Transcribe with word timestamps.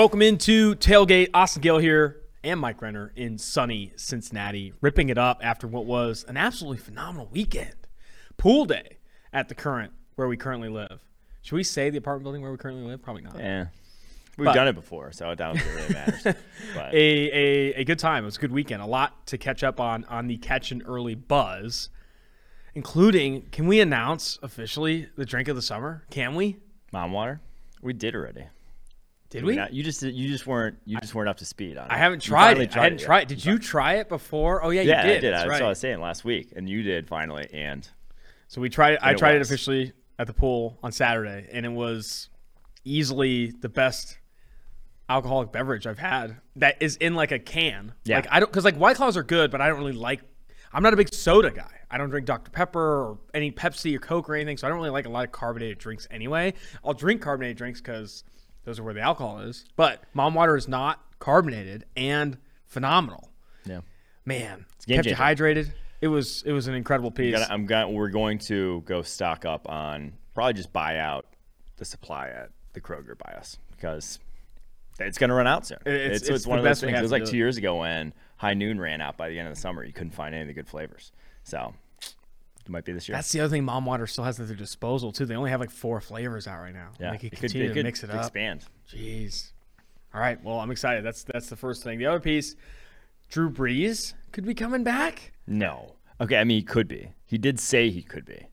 Welcome 0.00 0.22
into 0.22 0.76
Tailgate. 0.76 1.28
Austin 1.34 1.60
Gayle 1.60 1.76
here 1.76 2.22
and 2.42 2.58
Mike 2.58 2.80
Renner 2.80 3.12
in 3.16 3.36
sunny 3.36 3.92
Cincinnati, 3.96 4.72
ripping 4.80 5.10
it 5.10 5.18
up 5.18 5.40
after 5.42 5.66
what 5.66 5.84
was 5.84 6.24
an 6.26 6.38
absolutely 6.38 6.78
phenomenal 6.78 7.28
weekend. 7.30 7.74
Pool 8.38 8.64
day 8.64 8.96
at 9.30 9.50
the 9.50 9.54
current 9.54 9.92
where 10.14 10.26
we 10.26 10.38
currently 10.38 10.70
live. 10.70 11.04
Should 11.42 11.56
we 11.56 11.64
say 11.64 11.90
the 11.90 11.98
apartment 11.98 12.22
building 12.22 12.40
where 12.40 12.50
we 12.50 12.56
currently 12.56 12.84
live? 12.84 13.02
Probably 13.02 13.20
not. 13.20 13.38
Yeah. 13.38 13.66
We've 14.38 14.46
But- 14.46 14.54
done 14.54 14.68
it 14.68 14.74
before, 14.74 15.12
so 15.12 15.28
I 15.28 15.34
don't 15.34 15.58
it 15.58 15.66
really 15.66 15.92
matters. 15.92 16.22
But 16.74 16.94
a, 16.94 16.96
a, 16.96 17.74
a 17.80 17.84
good 17.84 17.98
time. 17.98 18.24
It 18.24 18.28
was 18.28 18.38
a 18.38 18.40
good 18.40 18.52
weekend. 18.52 18.80
A 18.80 18.86
lot 18.86 19.26
to 19.26 19.36
catch 19.36 19.62
up 19.62 19.80
on 19.80 20.06
on 20.06 20.28
the 20.28 20.38
catch 20.38 20.72
and 20.72 20.82
early 20.86 21.14
buzz, 21.14 21.90
including 22.74 23.42
can 23.52 23.66
we 23.66 23.80
announce 23.80 24.38
officially 24.42 25.10
the 25.16 25.26
drink 25.26 25.48
of 25.48 25.56
the 25.56 25.62
summer? 25.62 26.04
Can 26.08 26.36
we? 26.36 26.56
mom 26.90 27.12
water, 27.12 27.42
we 27.82 27.92
did 27.92 28.14
already. 28.14 28.46
Did 29.30 29.44
we? 29.44 29.56
Not- 29.56 29.72
you 29.72 29.82
just 29.82 30.02
you 30.02 30.28
just 30.28 30.46
weren't 30.46 30.76
you 30.84 30.98
just 31.00 31.14
weren't 31.14 31.28
up 31.28 31.36
to 31.38 31.44
speed 31.44 31.78
on 31.78 31.86
it. 31.86 31.92
I 31.92 31.96
haven't 31.96 32.20
tried 32.20 32.58
it. 32.58 32.76
I 32.76 32.82
hadn't 32.82 32.98
tried. 33.00 33.28
Did 33.28 33.44
you 33.44 33.58
try 33.58 33.94
it 33.94 34.08
before? 34.08 34.62
Oh 34.62 34.70
yeah, 34.70 34.82
Yeah, 34.82 35.02
you 35.02 35.08
did. 35.08 35.16
I 35.16 35.20
did. 35.20 35.32
That's 35.34 35.44
I 35.44 35.48
right. 35.48 35.58
saw 35.58 35.66
I 35.66 35.68
was 35.68 35.78
saying 35.78 36.00
last 36.00 36.24
week, 36.24 36.52
and 36.56 36.68
you 36.68 36.82
did 36.82 37.08
finally. 37.08 37.48
And 37.52 37.88
So 38.48 38.60
we 38.60 38.68
tried. 38.68 38.98
I 39.00 39.12
it 39.12 39.18
tried 39.18 39.36
it 39.36 39.42
officially 39.42 39.92
at 40.18 40.26
the 40.26 40.34
pool 40.34 40.78
on 40.82 40.90
Saturday, 40.92 41.48
and 41.52 41.64
it 41.64 41.70
was 41.72 42.28
easily 42.84 43.52
the 43.60 43.68
best 43.68 44.18
alcoholic 45.08 45.52
beverage 45.52 45.86
I've 45.86 45.98
had. 45.98 46.36
That 46.56 46.76
is 46.80 46.96
in 46.96 47.14
like 47.14 47.32
a 47.32 47.38
can. 47.38 47.92
Yeah. 48.04 48.16
Like 48.16 48.26
I 48.30 48.40
don't 48.40 48.50
because 48.50 48.64
like 48.64 48.76
White 48.76 48.96
Claws 48.96 49.16
are 49.16 49.22
good, 49.22 49.50
but 49.50 49.60
I 49.60 49.68
don't 49.68 49.78
really 49.78 49.92
like. 49.92 50.22
I'm 50.72 50.82
not 50.82 50.92
a 50.92 50.96
big 50.96 51.12
soda 51.12 51.50
guy. 51.50 51.70
I 51.90 51.98
don't 51.98 52.10
drink 52.10 52.26
Dr 52.26 52.50
Pepper 52.52 52.80
or 52.80 53.18
any 53.34 53.50
Pepsi 53.50 53.94
or 53.96 53.98
Coke 53.98 54.28
or 54.28 54.34
anything, 54.36 54.56
so 54.56 54.66
I 54.66 54.70
don't 54.70 54.78
really 54.78 54.90
like 54.90 55.06
a 55.06 55.08
lot 55.08 55.24
of 55.24 55.32
carbonated 55.32 55.78
drinks 55.78 56.06
anyway. 56.10 56.54
I'll 56.84 56.94
drink 56.94 57.20
carbonated 57.22 57.56
drinks 57.56 57.80
because 57.80 58.22
those 58.64 58.78
are 58.78 58.82
where 58.82 58.94
the 58.94 59.00
alcohol 59.00 59.40
is. 59.40 59.64
But 59.76 60.02
mom 60.14 60.34
water 60.34 60.56
is 60.56 60.68
not 60.68 61.00
carbonated 61.18 61.84
and 61.96 62.38
phenomenal. 62.66 63.30
yeah, 63.64 63.80
Man, 64.24 64.66
game 64.86 64.96
kept 64.96 65.08
you 65.08 65.14
hydrated. 65.14 65.72
It 66.00 66.08
was 66.08 66.42
it 66.46 66.52
was 66.52 66.66
an 66.68 66.74
incredible 66.74 67.10
piece. 67.10 67.34
Gotta- 67.36 67.52
I'm 67.52 67.66
going. 67.66 67.92
We're 67.94 68.08
going 68.08 68.38
to 68.40 68.82
go 68.86 69.02
stock 69.02 69.44
up 69.44 69.68
on 69.68 70.14
probably 70.34 70.54
just 70.54 70.72
buy 70.72 70.98
out 70.98 71.26
the 71.76 71.84
supply 71.84 72.28
at 72.28 72.50
the 72.72 72.80
Kroger 72.80 73.18
by 73.18 73.32
us 73.32 73.58
because 73.72 74.18
it's 74.98 75.18
going 75.18 75.28
to 75.28 75.34
run 75.34 75.46
out 75.46 75.66
soon. 75.66 75.78
It's- 75.84 76.20
It's, 76.22 76.28
it's 76.28 76.46
one 76.46 76.56
the 76.58 76.62
of 76.62 76.70
those 76.70 76.80
things. 76.80 76.98
It 76.98 77.02
was 77.02 77.12
like 77.12 77.24
two 77.24 77.36
years 77.36 77.56
ago 77.56 77.80
when 77.80 78.12
High 78.36 78.54
Noon 78.54 78.80
ran 78.80 79.00
out 79.00 79.16
by 79.16 79.28
the 79.28 79.38
end 79.38 79.48
of 79.48 79.54
the 79.54 79.60
summer. 79.60 79.84
You 79.84 79.92
couldn't 79.92 80.12
find 80.12 80.34
any 80.34 80.42
of 80.42 80.48
the 80.48 80.54
good 80.54 80.68
flavors. 80.68 81.12
So 81.44 81.74
it 82.64 82.70
might 82.70 82.84
be 82.84 82.92
this 82.92 83.08
year. 83.08 83.16
That's 83.16 83.32
the 83.32 83.40
other 83.40 83.50
thing 83.50 83.64
Mom 83.64 83.84
Water 83.86 84.06
still 84.06 84.24
has 84.24 84.38
at 84.38 84.46
their 84.46 84.56
disposal 84.56 85.12
too. 85.12 85.26
They 85.26 85.34
only 85.34 85.50
have 85.50 85.60
like 85.60 85.70
four 85.70 86.00
flavors 86.00 86.46
out 86.46 86.60
right 86.60 86.74
now. 86.74 86.90
yeah, 87.00 87.12
they 87.12 87.18
could 87.18 87.26
it 87.26 87.30
could, 87.30 87.40
continue 87.40 87.66
it 87.66 87.68
to 87.68 87.74
could 87.74 87.84
mix 87.84 88.04
it 88.04 88.10
up. 88.10 88.16
expand. 88.20 88.64
Jeez. 88.92 89.52
All 90.14 90.20
right. 90.20 90.42
Well, 90.42 90.58
I'm 90.58 90.70
excited. 90.70 91.04
That's 91.04 91.22
that's 91.24 91.48
the 91.48 91.56
first 91.56 91.82
thing. 91.82 91.98
The 91.98 92.06
other 92.06 92.20
piece, 92.20 92.56
Drew 93.28 93.50
Brees 93.50 94.14
could 94.32 94.44
be 94.44 94.54
coming 94.54 94.84
back. 94.84 95.32
No. 95.46 95.94
Okay, 96.20 96.36
I 96.36 96.44
mean 96.44 96.58
he 96.58 96.62
could 96.62 96.86
be. 96.88 97.12
He 97.24 97.38
did 97.38 97.58
say 97.58 97.88
he 97.90 98.02
could 98.02 98.26
be, 98.26 98.46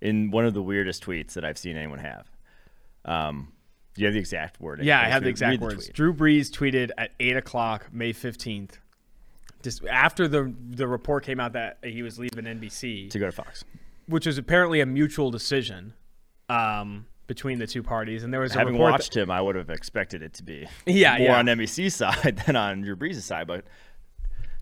in 0.00 0.30
one 0.30 0.44
of 0.44 0.52
the 0.54 0.62
weirdest 0.62 1.04
tweets 1.04 1.32
that 1.34 1.44
I've 1.44 1.56
seen 1.56 1.76
anyone 1.76 2.00
have. 2.00 2.30
Um, 3.04 3.52
do 3.94 4.02
you 4.02 4.06
have 4.06 4.14
the 4.14 4.20
exact 4.20 4.60
wording? 4.60 4.86
Yeah, 4.86 5.00
I 5.00 5.04
have 5.04 5.22
the 5.22 5.28
exact 5.30 5.52
read 5.52 5.60
words. 5.60 5.86
tweet. 5.86 5.94
Drew 5.94 6.12
Brees 6.12 6.50
tweeted 6.50 6.90
at 6.98 7.12
eight 7.18 7.36
o'clock, 7.36 7.88
May 7.92 8.12
fifteenth. 8.12 8.78
Just 9.68 9.84
after 9.86 10.26
the 10.28 10.54
the 10.70 10.86
report 10.88 11.24
came 11.24 11.38
out 11.40 11.52
that 11.52 11.78
he 11.84 12.02
was 12.02 12.18
leaving 12.18 12.44
NBC, 12.44 13.10
to 13.10 13.18
go 13.18 13.26
to 13.26 13.32
Fox. 13.32 13.64
which 14.06 14.26
was 14.26 14.38
apparently 14.38 14.80
a 14.80 14.86
mutual 14.86 15.30
decision 15.30 15.92
um, 16.48 17.06
between 17.26 17.58
the 17.58 17.66
two 17.66 17.82
parties, 17.82 18.24
and 18.24 18.32
there 18.32 18.40
was 18.40 18.54
a 18.54 18.58
Having 18.58 18.74
report 18.74 18.88
that- 18.88 18.92
watched 18.92 19.16
him, 19.16 19.30
I 19.30 19.40
would 19.40 19.56
have 19.56 19.68
expected 19.70 20.22
it 20.22 20.32
to 20.34 20.42
be 20.42 20.66
Yeah, 20.86 21.18
more 21.18 21.26
yeah. 21.28 21.38
on 21.38 21.46
NBC's 21.46 21.94
side 21.94 22.42
than 22.46 22.56
on 22.56 22.80
Drew 22.82 22.96
Brees' 22.96 23.20
side. 23.20 23.46
But 23.46 23.64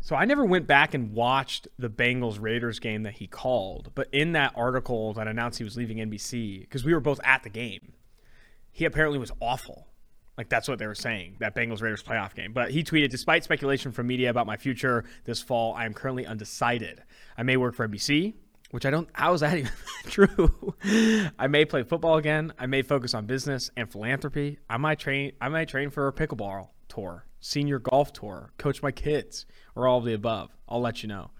So 0.00 0.16
I 0.16 0.24
never 0.24 0.44
went 0.44 0.66
back 0.66 0.92
and 0.94 1.12
watched 1.12 1.68
the 1.78 1.88
Bengals 1.88 2.40
Raiders 2.40 2.78
game 2.80 3.04
that 3.04 3.14
he 3.14 3.26
called, 3.28 3.92
but 3.94 4.08
in 4.12 4.32
that 4.32 4.52
article 4.56 5.12
that 5.14 5.28
announced 5.28 5.58
he 5.58 5.64
was 5.64 5.76
leaving 5.76 5.98
NBC, 5.98 6.60
because 6.62 6.84
we 6.84 6.92
were 6.92 7.00
both 7.00 7.20
at 7.22 7.42
the 7.44 7.50
game, 7.50 7.92
he 8.72 8.84
apparently 8.84 9.18
was 9.18 9.30
awful. 9.40 9.86
Like 10.38 10.48
that's 10.48 10.68
what 10.68 10.78
they 10.78 10.86
were 10.86 10.94
saying, 10.94 11.36
that 11.40 11.54
Bengals 11.54 11.80
Raiders 11.82 12.02
playoff 12.02 12.34
game. 12.34 12.52
But 12.52 12.70
he 12.70 12.84
tweeted, 12.84 13.08
despite 13.10 13.42
speculation 13.44 13.90
from 13.92 14.06
media 14.06 14.28
about 14.30 14.46
my 14.46 14.56
future 14.56 15.04
this 15.24 15.40
fall, 15.40 15.72
I 15.74 15.86
am 15.86 15.94
currently 15.94 16.26
undecided. 16.26 17.02
I 17.38 17.42
may 17.42 17.56
work 17.56 17.74
for 17.74 17.88
NBC, 17.88 18.34
which 18.70 18.84
I 18.84 18.90
don't 18.90 19.08
how 19.14 19.32
is 19.32 19.40
that 19.40 19.56
even 19.56 19.72
true? 20.06 20.74
I 21.38 21.46
may 21.46 21.64
play 21.64 21.82
football 21.84 22.16
again. 22.18 22.52
I 22.58 22.66
may 22.66 22.82
focus 22.82 23.14
on 23.14 23.26
business 23.26 23.70
and 23.76 23.90
philanthropy. 23.90 24.58
I 24.68 24.76
might 24.76 24.98
train 24.98 25.32
I 25.40 25.48
might 25.48 25.68
train 25.68 25.90
for 25.90 26.06
a 26.08 26.12
pickleball 26.12 26.68
tour, 26.88 27.26
senior 27.40 27.78
golf 27.78 28.12
tour, 28.12 28.52
coach 28.58 28.82
my 28.82 28.90
kids, 28.92 29.46
or 29.74 29.86
all 29.88 29.98
of 29.98 30.04
the 30.04 30.14
above. 30.14 30.50
I'll 30.68 30.80
let 30.80 31.02
you 31.02 31.08
know. 31.08 31.30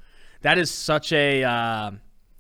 That 0.43 0.57
is 0.59 0.71
such 0.71 1.13
a 1.13 1.43
uh, 1.45 1.91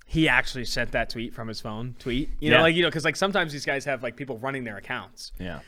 he 0.07 0.29
actually 0.29 0.65
sent 0.65 0.93
that 0.93 1.11
tweet 1.11 1.35
from 1.35 1.49
his 1.49 1.61
phone 1.61 1.97
tweet. 1.99 2.31
You 2.41 2.51
know, 2.51 2.57
Yeah. 2.59 2.63
like 2.63 2.75
you 2.77 2.83
know, 2.83 2.89
because 2.89 3.05
like 3.05 3.17
sometimes 3.17 3.53
these 3.53 3.67
guys 3.67 3.85
have 3.85 4.03
like 4.03 4.17
people 4.17 4.39
running 4.39 4.65
their 4.65 4.77
accounts. 4.77 5.33
yeah, 5.39 5.61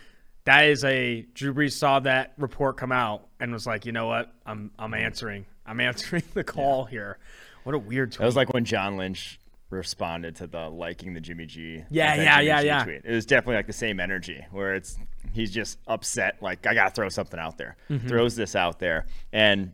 That 0.49 0.69
is 0.69 0.83
a 0.85 1.27
Drew 1.35 1.53
Brees 1.53 1.73
saw 1.73 2.01
that 2.01 2.33
report 2.39 2.77
come 2.79 2.91
out 2.91 3.29
and 3.39 3.53
was 3.53 3.67
like, 3.67 3.85
you 3.85 3.93
know 3.93 4.07
what, 4.07 4.33
I'm 4.47 4.71
I'm 4.79 4.95
answering, 4.95 5.45
I'm 5.67 5.79
answering 5.89 6.23
the 6.35 6.43
call 6.43 6.85
here. 6.85 7.19
What 7.65 7.75
a 7.75 7.79
weird 7.79 8.13
tweet. 8.13 8.21
that 8.21 8.27
was 8.27 8.37
like 8.37 8.53
when 8.53 8.65
John 8.65 8.97
Lynch 8.97 9.39
responded 9.71 10.37
to 10.37 10.47
the 10.47 10.69
liking 10.71 11.13
the 11.13 11.21
Jimmy 11.21 11.45
G. 11.45 11.85
Yeah, 11.91 12.15
yeah, 12.15 12.37
Jimmy 12.37 12.47
yeah, 12.47 12.61
G 12.61 12.67
yeah. 12.67 12.85
Tweet. 12.85 13.03
It 13.05 13.13
was 13.13 13.27
definitely 13.27 13.57
like 13.57 13.67
the 13.67 13.75
same 13.75 14.01
energy 14.01 14.43
where 14.51 14.75
it's 14.75 14.97
he's 15.33 15.51
just 15.51 15.79
upset. 15.87 16.43
Like 16.43 16.67
I 16.67 16.75
gotta 16.75 16.91
throw 16.91 17.11
something 17.11 17.39
out 17.39 17.59
there. 17.59 17.77
Mm-hmm. 17.91 18.09
Throws 18.09 18.35
this 18.35 18.57
out 18.57 18.79
there, 18.79 19.07
and 19.33 19.73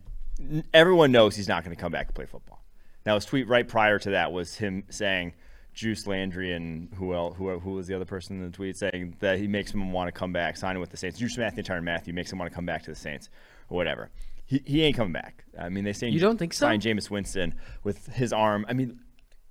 everyone 0.73 1.11
knows 1.11 1.35
he's 1.35 1.47
not 1.47 1.63
going 1.63 1.75
to 1.75 1.81
come 1.81 1.93
back 1.93 2.07
and 2.07 2.15
play 2.15 2.25
football. 2.25 2.61
Now 3.05 3.15
his 3.15 3.23
tweet 3.23 3.47
right 3.47 3.67
prior 3.67 3.97
to 3.99 4.09
that 4.11 4.31
was 4.31 4.55
him 4.55 4.83
saying. 4.89 5.33
Juice 5.75 6.07
Landry 6.07 6.53
and 6.53 6.91
who 6.95 7.13
else? 7.13 7.35
Who, 7.37 7.59
who 7.59 7.71
was 7.73 7.85
the 7.85 7.95
other 7.95 8.05
person 8.05 8.37
in 8.37 8.49
the 8.49 8.55
tweet 8.55 8.77
saying 8.77 9.17
that 9.19 9.37
he 9.37 9.47
makes 9.47 9.71
him 9.71 9.91
want 9.91 10.07
to 10.07 10.11
come 10.11 10.31
back, 10.31 10.55
signing 10.57 10.79
with 10.79 10.89
the 10.89 10.97
Saints. 10.97 11.19
Juice 11.19 11.37
Mathieu, 11.37 11.63
Tyrann 11.63 11.83
Mathieu 11.83 12.13
makes 12.13 12.31
him 12.31 12.39
want 12.39 12.49
to 12.49 12.55
come 12.55 12.65
back 12.65 12.83
to 12.83 12.91
the 12.91 12.95
Saints 12.95 13.29
or 13.69 13.75
whatever. 13.75 14.09
He, 14.45 14.61
he 14.65 14.83
ain't 14.83 14.95
coming 14.95 15.11
back. 15.11 15.43
I 15.59 15.69
mean, 15.69 15.83
they 15.83 15.93
say 15.93 16.07
You 16.07 16.19
don't 16.19 16.37
think 16.37 16.53
so? 16.53 16.65
Signed 16.65 16.81
Jameis 16.81 17.09
Winston 17.09 17.55
with 17.83 18.07
his 18.07 18.31
arm. 18.31 18.65
I 18.69 18.73
mean, 18.73 18.99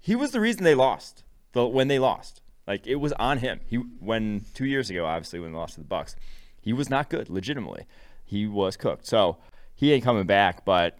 he 0.00 0.16
was 0.16 0.32
the 0.32 0.40
reason 0.40 0.64
they 0.64 0.74
lost. 0.74 1.24
The 1.52 1.66
when 1.66 1.88
they 1.88 1.98
lost, 1.98 2.40
like 2.66 2.86
it 2.86 2.96
was 2.96 3.12
on 3.12 3.38
him. 3.38 3.60
He 3.66 3.76
when 3.76 4.44
two 4.54 4.64
years 4.64 4.90
ago, 4.90 5.04
obviously 5.04 5.40
when 5.40 5.52
they 5.52 5.58
lost 5.58 5.74
to 5.74 5.80
the 5.80 5.86
Bucks, 5.86 6.16
he 6.60 6.72
was 6.72 6.88
not 6.88 7.10
good. 7.10 7.28
Legitimately, 7.28 7.86
he 8.24 8.46
was 8.46 8.76
cooked. 8.76 9.06
So 9.06 9.36
he 9.74 9.92
ain't 9.92 10.02
coming 10.02 10.26
back. 10.26 10.64
But 10.64 10.98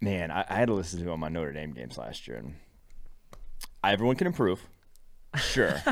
man, 0.00 0.30
I, 0.30 0.44
I 0.48 0.54
had 0.56 0.66
to 0.66 0.74
listen 0.74 1.02
to 1.02 1.10
him 1.10 1.22
on 1.22 1.32
Notre 1.32 1.52
Dame 1.52 1.72
games 1.72 1.96
last 1.96 2.26
year, 2.26 2.38
and 2.38 2.54
everyone 3.90 4.16
can 4.16 4.26
improve, 4.26 4.60
sure, 5.36 5.82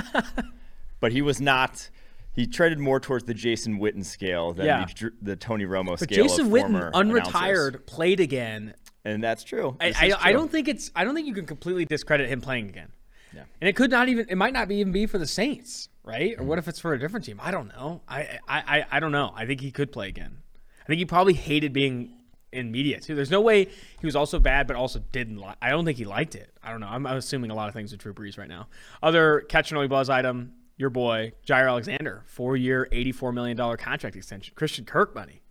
but 1.01 1.13
he 1.13 1.23
was 1.23 1.41
not. 1.41 1.89
He 2.33 2.47
treaded 2.47 2.79
more 2.79 3.01
towards 3.01 3.25
the 3.25 3.35
Jason 3.35 3.81
Witten 3.81 4.05
scale 4.05 4.53
than 4.53 4.67
Yeah. 4.67 4.87
the, 4.87 5.13
the 5.21 5.37
Tony 5.37 5.65
Romo 5.65 5.99
but 5.99 6.01
scale. 6.01 6.23
Jason 6.23 6.51
Witten, 6.51 6.61
former 6.61 6.91
announcers. 6.95 7.33
unretired, 7.33 7.87
played 7.87 8.21
again. 8.21 8.75
and 9.05 9.23
that's 9.23 9.43
true. 9.43 9.77
I, 9.81 9.87
I, 9.87 10.07
is 10.07 10.15
I 10.21 10.33
don't 10.33 10.51
think 10.51 10.69
it's 10.69 10.93
I 10.95 11.05
don't 11.05 11.15
think 11.15 11.27
you 11.27 11.35
can 11.35 11.47
completely 11.47 11.85
discredit 11.85 12.29
him 12.29 12.41
playing 12.41 12.69
again. 12.69 12.93
Yeah. 13.35 13.43
And 13.61 13.69
it 13.69 13.75
could 13.77 13.91
not 13.91 14.09
even 14.09 14.27
it 14.29 14.37
might 14.37 14.53
not 14.53 14.69
be 14.69 14.77
even 14.77 14.93
be 14.93 15.07
for 15.07 15.19
the 15.19 15.27
Saints, 15.27 15.89
right? 16.05 16.33
Or 16.33 16.37
mm-hmm. 16.37 16.47
what 16.47 16.59
if 16.59 16.69
it's 16.69 16.79
for 16.79 16.93
a 16.95 16.99
different 16.99 17.25
team? 17.27 17.41
I 17.43 17.51
don't 17.51 17.69
know. 17.69 18.01
I 18.09 18.39
I, 18.49 18.79
I, 18.79 18.85
I 18.93 19.01
don't 19.01 19.13
know. 19.13 19.33
I 19.35 19.45
think 19.47 19.61
he 19.61 19.71
could 19.73 19.91
play 19.91 20.09
again. 20.09 20.39
I 20.83 20.87
think 20.87 20.99
he 20.99 21.05
probably 21.05 21.35
hated 21.35 21.73
being 21.73 22.13
in 22.53 22.71
media 22.71 23.01
too. 23.01 23.15
There's 23.15 23.31
no 23.31 23.41
way 23.41 23.65
he 23.65 24.07
was 24.07 24.17
also 24.17 24.39
bad, 24.39 24.67
but 24.67 24.77
also 24.77 25.03
didn't 25.13 25.37
like. 25.37 25.57
I 25.63 25.71
don't 25.71 25.85
think 25.85 25.99
he 25.99 26.05
liked 26.05 26.35
it. 26.35 26.53
I 26.63 26.71
don't 26.71 26.81
know. 26.81 26.89
I'm, 26.89 27.07
I'm 27.07 27.17
assuming 27.17 27.51
a 27.51 27.55
lot 27.55 27.69
of 27.69 27.75
things 27.75 27.93
with 27.93 28.01
Drew 28.01 28.13
Brees 28.13 28.39
right 28.39 28.49
now. 28.49 28.69
Other 29.03 29.41
catch 29.49 29.71
and 29.71 29.79
early 29.79 29.89
buzz 29.89 30.11
item: 30.11 30.53
your 30.77 30.91
boy 30.91 31.33
Jaire 31.47 31.69
Alexander, 31.69 32.25
four 32.27 32.57
year, 32.57 32.89
eighty 32.93 33.13
four 33.13 33.33
million 33.33 33.57
dollar 33.57 33.77
contract 33.77 34.17
extension. 34.17 34.55
Christian 34.57 34.85
Kirk 34.85 35.15
money. 35.15 35.43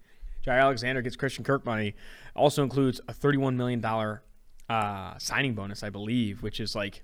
Jaire 0.46 0.62
Alexander 0.62 1.02
gets 1.02 1.16
Christian 1.16 1.44
Kirk 1.44 1.66
money. 1.66 1.96
Also 2.36 2.64
includes 2.64 3.00
a 3.08 3.14
thirty 3.14 3.38
one 3.38 3.56
million 3.58 3.82
dollar 3.82 4.24
uh, 4.70 5.18
signing 5.18 5.54
bonus, 5.54 5.84
I 5.84 5.90
believe, 5.90 6.44
which 6.44 6.60
is 6.60 6.76
like 6.76 7.04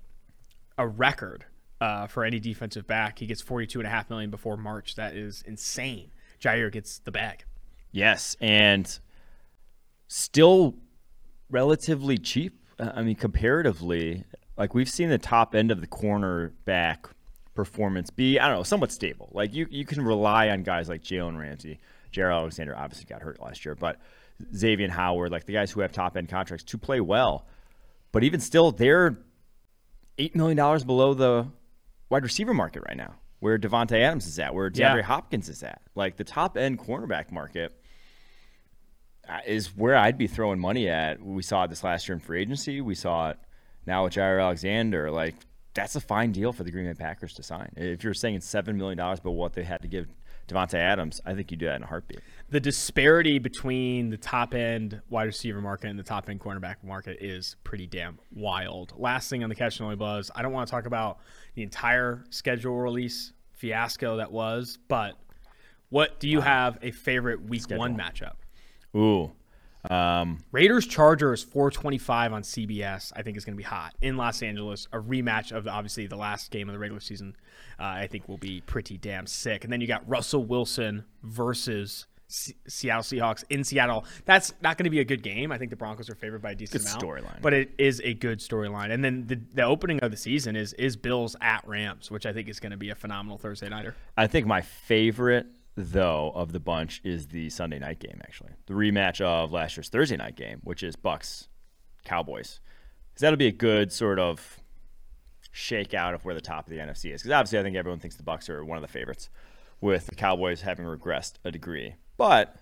a 0.78 0.86
record 0.86 1.46
uh, 1.80 2.06
for 2.06 2.24
any 2.24 2.38
defensive 2.38 2.86
back. 2.86 3.18
He 3.18 3.26
gets 3.26 3.40
forty 3.40 3.66
two 3.66 3.80
and 3.80 3.86
a 3.86 3.90
half 3.90 4.10
million 4.10 4.30
before 4.30 4.56
March. 4.56 4.94
That 4.96 5.14
is 5.14 5.42
insane. 5.46 6.10
Jaire 6.40 6.70
gets 6.70 6.98
the 6.98 7.10
bag. 7.10 7.44
Yes, 7.92 8.36
and 8.40 8.98
still 10.08 10.74
relatively 11.50 12.18
cheap. 12.18 12.58
Uh, 12.78 12.92
I 12.94 13.02
mean, 13.02 13.16
comparatively, 13.16 14.24
like 14.56 14.74
we've 14.74 14.88
seen 14.88 15.08
the 15.08 15.18
top 15.18 15.54
end 15.54 15.70
of 15.70 15.80
the 15.80 15.86
cornerback 15.86 17.06
performance 17.54 18.10
be, 18.10 18.38
I 18.38 18.48
don't 18.48 18.58
know, 18.58 18.62
somewhat 18.62 18.92
stable. 18.92 19.30
Like 19.32 19.54
you, 19.54 19.66
you 19.70 19.84
can 19.84 20.02
rely 20.02 20.50
on 20.50 20.62
guys 20.62 20.88
like 20.88 21.02
Jalen 21.02 21.38
Ramsey, 21.38 21.78
Jaire 22.12 22.32
Alexander 22.32 22.76
obviously 22.76 23.06
got 23.06 23.22
hurt 23.22 23.40
last 23.40 23.64
year, 23.64 23.74
but 23.74 23.98
Xavier 24.54 24.90
Howard, 24.90 25.30
like 25.32 25.46
the 25.46 25.52
guys 25.54 25.70
who 25.70 25.80
have 25.80 25.92
top 25.92 26.16
end 26.16 26.28
contracts 26.28 26.64
to 26.64 26.78
play 26.78 27.00
well. 27.00 27.46
But 28.12 28.24
even 28.24 28.40
still, 28.40 28.72
they're 28.72 29.18
eight 30.18 30.34
million 30.36 30.56
dollars 30.56 30.84
below 30.84 31.14
the 31.14 31.46
wide 32.10 32.22
receiver 32.22 32.54
market 32.54 32.82
right 32.86 32.96
now. 32.96 33.14
where 33.40 33.58
Davante 33.58 34.00
Adams 34.00 34.26
is 34.26 34.38
at, 34.38 34.54
where 34.54 34.70
Yeah. 34.74 34.94
DeAndre 34.94 35.02
Hopkins 35.02 35.48
is 35.50 35.62
at. 35.62 35.82
Like 35.94 36.16
the 36.16 36.24
top 36.24 36.56
end 36.56 36.78
cornerback 36.78 37.30
market 37.30 37.78
is 39.46 39.76
where 39.76 39.96
I'd 39.96 40.18
be 40.18 40.26
throwing 40.26 40.58
money 40.58 40.88
at. 40.88 41.22
We 41.22 41.42
saw 41.42 41.64
it 41.64 41.68
this 41.68 41.82
last 41.84 42.08
year 42.08 42.14
in 42.14 42.20
free 42.20 42.40
agency. 42.42 42.80
We 42.80 42.94
saw 42.94 43.30
it 43.30 43.38
now 43.86 44.04
with 44.04 44.14
Jaire 44.14 44.42
Alexander. 44.42 45.10
Like 45.10 45.34
that's 45.74 45.96
a 45.96 46.00
fine 46.00 46.32
deal 46.32 46.52
for 46.52 46.64
the 46.64 46.70
Green 46.70 46.86
Bay 46.86 46.94
Packers 46.94 47.34
to 47.34 47.42
sign. 47.42 47.70
If 47.76 48.02
you're 48.04 48.14
saying 48.14 48.36
it's 48.36 48.46
seven 48.46 48.76
million 48.76 48.98
dollars, 48.98 49.20
but 49.20 49.32
what 49.32 49.52
they 49.52 49.62
had 49.62 49.82
to 49.82 49.88
give 49.88 50.06
Davante 50.48 50.74
Adams, 50.74 51.20
I 51.26 51.34
think 51.34 51.50
you 51.50 51.56
do 51.56 51.66
that 51.66 51.74
in 51.76 51.82
a 51.82 51.86
heartbeat. 51.86 52.20
the 52.50 52.60
disparity 52.60 53.40
between 53.40 54.10
the 54.10 54.16
top 54.16 54.54
end 54.54 55.02
wide 55.10 55.24
receiver 55.24 55.60
market 55.60 55.88
and 55.90 55.98
the 55.98 56.04
top 56.04 56.28
end 56.28 56.40
cornerback 56.40 56.76
market 56.84 57.18
is 57.20 57.56
pretty 57.64 57.86
damn 57.88 58.18
wild. 58.32 58.92
Last 58.96 59.28
thing 59.28 59.42
on 59.42 59.48
the 59.48 59.56
catch 59.56 59.78
and 59.78 59.84
only 59.84 59.96
buzz, 59.96 60.30
I 60.36 60.42
don't 60.42 60.52
want 60.52 60.68
to 60.68 60.70
talk 60.70 60.86
about 60.86 61.18
the 61.54 61.64
entire 61.64 62.24
schedule 62.30 62.76
release 62.76 63.32
fiasco 63.54 64.18
that 64.18 64.30
was, 64.30 64.78
but 64.86 65.14
what 65.88 66.20
do 66.20 66.28
you 66.28 66.40
have 66.40 66.78
a 66.82 66.92
favorite 66.92 67.42
week 67.42 67.68
one 67.70 67.96
matchup? 67.96 68.34
Ooh, 68.96 69.30
Raiders 70.52 70.86
Chargers 70.86 71.42
425 71.42 72.32
on 72.32 72.42
CBS. 72.42 73.12
I 73.14 73.22
think 73.22 73.36
is 73.36 73.44
going 73.44 73.54
to 73.54 73.58
be 73.58 73.62
hot 73.62 73.94
in 74.00 74.16
Los 74.16 74.42
Angeles. 74.42 74.88
A 74.92 74.98
rematch 74.98 75.52
of 75.52 75.64
the, 75.64 75.70
obviously 75.70 76.06
the 76.06 76.16
last 76.16 76.50
game 76.50 76.68
of 76.68 76.72
the 76.72 76.78
regular 76.78 77.00
season. 77.00 77.36
Uh, 77.78 77.84
I 77.84 78.06
think 78.06 78.28
will 78.28 78.38
be 78.38 78.62
pretty 78.62 78.96
damn 78.98 79.26
sick. 79.26 79.64
And 79.64 79.72
then 79.72 79.80
you 79.80 79.86
got 79.86 80.08
Russell 80.08 80.44
Wilson 80.44 81.04
versus 81.22 82.06
Se- 82.28 82.54
Seattle 82.66 83.02
Seahawks 83.02 83.44
in 83.50 83.62
Seattle. 83.62 84.04
That's 84.24 84.52
not 84.62 84.76
going 84.78 84.84
to 84.84 84.90
be 84.90 84.98
a 85.00 85.04
good 85.04 85.22
game. 85.22 85.52
I 85.52 85.58
think 85.58 85.70
the 85.70 85.76
Broncos 85.76 86.10
are 86.10 86.14
favored 86.16 86.42
by 86.42 86.52
a 86.52 86.54
decent 86.56 86.82
Good 86.82 86.90
amount. 86.90 87.04
storyline. 87.04 87.42
but 87.42 87.52
it 87.52 87.70
is 87.78 88.00
a 88.02 88.14
good 88.14 88.40
storyline. 88.40 88.90
And 88.92 89.04
then 89.04 89.26
the, 89.26 89.38
the 89.54 89.62
opening 89.62 90.00
of 90.00 90.10
the 90.10 90.16
season 90.16 90.56
is 90.56 90.72
is 90.72 90.96
Bills 90.96 91.36
at 91.40 91.66
Rams, 91.68 92.10
which 92.10 92.26
I 92.26 92.32
think 92.32 92.48
is 92.48 92.58
going 92.58 92.72
to 92.72 92.76
be 92.78 92.90
a 92.90 92.94
phenomenal 92.96 93.38
Thursday 93.38 93.68
nighter. 93.68 93.94
I 94.16 94.26
think 94.26 94.46
my 94.46 94.62
favorite 94.62 95.46
though 95.76 96.32
of 96.34 96.52
the 96.52 96.60
bunch 96.60 97.00
is 97.04 97.28
the 97.28 97.50
Sunday 97.50 97.78
night 97.78 97.98
game. 97.98 98.20
Actually, 98.22 98.52
the 98.66 98.74
rematch 98.74 99.20
of 99.20 99.52
last 99.52 99.76
year's 99.76 99.88
Thursday 99.88 100.16
night 100.16 100.36
game, 100.36 100.60
which 100.64 100.82
is 100.82 100.96
Bucks 100.96 101.48
Cowboys, 102.04 102.60
because 103.10 103.20
that'll 103.20 103.36
be 103.36 103.46
a 103.46 103.52
good 103.52 103.92
sort 103.92 104.18
of 104.18 104.58
shakeout 105.54 106.14
of 106.14 106.24
where 106.24 106.34
the 106.34 106.40
top 106.40 106.66
of 106.66 106.70
the 106.70 106.78
NFC 106.78 107.12
is. 107.14 107.22
Because 107.22 107.30
obviously, 107.32 107.58
I 107.58 107.62
think 107.62 107.76
everyone 107.76 108.00
thinks 108.00 108.16
the 108.16 108.22
Bucks 108.22 108.48
are 108.48 108.64
one 108.64 108.78
of 108.78 108.82
the 108.82 108.88
favorites, 108.88 109.28
with 109.80 110.06
the 110.06 110.14
Cowboys 110.14 110.62
having 110.62 110.86
regressed 110.86 111.34
a 111.44 111.50
degree. 111.50 111.94
But 112.16 112.56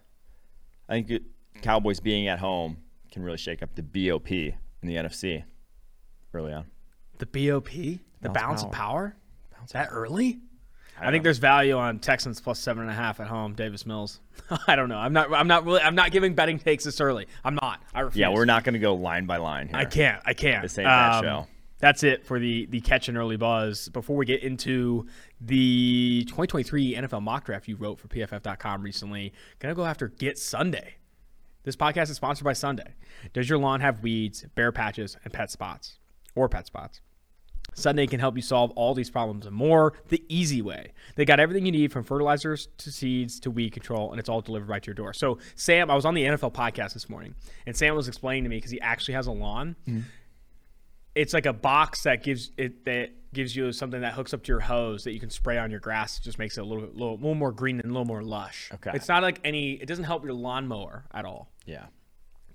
I 0.89 1.03
think 1.03 1.23
Cowboys 1.63 2.01
being 2.01 2.29
at 2.29 2.41
home 2.41 2.79
can 3.13 3.23
really 3.23 3.39
shake 3.39 3.63
up 3.63 3.75
the 3.75 3.83
BOP 3.83 4.31
in 4.31 4.55
the 4.83 4.97
NFC 4.97 5.45
early 6.33 6.53
on. 6.53 6.67
The 7.19 7.27
BOP, 7.27 7.71
the 7.71 8.01
Bounce 8.23 8.35
balance 8.35 8.63
of 8.65 8.73
power, 8.73 9.17
that 9.73 9.89
early. 9.91 10.41
I, 11.01 11.11
think 11.11 11.25
there's 11.25 11.39
value 11.39 11.77
on 11.77 11.99
Texans 11.99 12.41
plus 12.41 12.59
seven 12.59 12.83
and 12.83 12.91
a 12.91 12.95
half 12.95 13.21
at 13.21 13.27
home. 13.27 13.55
Davis 13.55 13.85
Mills. 13.85 14.21
I 14.67 14.77
don't 14.77 14.89
know. 14.89 14.99
I'm 14.99 15.13
not. 15.13 15.33
I'm 15.33 15.49
not 15.49 15.65
really. 15.65 15.81
I'm 15.81 15.95
not 15.95 16.11
giving 16.13 16.35
betting 16.35 16.59
takes 16.59 16.85
this 16.85 17.01
early. 17.01 17.27
I'm 17.45 17.57
not. 17.61 17.83
I 17.93 18.01
refuse. 18.01 18.21
Yeah, 18.21 18.29
we're 18.31 18.45
not 18.45 18.65
going 18.65 18.75
to 18.75 18.79
go 18.79 18.95
line 18.95 19.27
by 19.27 19.39
line 19.39 19.69
here. 19.69 19.77
I 19.77 19.85
can't. 19.85 20.23
I 20.25 20.35
can't. 20.35 20.63
This 20.63 20.79
ain't 20.79 20.87
that 20.87 21.15
Um, 21.17 21.25
show. 21.25 21.47
That's 21.81 22.03
it 22.03 22.25
for 22.25 22.39
the 22.39 22.67
the 22.67 22.81
catch 22.81 23.09
and 23.09 23.19
early 23.19 23.37
buzz. 23.37 23.89
Before 23.89 24.17
we 24.17 24.25
get 24.25 24.43
into 24.43 25.07
the 25.41 26.25
2023 26.29 26.95
NFL 26.95 27.23
mock 27.23 27.45
draft 27.45 27.69
you 27.69 27.77
wrote 27.77 27.99
for 27.99 28.09
PFF.com 28.09 28.83
recently, 28.83 29.33
gonna 29.59 29.75
go 29.75 29.85
after 29.85 30.09
Get 30.09 30.39
Sunday. 30.39 30.95
This 31.65 31.77
podcast 31.77 32.11
is 32.11 32.17
sponsored 32.17 32.45
by 32.45 32.53
Sunday. 32.53 32.95
Does 33.33 33.49
your 33.49 33.59
lawn 33.59 33.81
have 33.81 34.03
weeds, 34.03 34.45
bare 34.55 34.71
patches, 34.73 35.17
and 35.25 35.33
pet 35.33 35.51
spots, 35.51 35.99
or 36.35 36.49
pet 36.49 36.67
spots? 36.67 37.01
Sunday 37.75 38.07
can 38.07 38.21
help 38.21 38.37
you 38.37 38.43
solve 38.43 38.71
all 38.73 38.95
these 38.95 39.11
problems 39.11 39.47
and 39.47 39.55
more 39.55 39.93
the 40.09 40.23
easy 40.29 40.63
way. 40.63 40.93
They 41.17 41.25
got 41.25 41.41
everything 41.41 41.67
you 41.67 41.73
need 41.73 41.93
from 41.93 42.05
fertilizers 42.05 42.69
to 42.79 42.91
seeds 42.91 43.39
to 43.41 43.51
weed 43.51 43.71
control, 43.71 44.11
and 44.11 44.19
it's 44.21 44.29
all 44.29 44.41
delivered 44.41 44.69
right 44.69 44.83
to 44.83 44.87
your 44.89 44.95
door. 44.95 45.13
So, 45.13 45.39
Sam, 45.57 45.91
I 45.91 45.95
was 45.95 46.05
on 46.05 46.15
the 46.15 46.23
NFL 46.25 46.53
podcast 46.53 46.95
this 46.95 47.09
morning, 47.09 47.35
and 47.67 47.77
Sam 47.77 47.95
was 47.95 48.09
explaining 48.09 48.45
to 48.45 48.51
me 48.51 48.57
because 48.57 48.71
he 48.71 48.81
actually 48.81 49.15
has 49.15 49.27
a 49.27 49.33
lawn. 49.33 49.77
Mm-hmm. 49.89 50.01
It's 51.15 51.33
like 51.33 51.47
a 51.47 51.53
box 51.53 52.03
that 52.03 52.25
gives 52.25 52.51
it 52.57 52.85
that 52.87 53.11
gives 53.33 53.55
you 53.55 53.71
something 53.73 54.01
that 54.01 54.13
hooks 54.15 54.33
up 54.33 54.43
to 54.45 54.49
your 54.53 54.61
hose 54.61 55.05
that 55.05 55.13
you 55.13 55.21
can 55.21 55.31
spray 55.31 55.59
on 55.59 55.71
your 55.71 55.81
grass. 55.81 56.19
It 56.19 56.23
just 56.23 56.39
makes 56.39 56.57
it 56.57 56.61
a 56.61 56.65
little, 56.65 56.85
little, 56.93 57.15
little 57.17 57.35
more 57.35 57.51
green 57.53 57.77
and 57.81 57.85
a 57.87 57.93
little 57.93 58.05
more 58.05 58.23
lush. 58.23 58.71
Okay. 58.75 58.91
It's 58.95 59.09
not 59.09 59.23
like 59.23 59.41
any. 59.45 59.73
It 59.73 59.87
doesn't 59.87 60.05
help 60.05 60.25
your 60.25 60.35
lawnmower 60.35 61.05
at 61.13 61.25
all 61.25 61.51
Yeah. 61.67 61.87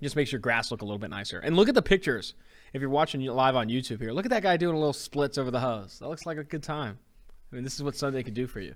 just 0.02 0.16
makes 0.16 0.32
your 0.32 0.40
grass 0.40 0.70
look 0.70 0.80
a 0.82 0.84
little 0.86 0.98
bit 0.98 1.10
nicer. 1.10 1.38
And 1.38 1.54
look 1.56 1.68
at 1.68 1.74
the 1.74 1.82
pictures. 1.82 2.34
If 2.72 2.80
you're 2.80 2.90
watching 2.90 3.20
live 3.22 3.56
on 3.56 3.68
YouTube 3.68 4.00
here, 4.00 4.12
look 4.12 4.26
at 4.26 4.30
that 4.30 4.44
guy 4.44 4.56
doing 4.56 4.76
a 4.76 4.78
little 4.78 4.92
splits 4.92 5.38
over 5.38 5.50
the 5.50 5.58
hose. 5.58 5.98
That 5.98 6.08
looks 6.08 6.24
like 6.24 6.38
a 6.38 6.44
good 6.44 6.62
time. 6.62 6.98
I 7.50 7.56
mean, 7.56 7.64
this 7.64 7.74
is 7.74 7.82
what 7.82 7.96
Sunday 7.96 8.22
can 8.22 8.32
do 8.32 8.46
for 8.46 8.60
you. 8.60 8.74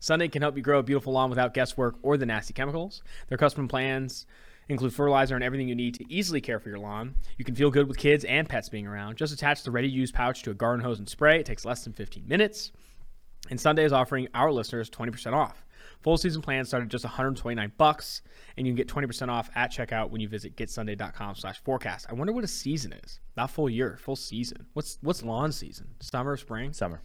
Sunday 0.00 0.26
can 0.26 0.42
help 0.42 0.56
you 0.56 0.62
grow 0.62 0.80
a 0.80 0.82
beautiful 0.82 1.12
lawn 1.12 1.30
without 1.30 1.54
guesswork 1.54 1.94
or 2.02 2.16
the 2.16 2.26
nasty 2.26 2.52
chemicals. 2.52 3.04
Their 3.28 3.38
custom 3.38 3.68
plans 3.68 4.26
include 4.68 4.92
fertilizer 4.94 5.36
and 5.36 5.44
everything 5.44 5.68
you 5.68 5.76
need 5.76 5.94
to 5.94 6.12
easily 6.12 6.40
care 6.40 6.58
for 6.58 6.70
your 6.70 6.78
lawn. 6.78 7.14
You 7.36 7.44
can 7.44 7.54
feel 7.54 7.70
good 7.70 7.86
with 7.86 7.98
kids 7.98 8.24
and 8.24 8.48
pets 8.48 8.68
being 8.68 8.86
around. 8.86 9.16
Just 9.16 9.32
attach 9.32 9.62
the 9.62 9.70
ready-to-use 9.70 10.10
pouch 10.10 10.42
to 10.42 10.50
a 10.50 10.54
garden 10.54 10.84
hose 10.84 10.98
and 10.98 11.08
spray. 11.08 11.38
It 11.38 11.46
takes 11.46 11.64
less 11.64 11.84
than 11.84 11.92
15 11.92 12.26
minutes. 12.26 12.72
And 13.48 13.60
Sunday 13.60 13.84
is 13.84 13.92
offering 13.92 14.26
our 14.34 14.50
listeners 14.50 14.90
20% 14.90 15.34
off. 15.34 15.64
Full 16.02 16.16
season 16.16 16.40
plan 16.40 16.64
start 16.64 16.82
at 16.82 16.88
just 16.88 17.04
129 17.04 17.72
bucks, 17.76 18.22
and 18.56 18.66
you 18.66 18.72
can 18.72 18.76
get 18.76 18.88
20% 18.88 19.28
off 19.28 19.50
at 19.54 19.70
checkout 19.70 20.10
when 20.10 20.20
you 20.22 20.28
visit 20.28 20.56
getsunday.com 20.56 21.34
slash 21.34 21.60
forecast. 21.62 22.06
I 22.08 22.14
wonder 22.14 22.32
what 22.32 22.42
a 22.42 22.48
season 22.48 22.94
is. 22.94 23.20
Not 23.36 23.50
full 23.50 23.68
year, 23.68 23.98
full 24.00 24.16
season. 24.16 24.66
What's 24.72 24.96
what's 25.02 25.22
lawn 25.22 25.52
season? 25.52 25.88
Summer, 26.00 26.36
spring? 26.38 26.72
Summer. 26.72 27.02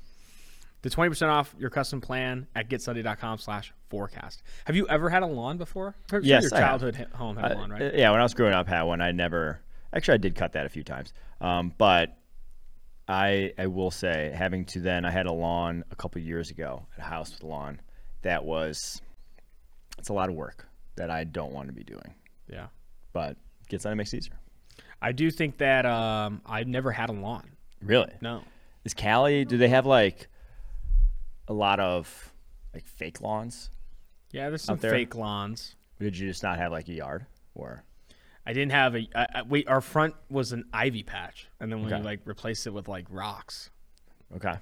The 0.81 0.89
20% 0.91 1.29
off 1.29 1.55
your 1.57 1.71
custom 1.71 1.99
plan 1.99 2.45
at 2.55 2.69
getsunday.com 2.69 3.39
slash 3.39 3.73
forecast. 3.89 4.43
Have 4.65 4.75
you 4.75 4.87
ever 4.87 5.09
had 5.09 5.23
a 5.23 5.25
lawn 5.25 5.57
before? 5.57 5.95
I'm 6.13 6.23
Yes, 6.23 6.43
Your 6.43 6.55
I 6.55 6.59
childhood 6.59 7.07
home 7.15 7.37
had 7.37 7.53
a 7.53 7.55
lawn, 7.55 7.71
Uh, 7.71 7.75
right? 7.75 7.95
Yeah, 7.95 8.11
when 8.11 8.19
I 8.19 8.23
was 8.23 8.35
growing 8.35 8.53
up, 8.53 8.67
had 8.67 8.83
one. 8.83 9.01
I 9.01 9.11
never 9.11 9.59
actually 9.93 10.13
I 10.13 10.17
did 10.17 10.35
cut 10.35 10.53
that 10.53 10.65
a 10.65 10.69
few 10.69 10.83
times, 10.83 11.11
um, 11.41 11.73
but 11.77 12.15
I 13.07 13.51
I 13.57 13.67
will 13.67 13.91
say 13.91 14.31
having 14.35 14.63
to 14.65 14.79
then 14.79 15.05
I 15.05 15.11
had 15.11 15.25
a 15.25 15.33
lawn 15.33 15.83
a 15.91 15.95
couple 15.95 16.21
years 16.21 16.49
ago 16.49 16.85
at 16.97 17.03
a 17.03 17.07
house 17.07 17.31
with 17.31 17.43
a 17.43 17.47
lawn 17.47 17.81
that 18.25 18.43
was 18.43 19.01
it's 19.99 20.09
a 20.09 20.13
lot 20.13 20.29
of 20.29 20.35
work 20.35 20.67
that 20.97 21.09
I 21.09 21.23
don't 21.23 21.53
want 21.53 21.67
to 21.67 21.73
be 21.73 21.83
doing, 21.83 22.13
yeah. 22.51 22.67
but 23.13 23.37
gets 23.69 23.85
on 23.85 23.91
it 23.93 23.95
makes 23.95 24.13
it 24.13 24.17
easier. 24.17 24.39
I 25.01 25.11
do 25.11 25.29
think 25.31 25.57
that 25.59 25.85
um, 25.85 26.41
I've 26.45 26.67
never 26.67 26.91
had 26.91 27.09
a 27.09 27.13
lawn. 27.13 27.51
Really, 27.81 28.11
No. 28.21 28.41
is 28.83 28.93
Cali? 28.93 29.45
Do 29.45 29.57
they 29.57 29.67
have 29.69 29.85
like 29.85 30.27
a 31.47 31.53
lot 31.53 31.79
of 31.79 32.33
like 32.73 32.85
fake 32.87 33.21
lawns? 33.21 33.69
Yeah, 34.31 34.49
there's 34.49 34.63
some 34.63 34.77
there? 34.79 34.91
fake 34.91 35.15
lawns. 35.15 35.75
Did 35.99 36.17
you 36.17 36.27
just 36.27 36.43
not 36.43 36.57
have 36.57 36.71
like 36.71 36.87
a 36.89 36.93
yard 36.93 37.25
or? 37.53 37.83
I 38.47 38.53
didn't 38.53 38.71
have 38.71 38.95
a. 38.95 39.07
I, 39.15 39.27
I, 39.35 39.41
wait, 39.43 39.67
our 39.67 39.81
front 39.81 40.13
was 40.29 40.51
an 40.51 40.65
ivy 40.73 41.03
patch, 41.03 41.47
and 41.59 41.71
then 41.71 41.83
we 41.83 41.93
Okay. 41.93 42.03
like 42.03 42.19
replaced 42.25 42.65
it 42.67 42.71
with 42.71 42.87
like 42.87 43.05
rocks. 43.09 43.69
Okay, 44.35 44.55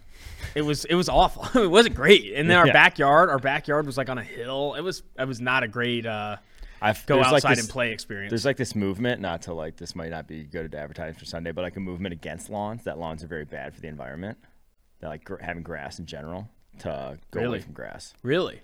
It 0.56 0.62
was 0.62 0.86
it 0.86 0.96
was 0.96 1.10
awful. 1.10 1.48
it 1.62 1.68
wasn't 1.70 1.96
great. 1.96 2.34
And 2.36 2.50
then 2.50 2.58
our 2.58 2.68
Yeah. 2.68 2.74
backyard, 2.74 3.30
our 3.30 3.40
backyard 3.40 3.86
was 3.86 3.98
like 3.98 4.10
on 4.10 4.18
a 4.18 4.24
hill. 4.24 4.76
It 4.76 4.82
was 4.82 5.04
it 5.18 5.28
was 5.28 5.40
not 5.42 5.64
a 5.64 5.68
great 5.68 6.06
uh, 6.06 6.38
I've 6.82 7.06
go 7.06 7.20
outside 7.22 7.44
like, 7.44 7.56
this, 7.56 7.66
and 7.66 7.70
play 7.70 7.92
experience. 7.92 8.30
There's 8.30 8.46
like 8.46 8.58
this 8.58 8.76
movement, 8.76 9.22
not 9.22 9.44
to 9.44 9.54
like 9.54 9.78
this 9.78 9.96
might 9.96 10.10
not 10.12 10.28
be 10.28 10.44
good 10.44 10.72
to 10.74 10.78
advertise 10.78 11.18
for 11.18 11.26
Sunday, 11.26 11.52
but 11.54 11.62
like 11.62 11.78
a 11.78 11.80
movement 11.80 12.12
against 12.14 12.50
lawns. 12.50 12.84
That 12.84 13.00
lawns 13.00 13.24
are 13.24 13.28
very 13.28 13.46
bad 13.46 13.74
for 13.74 13.80
the 13.82 13.88
environment. 13.88 14.38
That 15.00 15.08
like 15.08 15.24
gr- 15.24 15.42
having 15.42 15.64
grass 15.64 15.98
in 15.98 16.06
general 16.06 16.50
to 16.80 17.18
go 17.32 17.40
Really? 17.40 17.48
away 17.58 17.62
from 17.62 17.74
grass. 17.74 18.14
really? 18.22 18.62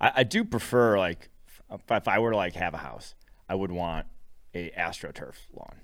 I, 0.00 0.12
I 0.16 0.22
do 0.24 0.44
prefer 0.44 0.98
like 0.98 1.28
if, 1.70 1.80
if 1.90 2.08
I 2.08 2.18
were 2.18 2.30
to 2.32 2.36
like 2.36 2.54
have 2.54 2.74
a 2.74 2.78
house, 2.78 3.14
I 3.48 3.54
would 3.54 3.70
want 3.70 4.06
a 4.54 4.70
astroturf 4.76 5.34
lawn. 5.54 5.76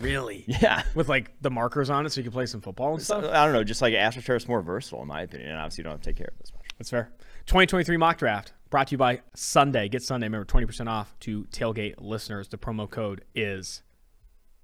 Really? 0.00 0.44
Yeah. 0.46 0.82
With 0.94 1.08
like 1.08 1.32
the 1.40 1.50
markers 1.50 1.90
on 1.90 2.06
it, 2.06 2.12
so 2.12 2.20
you 2.20 2.24
can 2.24 2.32
play 2.32 2.46
some 2.46 2.60
football 2.60 2.94
and 2.94 3.02
stuff. 3.02 3.24
I 3.24 3.44
don't 3.44 3.52
know, 3.52 3.64
just 3.64 3.82
like 3.82 3.94
astroturf's 3.94 4.48
more 4.48 4.62
versatile 4.62 5.02
in 5.02 5.08
my 5.08 5.22
opinion, 5.22 5.50
and 5.50 5.58
obviously 5.58 5.82
you 5.82 5.84
don't 5.84 5.92
have 5.92 6.02
to 6.02 6.10
take 6.10 6.16
care 6.16 6.28
of 6.28 6.38
it 6.38 6.44
as 6.44 6.52
much. 6.52 6.66
That's 6.78 6.90
fair. 6.90 7.10
2023 7.46 7.96
mock 7.96 8.18
draft 8.18 8.52
brought 8.70 8.88
to 8.88 8.92
you 8.92 8.98
by 8.98 9.20
Sunday. 9.34 9.88
Get 9.88 10.02
Sunday. 10.02 10.26
Remember, 10.26 10.44
20% 10.44 10.88
off 10.88 11.14
to 11.20 11.44
tailgate 11.44 11.94
listeners. 11.98 12.48
The 12.48 12.58
promo 12.58 12.90
code 12.90 13.24
is 13.34 13.82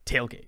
tailgate. 0.05 0.47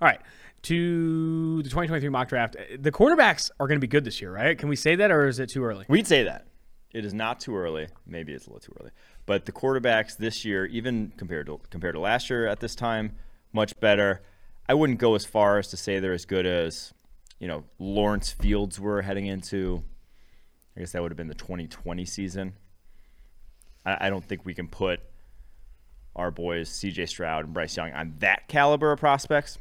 All 0.00 0.08
right. 0.08 0.20
To 0.62 1.62
the 1.62 1.68
2023 1.68 2.08
mock 2.10 2.28
draft. 2.28 2.56
Eh, 2.56 2.76
the 2.78 2.92
quarterbacks 2.92 3.50
are 3.58 3.66
going 3.66 3.76
to 3.76 3.84
be 3.84 3.88
good 3.88 4.04
this 4.04 4.20
year, 4.20 4.32
right? 4.32 4.56
Can 4.58 4.68
we 4.68 4.76
say 4.76 4.94
that 4.96 5.10
or 5.10 5.26
is 5.26 5.38
it 5.38 5.50
too 5.50 5.64
early? 5.64 5.86
We'd 5.88 6.06
say 6.06 6.24
that. 6.24 6.46
It 6.92 7.04
is 7.04 7.14
not 7.14 7.40
too 7.40 7.56
early. 7.56 7.88
Maybe 8.06 8.32
it's 8.32 8.46
a 8.46 8.50
little 8.50 8.60
too 8.60 8.76
early. 8.80 8.90
But 9.24 9.46
the 9.46 9.52
quarterbacks 9.52 10.16
this 10.16 10.44
year, 10.44 10.66
even 10.66 11.12
compared 11.16 11.46
to 11.46 11.60
compared 11.70 11.94
to 11.94 12.00
last 12.00 12.28
year 12.28 12.46
at 12.46 12.60
this 12.60 12.74
time, 12.74 13.16
much 13.52 13.78
better. 13.80 14.22
I 14.68 14.74
wouldn't 14.74 14.98
go 14.98 15.14
as 15.14 15.24
far 15.24 15.58
as 15.58 15.68
to 15.68 15.76
say 15.76 15.98
they're 15.98 16.12
as 16.12 16.24
good 16.24 16.46
as, 16.46 16.92
you 17.38 17.48
know, 17.48 17.64
Lawrence 17.78 18.30
Fields 18.30 18.78
were 18.78 19.02
heading 19.02 19.26
into. 19.26 19.82
I 20.76 20.80
guess 20.80 20.92
that 20.92 21.02
would 21.02 21.10
have 21.10 21.16
been 21.16 21.28
the 21.28 21.34
2020 21.34 22.04
season. 22.04 22.54
I, 23.84 24.06
I 24.06 24.10
don't 24.10 24.24
think 24.24 24.44
we 24.44 24.54
can 24.54 24.68
put 24.68 25.00
our 26.14 26.30
boys 26.30 26.68
C.J. 26.68 27.06
Stroud 27.06 27.44
and 27.44 27.54
Bryce 27.54 27.76
Young 27.76 27.92
on 27.92 28.14
that 28.18 28.48
caliber 28.48 28.92
of 28.92 29.00
prospects 29.00 29.58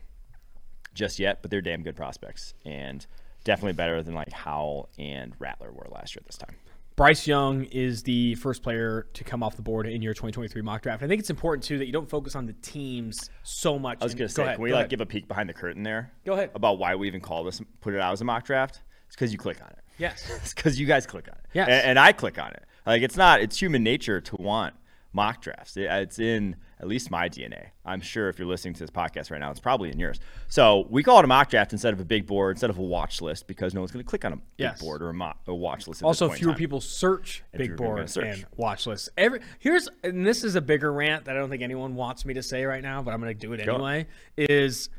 just 0.94 1.20
yet, 1.20 1.42
but 1.42 1.52
they're 1.52 1.62
damn 1.62 1.84
good 1.84 1.96
prospects. 1.96 2.54
And 2.66 3.06
definitely 3.44 3.74
better 3.74 4.04
than 4.04 4.14
like 4.14 4.32
Howell 4.32 4.90
and 4.98 5.34
Rattler 5.40 5.72
were 5.72 5.88
last 5.92 6.16
year 6.16 6.22
at 6.22 6.26
this 6.26 6.38
time. 6.38 6.56
Bryce 7.00 7.26
Young 7.26 7.64
is 7.64 8.04
the 8.04 8.36
first 8.36 8.62
player 8.62 9.08
to 9.14 9.24
come 9.24 9.42
off 9.42 9.56
the 9.56 9.62
board 9.62 9.88
in 9.88 10.02
your 10.02 10.14
2023 10.14 10.62
mock 10.62 10.82
draft. 10.82 11.02
I 11.02 11.08
think 11.08 11.22
it's 11.22 11.30
important 11.30 11.64
too 11.64 11.78
that 11.78 11.86
you 11.86 11.94
don't 11.94 12.10
focus 12.10 12.36
on 12.36 12.46
the 12.46 12.52
teams 12.62 13.30
so 13.42 13.80
much. 13.80 14.00
I 14.02 14.04
was 14.04 14.14
gonna 14.14 14.26
go 14.26 14.28
say, 14.28 14.44
ahead, 14.44 14.56
can 14.56 14.64
we 14.66 14.74
like 14.74 14.80
ahead. 14.80 14.90
give 14.90 15.00
a 15.00 15.06
peek 15.06 15.30
behind 15.30 15.48
the 15.48 15.54
curtain 15.54 15.84
there? 15.84 16.12
Go 16.26 16.34
ahead. 16.34 16.52
About 16.56 16.78
why 16.78 16.96
we 16.96 17.08
even 17.08 17.22
call 17.22 17.46
this, 17.46 17.62
put 17.80 17.94
it 17.94 18.02
out 18.02 18.12
as 18.12 18.20
a 18.20 18.26
mock 18.26 18.44
draft. 18.44 18.82
It's 19.08 19.16
because 19.16 19.32
you 19.32 19.38
click 19.38 19.62
on 19.62 19.70
it. 19.70 19.80
Yes. 19.98 20.30
it's 20.44 20.54
because 20.54 20.78
you 20.78 20.86
guys 20.86 21.08
click 21.08 21.30
on 21.30 21.36
it. 21.36 21.46
Yes. 21.54 21.70
And, 21.70 21.86
and 21.86 22.00
I 22.00 22.12
click 22.12 22.38
on 22.38 22.52
it. 22.52 22.66
Like 22.86 23.02
it's 23.02 23.16
not. 23.16 23.40
It's 23.40 23.58
human 23.58 23.82
nature 23.82 24.20
to 24.20 24.36
want 24.36 24.74
mock 25.12 25.42
drafts. 25.42 25.76
It's 25.76 26.20
in 26.20 26.56
at 26.80 26.88
least 26.88 27.10
my 27.12 27.28
DNA. 27.28 27.70
I'm 27.84 28.00
sure 28.00 28.30
if 28.30 28.38
you're 28.40 28.48
listening 28.48 28.74
to 28.76 28.80
this 28.80 28.90
podcast 28.92 29.32
right 29.32 29.40
now, 29.40 29.50
it's 29.52 29.60
probably 29.60 29.90
in 29.90 30.00
yours. 30.00 30.20
So 30.48 30.86
we 30.90 31.02
call 31.04 31.18
it 31.20 31.26
a 31.26 31.28
mock 31.28 31.50
draft 31.50 31.74
instead 31.74 31.94
of 31.94 32.00
a 32.00 32.06
big 32.06 32.26
board, 32.28 32.56
instead 32.56 32.70
of 32.70 32.78
a 32.78 32.82
watch 32.84 33.22
list, 33.22 33.48
because 33.48 33.74
no 33.74 33.82
one's 33.82 33.92
going 33.92 34.04
to 34.06 34.08
click 34.10 34.24
on 34.24 34.34
a 34.34 34.36
big 34.36 34.44
Yes. 34.58 34.80
board 34.82 35.02
or 35.02 35.10
a, 35.10 35.14
mo- 35.14 35.34
a 35.48 35.54
watch 35.54 35.88
list. 35.88 36.04
Also, 36.04 36.26
this 36.26 36.32
point 36.34 36.40
in 36.42 36.46
fewer 36.46 36.56
people 36.56 36.80
search 36.80 37.44
And 37.54 37.58
big 37.60 37.70
fewer 37.70 37.76
people 37.78 37.86
are 37.86 37.90
gonna 37.90 38.02
boards 38.02 38.14
search. 38.14 38.26
and 38.38 38.46
watch 38.56 38.86
lists. 38.88 39.10
Every 39.18 39.40
here's 39.58 39.90
and 40.04 40.26
this 40.26 40.44
is 40.44 40.56
a 40.56 40.62
bigger 40.62 40.94
rant 40.94 41.26
that 41.26 41.36
I 41.36 41.40
don't 41.40 41.50
think 41.50 41.64
anyone 41.64 41.96
wants 41.96 42.24
me 42.24 42.36
to 42.36 42.44
say 42.44 42.64
right 42.66 42.84
now, 42.84 43.02
but 43.02 43.14
I'm 43.14 43.20
going 43.20 43.34
to 43.38 43.40
do 43.48 43.52
it 43.54 43.66
Go. 43.66 43.74
anyway. 43.76 44.08
Is 44.38 44.90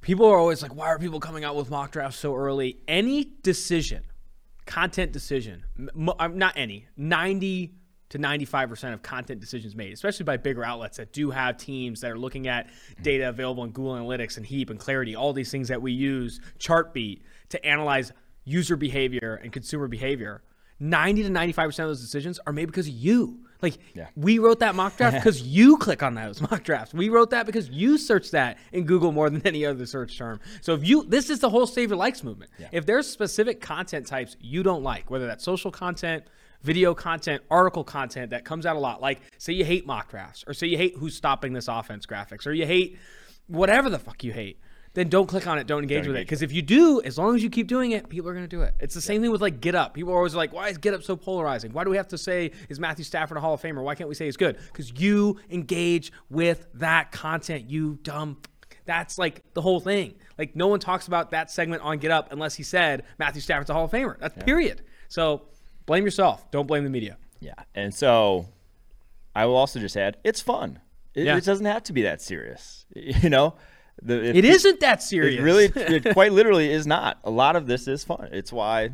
people 0.00 0.26
are 0.26 0.36
always 0.38 0.62
like, 0.62 0.74
why 0.74 0.86
are 0.88 0.98
people 0.98 1.20
coming 1.20 1.44
out 1.44 1.54
with 1.56 1.70
mock 1.70 1.92
drafts 1.92 2.18
so 2.18 2.34
early? 2.34 2.78
Any 2.88 3.32
decision, 3.42 4.02
content 4.66 5.12
decision, 5.12 5.64
m- 5.78 5.88
m- 5.96 6.10
uh, 6.18 6.28
not 6.28 6.54
any, 6.56 6.86
ninety 6.96 7.74
to 8.10 8.18
95% 8.18 8.92
of 8.92 9.02
content 9.02 9.40
decisions 9.40 9.74
made, 9.74 9.92
especially 9.92 10.24
by 10.24 10.36
bigger 10.36 10.64
outlets 10.64 10.96
that 10.98 11.12
do 11.12 11.30
have 11.30 11.56
teams 11.56 12.00
that 12.00 12.10
are 12.10 12.18
looking 12.18 12.48
at 12.48 12.66
mm-hmm. 12.66 13.02
data 13.02 13.28
available 13.28 13.64
in 13.64 13.70
Google 13.70 13.94
Analytics 13.94 14.36
and 14.36 14.44
Heap 14.44 14.70
and 14.70 14.78
Clarity, 14.78 15.16
all 15.16 15.32
these 15.32 15.50
things 15.50 15.68
that 15.68 15.80
we 15.80 15.92
use, 15.92 16.40
Chartbeat, 16.58 17.22
to 17.50 17.64
analyze 17.64 18.12
user 18.44 18.76
behavior 18.76 19.40
and 19.42 19.52
consumer 19.52 19.88
behavior. 19.88 20.42
90 20.80 21.24
to 21.24 21.28
95% 21.28 21.66
of 21.66 21.74
those 21.76 22.00
decisions 22.00 22.40
are 22.46 22.52
made 22.52 22.66
because 22.66 22.88
of 22.88 22.94
you. 22.94 23.40
Like, 23.62 23.78
Yeah. 23.94 24.06
we 24.16 24.38
wrote 24.38 24.60
that 24.60 24.74
mock 24.74 24.96
draft 24.96 25.16
because 25.22 25.42
you 25.42 25.76
click 25.76 26.02
on 26.02 26.14
those 26.14 26.40
mock 26.40 26.64
drafts. 26.64 26.94
We 26.94 27.10
wrote 27.10 27.30
that 27.30 27.46
because 27.46 27.68
you 27.68 27.98
search 27.98 28.30
that 28.30 28.58
in 28.72 28.84
Google 28.84 29.12
more 29.12 29.28
than 29.30 29.42
any 29.46 29.66
other 29.66 29.86
search 29.86 30.16
term. 30.16 30.40
So 30.62 30.74
if 30.74 30.86
you, 30.86 31.04
this 31.04 31.30
is 31.30 31.40
the 31.40 31.50
whole 31.50 31.66
save 31.66 31.90
your 31.90 31.98
likes 31.98 32.24
movement. 32.24 32.50
If 32.72 32.86
there's 32.86 33.06
specific 33.06 33.60
content 33.60 34.06
types 34.06 34.36
you 34.40 34.62
don't 34.62 34.82
like, 34.82 35.10
whether 35.10 35.26
that's 35.26 35.44
social 35.44 35.70
content, 35.70 36.24
video 36.62 36.94
content, 36.94 37.42
article 37.50 37.84
content 37.84 38.30
that 38.30 38.44
comes 38.44 38.66
out 38.66 38.76
a 38.76 38.78
lot, 38.78 39.00
like 39.00 39.20
say 39.38 39.52
you 39.52 39.64
hate 39.64 39.86
mock 39.86 40.10
drafts, 40.10 40.44
or 40.46 40.54
say 40.54 40.66
you 40.66 40.76
hate 40.76 40.96
who's 40.96 41.14
stopping 41.16 41.52
this 41.52 41.68
offense 41.68 42.06
graphics, 42.06 42.46
or 42.46 42.52
you 42.52 42.66
hate 42.66 42.98
whatever 43.46 43.90
the 43.90 43.98
fuck 43.98 44.22
you 44.22 44.32
hate, 44.32 44.60
then 44.94 45.08
don't 45.08 45.26
click 45.26 45.46
on 45.46 45.58
it. 45.58 45.66
Don't 45.66 45.82
engage 45.82 46.04
Don't 46.04 46.12
with 46.12 46.20
it. 46.20 46.26
Because 46.26 46.42
if 46.42 46.52
you 46.52 46.62
do, 46.62 47.00
as 47.02 47.16
long 47.16 47.36
as 47.36 47.42
you 47.42 47.50
keep 47.50 47.68
doing 47.68 47.92
it, 47.92 48.08
people 48.08 48.28
are 48.28 48.34
going 48.34 48.44
to 48.44 48.48
do 48.48 48.62
it. 48.62 48.74
It's 48.80 48.94
the 48.94 49.00
same 49.00 49.22
thing 49.22 49.30
with 49.30 49.40
like 49.40 49.60
Get 49.60 49.74
Up. 49.74 49.94
People 49.94 50.12
are 50.12 50.16
always 50.16 50.34
like, 50.34 50.52
why 50.52 50.68
is 50.68 50.78
Get 50.78 50.94
Up 50.94 51.02
so 51.02 51.16
polarizing? 51.16 51.72
Why 51.72 51.84
do 51.84 51.90
we 51.90 51.96
have 51.96 52.08
to 52.08 52.18
say, 52.18 52.50
is 52.68 52.80
Matthew 52.80 53.04
Stafford 53.04 53.36
a 53.36 53.40
Hall 53.40 53.54
of 53.54 53.62
Famer? 53.62 53.82
Why 53.84 53.94
can't 53.94 54.08
we 54.08 54.14
say 54.16 54.24
he's 54.24 54.36
good? 54.36 54.58
Because 54.66 54.92
you 55.00 55.38
engage 55.48 56.12
with 56.28 56.66
that 56.74 57.12
content, 57.12 57.70
you 57.70 57.98
dumb. 58.02 58.38
That's 58.84 59.16
like 59.16 59.44
the 59.54 59.62
whole 59.62 59.78
thing. 59.78 60.14
Like 60.36 60.56
no 60.56 60.66
one 60.66 60.80
talks 60.80 61.06
about 61.06 61.30
that 61.30 61.52
segment 61.52 61.82
on 61.82 61.98
Get 61.98 62.10
Up 62.10 62.32
unless 62.32 62.56
he 62.56 62.64
said 62.64 63.04
Matthew 63.18 63.42
Stafford's 63.42 63.70
a 63.70 63.74
Hall 63.74 63.84
of 63.84 63.92
Famer. 63.92 64.18
That's 64.18 64.42
period. 64.42 64.82
So 65.08 65.42
blame 65.90 66.04
yourself. 66.04 66.48
Don't 66.52 66.66
blame 66.68 66.84
the 66.84 66.90
media. 66.90 67.16
Yeah. 67.40 67.54
And 67.74 67.92
so 67.92 68.46
I 69.34 69.46
will 69.46 69.56
also 69.56 69.80
just 69.80 69.96
add, 69.96 70.16
it's 70.22 70.40
fun. 70.40 70.78
It, 71.14 71.24
Yeah. 71.26 71.36
it 71.36 71.44
doesn't 71.44 71.66
have 71.66 71.82
to 71.84 71.92
be 71.92 72.02
that 72.02 72.22
serious. 72.22 72.86
You 72.94 73.28
know, 73.28 73.54
the, 74.00 74.22
It 74.36 74.44
isn't 74.44 74.78
that 74.80 75.00
It 75.00 75.02
serious. 75.02 75.42
really, 75.42 75.64
it 75.74 76.12
quite 76.12 76.32
literally 76.32 76.70
is 76.72 76.86
not. 76.86 77.18
A 77.24 77.30
lot 77.30 77.56
of 77.56 77.66
this 77.66 77.88
is 77.88 78.04
fun. 78.04 78.28
It's 78.30 78.52
why 78.52 78.90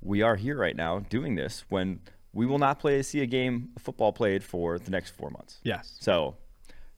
we 0.00 0.22
are 0.22 0.36
here 0.36 0.56
right 0.56 0.76
now 0.76 1.00
doing 1.10 1.34
this 1.34 1.64
when 1.68 2.00
we 2.32 2.46
will 2.46 2.58
not 2.58 2.78
play 2.78 3.02
see 3.02 3.20
a 3.20 3.26
game 3.26 3.68
of 3.76 3.82
football 3.82 4.12
played 4.12 4.42
for 4.42 4.78
the 4.78 4.90
next 4.90 5.10
four 5.10 5.28
months. 5.30 5.58
yes. 5.62 5.96
So 6.00 6.36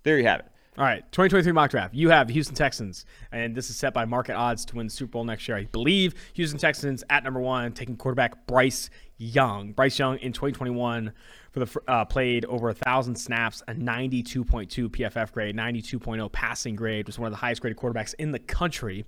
there 0.05 0.19
you 0.19 0.27
have 0.27 0.41
it. 0.41 0.47
All 0.79 0.85
right, 0.85 1.01
2023 1.13 1.53
mock 1.53 1.71
draft. 1.71 1.95
You 1.95 2.11
have 2.11 2.29
Houston 2.29 2.55
Texans, 2.55 3.05
and 3.33 3.55
this 3.55 3.69
is 3.71 3.77
set 3.77 3.93
by 3.93 4.05
market 4.05 4.35
odds 4.35 4.65
to 4.67 4.77
win 4.77 4.87
the 4.87 4.93
Super 4.93 5.11
Bowl 5.11 5.25
next 5.25 5.47
year. 5.49 5.57
I 5.59 5.65
believe 5.65 6.15
Houston 6.35 6.59
Texans 6.61 7.03
at 7.11 7.25
number 7.25 7.41
one, 7.41 7.73
taking 7.73 7.97
quarterback 7.97 8.47
Bryce 8.47 8.89
Young. 9.19 9.73
Bryce 9.73 9.99
Young 9.99 10.17
in 10.19 10.33
2021 10.33 11.13
for 11.51 11.61
the 11.65 11.81
uh, 11.89 12.05
played 12.05 12.45
over 12.47 12.69
a 12.69 12.75
thousand 12.75 13.17
snaps, 13.17 13.63
a 13.67 13.75
92.2 13.75 14.89
PFF 14.89 15.33
grade, 15.33 15.57
92.0 15.57 16.33
passing 16.33 16.77
grade, 16.77 17.07
was 17.07 17.19
one 17.19 17.27
of 17.27 17.33
the 17.33 17.39
highest 17.39 17.61
graded 17.61 17.77
quarterbacks 17.77 18.15
in 18.19 18.31
the 18.31 18.39
country. 18.39 19.05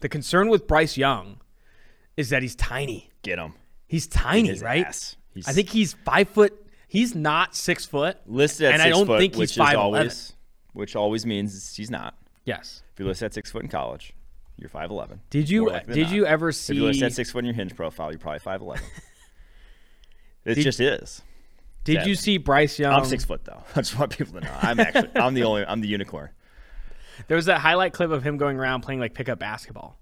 The 0.00 0.10
concern 0.10 0.48
with 0.48 0.66
Bryce 0.66 0.96
Young 0.98 1.40
is 2.18 2.28
that 2.28 2.42
he's 2.42 2.54
tiny. 2.54 3.10
Get 3.22 3.38
him. 3.38 3.54
He's 3.88 4.06
tiny, 4.06 4.52
right? 4.60 4.86
I 5.46 5.52
think 5.52 5.70
he's 5.70 5.94
five 6.04 6.28
foot. 6.28 6.52
He's 6.88 7.14
not 7.14 7.56
six 7.56 7.84
foot. 7.86 8.18
Listed 8.26 8.66
at 8.66 8.74
and 8.74 8.82
six 8.82 8.86
I 8.86 8.90
don't 8.90 9.06
foot, 9.06 9.18
think 9.18 9.32
he's 9.34 9.38
which 9.40 9.50
is 9.52 9.56
5'11". 9.56 9.76
always, 9.78 10.32
which 10.76 10.94
always 10.94 11.26
means 11.26 11.74
he's 11.74 11.90
not. 11.90 12.14
Yes. 12.44 12.82
If 12.94 13.00
you 13.00 13.06
list 13.06 13.22
at 13.22 13.34
six 13.34 13.50
foot 13.50 13.62
in 13.62 13.68
college, 13.68 14.12
you're 14.56 14.68
five 14.68 14.90
eleven. 14.90 15.20
Did 15.30 15.50
you 15.50 15.62
More 15.62 15.70
likely 15.70 15.86
than 15.86 15.94
did 15.96 16.06
not. 16.08 16.14
you 16.14 16.26
ever 16.26 16.52
see? 16.52 16.72
If 16.74 16.76
you 16.78 16.84
list 16.84 17.02
at 17.02 17.12
six 17.12 17.30
foot 17.30 17.40
in 17.40 17.46
your 17.46 17.54
hinge 17.54 17.74
profile, 17.74 18.10
you're 18.10 18.18
probably 18.18 18.38
five 18.38 18.60
eleven. 18.60 18.84
it 20.44 20.54
Did- 20.54 20.62
just 20.64 20.80
is. 20.80 21.22
Did 21.84 22.04
you 22.04 22.16
see 22.16 22.38
Bryce 22.38 22.80
Young? 22.80 22.92
I'm 22.92 23.04
six 23.04 23.24
foot 23.24 23.44
though. 23.44 23.62
I 23.76 23.80
just 23.80 23.96
want 23.96 24.16
people 24.16 24.34
to 24.34 24.40
know. 24.40 24.54
I'm 24.60 24.80
actually 24.80 25.10
I'm 25.14 25.34
the 25.34 25.44
only 25.44 25.64
I'm 25.64 25.80
the 25.80 25.86
unicorn. 25.88 26.30
There 27.28 27.36
was 27.36 27.46
that 27.46 27.60
highlight 27.60 27.92
clip 27.92 28.10
of 28.10 28.22
him 28.24 28.36
going 28.36 28.58
around 28.58 28.82
playing 28.82 28.98
like 29.00 29.14
pickup 29.14 29.38
basketball. 29.38 29.96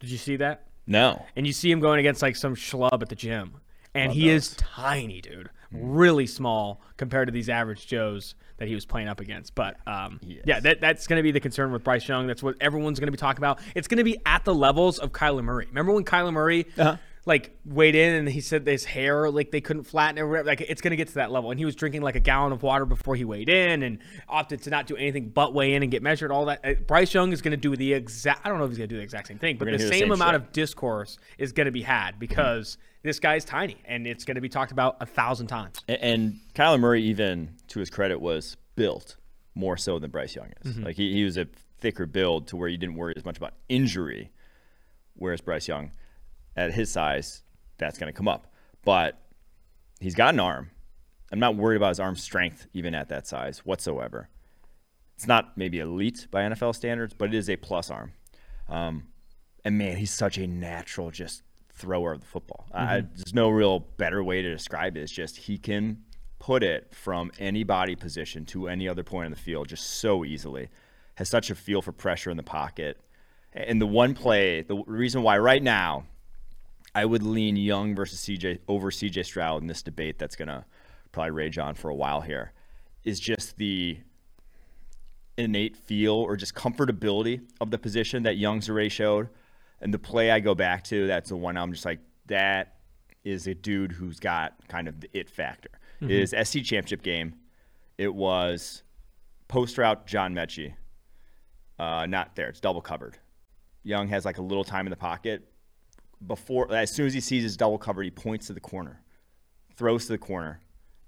Did 0.00 0.10
you 0.10 0.18
see 0.18 0.36
that? 0.36 0.66
No. 0.86 1.24
And 1.34 1.46
you 1.46 1.52
see 1.54 1.70
him 1.70 1.80
going 1.80 1.98
against 1.98 2.20
like 2.20 2.36
some 2.36 2.54
schlub 2.54 3.00
at 3.00 3.08
the 3.08 3.14
gym, 3.16 3.54
and 3.94 4.08
Love 4.08 4.16
he 4.16 4.28
is 4.28 4.54
tiny, 4.56 5.22
dude, 5.22 5.48
really 5.74 6.26
small 6.26 6.80
compared 6.96 7.28
to 7.28 7.32
these 7.32 7.48
average 7.48 7.86
Joes 7.86 8.34
that 8.58 8.68
he 8.68 8.74
was 8.74 8.86
playing 8.86 9.08
up 9.08 9.20
against. 9.20 9.54
But 9.54 9.76
um, 9.86 10.20
He 10.22 10.40
yeah, 10.44 10.60
that, 10.60 10.80
that's 10.80 11.06
going 11.06 11.18
to 11.18 11.22
be 11.22 11.32
the 11.32 11.40
concern 11.40 11.72
with 11.72 11.82
Bryce 11.84 12.06
Young. 12.06 12.26
That's 12.26 12.42
what 12.42 12.56
everyone's 12.60 13.00
going 13.00 13.08
to 13.08 13.12
be 13.12 13.18
talking 13.18 13.38
about. 13.40 13.58
It's 13.74 13.88
going 13.88 13.98
to 13.98 14.04
be 14.04 14.18
at 14.24 14.44
the 14.44 14.54
levels 14.54 14.98
of 14.98 15.12
Kyler 15.12 15.42
Murray. 15.42 15.66
Remember 15.66 15.92
when 15.92 16.04
Kyler 16.04 16.32
Murray? 16.32 16.66
Uh-huh. 16.78 16.96
Like 17.26 17.56
weighed 17.64 17.94
in 17.94 18.16
and 18.16 18.28
he 18.28 18.42
said 18.42 18.66
his 18.66 18.84
hair 18.84 19.30
like 19.30 19.50
they 19.50 19.62
couldn't 19.62 19.84
flatten 19.84 20.18
it. 20.18 20.44
Like 20.44 20.60
it's 20.60 20.82
gonna 20.82 20.94
get 20.94 21.08
to 21.08 21.14
that 21.14 21.32
level, 21.32 21.50
and 21.50 21.58
he 21.58 21.64
was 21.64 21.74
drinking 21.74 22.02
like 22.02 22.16
a 22.16 22.20
gallon 22.20 22.52
of 22.52 22.62
water 22.62 22.84
before 22.84 23.16
he 23.16 23.24
weighed 23.24 23.48
in, 23.48 23.82
and 23.82 24.00
opted 24.28 24.60
to 24.64 24.68
not 24.68 24.86
do 24.86 24.94
anything 24.94 25.30
but 25.30 25.54
weigh 25.54 25.72
in 25.72 25.82
and 25.82 25.90
get 25.90 26.02
measured. 26.02 26.30
All 26.30 26.44
that. 26.44 26.60
Uh, 26.62 26.74
Bryce 26.86 27.14
Young 27.14 27.32
is 27.32 27.40
gonna 27.40 27.56
do 27.56 27.74
the 27.76 27.94
exact. 27.94 28.44
I 28.44 28.50
don't 28.50 28.58
know 28.58 28.64
if 28.64 28.72
he's 28.72 28.76
gonna 28.76 28.88
do 28.88 28.98
the 28.98 29.02
exact 29.02 29.28
same 29.28 29.38
thing, 29.38 29.56
but 29.56 29.70
the 29.70 29.78
same, 29.78 29.88
the 29.88 29.94
same 29.94 30.12
amount 30.12 30.34
shit. 30.34 30.42
of 30.42 30.52
discourse 30.52 31.16
is 31.38 31.52
going 31.52 31.64
to 31.64 31.70
be 31.72 31.80
had 31.80 32.18
because 32.18 32.76
this 33.04 33.20
guy's 33.20 33.44
tiny 33.44 33.76
and 33.84 34.06
it's 34.06 34.24
going 34.24 34.34
to 34.34 34.40
be 34.40 34.48
talked 34.48 34.72
about 34.72 34.96
a 35.00 35.06
thousand 35.06 35.46
times. 35.46 35.78
A- 35.88 36.02
And 36.04 36.40
Kyler 36.54 36.80
Murray, 36.80 37.02
even 37.04 37.50
to 37.68 37.78
his 37.78 37.90
credit, 37.90 38.20
was 38.20 38.56
built 38.74 39.16
more 39.54 39.76
so 39.76 40.00
than 40.00 40.10
Bryce 40.10 40.34
Young 40.34 40.50
is. 40.64 40.72
Mm-hmm. 40.72 40.84
Like 40.84 40.96
he, 40.96 41.12
he 41.12 41.22
was 41.24 41.36
a 41.36 41.46
thicker 41.78 42.06
build 42.06 42.48
to 42.48 42.56
where 42.56 42.68
you 42.68 42.76
didn't 42.78 42.96
worry 42.96 43.14
as 43.16 43.24
much 43.24 43.36
about 43.36 43.52
injury, 43.68 44.32
whereas 45.14 45.40
Bryce 45.40 45.68
Young, 45.68 45.92
at 46.56 46.72
his 46.72 46.90
size, 46.90 47.42
that's 47.78 47.98
going 47.98 48.12
to 48.12 48.16
come 48.16 48.26
up. 48.26 48.52
But 48.84 49.20
he's 50.00 50.14
got 50.16 50.34
an 50.34 50.40
arm. 50.40 50.70
I'm 51.30 51.38
not 51.38 51.54
worried 51.56 51.76
about 51.76 51.90
his 51.90 52.00
arm 52.00 52.16
strength 52.16 52.66
even 52.72 52.94
at 52.94 53.08
that 53.10 53.26
size 53.28 53.60
whatsoever. 53.60 54.28
It's 55.16 55.28
not 55.28 55.56
maybe 55.56 55.78
elite 55.78 56.26
by 56.32 56.42
NFL 56.42 56.74
standards, 56.74 57.14
but 57.16 57.28
it 57.32 57.34
is 57.36 57.48
a 57.48 57.54
plus 57.56 57.90
arm. 57.90 58.12
Um, 58.68 59.04
and 59.64 59.78
man, 59.78 59.96
he's 59.96 60.10
such 60.10 60.36
a 60.38 60.46
natural 60.48 61.10
just 61.12 61.42
thrower 61.74 62.12
of 62.12 62.20
the 62.20 62.26
football. 62.26 62.66
I, 62.72 62.98
mm-hmm. 62.98 63.14
there's 63.14 63.34
no 63.34 63.48
real 63.48 63.80
better 63.80 64.22
way 64.22 64.42
to 64.42 64.50
describe 64.50 64.96
it. 64.96 65.00
It's 65.00 65.12
just 65.12 65.36
he 65.36 65.58
can 65.58 66.02
put 66.38 66.62
it 66.62 66.94
from 66.94 67.30
any 67.38 67.64
body 67.64 67.96
position 67.96 68.44
to 68.46 68.68
any 68.68 68.88
other 68.88 69.02
point 69.02 69.26
in 69.26 69.32
the 69.32 69.38
field 69.38 69.68
just 69.68 69.84
so 69.98 70.24
easily. 70.24 70.68
Has 71.16 71.28
such 71.28 71.50
a 71.50 71.54
feel 71.54 71.80
for 71.80 71.92
pressure 71.92 72.30
in 72.30 72.36
the 72.36 72.42
pocket. 72.42 72.98
And 73.52 73.80
the 73.80 73.86
one 73.86 74.14
play, 74.14 74.62
the 74.62 74.82
reason 74.86 75.22
why 75.22 75.38
right 75.38 75.62
now 75.62 76.04
I 76.94 77.04
would 77.04 77.22
lean 77.22 77.56
Young 77.56 77.94
versus 77.94 78.20
CJ 78.20 78.60
over 78.68 78.90
CJ 78.90 79.24
Stroud 79.24 79.62
in 79.62 79.68
this 79.68 79.82
debate 79.82 80.18
that's 80.18 80.36
gonna 80.36 80.64
probably 81.12 81.30
rage 81.30 81.58
on 81.58 81.74
for 81.74 81.88
a 81.88 81.94
while 81.94 82.20
here 82.20 82.52
is 83.04 83.20
just 83.20 83.56
the 83.56 83.98
innate 85.36 85.76
feel 85.76 86.14
or 86.14 86.36
just 86.36 86.54
comfortability 86.54 87.40
of 87.60 87.70
the 87.70 87.78
position 87.78 88.22
that 88.24 88.36
Young's 88.36 88.68
already 88.68 88.88
showed. 88.88 89.28
And 89.84 89.94
the 89.94 89.98
play 89.98 90.30
I 90.30 90.40
go 90.40 90.54
back 90.54 90.82
to, 90.84 91.06
that's 91.06 91.28
the 91.28 91.36
one 91.36 91.56
I'm 91.56 91.70
just 91.70 91.84
like, 91.84 92.00
that 92.26 92.78
is 93.22 93.46
a 93.46 93.54
dude 93.54 93.92
who's 93.92 94.18
got 94.18 94.54
kind 94.66 94.88
of 94.88 95.00
the 95.00 95.08
it 95.12 95.30
factor. 95.30 95.70
Is 96.00 96.30
SEC 96.30 96.64
championship 96.64 97.02
game. 97.02 97.34
It 97.96 98.12
was 98.12 98.82
post 99.48 99.78
route 99.78 100.06
John 100.06 100.34
Metchie. 100.34 100.74
Uh, 101.78 102.06
not 102.06 102.34
there. 102.36 102.48
It's 102.48 102.60
double 102.60 102.80
covered. 102.80 103.18
Young 103.84 104.08
has 104.08 104.24
like 104.24 104.38
a 104.38 104.42
little 104.42 104.64
time 104.64 104.86
in 104.86 104.90
the 104.90 104.96
pocket. 104.96 105.48
Before 106.26 106.72
as 106.72 106.90
soon 106.90 107.06
as 107.06 107.14
he 107.14 107.20
sees 107.20 107.42
his 107.42 107.56
double 107.56 107.78
covered, 107.78 108.02
he 108.02 108.10
points 108.10 108.48
to 108.48 108.52
the 108.52 108.60
corner, 108.60 109.02
throws 109.76 110.06
to 110.06 110.12
the 110.12 110.18
corner, 110.18 110.60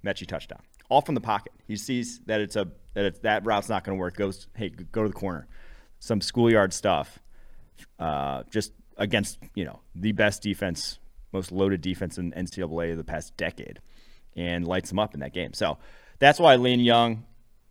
Metchie 0.05 0.27
touchdown. 0.27 0.61
All 0.89 1.01
from 1.01 1.15
the 1.15 1.21
pocket. 1.21 1.53
He 1.67 1.77
sees 1.77 2.21
that 2.27 2.41
it's 2.41 2.57
a 2.57 2.69
that 2.95 3.05
it's, 3.05 3.19
that 3.21 3.45
route's 3.45 3.69
not 3.69 3.85
going 3.85 3.97
to 3.97 4.01
work. 4.01 4.17
Goes, 4.17 4.49
hey, 4.55 4.69
go 4.71 5.03
to 5.03 5.09
the 5.09 5.15
corner. 5.15 5.49
Some 5.99 6.21
schoolyard 6.21 6.73
stuff. 6.73 7.19
Uh, 7.99 8.43
just 8.51 8.73
against 8.97 9.39
you 9.55 9.65
know 9.65 9.81
the 9.95 10.13
best 10.13 10.43
defense, 10.43 10.99
most 11.33 11.53
loaded 11.53 11.81
defense 11.81 12.19
in 12.19 12.33
NCAA 12.33 12.93
of 12.93 12.99
the 12.99 13.05
past 13.05 13.37
decade, 13.37 13.81
and 14.35 14.67
lights 14.67 14.89
them 14.91 14.99
up 14.99 15.15
in 15.15 15.21
that 15.21 15.33
game. 15.33 15.53
So 15.53 15.79
that's 16.19 16.39
why 16.39 16.57
Lane 16.57 16.81
Young. 16.81 17.25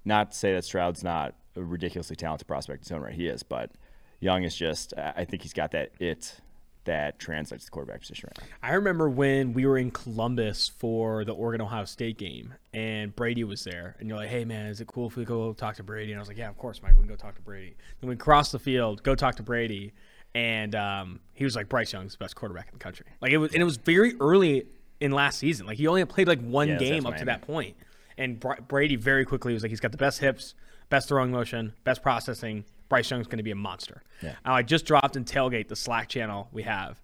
Not 0.07 0.33
to 0.33 0.37
say 0.37 0.53
that 0.53 0.63
Stroud's 0.63 1.03
not 1.03 1.33
a 1.55 1.63
ridiculously 1.63 2.15
talented 2.15 2.47
prospect 2.47 2.81
in 2.81 2.83
his 2.83 2.91
own 2.91 3.01
right, 3.01 3.13
he 3.13 3.25
is, 3.25 3.41
but 3.41 3.71
Young 4.19 4.43
is 4.43 4.55
just. 4.55 4.93
I 4.97 5.25
think 5.25 5.41
he's 5.41 5.53
got 5.53 5.71
that 5.71 5.91
it 5.99 6.39
that 6.85 7.19
translates 7.19 7.65
to 7.65 7.67
the 7.67 7.71
quarterback 7.71 7.99
position 8.01 8.29
right 8.29 8.47
now. 8.49 8.55
I 8.67 8.73
remember 8.73 9.09
when 9.09 9.53
we 9.53 9.65
were 9.65 9.77
in 9.77 9.91
Columbus 9.91 10.69
for 10.69 11.25
the 11.25 11.33
Oregon 11.33 11.61
Ohio 11.61 11.85
State 11.85 12.17
game, 12.17 12.53
and 12.73 13.15
Brady 13.15 13.43
was 13.43 13.63
there, 13.63 13.95
and 13.99 14.07
you're 14.07 14.17
like, 14.17 14.29
"Hey 14.29 14.45
man, 14.45 14.67
is 14.67 14.81
it 14.81 14.87
cool 14.87 15.07
if 15.07 15.15
we 15.15 15.25
go 15.25 15.53
talk 15.53 15.75
to 15.75 15.83
Brady?" 15.83 16.11
And 16.11 16.19
I 16.19 16.21
was 16.21 16.27
like, 16.27 16.37
"Yeah, 16.37 16.49
of 16.49 16.57
course, 16.57 16.81
Mike. 16.81 16.93
We 16.93 16.99
can 16.99 17.07
go 17.07 17.15
talk 17.15 17.35
to 17.35 17.41
Brady." 17.41 17.75
Then 18.01 18.09
we 18.09 18.15
crossed 18.15 18.51
the 18.51 18.59
field, 18.59 19.03
go 19.03 19.15
talk 19.15 19.35
to 19.35 19.43
Brady, 19.43 19.93
and 20.33 20.75
um, 20.75 21.19
he 21.33 21.43
was 21.43 21.55
like, 21.55 21.69
"Bryce 21.69 21.91
Young's 21.93 22.13
the 22.13 22.17
best 22.19 22.35
quarterback 22.35 22.67
in 22.67 22.73
the 22.73 22.83
country." 22.83 23.05
Like 23.21 23.31
it 23.31 23.37
was, 23.37 23.51
and 23.53 23.61
it 23.61 23.65
was 23.65 23.77
very 23.77 24.15
early 24.19 24.65
in 24.99 25.11
last 25.11 25.39
season. 25.39 25.65
Like 25.65 25.77
he 25.77 25.87
only 25.87 26.03
played 26.05 26.27
like 26.27 26.41
one 26.41 26.67
Yeah, 26.69 26.77
game 26.77 27.05
up 27.05 27.17
to 27.17 27.25
Miami. 27.25 27.25
that 27.25 27.41
point, 27.41 27.75
and 28.17 28.39
Br- 28.39 28.61
Brady 28.67 28.95
very 28.95 29.25
quickly 29.25 29.53
was 29.53 29.63
like, 29.63 29.69
"He's 29.71 29.79
got 29.79 29.91
the 29.91 29.97
best 29.97 30.19
hips, 30.19 30.53
best 30.89 31.07
throwing 31.09 31.31
motion, 31.31 31.73
best 31.83 32.01
processing." 32.03 32.65
Bryce 32.89 33.09
Young's 33.09 33.27
going 33.27 33.37
to 33.37 33.43
be 33.43 33.51
a 33.51 33.55
monster. 33.55 34.03
Yeah. 34.21 34.35
Now, 34.45 34.55
I 34.55 34.61
just 34.61 34.85
dropped 34.85 35.15
in 35.15 35.25
Tailgate, 35.25 35.67
the 35.67 35.75
Slack 35.75 36.09
channel 36.09 36.49
we 36.51 36.63
have. 36.63 37.01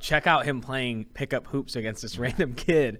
Check 0.00 0.26
out 0.26 0.44
him 0.44 0.60
playing 0.60 1.06
pickup 1.14 1.46
hoops 1.46 1.76
against 1.76 2.02
this 2.02 2.18
random 2.18 2.54
kid 2.54 2.98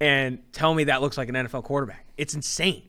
and 0.00 0.40
tell 0.52 0.74
me 0.74 0.84
that 0.84 1.00
looks 1.00 1.16
like 1.16 1.28
an 1.28 1.36
NFL 1.36 1.62
quarterback. 1.62 2.06
It's 2.16 2.34
insane. 2.34 2.88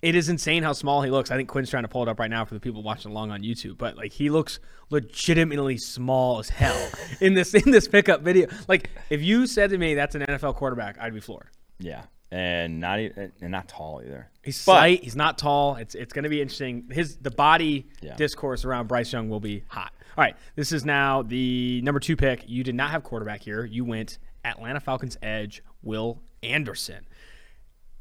It 0.00 0.14
is 0.14 0.28
insane 0.28 0.62
how 0.62 0.74
small 0.74 1.02
he 1.02 1.10
looks. 1.10 1.30
I 1.30 1.36
think 1.36 1.48
Quinn's 1.48 1.70
trying 1.70 1.82
to 1.82 1.88
pull 1.88 2.02
it 2.02 2.08
up 2.08 2.20
right 2.20 2.30
now 2.30 2.44
for 2.44 2.54
the 2.54 2.60
people 2.60 2.82
watching 2.82 3.10
along 3.10 3.32
on 3.32 3.42
YouTube. 3.42 3.78
But 3.78 3.96
like 3.96 4.12
he 4.12 4.30
looks 4.30 4.60
legitimately 4.90 5.78
small 5.78 6.38
as 6.38 6.50
hell 6.50 6.90
in 7.20 7.34
this 7.34 7.54
in 7.54 7.70
this 7.72 7.88
pickup 7.88 8.20
video. 8.20 8.48
Like 8.68 8.90
if 9.10 9.22
you 9.22 9.46
said 9.46 9.70
to 9.70 9.78
me 9.78 9.94
that's 9.94 10.14
an 10.14 10.20
NFL 10.22 10.54
quarterback, 10.54 10.98
I'd 11.00 11.14
be 11.14 11.20
floored. 11.20 11.48
Yeah, 11.80 12.04
and 12.30 12.80
not 12.80 12.98
and 12.98 13.32
not 13.50 13.68
tall 13.68 14.02
either. 14.04 14.28
He's 14.44 14.56
But- 14.64 14.72
slight. 14.72 15.04
He's 15.04 15.16
not 15.16 15.38
tall. 15.38 15.76
It's 15.76 15.94
it's 15.94 16.12
going 16.12 16.24
to 16.24 16.28
be 16.28 16.40
interesting. 16.42 16.88
His 16.90 17.16
the 17.16 17.30
body 17.30 17.86
Yeah. 18.00 18.16
discourse 18.16 18.64
around 18.64 18.86
Bryce 18.88 19.12
Young 19.12 19.28
will 19.28 19.40
be 19.40 19.64
hot. 19.68 19.92
All 20.16 20.24
right, 20.24 20.34
this 20.56 20.72
is 20.72 20.84
now 20.84 21.22
the 21.22 21.80
number 21.82 22.00
two 22.00 22.16
pick. 22.16 22.42
You 22.48 22.64
did 22.64 22.74
not 22.74 22.90
have 22.90 23.04
quarterback 23.04 23.40
here. 23.42 23.64
You 23.64 23.84
went 23.84 24.18
Atlanta 24.44 24.80
Falcons 24.80 25.16
edge 25.22 25.62
Will 25.82 26.20
Anderson. 26.42 27.06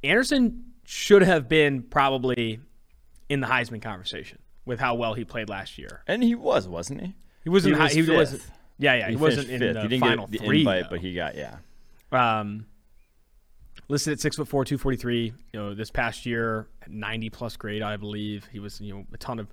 Anderson 0.04 0.66
should 0.86 1.22
have 1.22 1.48
been 1.50 1.84
probably 1.84 2.60
in 3.30 3.40
the 3.40 3.48
Heisman 3.48 3.82
conversation 3.82 4.40
with 4.66 4.80
how 4.80 4.96
well 4.96 5.14
he 5.14 5.26
played 5.26 5.50
last 5.50 5.78
year. 5.78 6.02
And 6.08 6.24
he 6.24 6.36
was, 6.36 6.68
wasn't 6.68 7.02
he? 7.02 7.16
He 7.44 7.50
wasn't. 7.50 7.76
He 7.76 7.82
was 7.82 7.94
he 7.94 8.02
fifth. 8.04 8.16
wasn't. 8.16 8.44
Yeah, 8.80 8.94
yeah. 8.96 9.10
He, 9.10 9.16
wasn't 9.16 9.50
in 9.50 9.60
fifth. 9.60 9.74
the 9.74 9.82
he 9.82 9.88
didn't 9.88 10.02
final 10.02 10.28
get 10.28 10.40
the 10.40 10.46
three. 10.46 10.60
invite, 10.60 10.84
though. 10.84 10.90
but 10.92 11.00
he 11.02 11.14
got 11.14 11.36
yeah. 11.36 11.58
Um, 12.12 12.66
listed 13.88 14.14
at 14.14 14.20
six 14.20 14.36
foot 14.36 14.48
four, 14.48 14.66
two 14.66 14.78
forty 14.78 14.98
three. 14.98 15.34
You 15.54 15.60
know, 15.60 15.74
this 15.74 15.92
past 15.92 16.26
year, 16.26 16.68
ninety 16.88 17.30
plus 17.30 17.58
grade, 17.58 17.82
I 17.82 17.98
believe. 17.98 18.48
He 18.52 18.60
was, 18.60 18.82
you 18.82 18.94
know, 18.94 19.06
a 19.14 19.18
ton 19.18 19.40
of. 19.40 19.48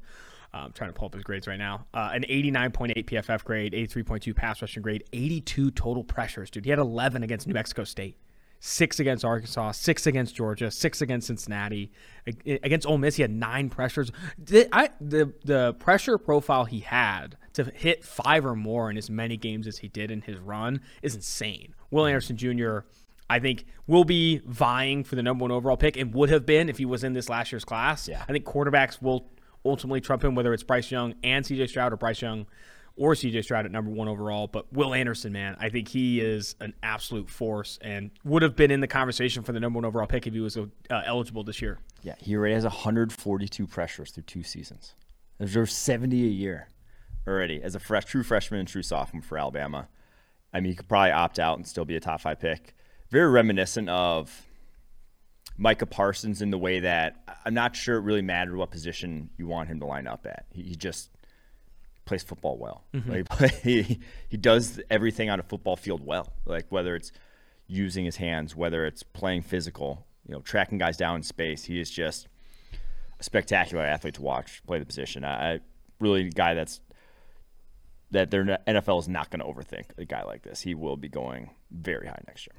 I'm 0.52 0.72
trying 0.72 0.90
to 0.90 0.94
pull 0.94 1.06
up 1.06 1.14
his 1.14 1.24
grades 1.24 1.48
right 1.48 1.58
now. 1.58 1.86
Uh, 1.92 2.10
an 2.12 2.22
89.8 2.30 3.06
PFF 3.06 3.42
grade, 3.42 3.72
83.2 3.72 4.36
pass 4.36 4.62
rushing 4.62 4.84
grade, 4.84 5.02
82 5.12 5.72
total 5.72 6.04
pressures, 6.04 6.48
dude. 6.48 6.64
He 6.64 6.70
had 6.70 6.78
11 6.78 7.24
against 7.24 7.48
New 7.48 7.54
Mexico 7.54 7.82
State, 7.82 8.16
six 8.60 8.98
against 8.98 9.24
Arkansas, 9.24 9.72
six 9.72 10.06
against 10.06 10.34
Georgia, 10.34 10.70
six 10.70 11.02
against 11.02 11.26
Cincinnati. 11.26 11.92
Eh, 12.26 12.58
against 12.62 12.86
Ole 12.86 12.98
Miss, 12.98 13.16
he 13.16 13.22
had 13.22 13.30
nine 13.30 13.68
pressures. 13.68 14.10
The, 14.38 14.68
I, 14.74 14.90
the 15.00 15.34
the 15.44 15.74
pressure 15.74 16.16
profile 16.18 16.64
he 16.64 16.80
had 16.80 17.36
to 17.54 17.64
hit 17.64 18.04
five 18.04 18.46
or 18.46 18.56
more 18.56 18.90
in 18.90 18.96
as 18.96 19.10
many 19.10 19.36
games 19.36 19.66
as 19.66 19.78
he 19.78 19.88
did 19.88 20.10
in 20.10 20.22
his 20.22 20.38
run 20.38 20.80
is 21.02 21.14
insane. 21.14 21.74
Will 21.90 22.04
mm-hmm. 22.04 22.08
Anderson 22.08 22.36
Jr. 22.36 22.78
I 23.28 23.38
think 23.38 23.64
will 23.86 24.04
be 24.04 24.40
vying 24.46 25.04
for 25.04 25.16
the 25.16 25.22
number 25.22 25.42
one 25.42 25.50
overall 25.50 25.76
pick 25.76 25.96
and 25.96 26.12
would 26.14 26.30
have 26.30 26.44
been 26.44 26.68
if 26.68 26.78
he 26.78 26.84
was 26.84 27.04
in 27.04 27.12
this 27.14 27.28
last 27.28 27.52
year's 27.52 27.64
class. 27.64 28.06
Yeah. 28.08 28.22
I 28.28 28.32
think 28.32 28.44
quarterbacks 28.44 29.00
will 29.00 29.30
ultimately 29.64 30.00
trump 30.00 30.22
him, 30.22 30.34
whether 30.34 30.52
it's 30.52 30.62
Bryce 30.62 30.90
Young 30.90 31.14
and 31.22 31.44
CJ 31.44 31.68
Stroud 31.68 31.92
or 31.92 31.96
Bryce 31.96 32.20
Young 32.20 32.46
or 32.96 33.14
CJ 33.14 33.44
Stroud 33.44 33.64
at 33.64 33.72
number 33.72 33.90
one 33.90 34.08
overall. 34.08 34.46
But 34.46 34.72
Will 34.72 34.94
Anderson, 34.94 35.32
man, 35.32 35.56
I 35.58 35.68
think 35.68 35.88
he 35.88 36.20
is 36.20 36.54
an 36.60 36.74
absolute 36.82 37.28
force 37.30 37.78
and 37.80 38.10
would 38.24 38.42
have 38.42 38.56
been 38.56 38.70
in 38.70 38.80
the 38.80 38.86
conversation 38.86 39.42
for 39.42 39.52
the 39.52 39.60
number 39.60 39.78
one 39.78 39.84
overall 39.84 40.06
pick 40.06 40.26
if 40.26 40.34
he 40.34 40.40
was 40.40 40.56
uh, 40.56 40.66
eligible 40.90 41.44
this 41.44 41.62
year. 41.62 41.78
Yeah, 42.02 42.14
he 42.18 42.36
already 42.36 42.54
has 42.54 42.64
142 42.64 43.66
pressures 43.66 44.10
through 44.10 44.24
two 44.24 44.42
seasons. 44.42 44.94
There's 45.38 45.74
70 45.74 46.22
a 46.22 46.28
year 46.28 46.68
already 47.26 47.62
as 47.62 47.74
a 47.74 47.80
fresh, 47.80 48.04
true 48.04 48.22
freshman 48.22 48.60
and 48.60 48.68
true 48.68 48.82
sophomore 48.82 49.22
for 49.22 49.38
Alabama. 49.38 49.88
I 50.52 50.60
mean, 50.60 50.70
he 50.70 50.76
could 50.76 50.88
probably 50.88 51.10
opt 51.10 51.38
out 51.38 51.56
and 51.56 51.66
still 51.66 51.84
be 51.84 51.96
a 51.96 52.00
top 52.00 52.20
five 52.20 52.38
pick. 52.38 52.74
Very 53.10 53.30
reminiscent 53.30 53.88
of 53.88 54.46
Micah 55.56 55.86
Parsons 55.86 56.42
in 56.42 56.50
the 56.50 56.58
way 56.58 56.80
that 56.80 57.16
I'm 57.44 57.54
not 57.54 57.76
sure 57.76 57.96
it 57.96 58.00
really 58.00 58.22
mattered 58.22 58.56
what 58.56 58.70
position 58.70 59.30
you 59.36 59.46
want 59.46 59.68
him 59.68 59.80
to 59.80 59.86
line 59.86 60.06
up 60.06 60.26
at. 60.26 60.46
He, 60.50 60.62
he 60.62 60.74
just 60.74 61.10
plays 62.04 62.22
football 62.22 62.58
well. 62.58 62.84
Mm-hmm. 62.92 63.10
Like, 63.10 63.54
he 63.62 64.00
he 64.28 64.36
does 64.36 64.80
everything 64.90 65.30
on 65.30 65.40
a 65.40 65.42
football 65.42 65.76
field 65.76 66.04
well. 66.04 66.32
Like 66.44 66.66
whether 66.70 66.96
it's 66.96 67.12
using 67.66 68.04
his 68.04 68.16
hands, 68.16 68.54
whether 68.54 68.84
it's 68.86 69.02
playing 69.02 69.42
physical, 69.42 70.06
you 70.26 70.34
know, 70.34 70.40
tracking 70.40 70.78
guys 70.78 70.96
down 70.96 71.16
in 71.16 71.22
space. 71.22 71.64
He 71.64 71.80
is 71.80 71.90
just 71.90 72.28
a 73.18 73.22
spectacular 73.22 73.84
athlete 73.84 74.14
to 74.14 74.22
watch 74.22 74.62
play 74.66 74.78
the 74.78 74.86
position. 74.86 75.24
I, 75.24 75.54
I 75.54 75.60
really 76.00 76.26
a 76.26 76.30
guy 76.30 76.54
that's 76.54 76.80
that 78.10 78.30
their 78.30 78.44
NFL 78.66 79.00
is 79.00 79.08
not 79.08 79.30
going 79.30 79.40
to 79.40 79.46
overthink 79.46 79.86
a 79.98 80.04
guy 80.04 80.22
like 80.22 80.42
this. 80.42 80.60
He 80.60 80.74
will 80.74 80.96
be 80.96 81.08
going 81.08 81.50
very 81.70 82.06
high 82.06 82.20
next 82.26 82.46
year. 82.46 82.54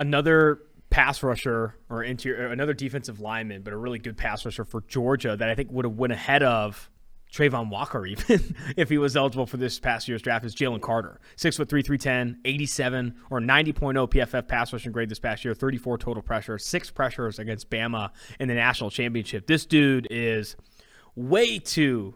Another 0.00 0.60
pass 0.90 1.22
rusher 1.22 1.74
or 1.88 2.02
interior, 2.02 2.46
another 2.48 2.74
defensive 2.74 3.20
lineman, 3.20 3.62
but 3.62 3.72
a 3.72 3.76
really 3.76 3.98
good 3.98 4.16
pass 4.16 4.44
rusher 4.44 4.64
for 4.64 4.82
Georgia 4.82 5.36
that 5.36 5.48
I 5.48 5.54
think 5.54 5.70
would 5.70 5.84
have 5.84 5.96
went 5.96 6.12
ahead 6.12 6.42
of 6.42 6.90
Travon 7.32 7.70
Walker 7.70 8.04
even 8.06 8.54
if 8.76 8.90
he 8.90 8.98
was 8.98 9.16
eligible 9.16 9.46
for 9.46 9.56
this 9.56 9.78
past 9.80 10.06
year's 10.06 10.20
draft 10.20 10.44
is 10.44 10.54
Jalen 10.54 10.82
Carter. 10.82 11.18
Six 11.36 11.56
foot 11.56 11.68
three, 11.70 11.82
310, 11.82 12.40
87 12.44 13.14
or 13.30 13.40
90.0 13.40 13.72
PFF 14.10 14.46
pass 14.48 14.70
rushing 14.72 14.92
grade 14.92 15.08
this 15.08 15.18
past 15.18 15.44
year, 15.44 15.54
34 15.54 15.96
total 15.96 16.22
pressure, 16.22 16.58
six 16.58 16.90
pressures 16.90 17.38
against 17.38 17.70
Bama 17.70 18.10
in 18.38 18.48
the 18.48 18.54
national 18.54 18.90
championship. 18.90 19.46
This 19.46 19.64
dude 19.64 20.06
is 20.10 20.56
way 21.16 21.58
too 21.58 22.14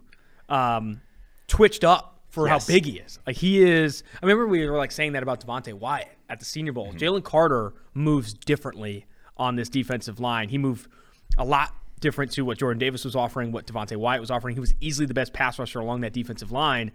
um, 0.51 1.01
twitched 1.49 1.83
up 1.85 2.21
for 2.29 2.47
Yes. 2.47 2.67
how 2.67 2.75
big 2.75 2.85
he 2.85 2.99
is. 2.99 3.19
Like 3.27 3.37
he 3.37 3.63
is. 3.63 4.03
I 4.23 4.27
remember 4.27 4.47
we 4.47 4.69
were 4.69 4.77
like 4.77 4.93
saying 4.93 5.13
that 5.13 5.23
about 5.23 5.41
Devonte 5.47 5.73
Wyatt 5.73 6.09
at 6.29 6.39
the 6.39 6.45
Senior 6.45 6.73
Bowl. 6.73 6.93
Jalen 6.93 7.25
Carter 7.25 7.73
moves 7.95 8.33
differently 8.33 9.07
on 9.37 9.57
this 9.57 9.69
defensive 9.69 10.21
line. 10.21 10.49
He 10.49 10.59
moved 10.59 10.89
a 11.39 11.45
lot 11.45 11.75
different 12.01 12.33
to 12.33 12.45
what 12.45 12.59
Jordan 12.59 12.79
Davis 12.79 13.05
was 13.05 13.17
offering, 13.17 13.53
what 13.53 13.67
Devonte 13.67 13.97
Wyatt 13.97 14.21
was 14.21 14.31
offering. 14.31 14.55
He 14.55 14.61
was 14.61 14.75
easily 14.81 15.07
the 15.07 15.15
best 15.15 15.33
pass 15.33 15.59
rusher 15.59 15.81
along 15.81 16.03
that 16.03 16.13
defensive 16.13 16.53
line. 16.53 16.93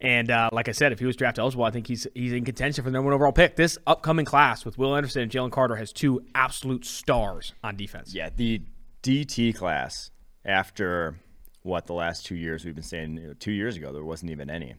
And 0.00 0.32
uh, 0.32 0.50
like 0.52 0.68
I 0.68 0.72
said, 0.72 0.90
if 0.90 0.98
he 0.98 1.06
was 1.06 1.14
draft 1.14 1.38
eligible, 1.38 1.64
I 1.64 1.70
think 1.70 1.86
he's 1.86 2.08
he's 2.12 2.32
in 2.32 2.44
contention 2.44 2.82
for 2.82 2.90
the 2.90 2.94
number 2.94 3.06
one 3.06 3.14
overall 3.14 3.32
pick. 3.32 3.54
This 3.54 3.78
upcoming 3.86 4.24
class 4.24 4.64
with 4.64 4.76
Will 4.76 4.96
Anderson 4.96 5.22
and 5.22 5.30
Jalen 5.30 5.52
Carter 5.52 5.76
has 5.76 5.92
two 5.92 6.24
absolute 6.34 6.84
stars 6.84 7.54
on 7.62 7.76
defense. 7.76 8.12
Yeah, 8.12 8.30
the 8.34 8.62
DT 9.04 9.54
class 9.54 10.10
after 10.44 11.20
what 11.62 11.86
the 11.86 11.92
last 11.92 12.26
two 12.26 12.34
years 12.34 12.64
we've 12.64 12.74
been 12.74 12.82
saying. 12.82 13.16
You 13.16 13.28
know, 13.28 13.34
two 13.34 13.52
years 13.52 13.76
ago 13.76 13.92
there 13.92 14.04
wasn't 14.04 14.32
even 14.32 14.50
any, 14.50 14.74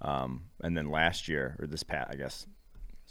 um, 0.00 0.46
and 0.60 0.76
then 0.76 0.90
last 0.90 1.28
year 1.28 1.54
or 1.60 1.68
this 1.68 1.84
past, 1.84 2.10
I 2.10 2.16
guess, 2.16 2.44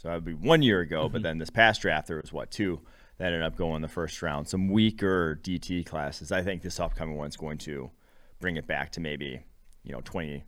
so 0.04 0.10
that 0.10 0.16
would 0.16 0.24
be 0.26 0.34
one 0.34 0.60
year 0.60 0.80
ago. 0.80 1.08
But 1.08 1.22
then 1.22 1.38
this 1.38 1.48
past 1.48 1.80
draft 1.80 2.08
there 2.08 2.20
was 2.20 2.30
what 2.30 2.50
two 2.50 2.80
that 3.16 3.26
ended 3.28 3.42
up 3.42 3.56
going 3.56 3.76
in 3.76 3.82
the 3.82 3.88
first 3.88 4.20
round. 4.20 4.46
Some 4.46 4.68
weaker 4.68 5.40
DT 5.42 5.86
classes. 5.86 6.30
I 6.30 6.42
think 6.42 6.60
this 6.60 6.78
upcoming 6.78 7.16
one's 7.16 7.38
going 7.38 7.56
to 7.58 7.90
bring 8.38 8.58
it 8.58 8.66
back 8.66 8.92
to 8.92 9.00
maybe 9.00 9.40
you 9.82 9.92
know 9.92 10.02
twenty. 10.02 10.44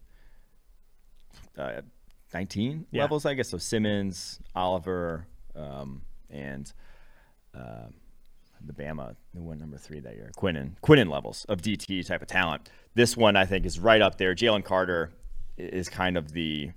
Uh, 1.57 1.81
19 2.35 2.87
Yeah. 2.91 3.03
levels, 3.03 3.25
I 3.25 3.33
guess. 3.33 3.49
So 3.49 3.57
Simmons, 3.57 4.41
Oliver, 4.55 5.27
um, 5.55 6.03
and 6.29 6.71
uh, 7.55 7.87
the 8.63 8.75
Bama, 8.75 9.17
who 9.35 9.43
went 9.45 9.61
number 9.61 9.79
three 9.79 10.01
that 10.01 10.17
year, 10.17 10.31
Quinnen, 10.37 10.73
Quinnen 10.83 11.09
levels 11.09 11.47
of 11.49 11.63
DT 11.63 12.07
type 12.07 12.21
of 12.21 12.29
talent. 12.29 12.69
This 12.95 13.17
one, 13.17 13.37
I 13.37 13.47
think, 13.47 13.65
is 13.65 13.79
right 13.79 14.03
up 14.03 14.19
there. 14.19 14.35
Jalen 14.35 14.65
Carter 14.65 15.13
is 15.57 15.89
kind 15.89 16.19
of 16.19 16.33
the 16.33 16.73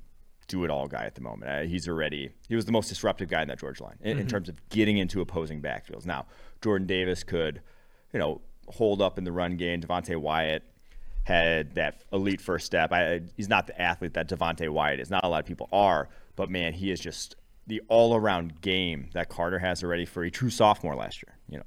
do-it-all 0.50 0.88
guy 0.88 1.06
at 1.06 1.16
the 1.16 1.22
moment. 1.22 1.50
Uh, 1.50 1.62
he's 1.62 1.88
already 1.88 2.32
he 2.50 2.56
was 2.56 2.66
the 2.66 2.74
most 2.74 2.90
disruptive 2.90 3.30
guy 3.30 3.42
in 3.42 3.48
that 3.48 3.60
Georgia 3.60 3.84
line 3.84 3.98
in, 4.02 4.20
in 4.20 4.28
terms 4.28 4.50
of 4.50 4.60
getting 4.70 4.98
into 4.98 5.22
opposing 5.22 5.62
backfields. 5.62 6.06
Now, 6.06 6.26
Jordan 6.62 6.86
Davis 6.86 7.24
could, 7.24 7.62
you 8.12 8.20
know, 8.20 8.42
hold 8.68 9.02
up 9.02 9.18
in 9.18 9.24
the 9.24 9.32
run 9.32 9.56
game. 9.56 9.80
Devonte 9.82 10.18
Wyatt 10.18 10.64
had 11.24 11.76
that 11.76 12.02
elite 12.12 12.42
first 12.42 12.66
step. 12.66 12.92
I, 12.92 13.22
he's 13.38 13.48
not 13.48 13.68
the 13.68 13.82
athlete 13.82 14.14
that 14.16 14.28
Devonte 14.28 14.68
Wyatt 14.70 15.00
is. 15.00 15.10
Not 15.10 15.24
a 15.24 15.30
lot 15.30 15.40
of 15.40 15.46
people 15.46 15.70
are, 15.72 16.10
but 16.36 16.50
man, 16.50 16.74
he 16.74 16.92
is 16.92 17.00
just 17.00 17.36
the 17.68 17.82
all-around 17.88 18.62
game 18.62 19.10
that 19.14 19.30
Carter 19.30 19.60
has 19.60 19.84
already 19.84 20.06
for 20.06 20.24
a 20.24 20.32
true 20.32 20.50
sophomore 20.50 20.96
last 20.96 21.24
year. 21.24 21.38
You 21.48 21.58
know, 21.60 21.66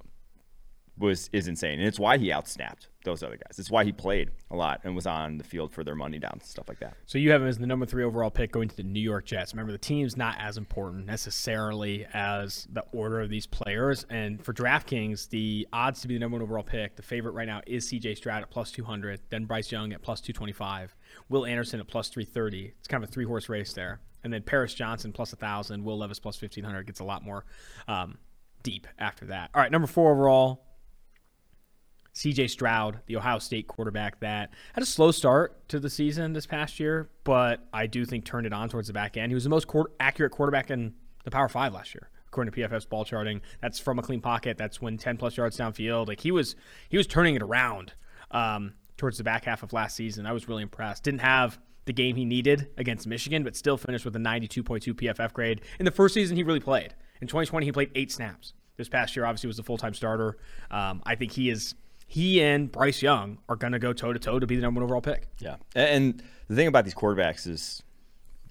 was 1.03 1.29
is 1.33 1.49
insane, 1.49 1.79
and 1.79 1.87
it's 1.87 1.99
why 1.99 2.17
he 2.17 2.29
outsnapped 2.31 2.87
those 3.05 3.23
other 3.23 3.37
guys. 3.37 3.59
It's 3.59 3.71
why 3.71 3.85
he 3.85 3.93
played 3.93 4.31
a 4.51 4.57
lot 4.57 4.81
and 4.85 4.95
was 4.95 5.07
on 5.07 5.39
the 5.39 5.45
field 5.45 5.73
for 5.73 5.85
their 5.85 5.95
money 5.95 6.19
downs 6.19 6.43
and 6.43 6.45
stuff 6.45 6.69
like 6.69 6.79
that. 6.81 6.97
So 7.07 7.19
you 7.19 7.31
have 7.33 7.43
him 7.43 7.49
as 7.49 7.59
the 7.59 7.67
number 7.67 7.85
three 7.85 8.05
overall 8.05 8.31
pick 8.31 8.53
going 8.53 8.69
to 8.69 8.77
the 8.77 8.83
New 8.83 9.01
York 9.01 9.25
Jets. 9.25 9.53
Remember, 9.53 9.73
the 9.73 9.79
team's 9.79 10.17
not 10.17 10.37
as 10.39 10.57
important 10.57 11.07
necessarily 11.07 12.07
as 12.15 12.67
the 12.73 12.85
order 12.93 13.21
of 13.21 13.29
these 13.29 13.47
players. 13.47 14.07
And 14.09 14.43
for 14.43 14.53
DraftKings, 14.53 15.29
the 15.29 15.67
odds 15.73 16.01
to 16.03 16.09
be 16.09 16.15
the 16.15 16.21
number 16.21 16.37
one 16.37 16.43
overall 16.43 16.63
pick, 16.63 16.97
the 16.97 17.03
favorite 17.03 17.33
right 17.33 17.47
now 17.47 17.61
is 17.67 17.91
CJ 17.91 18.17
Stroud 18.17 18.43
at 18.43 18.51
plus 18.51 18.71
200, 18.71 19.21
then 19.31 19.45
Bryce 19.45 19.73
Young 19.73 19.93
at 19.93 20.03
plus 20.03 20.21
225, 20.21 20.95
Will 21.29 21.45
Anderson 21.45 21.81
at 21.81 21.89
plus 21.89 22.09
330. 22.09 22.73
It's 22.79 22.89
kind 22.89 23.03
of 23.03 23.11
a 23.11 23.13
three 23.13 23.25
horse 23.25 23.49
race 23.49 23.73
there. 23.73 24.01
And 24.25 24.33
then 24.33 24.43
Paris 24.43 24.73
Johnson 24.75 25.13
plus 25.13 25.33
a 25.33 25.37
1,000, 25.37 25.83
Will 25.83 25.99
Levis 25.99 26.21
plus 26.21 26.41
1,500 26.41 26.87
gets 26.87 27.01
a 27.01 27.05
lot 27.05 27.25
more 27.25 27.45
um, 27.89 28.19
deep 28.63 28.87
after 28.99 29.27
that. 29.27 29.51
All 29.55 29.61
right, 29.61 29.73
number 29.73 29.89
four 29.89 30.13
overall, 30.13 30.65
CJ 32.15 32.51
Stroud, 32.51 33.01
the 33.07 33.17
Ohio 33.17 33.39
State 33.39 33.67
quarterback 33.67 34.21
that 34.21 34.51
had 34.75 34.83
a 34.83 34.87
slow 34.87 35.11
start 35.11 35.67
to 35.69 35.81
the 35.81 35.89
season 35.89 36.35
this 36.35 36.47
past 36.47 36.79
year, 36.79 37.09
but 37.25 37.67
I 37.73 37.87
do 37.87 38.05
think 38.05 38.25
turned 38.25 38.47
it 38.47 38.53
on 38.53 38.69
towards 38.69 38.89
the 38.89 38.93
back 38.93 39.17
end. 39.17 39.31
He 39.31 39.35
was 39.35 39.45
the 39.45 39.51
most 39.51 39.67
accurate 39.99 40.33
quarterback 40.33 40.71
in 40.71 40.95
the 41.25 41.31
Power 41.31 41.49
Five 41.49 41.73
last 41.73 41.95
year, 41.95 42.11
according 42.29 42.53
to 42.53 42.61
PFF's 42.61 42.85
ball 42.85 43.05
charting. 43.05 43.41
That's 43.63 43.79
from 43.79 43.99
a 43.99 44.03
clean 44.03 44.21
pocket. 44.21 44.59
That's 44.59 44.81
when 44.83 44.99
10 44.99 45.17
plus 45.17 45.37
yards 45.37 45.57
downfield. 45.57 46.09
Like 46.09 46.21
he 46.21 46.31
was, 46.31 46.55
he 46.91 46.99
was 46.99 47.07
turning 47.07 47.35
it 47.35 47.43
around 47.43 47.95
um, 48.31 48.75
towards 48.99 49.17
the 49.17 49.25
back 49.25 49.47
half 49.47 49.63
of 49.63 49.73
last 49.73 49.97
season. 49.97 50.27
I 50.27 50.33
was 50.33 50.49
really 50.49 50.63
impressed. 50.63 51.05
Didn't 51.05 51.21
have 51.21 51.59
the 51.87 51.95
game 51.95 52.17
he 52.17 52.27
needed 52.27 52.69
against 52.77 53.07
Michigan, 53.07 53.43
but 53.43 53.57
still 53.57 53.79
finished 53.79 54.05
with 54.05 54.15
a 54.17 54.19
92.2 54.19 54.93
PFF 54.93 55.33
grade. 55.33 55.63
In 55.79 55.87
the 55.87 55.91
first 55.91 56.13
season, 56.15 56.37
he 56.37 56.43
really 56.43 56.61
played. 56.61 56.95
In 57.23 57.27
2020, 57.29 57.67
he 57.67 57.73
played 57.73 57.91
eight 57.95 58.13
snaps. 58.13 58.53
This 58.77 58.89
past 58.89 59.15
year, 59.17 59.25
obviously, 59.25 59.49
was 59.49 59.59
a 59.59 59.63
full 59.63 59.79
time 59.79 59.95
starter. 59.95 60.39
Um, 60.71 61.03
I 61.05 61.15
think 61.15 61.33
he 61.33 61.51
is 61.51 61.75
he 62.13 62.43
and 62.43 62.71
Bryce 62.71 63.01
Young 63.01 63.39
are 63.49 63.57
going 63.57 63.73
to 63.73 63.79
go 63.79 63.95
toe 63.95 64.13
to 64.13 64.19
toe 64.19 64.39
to 64.39 64.47
be 64.47 64.57
the 64.57 64.61
number 64.61 64.81
one 64.81 64.85
overall 64.85 65.01
pick. 65.01 65.29
Yeah. 65.39 65.57
And 65.75 66.23
the 66.47 66.55
thing 66.55 66.67
about 66.67 66.85
these 66.85 66.95
quarterbacks 66.95 67.47
is 67.47 67.83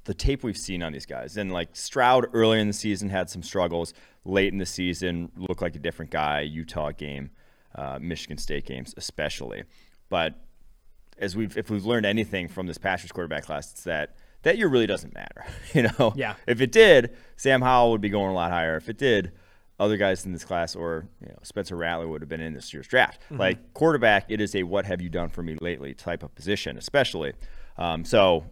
the 0.05 0.15
tape 0.15 0.43
we've 0.43 0.57
seen 0.57 0.81
on 0.81 0.91
these 0.91 1.05
guys. 1.05 1.37
And 1.37 1.51
like 1.51 1.75
Stroud 1.75 2.25
earlier 2.33 2.59
in 2.59 2.65
the 2.65 2.73
season 2.73 3.09
had 3.09 3.29
some 3.29 3.43
struggles. 3.43 3.93
Late 4.25 4.51
in 4.51 4.57
the 4.57 4.65
season, 4.65 5.31
looked 5.35 5.61
like 5.61 5.75
a 5.75 5.79
different 5.79 6.09
guy. 6.09 6.41
Utah 6.41 6.89
game, 6.89 7.29
uh, 7.75 7.99
Michigan 8.01 8.39
State 8.39 8.65
games, 8.65 8.95
especially. 8.97 9.61
But 10.09 10.33
as 11.19 11.35
we've 11.35 11.55
if 11.55 11.69
we've 11.69 11.85
learned 11.85 12.07
anything 12.07 12.47
from 12.47 12.65
this 12.65 12.79
Pastors 12.79 13.11
quarterback 13.11 13.43
class, 13.43 13.71
it's 13.73 13.83
that 13.83 14.15
that 14.41 14.57
year 14.57 14.69
really 14.69 14.87
doesn't 14.87 15.13
matter. 15.13 15.45
You 15.75 15.83
know. 15.83 16.13
Yeah. 16.15 16.33
If 16.47 16.61
it 16.61 16.71
did, 16.71 17.15
Sam 17.35 17.61
Howell 17.61 17.91
would 17.91 18.01
be 18.01 18.09
going 18.09 18.31
a 18.31 18.33
lot 18.33 18.49
higher. 18.49 18.75
If 18.75 18.89
it 18.89 18.97
did, 18.97 19.33
other 19.81 19.97
guys 19.97 20.25
in 20.27 20.31
this 20.31 20.45
class 20.45 20.75
or 20.75 21.07
you 21.21 21.27
know, 21.27 21.39
Spencer 21.41 21.75
Rattler 21.75 22.07
would 22.07 22.21
have 22.21 22.29
been 22.29 22.39
in 22.39 22.53
this 22.53 22.71
year's 22.71 22.87
draft. 22.87 23.23
Mm-hmm. 23.23 23.37
Like 23.37 23.73
quarterback, 23.73 24.25
it 24.29 24.39
is 24.39 24.55
a 24.55 24.61
what 24.61 24.85
have 24.85 25.01
you 25.01 25.09
done 25.09 25.29
for 25.29 25.41
me 25.41 25.57
lately 25.59 25.95
type 25.95 26.21
of 26.21 26.33
position, 26.35 26.77
especially. 26.77 27.33
Um, 27.77 28.05
so 28.05 28.45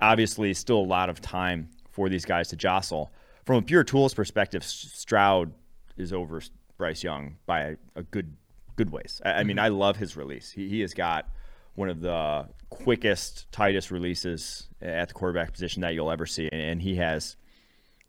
obviously, 0.00 0.54
still 0.54 0.78
a 0.78 0.86
lot 0.86 1.10
of 1.10 1.20
time 1.20 1.68
for 1.90 2.08
these 2.08 2.24
guys 2.24 2.48
to 2.48 2.56
jostle. 2.56 3.12
From 3.44 3.56
a 3.56 3.62
pure 3.62 3.82
tools 3.82 4.14
perspective, 4.14 4.62
Stroud 4.62 5.52
is 5.96 6.12
over 6.12 6.40
Bryce 6.78 7.02
Young 7.02 7.36
by 7.44 7.76
a, 7.96 8.02
good 8.04 8.36
good 8.76 8.90
ways. 8.90 9.20
I, 9.24 9.32
I 9.32 9.44
mean, 9.44 9.56
mm-hmm. 9.56 9.64
I 9.64 9.68
love 9.68 9.96
his 9.96 10.16
release. 10.16 10.52
He, 10.52 10.68
he 10.68 10.80
has 10.80 10.94
got 10.94 11.28
one 11.74 11.88
of 11.88 12.00
the 12.00 12.46
quickest, 12.70 13.50
tightest 13.50 13.90
releases 13.90 14.68
at 14.80 15.08
the 15.08 15.14
quarterback 15.14 15.52
position 15.52 15.82
that 15.82 15.94
you'll 15.94 16.10
ever 16.10 16.24
see, 16.24 16.48
and 16.52 16.80
he 16.80 16.94
has 16.96 17.36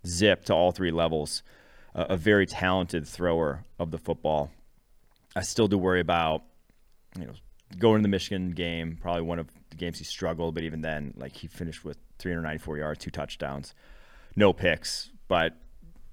zip 0.06 0.46
to 0.46 0.54
all 0.54 0.72
three 0.72 0.92
levels 0.92 1.42
a, 1.96 2.02
a 2.10 2.18
very 2.18 2.46
talented 2.46 3.08
thrower 3.08 3.66
of 3.80 3.92
the 3.92 3.98
football. 3.98 4.52
I 5.36 5.42
still 5.42 5.68
do 5.68 5.78
worry 5.78 6.00
about, 6.00 6.44
you 7.18 7.26
know, 7.26 7.34
going 7.80 8.00
to 8.00 8.04
the 8.04 8.10
Michigan 8.10 8.52
game, 8.52 8.98
probably 9.02 9.24
one 9.24 9.40
of 9.40 9.48
the 9.70 9.76
games 9.76 9.98
he 9.98 10.04
struggled, 10.04 10.56
but 10.56 10.64
even 10.64 10.82
then, 10.82 11.14
like 11.18 11.36
he 11.36 11.48
finished 11.48 11.84
with 11.84 11.98
394 12.20 12.78
yards, 12.78 13.00
two 13.04 13.12
touchdowns, 13.12 13.74
no 14.36 14.54
picks, 14.54 15.10
but 15.28 15.58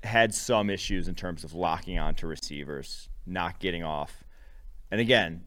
had 0.03 0.35
some 0.35 0.71
issues 0.71 1.09
in 1.09 1.15
terms 1.15 1.45
of 1.45 1.53
locking 1.53 1.99
on 1.99 2.15
to 2.15 2.27
receivers, 2.27 3.09
not 3.27 3.59
getting 3.61 3.85
off. 3.85 4.25
And 4.91 5.01
again, 5.01 5.45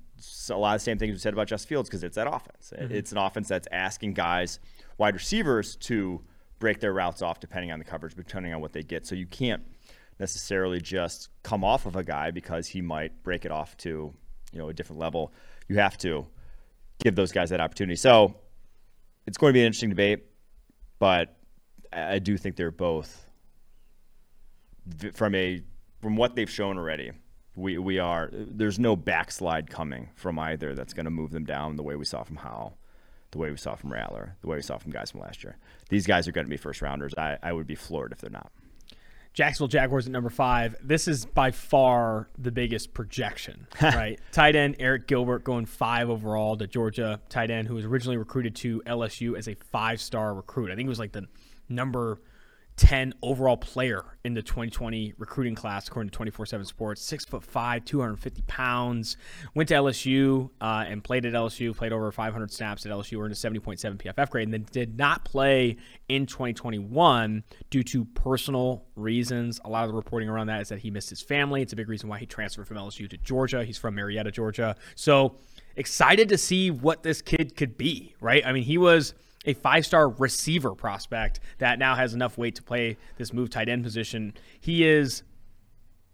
a 0.50 0.56
lot 0.56 0.76
of 0.76 0.82
the 0.82 0.84
same 0.84 0.98
things 0.98 1.14
we 1.14 1.20
said 1.20 1.34
about 1.34 1.48
Justin 1.48 1.70
Fields 1.70 1.90
because 1.90 2.04
it's 2.04 2.16
that 2.16 2.28
offense. 2.28 2.72
Mm-hmm. 2.76 2.94
It's 2.94 3.12
an 3.12 3.18
offense 3.18 3.48
that's 3.48 3.68
asking 3.72 4.14
guys, 4.14 4.60
wide 4.98 5.16
receivers, 5.16 5.76
to 5.78 6.22
break 6.60 6.80
their 6.80 6.94
routes 6.94 7.22
off 7.22 7.40
depending 7.40 7.72
on 7.72 7.80
the 7.80 7.86
coverage, 7.86 8.16
depending 8.16 8.54
on 8.54 8.62
what 8.62 8.74
they 8.74 8.84
get. 8.84 9.06
So 9.06 9.16
you 9.16 9.26
can't 9.26 9.64
necessarily 10.20 10.80
just 10.80 11.30
come 11.44 11.64
off 11.64 11.86
of 11.86 11.96
a 11.96 12.04
guy 12.04 12.32
because 12.32 12.68
he 12.68 12.82
might 12.82 13.24
break 13.24 13.46
it 13.46 13.52
off 13.52 13.76
to 13.78 14.14
you 14.52 14.60
know 14.60 14.70
a 14.70 14.74
different 14.74 15.00
level. 15.00 15.34
You 15.68 15.78
have 15.78 15.98
to 16.00 16.28
give 17.04 17.16
those 17.16 17.32
guys 17.32 17.50
that 17.50 17.60
opportunity. 17.60 17.96
So 17.96 18.36
it's 19.26 19.38
going 19.38 19.52
to 19.52 19.54
be 19.54 19.62
an 19.62 19.68
interesting 19.68 19.90
debate, 19.90 20.26
but 21.00 21.36
I 21.92 22.20
do 22.20 22.38
think 22.38 22.56
they're 22.56 22.72
both 22.72 23.26
from 25.14 25.36
a 25.36 25.62
from 26.02 26.16
what 26.16 26.36
they've 26.36 26.50
shown 26.50 26.78
already. 26.78 27.12
We 27.56 27.78
we 27.78 28.00
are 28.00 28.30
there's 28.32 28.80
no 28.80 28.96
backslide 28.96 29.70
coming 29.70 30.10
from 30.16 30.40
either 30.40 30.74
that's 30.76 30.94
going 30.94 31.06
to 31.06 31.12
move 31.12 31.32
them 31.32 31.46
down 31.46 31.76
the 31.76 31.84
way 31.84 31.96
we 31.96 32.06
saw 32.06 32.24
from 32.24 32.38
Howell, 32.38 32.78
the 33.32 33.38
way 33.38 33.52
we 33.52 33.58
saw 33.58 33.76
from 33.76 33.94
Rattler, 33.94 34.36
the 34.42 34.48
way 34.48 34.58
we 34.58 34.64
saw 34.64 34.78
from 34.78 34.92
guys 34.92 35.12
from 35.12 35.22
last 35.22 35.44
year. 35.44 35.58
These 35.90 36.08
guys 36.08 36.28
are 36.28 36.32
going 36.32 36.46
to 36.46 36.50
be 36.50 36.58
first 36.58 36.82
rounders. 36.82 37.14
I, 37.18 37.38
I 37.44 37.54
would 37.54 37.68
be 37.68 37.76
floored 37.76 38.12
if 38.12 38.20
they're 38.20 38.30
not. 38.30 38.52
Jacksonville 39.34 39.68
Jaguars 39.68 40.06
at 40.06 40.12
number 40.12 40.30
five. 40.30 40.76
This 40.82 41.08
is 41.08 41.26
by 41.26 41.52
far 41.52 42.30
the 42.38 42.52
biggest 42.52 42.94
projection, 42.94 43.68
right? 43.82 44.20
tight 44.32 44.56
end 44.56 44.78
Arik 44.78 45.08
Gilbert 45.08 45.44
going 45.44 45.66
five 45.66 46.10
overall 46.10 46.56
to 46.58 46.68
Georgia. 46.68 47.20
Tight 47.30 47.50
end 47.50 47.68
who 47.68 47.76
was 47.76 47.86
originally 47.86 48.18
recruited 48.18 48.56
to 48.58 48.82
LSU 48.86 49.36
as 49.38 49.48
a 49.48 49.56
five 49.72 50.00
star 50.00 50.34
recruit. 50.34 50.72
I 50.72 50.76
think 50.76 50.86
it 50.86 50.90
was 50.90 51.00
like 51.00 51.14
the 51.14 51.28
number 51.68 52.20
10 52.76 53.14
overall 53.22 53.58
player 53.58 54.04
in 54.24 54.34
the 54.34 54.42
2020 54.42 55.14
recruiting 55.18 55.54
class, 55.54 55.88
according 55.88 56.10
to 56.10 56.16
24 56.16 56.46
7 56.46 56.66
Sports. 56.66 57.02
Six 57.02 57.26
foot 57.26 57.44
five, 57.44 57.86
250 57.86 58.42
pounds. 58.48 59.18
Went 59.54 59.70
to 59.70 59.76
LSU 59.76 60.50
uh, 60.60 60.86
and 60.88 61.04
played 61.04 61.26
at 61.26 61.34
LSU, 61.34 61.76
played 61.76 61.92
over 61.92 62.12
500 62.12 62.52
snaps 62.52 62.86
at 62.86 62.92
LSU, 62.92 63.22
earned 63.22 63.34
a 63.34 63.36
70.7 63.36 63.98
PFF 63.98 64.30
grade, 64.30 64.48
and 64.48 64.54
then 64.54 64.66
did 64.72 64.98
not 64.98 65.24
play 65.24 65.78
in 66.10 66.26
2021 66.26 67.44
due 67.70 67.84
to 67.84 68.06
personal 68.06 68.86
reasons. 68.96 69.60
A 69.66 69.70
lot 69.70 69.84
of 69.84 69.90
the 69.90 69.96
reporting 69.96 70.30
around 70.30 70.48
that 70.48 70.62
is 70.62 70.70
that 70.70 70.80
he 70.80 70.90
missed 70.90 71.10
his 71.10 71.22
family. 71.22 71.62
It's 71.62 71.74
a 71.74 71.76
big 71.76 71.90
reason 71.90 72.10
why 72.10 72.18
he 72.18 72.26
transferred 72.26 72.68
from 72.68 72.78
LSU 72.78 73.10
to 73.10 73.18
Georgia. 73.18 73.64
He's 73.64 73.78
from 73.78 73.96
Marietta, 73.96 74.32
Georgia. 74.32 74.76
So 74.96 75.38
excited 75.76 76.30
to 76.30 76.38
see 76.38 76.72
what 76.72 77.04
this 77.04 77.22
kid 77.22 77.56
could 77.56 77.78
be, 77.78 78.16
right? 78.20 78.46
I 78.46 78.52
mean, 78.52 78.64
he 78.64 78.78
was 78.78 79.14
a 79.46 79.54
five 79.54 79.86
star 79.86 80.10
receiver 80.10 80.76
prospect 80.76 81.40
that 81.58 81.80
now 81.80 81.96
has 81.96 82.14
enough 82.14 82.38
weight 82.38 82.56
to 82.56 82.64
play 82.64 82.98
this 83.18 83.34
move 83.34 83.50
tight 83.50 83.70
end 83.70 83.84
position. 83.84 84.34
He 84.60 84.88
is 84.88 85.24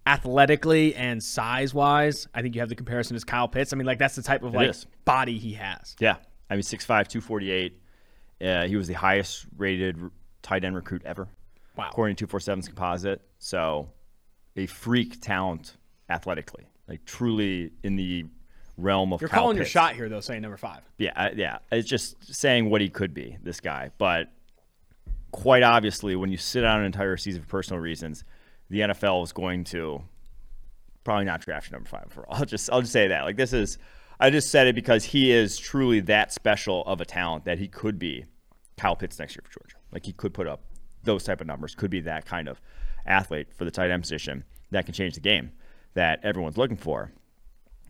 athletically 0.06 0.96
and 0.96 1.22
size 1.22 1.74
wise. 1.74 2.28
I 2.34 2.42
think 2.42 2.56
you 2.56 2.62
have 2.62 2.70
the 2.70 2.76
comparison 2.76 3.16
as 3.16 3.24
Kyle 3.24 3.48
Pitts. 3.48 3.74
I 3.74 3.76
mean, 3.76 3.86
like 3.86 4.00
that's 4.00 4.16
the 4.16 4.24
type 4.24 4.44
of 4.44 4.54
like 4.54 4.76
body 5.06 5.38
he 5.38 5.54
has. 5.54 5.96
Yeah. 6.00 6.16
I 6.50 6.56
mean, 6.56 6.64
6'5, 6.64 6.88
248. 7.08 7.80
Uh, 8.42 8.66
he 8.66 8.76
was 8.76 8.88
the 8.88 8.94
highest 8.94 9.46
rated 9.58 9.98
tight 10.42 10.64
end 10.64 10.76
recruit 10.76 11.04
ever. 11.06 11.28
Wow. 11.78 11.90
According 11.90 12.16
to 12.18 12.28
247's 12.28 12.68
composite. 12.68 13.22
So 13.38 13.90
a 14.56 14.66
freak 14.66 15.22
talent 15.22 15.78
athletically. 16.10 16.68
Like 16.88 17.06
truly 17.06 17.72
in 17.84 17.96
the 17.96 18.26
realm 18.80 19.14
of. 19.14 19.22
You're 19.22 19.30
calling 19.30 19.58
Pitts. 19.58 19.74
your 19.74 19.82
shot 19.84 19.96
here, 19.96 20.10
though, 20.10 20.22
saying 20.22 20.42
number 20.42 20.58
five. 20.58 20.82
Yeah, 20.98 21.30
yeah. 21.36 21.60
It's 21.72 21.88
just 21.88 22.34
saying 22.34 22.70
what 22.70 22.82
he 22.82 22.90
could 22.90 23.14
be, 23.14 23.38
this 23.44 23.60
guy. 23.60 23.92
But 23.98 24.32
quite 25.32 25.64
obviously, 25.64 26.16
when 26.16 26.32
you 26.32 26.38
sit 26.38 26.64
on 26.64 26.80
an 26.80 26.86
entire 26.86 27.18
season 27.18 27.42
for 27.42 27.48
personal 27.48 27.82
reasons, 27.82 28.24
the 28.70 28.82
NFL 28.82 29.24
is 29.24 29.32
going 29.32 29.64
to 29.66 30.04
probably 31.04 31.26
not 31.26 31.42
draft 31.42 31.72
number 31.72 31.88
five 31.88 32.08
for 32.10 32.28
all. 32.28 32.36
I'll 32.40 32.46
just 32.46 32.70
I'll 32.72 32.82
just 32.82 32.94
say 32.94 33.08
that. 33.08 33.24
Like 33.24 33.36
this 33.36 33.54
is 33.54 33.78
I 34.20 34.30
just 34.30 34.50
said 34.50 34.68
it 34.68 34.76
because 34.76 35.04
he 35.06 35.32
is 35.32 35.58
truly 35.58 36.02
that 36.02 36.34
special 36.34 36.84
of 36.86 37.02
a 37.02 37.06
talent 37.06 37.46
that 37.46 37.58
he 37.58 37.68
could 37.68 37.98
be 37.98 38.26
Kyle 38.78 38.96
Pitts 38.96 39.18
next 39.20 39.36
year 39.36 39.44
for 39.44 39.60
Georgia. 39.60 39.78
Like 39.92 40.06
he 40.06 40.14
could 40.14 40.34
put 40.34 40.48
up 40.48 40.62
those 41.04 41.24
type 41.24 41.42
of 41.42 41.48
numbers, 41.48 41.76
could 41.76 41.90
be 41.90 42.02
that 42.02 42.26
kind 42.26 42.48
of 42.48 42.60
athlete 43.06 43.48
for 43.54 43.66
the 43.66 43.72
tight 43.72 43.92
end 43.92 44.04
position 44.04 44.44
that 44.72 44.86
can 44.86 44.94
change 44.94 45.16
the 45.16 45.22
game 45.22 45.52
that 45.94 46.20
everyone's 46.24 46.58
looking 46.58 46.78
for. 46.78 47.12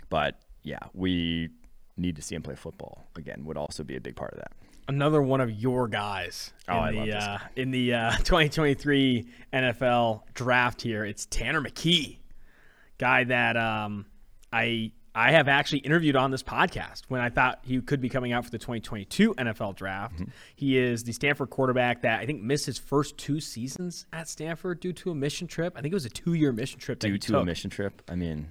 But 0.09 0.39
yeah, 0.69 0.79
we 0.93 1.49
need 1.97 2.15
to 2.15 2.21
see 2.21 2.35
him 2.35 2.43
play 2.43 2.53
football 2.53 3.07
again. 3.15 3.43
Would 3.45 3.57
also 3.57 3.83
be 3.83 3.95
a 3.95 4.01
big 4.01 4.15
part 4.15 4.33
of 4.33 4.37
that. 4.37 4.51
Another 4.87 5.21
one 5.21 5.41
of 5.41 5.51
your 5.51 5.87
guys 5.87 6.53
oh, 6.67 6.85
in, 6.85 7.05
the, 7.05 7.17
uh, 7.17 7.37
in 7.55 7.71
the 7.71 7.93
uh, 7.93 8.11
2023 8.17 9.27
NFL 9.51 10.21
draft 10.35 10.81
here. 10.81 11.03
It's 11.03 11.25
Tanner 11.25 11.61
McKee, 11.61 12.19
guy 12.99 13.23
that 13.23 13.57
um, 13.57 14.05
I 14.53 14.91
I 15.15 15.31
have 15.31 15.47
actually 15.47 15.79
interviewed 15.79 16.15
on 16.15 16.29
this 16.29 16.43
podcast 16.43 17.01
when 17.07 17.19
I 17.19 17.29
thought 17.29 17.59
he 17.63 17.81
could 17.81 17.99
be 17.99 18.09
coming 18.09 18.31
out 18.31 18.45
for 18.45 18.51
the 18.51 18.59
2022 18.59 19.33
NFL 19.33 19.75
draft. 19.75 20.15
Mm-hmm. 20.15 20.25
He 20.55 20.77
is 20.77 21.03
the 21.03 21.13
Stanford 21.13 21.49
quarterback 21.49 22.03
that 22.03 22.19
I 22.19 22.27
think 22.27 22.43
missed 22.43 22.67
his 22.67 22.77
first 22.77 23.17
two 23.17 23.39
seasons 23.39 24.05
at 24.13 24.29
Stanford 24.29 24.79
due 24.79 24.93
to 24.93 25.09
a 25.09 25.15
mission 25.15 25.47
trip. 25.47 25.73
I 25.75 25.81
think 25.81 25.93
it 25.93 25.95
was 25.95 26.05
a 26.05 26.09
two-year 26.09 26.51
mission 26.51 26.79
trip. 26.79 26.99
Due 26.99 27.17
to 27.17 27.27
took. 27.27 27.41
a 27.41 27.45
mission 27.45 27.71
trip. 27.71 28.03
I 28.07 28.15
mean, 28.15 28.49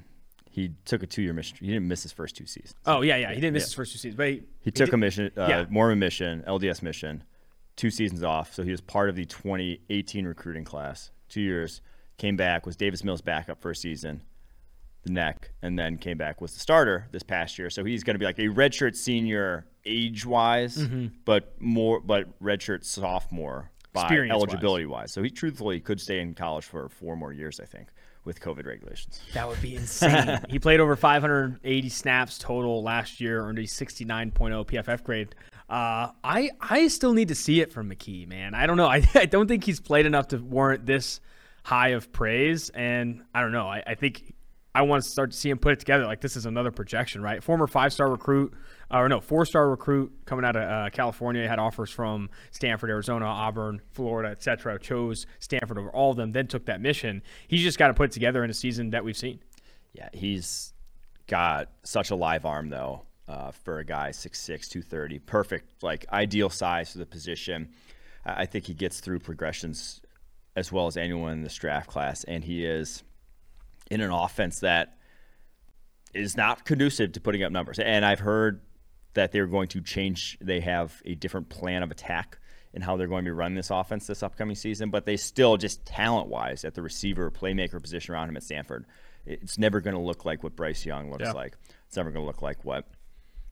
he 0.50 0.72
took 0.84 1.02
a 1.02 1.06
two-year 1.06 1.32
mission. 1.32 1.56
He 1.60 1.66
didn't 1.68 1.88
miss 1.88 2.02
his 2.02 2.12
first 2.12 2.36
two 2.36 2.46
seasons. 2.46 2.74
Oh 2.86 3.02
yeah, 3.02 3.16
yeah. 3.16 3.28
He 3.34 3.40
didn't 3.40 3.54
miss 3.54 3.62
Yeah. 3.62 3.66
his 3.66 3.74
first 3.74 3.92
two 3.92 3.98
seasons, 3.98 4.16
but 4.16 4.28
he, 4.28 4.42
He 4.60 4.70
took 4.70 4.86
did- 4.86 4.94
a 4.94 4.98
mission, 4.98 5.30
uh, 5.36 5.46
yeah. 5.48 5.66
Mormon 5.68 5.98
mission, 5.98 6.42
LDS 6.46 6.82
mission, 6.82 7.24
two 7.76 7.90
seasons 7.90 8.22
off. 8.22 8.54
So 8.54 8.62
he 8.62 8.70
was 8.70 8.80
part 8.80 9.08
of 9.08 9.16
the 9.16 9.24
2018 9.24 10.26
recruiting 10.26 10.64
class. 10.64 11.10
Two 11.28 11.40
years, 11.42 11.80
came 12.16 12.36
back, 12.36 12.66
was 12.66 12.76
Davis 12.76 13.04
Mills' 13.04 13.20
backup 13.20 13.60
first 13.60 13.80
season, 13.82 14.22
the 15.04 15.12
neck, 15.12 15.52
and 15.62 15.78
then 15.78 15.96
came 15.98 16.18
back 16.18 16.40
was 16.40 16.52
the 16.54 16.58
starter 16.60 17.06
this 17.12 17.22
past 17.22 17.58
year. 17.58 17.70
So 17.70 17.84
he's 17.84 18.02
going 18.02 18.14
to 18.14 18.18
be 18.18 18.24
like 18.24 18.38
a 18.38 18.48
redshirt 18.48 18.96
senior 18.96 19.66
age-wise, 19.84 20.76
Mm-hmm. 20.78 21.06
but 21.24 21.54
more, 21.60 22.00
but 22.00 22.38
redshirt 22.42 22.84
sophomore 22.84 23.70
by 23.92 24.08
eligibility-wise. 24.08 25.12
So 25.12 25.22
he 25.22 25.30
truthfully 25.30 25.80
could 25.80 26.00
stay 26.00 26.20
in 26.20 26.34
college 26.34 26.64
for 26.64 26.88
four 26.88 27.16
more 27.16 27.32
years, 27.32 27.60
I 27.60 27.64
think, 27.64 27.88
with 28.28 28.40
COVID 28.40 28.66
regulations. 28.66 29.20
That 29.32 29.48
would 29.48 29.60
be 29.60 29.74
insane. 29.82 30.38
he 30.48 30.60
played 30.60 30.78
over 30.78 30.94
580 30.94 31.88
snaps 31.88 32.38
total 32.38 32.82
last 32.84 33.20
year, 33.20 33.40
earned 33.40 33.58
a 33.58 33.62
69.0 33.62 34.32
PFF 34.66 35.02
grade. 35.02 35.34
Uh, 35.68 36.12
I 36.22 36.50
I 36.60 36.86
still 36.88 37.14
need 37.14 37.28
to 37.28 37.34
see 37.34 37.60
it 37.60 37.72
from 37.72 37.90
McKee, 37.90 38.28
man. 38.28 38.54
I 38.54 38.66
don't 38.66 38.76
know. 38.76 38.86
I, 38.96 39.02
I 39.14 39.26
don't 39.26 39.48
think 39.48 39.64
he's 39.64 39.80
played 39.80 40.06
enough 40.06 40.28
to 40.28 40.36
warrant 40.38 40.86
this 40.86 41.20
high 41.64 41.88
of 41.88 42.12
praise, 42.12 42.70
and 42.70 43.24
I 43.34 43.40
don't 43.40 43.52
know. 43.52 43.66
I, 43.66 43.82
I 43.86 43.94
think 43.94 44.34
I 44.74 44.82
want 44.82 45.02
to 45.02 45.08
start 45.08 45.32
to 45.32 45.36
see 45.36 45.50
him 45.50 45.58
put 45.58 45.72
it 45.72 45.80
together. 45.80 46.04
Like 46.04 46.20
this 46.20 46.36
is 46.36 46.46
another 46.46 46.70
projection, 46.70 47.22
right? 47.22 47.42
Former 47.42 47.66
five-star 47.66 48.08
recruit, 48.10 48.52
or 48.90 49.08
no, 49.08 49.20
four-star 49.20 49.68
recruit 49.68 50.12
coming 50.24 50.44
out 50.44 50.56
of 50.56 50.62
uh, 50.62 50.90
California, 50.90 51.46
had 51.46 51.58
offers 51.58 51.90
from 51.90 52.30
Stanford, 52.50 52.90
Arizona, 52.90 53.26
Auburn, 53.26 53.80
Florida, 53.90 54.30
etc. 54.30 54.78
Chose 54.78 55.26
Stanford 55.38 55.78
over 55.78 55.90
all 55.90 56.10
of 56.10 56.16
them, 56.16 56.32
then 56.32 56.46
took 56.46 56.66
that 56.66 56.80
mission. 56.80 57.22
He's 57.48 57.62
just 57.62 57.78
got 57.78 57.88
to 57.88 57.94
put 57.94 58.10
it 58.10 58.12
together 58.12 58.44
in 58.44 58.50
a 58.50 58.54
season 58.54 58.90
that 58.90 59.04
we've 59.04 59.16
seen. 59.16 59.40
Yeah, 59.92 60.08
he's 60.12 60.72
got 61.26 61.70
such 61.82 62.10
a 62.10 62.14
live 62.14 62.46
arm 62.46 62.70
though 62.70 63.02
uh, 63.28 63.50
for 63.50 63.78
a 63.78 63.84
guy 63.84 64.10
6'6", 64.10 64.44
230. 64.46 65.18
Perfect, 65.20 65.82
like 65.82 66.06
ideal 66.10 66.48
size 66.48 66.92
for 66.92 66.98
the 66.98 67.06
position. 67.06 67.68
I 68.24 68.46
think 68.46 68.66
he 68.66 68.74
gets 68.74 69.00
through 69.00 69.20
progressions 69.20 70.00
as 70.56 70.72
well 70.72 70.86
as 70.86 70.96
anyone 70.96 71.32
in 71.32 71.42
this 71.42 71.54
draft 71.54 71.88
class, 71.88 72.24
and 72.24 72.44
he 72.44 72.64
is 72.64 73.02
in 73.90 74.00
an 74.00 74.10
offense 74.10 74.60
that 74.60 74.98
is 76.14 76.36
not 76.36 76.64
conducive 76.64 77.12
to 77.12 77.20
putting 77.20 77.42
up 77.42 77.52
numbers. 77.52 77.78
And 77.78 78.04
I've 78.04 78.18
heard 78.18 78.60
that 79.14 79.32
they're 79.32 79.46
going 79.46 79.68
to 79.68 79.80
change. 79.80 80.38
They 80.40 80.60
have 80.60 81.00
a 81.04 81.14
different 81.14 81.48
plan 81.48 81.82
of 81.82 81.90
attack 81.90 82.38
and 82.74 82.84
how 82.84 82.96
they're 82.96 83.08
going 83.08 83.24
to 83.24 83.28
be 83.28 83.32
running 83.32 83.56
this 83.56 83.70
offense 83.70 84.06
this 84.06 84.22
upcoming 84.22 84.54
season. 84.56 84.90
But 84.90 85.06
they 85.06 85.16
still, 85.16 85.56
just 85.56 85.84
talent 85.86 86.28
wise, 86.28 86.64
at 86.64 86.74
the 86.74 86.82
receiver, 86.82 87.30
playmaker 87.30 87.80
position 87.80 88.14
around 88.14 88.28
him 88.28 88.36
at 88.36 88.42
Stanford, 88.42 88.84
it's 89.26 89.58
never 89.58 89.80
going 89.80 89.94
to 89.96 90.02
look 90.02 90.24
like 90.24 90.42
what 90.42 90.54
Bryce 90.56 90.84
Young 90.86 91.10
looks 91.10 91.22
Yeah. 91.24 91.32
like. 91.32 91.56
It's 91.86 91.96
never 91.96 92.10
going 92.10 92.22
to 92.22 92.26
look 92.26 92.42
like 92.42 92.64
what 92.64 92.86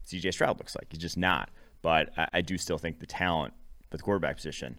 CJ 0.06 0.32
Stroud 0.34 0.58
looks 0.58 0.74
like. 0.76 0.86
He's 0.90 1.00
just 1.00 1.16
not. 1.16 1.50
But 1.82 2.10
I, 2.16 2.28
I 2.34 2.40
do 2.42 2.58
still 2.58 2.78
think 2.78 3.00
the 3.00 3.06
talent 3.06 3.54
for 3.90 3.96
the 3.96 4.02
quarterback 4.02 4.36
position. 4.36 4.78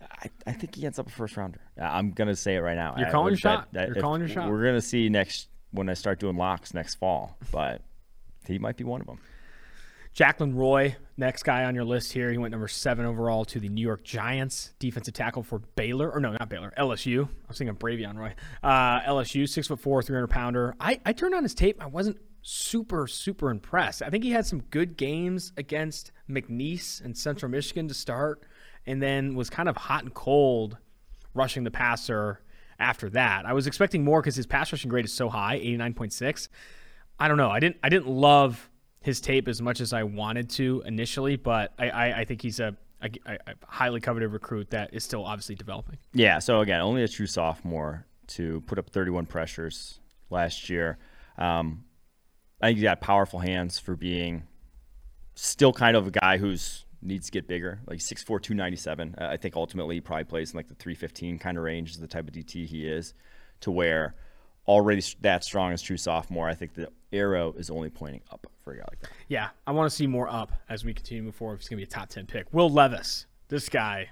I, 0.00 0.30
I 0.46 0.52
think 0.52 0.74
he 0.74 0.84
ends 0.84 0.98
up 0.98 1.06
a 1.06 1.10
first 1.10 1.36
rounder. 1.36 1.60
I'm 1.80 2.10
gonna 2.10 2.34
say 2.36 2.56
it 2.56 2.60
right 2.60 2.76
now. 2.76 2.94
You're 2.98 3.10
calling 3.10 3.24
would 3.24 3.30
your 3.32 3.38
shot. 3.38 3.68
that 3.72 3.88
You're 3.88 3.96
calling 4.02 4.20
your 4.20 4.28
shot. 4.28 4.50
We're 4.50 4.64
gonna 4.64 4.82
see 4.82 5.08
next 5.08 5.48
when 5.70 5.88
I 5.88 5.94
start 5.94 6.18
doing 6.18 6.36
locks 6.36 6.74
next 6.74 6.96
fall, 6.96 7.36
but 7.52 7.82
he 8.46 8.58
might 8.58 8.76
be 8.76 8.84
one 8.84 9.00
of 9.00 9.06
them. 9.06 9.20
Jaquelin 10.14 10.54
Roy, 10.54 10.96
next 11.16 11.42
guy 11.42 11.64
on 11.64 11.74
your 11.74 11.84
list 11.84 12.12
here. 12.12 12.30
He 12.30 12.36
went 12.36 12.52
number 12.52 12.68
seven 12.68 13.06
overall 13.06 13.46
to 13.46 13.58
the 13.58 13.68
New 13.68 13.80
York 13.80 14.04
Giants, 14.04 14.74
defensive 14.78 15.14
tackle 15.14 15.42
for 15.42 15.60
Baylor, 15.74 16.10
or 16.10 16.20
no, 16.20 16.32
not 16.32 16.50
Baylor, 16.50 16.72
LSU. 16.76 17.24
I 17.24 17.48
was 17.48 17.56
thinking 17.56 17.76
Bravion 17.76 18.18
Roy. 18.18 18.34
Uh, 18.62 19.00
LSU, 19.00 19.48
six 19.48 19.68
foot 19.68 19.80
four, 19.80 20.02
300 20.02 20.26
pounder. 20.26 20.74
I, 20.78 21.00
I 21.06 21.12
turned 21.14 21.34
on 21.34 21.42
his 21.42 21.54
tape. 21.54 21.82
I 21.82 21.86
wasn't 21.86 22.18
super, 22.42 23.06
super 23.06 23.50
impressed. 23.50 24.02
I 24.02 24.10
think 24.10 24.22
he 24.22 24.32
had 24.32 24.44
some 24.44 24.60
good 24.64 24.98
games 24.98 25.52
against 25.56 26.12
McNeese 26.28 27.02
and 27.02 27.16
Central 27.16 27.50
Michigan 27.50 27.88
to 27.88 27.94
start, 27.94 28.42
and 28.84 29.02
then 29.02 29.34
was 29.34 29.48
kind 29.48 29.68
of 29.68 29.76
hot 29.78 30.02
and 30.02 30.12
cold 30.12 30.76
rushing 31.32 31.64
the 31.64 31.70
passer 31.70 32.42
after 32.78 33.08
that. 33.10 33.46
I 33.46 33.54
was 33.54 33.66
expecting 33.66 34.04
more 34.04 34.20
because 34.20 34.36
his 34.36 34.46
pass 34.46 34.72
rushing 34.72 34.90
grade 34.90 35.06
is 35.06 35.12
so 35.12 35.30
high, 35.30 35.58
89.6. 35.60 36.48
I 37.18 37.28
don't 37.28 37.36
know. 37.38 37.50
I 37.50 37.60
didn't 37.60 37.76
I 37.82 37.88
didn't 37.88 38.08
love 38.08 38.68
his 39.02 39.20
tape 39.20 39.48
as 39.48 39.60
much 39.60 39.80
as 39.80 39.92
I 39.92 40.04
wanted 40.04 40.48
to 40.50 40.82
initially, 40.86 41.36
but 41.36 41.72
I, 41.78 41.90
I, 41.90 42.18
I 42.20 42.24
think 42.24 42.40
he's 42.42 42.60
a, 42.60 42.76
a, 43.02 43.10
a 43.26 43.54
highly 43.66 44.00
coveted 44.00 44.32
recruit 44.32 44.70
that 44.70 44.94
is 44.94 45.04
still 45.04 45.24
obviously 45.24 45.54
developing. 45.54 45.98
Yeah. 46.12 46.38
So 46.38 46.60
again, 46.60 46.80
only 46.80 47.02
a 47.02 47.08
true 47.08 47.26
sophomore 47.26 48.06
to 48.28 48.60
put 48.62 48.78
up 48.78 48.90
31 48.90 49.26
pressures 49.26 49.98
last 50.30 50.70
year. 50.70 50.98
Um, 51.36 51.84
I 52.60 52.68
think 52.68 52.78
he's 52.78 52.84
got 52.84 53.00
powerful 53.00 53.40
hands 53.40 53.78
for 53.78 53.96
being 53.96 54.44
still 55.34 55.72
kind 55.72 55.96
of 55.96 56.06
a 56.06 56.10
guy 56.10 56.38
who's 56.38 56.84
needs 57.04 57.26
to 57.26 57.32
get 57.32 57.48
bigger, 57.48 57.80
like 57.86 57.98
6'4", 57.98 58.40
297. 58.40 59.16
Uh, 59.18 59.26
I 59.26 59.36
think 59.36 59.56
ultimately 59.56 59.96
he 59.96 60.00
probably 60.00 60.24
plays 60.24 60.52
in 60.52 60.56
like 60.56 60.68
the 60.68 60.74
315 60.74 61.38
kind 61.38 61.58
of 61.58 61.64
range 61.64 61.90
is 61.90 61.98
the 61.98 62.06
type 62.06 62.28
of 62.28 62.34
DT 62.34 62.66
he 62.66 62.86
is 62.86 63.14
to 63.60 63.70
where 63.72 64.14
already 64.68 65.02
that 65.22 65.42
strong 65.42 65.72
as 65.72 65.82
true 65.82 65.96
sophomore. 65.96 66.48
I 66.48 66.54
think 66.54 66.74
the 66.74 66.88
arrow 67.12 67.52
is 67.56 67.70
only 67.70 67.90
pointing 67.90 68.22
up 68.30 68.46
for 68.62 68.72
a 68.72 68.76
guy 68.76 68.84
like 68.88 69.00
that. 69.00 69.10
Yeah, 69.28 69.48
I 69.66 69.72
want 69.72 69.90
to 69.90 69.96
see 69.96 70.06
more 70.06 70.28
up 70.28 70.52
as 70.68 70.84
we 70.84 70.94
continue 70.94 71.22
to 71.22 71.26
move 71.26 71.34
forward. 71.34 71.54
If 71.54 71.60
he's 71.60 71.68
going 71.68 71.80
to 71.80 71.86
be 71.86 71.90
a 71.90 71.94
top 71.94 72.08
10 72.08 72.26
pick. 72.26 72.46
Will 72.52 72.70
Levis, 72.70 73.26
this 73.48 73.68
guy 73.68 74.10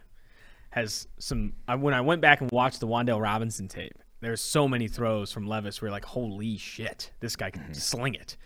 has 0.71 1.09
some. 1.19 1.55
I, 1.69 1.75
when 1.75 1.95
I 1.95 2.01
went 2.01 2.21
back 2.21 2.41
and 2.41 2.51
watched 2.51 2.81
the 2.81 2.87
Wan'Dale 2.87 3.21
Robinson 3.21 3.69
tape, 3.69 3.99
there's 4.21 4.41
so 4.41 4.69
many 4.69 4.89
throws 4.89 5.33
from 5.33 5.47
Levis 5.47 5.81
where 5.81 5.89
you're 5.89 5.93
like, 5.93 6.05
holy 6.05 6.57
shit, 6.57 7.13
this 7.21 7.37
guy 7.37 7.51
can 7.51 7.75
sling 7.75 8.15
it. 8.15 8.37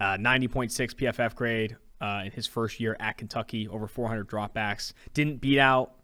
Uh, 0.00 0.16
90.6 0.16 0.70
PFF 0.94 1.34
grade 1.34 1.76
uh, 2.00 2.22
in 2.24 2.32
his 2.32 2.46
first 2.46 2.80
year 2.80 2.96
at 2.98 3.16
Kentucky, 3.16 3.68
over 3.68 3.86
400 3.86 4.28
dropbacks. 4.28 4.92
Didn't 5.14 5.40
beat 5.40 5.60
out 5.60 5.94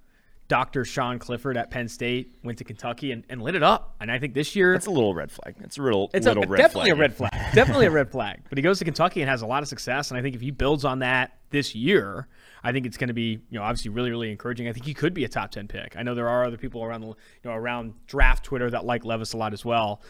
Dr. 0.48 0.84
Sean 0.86 1.18
Clifford 1.18 1.58
at 1.58 1.70
Penn 1.70 1.88
State, 1.88 2.34
went 2.42 2.56
to 2.58 2.64
Kentucky 2.64 3.12
and, 3.12 3.22
and 3.28 3.42
lit 3.42 3.54
it 3.54 3.62
up. 3.62 3.94
And 4.00 4.10
I 4.10 4.18
think 4.18 4.32
this 4.32 4.56
year 4.56 4.74
it's 4.74 4.86
a 4.86 4.90
little 4.90 5.14
red 5.14 5.30
flag. 5.30 5.56
It's 5.60 5.76
a 5.76 5.82
real 5.82 6.08
it's 6.14 6.26
little 6.26 6.44
a, 6.44 6.46
red 6.46 6.58
definitely 6.58 6.90
flag. 6.90 6.98
a 6.98 7.00
red 7.00 7.14
flag. 7.14 7.32
definitely 7.54 7.86
a 7.86 7.90
red 7.90 8.10
flag. 8.10 8.40
But 8.48 8.56
he 8.56 8.62
goes 8.62 8.78
to 8.78 8.84
Kentucky 8.86 9.20
and 9.20 9.28
has 9.28 9.42
a 9.42 9.46
lot 9.46 9.62
of 9.62 9.68
success. 9.68 10.10
And 10.10 10.18
I 10.18 10.22
think 10.22 10.34
if 10.34 10.40
he 10.40 10.50
builds 10.50 10.86
on 10.86 11.00
that 11.00 11.38
this 11.50 11.74
year, 11.74 12.28
I 12.64 12.72
think 12.72 12.86
it's 12.86 12.96
going 12.96 13.08
to 13.08 13.14
be, 13.14 13.40
you 13.50 13.58
know, 13.58 13.62
obviously 13.62 13.90
really, 13.90 14.10
really 14.10 14.30
encouraging. 14.30 14.68
I 14.68 14.72
think 14.72 14.86
he 14.86 14.94
could 14.94 15.12
be 15.12 15.24
a 15.24 15.28
top 15.28 15.50
ten 15.50 15.68
pick. 15.68 15.96
I 15.96 16.02
know 16.02 16.14
there 16.14 16.28
are 16.28 16.44
other 16.44 16.56
people 16.56 16.82
around 16.82 17.02
the, 17.02 17.08
you 17.08 17.16
know, 17.44 17.52
around 17.52 17.94
draft 18.06 18.44
Twitter 18.44 18.70
that 18.70 18.86
like 18.86 19.04
Levis 19.04 19.34
a 19.34 19.36
lot 19.36 19.52
as 19.52 19.64
well. 19.64 20.00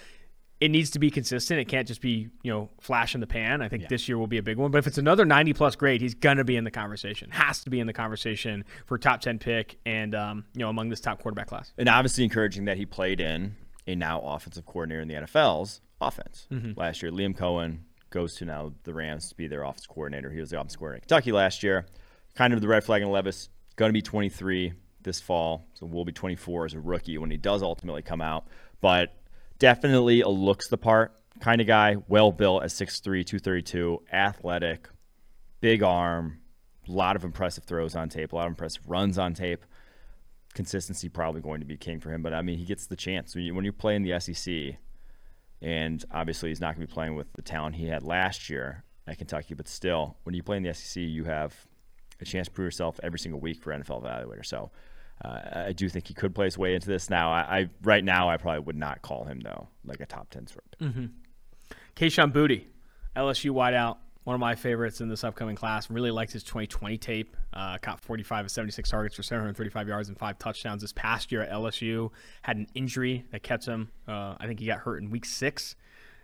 It 0.61 0.71
needs 0.73 0.91
to 0.91 0.99
be 0.99 1.11
consistent. 1.11 1.61
It 1.61 1.67
can't 1.67 1.87
just 1.87 2.01
be, 2.01 2.29
you 2.43 2.53
know, 2.53 2.69
flash 2.81 3.15
in 3.15 3.21
the 3.21 3.27
pan. 3.29 3.63
I 3.63 3.69
think 3.69 3.89
this 3.89 4.09
year 4.09 4.19
will 4.19 4.27
be 4.27 4.39
a 4.39 4.43
big 4.43 4.57
one. 4.57 4.73
But 4.73 4.79
if 4.79 4.87
it's 4.89 4.99
another 4.99 5.25
90 5.25 5.53
plus 5.53 5.77
grade, 5.77 6.01
he's 6.01 6.15
going 6.15 6.39
to 6.39 6.45
be 6.45 6.57
in 6.57 6.65
the 6.65 6.71
conversation. 6.73 7.31
Has 7.31 7.63
to 7.63 7.71
be 7.71 7.79
in 7.79 7.87
the 7.87 7.93
conversation 7.93 8.65
for 8.87 8.99
top 8.99 9.21
10 9.21 9.39
pick 9.39 9.79
and, 9.87 10.15
um, 10.17 10.45
you 10.55 10.61
know, 10.61 10.69
among 10.69 10.89
this 10.89 11.01
top 11.01 11.23
quarterback 11.23 11.47
class. 11.47 11.73
and 11.79 11.89
obviously 11.89 12.25
encouraging 12.25 12.65
that 12.65 12.77
he 12.77 12.85
played 12.87 13.21
in 13.21 13.55
a 13.87 13.95
now 13.95 14.21
offensive 14.21 14.67
coordinator 14.67 15.01
in 15.01 15.07
the 15.09 15.15
NFL's 15.15 15.81
offense 16.01 16.47
last 16.77 17.03
year. 17.03 17.13
Liam 17.13 17.37
Coen 17.37 17.79
goes 18.11 18.35
to 18.37 18.45
now 18.45 18.73
the 18.85 18.93
Rams 18.95 19.29
to 19.29 19.35
be 19.37 19.47
their 19.49 19.63
offense 19.63 19.87
coordinator. 19.87 20.31
He 20.31 20.41
was 20.41 20.51
the 20.51 20.57
offense 20.59 20.75
coordinator 20.77 21.03
in 21.05 21.09
Kentucky 21.09 21.31
last 21.33 21.63
year. 21.63 21.87
Kind 22.35 22.53
of 22.53 22.61
the 22.61 22.69
red 22.69 22.83
flag 22.85 23.03
in 23.03 23.11
Levis. 23.11 23.49
Going 23.77 23.91
to 23.91 23.93
be 23.93 24.03
23 24.03 24.73
this 25.03 25.21
fall, 25.21 25.67
so 25.75 25.87
will 25.87 26.05
be 26.05 26.13
24 26.13 26.67
as 26.67 26.75
a 26.75 26.81
rookie 26.81 27.17
when 27.19 27.31
he 27.31 27.37
does 27.37 27.63
ultimately 27.63 28.03
come 28.03 28.21
out. 28.21 28.47
But 28.81 29.15
definitely 29.59 30.21
a 30.21 30.29
looks 30.29 30.69
the 30.69 30.79
part 30.79 31.13
kind 31.41 31.61
of 31.61 31.67
guy. 31.67 31.97
Well 32.09 32.33
built 32.33 32.63
at 32.63 32.71
6'3", 32.71 33.03
232, 33.03 34.03
athletic, 34.13 34.89
big 35.61 35.83
arm, 35.83 36.41
a 36.89 36.93
lot 36.93 37.17
of 37.17 37.25
impressive 37.25 37.65
throws 37.65 37.95
on 37.95 38.09
tape, 38.09 38.33
a 38.33 38.37
lot 38.37 38.47
of 38.47 38.53
impressive 38.53 38.83
runs 38.89 39.19
on 39.19 39.35
tape 39.35 39.65
consistency 40.55 41.09
probably 41.09 41.41
going 41.41 41.61
to 41.61 41.67
be 41.67 41.77
king 41.77 42.01
for 42.01 42.13
him. 42.13 42.23
But 42.23 42.35
I 42.35 42.43
mean, 42.43 42.59
he 42.59 42.65
gets 42.65 42.87
the 42.87 42.97
chance 42.97 43.35
when 43.35 43.45
you, 43.45 43.55
when 43.55 43.65
you 43.65 43.73
play 43.73 43.95
in 43.95 44.03
the 44.03 44.19
SEC, 44.19 44.77
and 45.61 46.05
obviously 46.11 46.49
he's 46.49 46.61
not 46.61 46.75
going 46.75 46.87
to 46.87 46.91
be 46.91 46.93
playing 46.93 47.15
with 47.15 47.33
the 47.35 47.43
talent 47.43 47.77
he 47.77 47.87
had 47.87 48.03
last 48.03 48.49
year 48.49 48.85
at 49.07 49.19
Kentucky. 49.19 49.55
But 49.55 49.69
still, 49.69 50.17
when 50.25 50.35
you 50.35 50.43
play 50.43 50.57
in 50.57 50.63
the 50.63 50.75
SEC, 50.75 51.03
you 51.03 51.25
have 51.25 51.55
a 52.21 52.25
chance 52.25 52.49
to 52.49 52.53
prove 52.53 52.67
yourself 52.67 52.99
every 53.03 53.19
single 53.19 53.41
week 53.41 53.63
for 53.63 53.73
NFL 53.73 54.03
evaluator. 54.03 54.45
So. 54.45 54.71
Uh, 55.25 55.41
I 55.67 55.73
do 55.73 55.89
think 55.89 56.07
he 56.07 56.15
could 56.15 56.35
play 56.35 56.45
his 56.47 56.57
way 56.57 56.75
into 56.75 56.89
this. 56.89 57.11
Now, 57.11 57.33
I, 57.33 57.41
I 57.59 57.71
right 57.83 58.05
now 58.05 58.29
I 58.29 58.37
probably 58.37 58.61
would 58.61 58.77
not 58.77 59.03
call 59.03 59.25
him 59.25 59.41
though 59.41 59.69
like 59.85 60.01
a 60.01 60.07
top 60.07 60.31
ten 60.31 60.47
sort. 60.47 60.65
Kayshon 61.97 62.33
Boutte, 62.33 62.65
LSU 63.17 63.51
wideout, 63.51 63.97
one 64.25 64.35
of 64.35 64.41
my 64.41 64.55
favorites 64.55 65.01
in 65.01 65.09
this 65.09 65.25
upcoming 65.25 65.57
class. 65.57 65.91
Really 65.91 66.11
liked 66.11 66.33
his 66.33 66.43
2020 66.45 66.99
tape. 66.99 67.37
Uh, 67.53 67.79
caught 67.79 68.01
45 68.01 68.45
of 68.45 68.51
76 68.51 68.89
targets 68.91 69.17
for 69.17 69.23
735 69.23 69.89
yards 69.89 70.09
and 70.09 70.19
five 70.19 70.39
touchdowns 70.39 70.83
this 70.83 70.93
past 70.93 71.33
year 71.33 71.41
at 71.43 71.51
LSU. 71.51 72.11
Had 72.43 72.59
an 72.59 72.67
injury 72.75 73.25
that 73.33 73.43
kept 73.43 73.67
him. 73.67 73.91
Uh, 74.07 74.35
I 74.39 74.47
think 74.47 74.61
he 74.61 74.67
got 74.67 74.81
hurt 74.81 75.03
in 75.03 75.11
week 75.11 75.25
six 75.25 75.75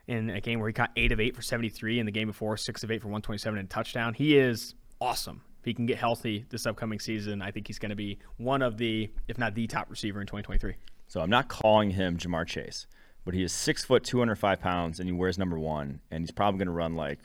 in 0.07 0.29
a 0.29 0.41
game 0.41 0.61
where 0.61 0.69
he 0.69 0.75
caught 0.75 0.91
eight 0.97 1.13
of 1.13 1.19
eight 1.21 1.35
for 1.35 1.43
73. 1.43 1.99
In 1.99 2.07
the 2.07 2.13
game 2.13 2.29
before, 2.29 2.57
six 2.57 2.85
of 2.85 2.91
eight 2.91 3.01
for 3.01 3.09
127 3.09 3.59
and 3.59 3.71
touchdown. 3.71 4.15
He 4.15 4.37
is 4.37 4.75
awesome. 5.01 5.41
If 5.65 5.67
he 5.69 5.73
can 5.73 5.87
get 5.87 5.97
healthy 5.97 6.45
this 6.51 6.67
upcoming 6.67 7.01
season, 7.01 7.41
I 7.41 7.51
think 7.51 7.67
he's 7.67 7.79
going 7.79 7.89
to 7.89 7.97
be 7.97 8.19
one 8.37 8.61
of 8.61 8.77
the, 8.77 9.11
if 9.29 9.39
not 9.39 9.55
the 9.55 9.67
top 9.67 9.89
receiver 9.89 10.21
in 10.21 10.27
2023. 10.27 10.75
So 11.09 11.23
I'm 11.23 11.31
not 11.31 11.49
calling 11.49 11.89
him 11.89 12.19
Ja'Marr 12.19 12.47
Chase, 12.47 12.87
but 13.25 13.33
he 13.33 13.43
is 13.43 13.51
six 13.51 13.83
foot, 13.83 14.05
205 14.05 14.61
pounds, 14.61 15.01
and 15.01 15.09
he 15.09 15.13
wears 15.15 15.39
number 15.39 15.59
one, 15.59 16.01
and 16.11 16.23
he's 16.23 16.31
probably 16.31 16.59
going 16.59 16.67
to 16.67 16.73
run 16.73 16.97
like 16.97 17.19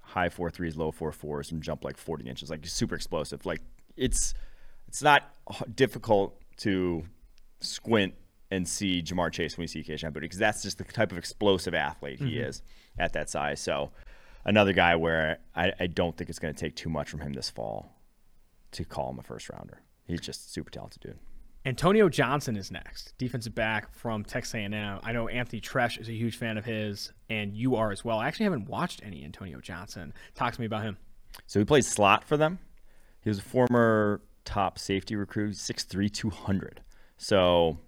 high 0.00 0.28
four 0.28 0.48
threes, 0.48 0.76
low 0.76 0.92
four 0.92 1.10
fours, 1.10 1.50
and 1.50 1.60
jump 1.60 1.82
like 1.82 1.96
40 1.96 2.28
inches. 2.28 2.50
Like 2.50 2.62
he's 2.62 2.72
super 2.72 2.94
explosive. 2.94 3.44
Like 3.44 3.62
it's 3.96 4.32
it's 4.86 5.02
not 5.02 5.24
difficult 5.74 6.40
to 6.58 7.02
squint 7.58 8.14
and 8.52 8.68
see 8.68 9.02
Ja'Marr 9.02 9.32
Chase 9.32 9.58
when 9.58 9.64
we 9.64 9.66
see 9.66 9.82
Kayshon 9.82 10.12
Boutte 10.12 10.20
because 10.20 10.38
that's 10.38 10.62
just 10.62 10.78
the 10.78 10.84
type 10.84 11.10
of 11.10 11.18
explosive 11.18 11.74
athlete 11.74 12.20
he 12.20 12.36
mm-hmm. 12.36 12.44
is 12.44 12.62
at 12.96 13.14
that 13.14 13.28
size. 13.28 13.60
So 13.60 13.90
another 14.44 14.72
guy 14.72 14.96
where 14.96 15.38
I, 15.54 15.72
I 15.78 15.86
don't 15.86 16.16
think 16.16 16.30
it's 16.30 16.38
going 16.38 16.54
to 16.54 16.60
take 16.60 16.76
too 16.76 16.88
much 16.88 17.10
from 17.10 17.20
him 17.20 17.32
this 17.32 17.50
fall 17.50 17.92
to 18.72 18.84
call 18.84 19.10
him 19.10 19.18
a 19.18 19.22
first 19.22 19.48
rounder. 19.50 19.82
He's 20.06 20.20
just 20.20 20.52
super 20.52 20.70
talented 20.70 21.02
dude. 21.02 21.18
Antonio 21.64 22.08
Johnson 22.08 22.56
is 22.56 22.72
next, 22.72 23.14
defensive 23.18 23.54
back 23.54 23.94
from 23.94 24.24
Texas 24.24 24.54
A&M. 24.54 24.98
I 25.02 25.12
know 25.12 25.28
Anthony 25.28 25.60
Treash 25.60 25.96
is 25.96 26.08
a 26.08 26.12
huge 26.12 26.36
fan 26.36 26.58
of 26.58 26.64
his, 26.64 27.12
and 27.30 27.54
you 27.54 27.76
are 27.76 27.92
as 27.92 28.04
well. 28.04 28.18
I 28.18 28.26
actually 28.26 28.44
haven't 28.44 28.68
watched 28.68 29.00
any 29.04 29.24
Antonio 29.24 29.60
Johnson. 29.60 30.12
Talk 30.34 30.54
to 30.54 30.60
me 30.60 30.66
about 30.66 30.82
him. 30.82 30.96
So 31.46 31.60
he 31.60 31.64
plays 31.64 31.86
slot 31.86 32.24
for 32.24 32.36
them. 32.36 32.58
He 33.20 33.30
was 33.30 33.38
a 33.38 33.42
former 33.42 34.22
top 34.44 34.76
safety 34.76 35.14
recruit, 35.14 35.54
6'3", 35.54 36.12
200. 36.12 36.80
So 37.16 37.78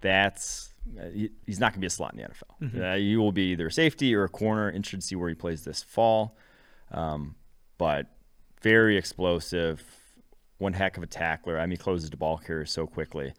that's 0.00 0.72
uh, 0.98 1.28
he's 1.46 1.60
not 1.60 1.72
going 1.72 1.80
to 1.80 1.80
be 1.80 1.86
a 1.86 1.90
slot 1.90 2.14
in 2.14 2.20
the 2.20 2.24
NFL. 2.24 2.62
Mm-hmm. 2.62 2.82
Uh, 2.82 2.94
he 2.96 3.16
will 3.16 3.32
be 3.32 3.52
either 3.52 3.66
a 3.66 3.72
safety 3.72 4.14
or 4.14 4.24
a 4.24 4.28
corner. 4.28 4.70
Interested 4.70 5.00
to 5.00 5.06
see 5.06 5.16
where 5.16 5.28
he 5.28 5.34
plays 5.34 5.64
this 5.64 5.82
fall. 5.82 6.36
Um, 6.90 7.36
but 7.76 8.06
very 8.62 8.96
explosive, 8.96 9.82
one 10.58 10.72
heck 10.72 10.96
of 10.96 11.02
a 11.02 11.06
tackler. 11.06 11.58
I 11.58 11.62
mean, 11.62 11.72
he 11.72 11.76
closes 11.76 12.10
the 12.10 12.16
ball 12.16 12.38
carrier 12.38 12.66
so 12.66 12.86
quickly. 12.86 13.34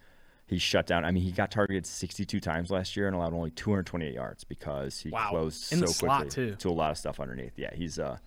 He's 0.48 0.62
shut 0.62 0.88
down. 0.88 1.06
I 1.06 1.12
mean, 1.12 1.24
he 1.24 1.32
got 1.32 1.52
targeted 1.52 1.86
62 1.86 2.40
times 2.40 2.72
last 2.72 2.98
year 2.98 3.06
and 3.06 3.16
allowed 3.16 3.34
only 3.34 3.52
228 3.52 4.14
yards 4.14 4.44
because 4.44 5.00
he 5.00 5.12
wow. 5.12 5.30
closed 5.30 5.72
in 5.72 5.86
so 5.86 6.08
quickly 6.08 6.30
too. 6.30 6.56
to 6.56 6.70
a 6.70 6.72
lot 6.72 6.90
of 6.90 6.98
stuff 6.98 7.20
underneath. 7.20 7.54
Yeah, 7.58 7.74
he's 7.74 8.00
a 8.00 8.20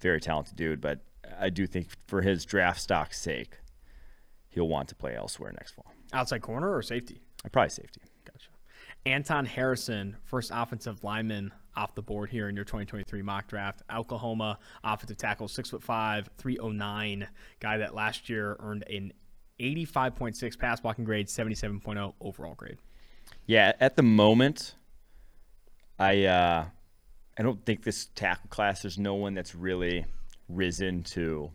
very 0.00 0.20
talented 0.20 0.54
dude, 0.54 0.80
but 0.80 1.00
I 1.40 1.50
do 1.50 1.66
think 1.66 1.88
for 2.06 2.22
his 2.22 2.44
draft 2.44 2.80
stock's 2.80 3.20
sake, 3.20 3.58
he'll 4.50 4.68
want 4.68 4.88
to 4.90 4.94
play 4.94 5.16
elsewhere 5.16 5.52
next 5.52 5.72
fall. 5.72 5.92
Outside 6.12 6.42
corner 6.42 6.72
or 6.72 6.82
safety? 6.82 7.20
Probably 7.50 7.70
safety. 7.70 8.02
Gotcha. 8.24 8.48
Anton 9.06 9.44
Harrison, 9.44 10.16
first 10.24 10.50
offensive 10.54 11.04
lineman 11.04 11.52
off 11.76 11.94
the 11.94 12.02
board 12.02 12.30
here 12.30 12.48
in 12.48 12.56
your 12.56 12.64
2023 12.64 13.22
mock 13.22 13.48
draft. 13.48 13.82
Oklahoma 13.94 14.58
offensive 14.82 15.18
tackle, 15.18 15.48
six 15.48 15.70
foot 15.70 15.82
five, 15.82 16.28
309. 16.38 17.26
Guy 17.60 17.76
that 17.78 17.94
last 17.94 18.28
year 18.28 18.56
earned 18.60 18.84
an 18.88 19.12
85.6 19.60 20.58
pass 20.58 20.80
blocking 20.80 21.04
grade, 21.04 21.26
77.0 21.26 22.14
overall 22.20 22.54
grade. 22.54 22.78
Yeah, 23.46 23.72
at 23.80 23.96
the 23.96 24.02
moment, 24.02 24.74
I 25.98 26.24
uh, 26.24 26.64
I 27.38 27.42
don't 27.42 27.64
think 27.64 27.82
this 27.82 28.06
tackle 28.14 28.48
class. 28.48 28.82
There's 28.82 28.98
no 28.98 29.14
one 29.14 29.34
that's 29.34 29.54
really 29.54 30.06
risen 30.48 31.02
to 31.02 31.50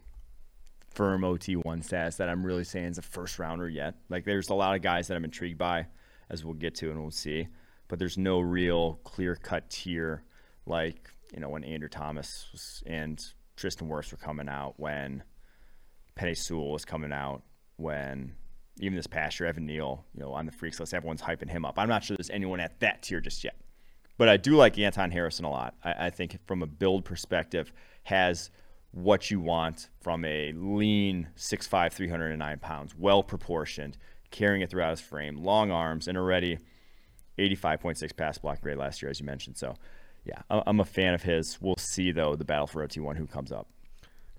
firm 0.94 1.22
OT1 1.22 1.84
status 1.84 2.16
that 2.18 2.30
I'm 2.30 2.46
really 2.46 2.64
saying 2.64 2.88
is 2.88 2.98
a 2.98 3.02
first 3.02 3.40
rounder 3.40 3.70
yet. 3.70 3.96
Like 4.10 4.26
there's 4.26 4.50
a 4.50 4.54
lot 4.54 4.76
of 4.76 4.82
guys 4.82 5.08
that 5.08 5.18
I'm 5.18 5.24
intrigued 5.24 5.58
by, 5.58 5.88
as 6.30 6.46
we'll 6.46 6.54
get 6.54 6.76
to 6.76 6.92
and 6.92 7.02
we'll 7.02 7.12
see, 7.12 7.48
but 7.88 8.00
there's 8.00 8.18
no 8.18 8.40
real 8.40 9.00
clear 9.04 9.36
cut 9.36 9.70
tier 9.70 10.24
like 10.66 11.10
you 11.34 11.40
know 11.40 11.50
when 11.50 11.64
Andrew 11.64 11.90
Thomas 11.90 12.84
and 12.86 13.24
Tristan 13.56 13.90
Wirfs 13.90 14.12
were 14.12 14.18
coming 14.18 14.48
out, 14.48 14.76
when 14.78 15.24
Penei 16.18 16.38
Sewell 16.38 16.72
was 16.72 16.86
coming 16.86 17.12
out, 17.12 17.44
when 17.76 18.34
even 18.80 18.96
this 18.96 19.08
past 19.08 19.40
year 19.40 19.50
Evan 19.50 19.66
Neal, 19.66 20.06
you 20.14 20.22
know, 20.22 20.32
on 20.32 20.46
the 20.46 20.52
freaks 20.52 20.80
list, 20.80 20.94
everyone's 20.94 21.22
hyping 21.22 21.50
him 21.50 21.66
up. 21.66 21.78
I'm 21.78 21.90
not 21.90 22.04
sure 22.04 22.16
there's 22.16 22.30
anyone 22.30 22.60
at 22.60 22.80
that 22.80 23.02
tier 23.02 23.20
just 23.20 23.44
yet, 23.44 23.56
but 24.18 24.30
I 24.30 24.38
do 24.38 24.56
like 24.56 24.78
Anton 24.80 25.12
Harrison 25.12 25.46
a 25.46 25.50
lot. 25.50 25.76
I, 25.84 26.06
I 26.06 26.10
think 26.10 26.38
from 26.46 26.64
a 26.64 26.68
build 26.68 27.04
perspective 27.06 27.74
has 28.04 28.50
what 28.92 29.30
you 29.30 29.40
want 29.40 29.90
from 30.02 30.26
a 30.26 30.54
lean 30.54 31.28
6'5", 31.36 31.92
309 31.92 32.60
pounds, 32.60 32.96
well 32.98 33.22
proportioned, 33.22 33.98
carrying 34.32 34.62
it 34.62 34.70
throughout 34.70 34.92
his 34.92 35.02
frame, 35.02 35.38
long 35.38 35.72
arms, 35.72 36.08
and 36.08 36.18
already 36.18 36.60
85.6 37.38 38.16
pass 38.16 38.38
block 38.38 38.62
grade 38.62 38.78
last 38.78 39.02
year, 39.02 39.10
as 39.10 39.20
you 39.20 39.26
mentioned. 39.26 39.58
So, 39.58 39.76
yeah, 40.26 40.42
I'm 40.50 40.80
a 40.80 40.86
fan 40.86 41.14
of 41.14 41.24
his. 41.24 41.60
We'll 41.62 41.78
see, 41.78 42.12
though, 42.12 42.36
the 42.36 42.46
battle 42.46 42.68
for 42.68 42.86
OT1 42.86 43.18
who 43.18 43.26
comes 43.26 43.52
up. 43.52 43.68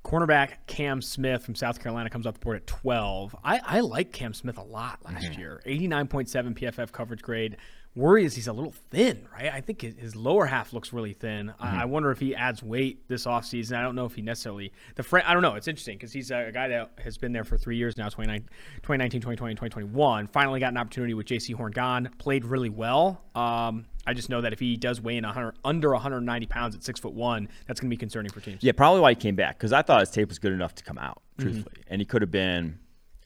Cornerback 0.05 0.53
Cam 0.67 1.03
Smith 1.03 1.45
from 1.45 1.55
South 1.55 1.81
Carolina 1.81 2.09
comes 2.09 2.27
off 2.27 2.35
the 2.35 2.41
board 2.41 2.57
at 2.57 2.67
12. 2.67 3.37
I, 3.45 3.61
I 3.65 3.81
like 3.81 4.13
Cam 4.13 4.33
Smith 4.33 4.57
a 4.57 4.63
lot 4.63 4.99
last 5.05 5.25
mm-hmm. 5.27 5.41
year. 5.41 5.63
89.7 5.67 6.59
PFF 6.59 6.91
coverage 6.93 7.23
grade 7.23 7.59
worry 7.97 8.25
is 8.25 8.35
he's 8.35 8.47
a 8.47 8.53
little 8.53 8.73
thin, 8.91 9.27
right? 9.33 9.53
I 9.53 9.61
think 9.61 9.83
his, 9.83 10.15
lower 10.15 10.47
half 10.47 10.73
looks 10.73 10.93
really 10.93 11.13
thin. 11.13 11.49
Mm-hmm. 11.49 11.65
I, 11.65 11.83
I, 11.83 11.85
wonder 11.87 12.11
if 12.11 12.21
he 12.21 12.35
adds 12.35 12.63
weight 12.63 13.09
this 13.09 13.27
offseason. 13.27 13.77
I 13.77 13.83
don't 13.83 13.95
know 13.95 14.05
if 14.05 14.15
he 14.15 14.23
necessarily 14.23 14.73
the 14.95 15.03
friend. 15.03 15.27
I 15.27 15.33
don't 15.33 15.43
know. 15.43 15.55
It's 15.55 15.69
interesting 15.69 15.97
because 15.97 16.13
he's 16.13 16.31
a, 16.31 16.49
a, 16.49 16.53
guy 16.53 16.69
that 16.69 16.93
has 17.03 17.19
been 17.19 17.33
there 17.33 17.45
for 17.45 17.57
three 17.57 17.77
years 17.77 17.97
now 17.97 18.09
2019, 18.09 19.21
2020, 19.21 19.55
2021. 19.55 20.27
Finally 20.29 20.61
got 20.61 20.73
an 20.73 20.77
opportunity 20.77 21.15
with 21.15 21.27
Jaycee 21.27 21.55
Horn 21.55 21.73
gone. 21.73 22.11
Played 22.19 22.45
really 22.45 22.69
well. 22.69 23.23
Um, 23.35 23.87
I 24.07 24.15
just 24.15 24.29
know 24.29 24.41
that 24.41 24.53
if 24.53 24.61
he 24.61 24.77
does 24.77 25.01
weigh 25.01 25.17
in 25.17 25.25
100, 25.25 25.57
under 25.65 25.93
190 25.93 26.47
pounds 26.47 26.75
at 26.75 26.83
six 26.83 27.01
foot 27.01 27.13
one, 27.13 27.49
that's 27.67 27.81
going 27.81 27.89
to 27.89 27.95
be 27.95 27.99
concerning 27.99 28.31
for 28.31 28.41
teams. 28.41 28.63
Yeah, 28.63 28.73
probably 28.73 29.01
why 29.01 29.11
he 29.11 29.17
came 29.17 29.35
back 29.35 29.59
because 29.59 29.73
I 29.73 29.83
thought 29.83 30.01
his 30.01 30.11
tape 30.11 30.29
was 30.29 30.39
good 30.39 30.53
enough 30.53 30.75
to 30.77 30.85
come 30.85 30.99
out, 30.99 31.23
mm-hmm. 31.39 31.43
truthfully, 31.43 31.77
mm-hmm. 31.81 31.93
and 31.93 32.01
he 32.01 32.05
could 32.05 32.23
have 32.23 32.31
been 32.31 32.79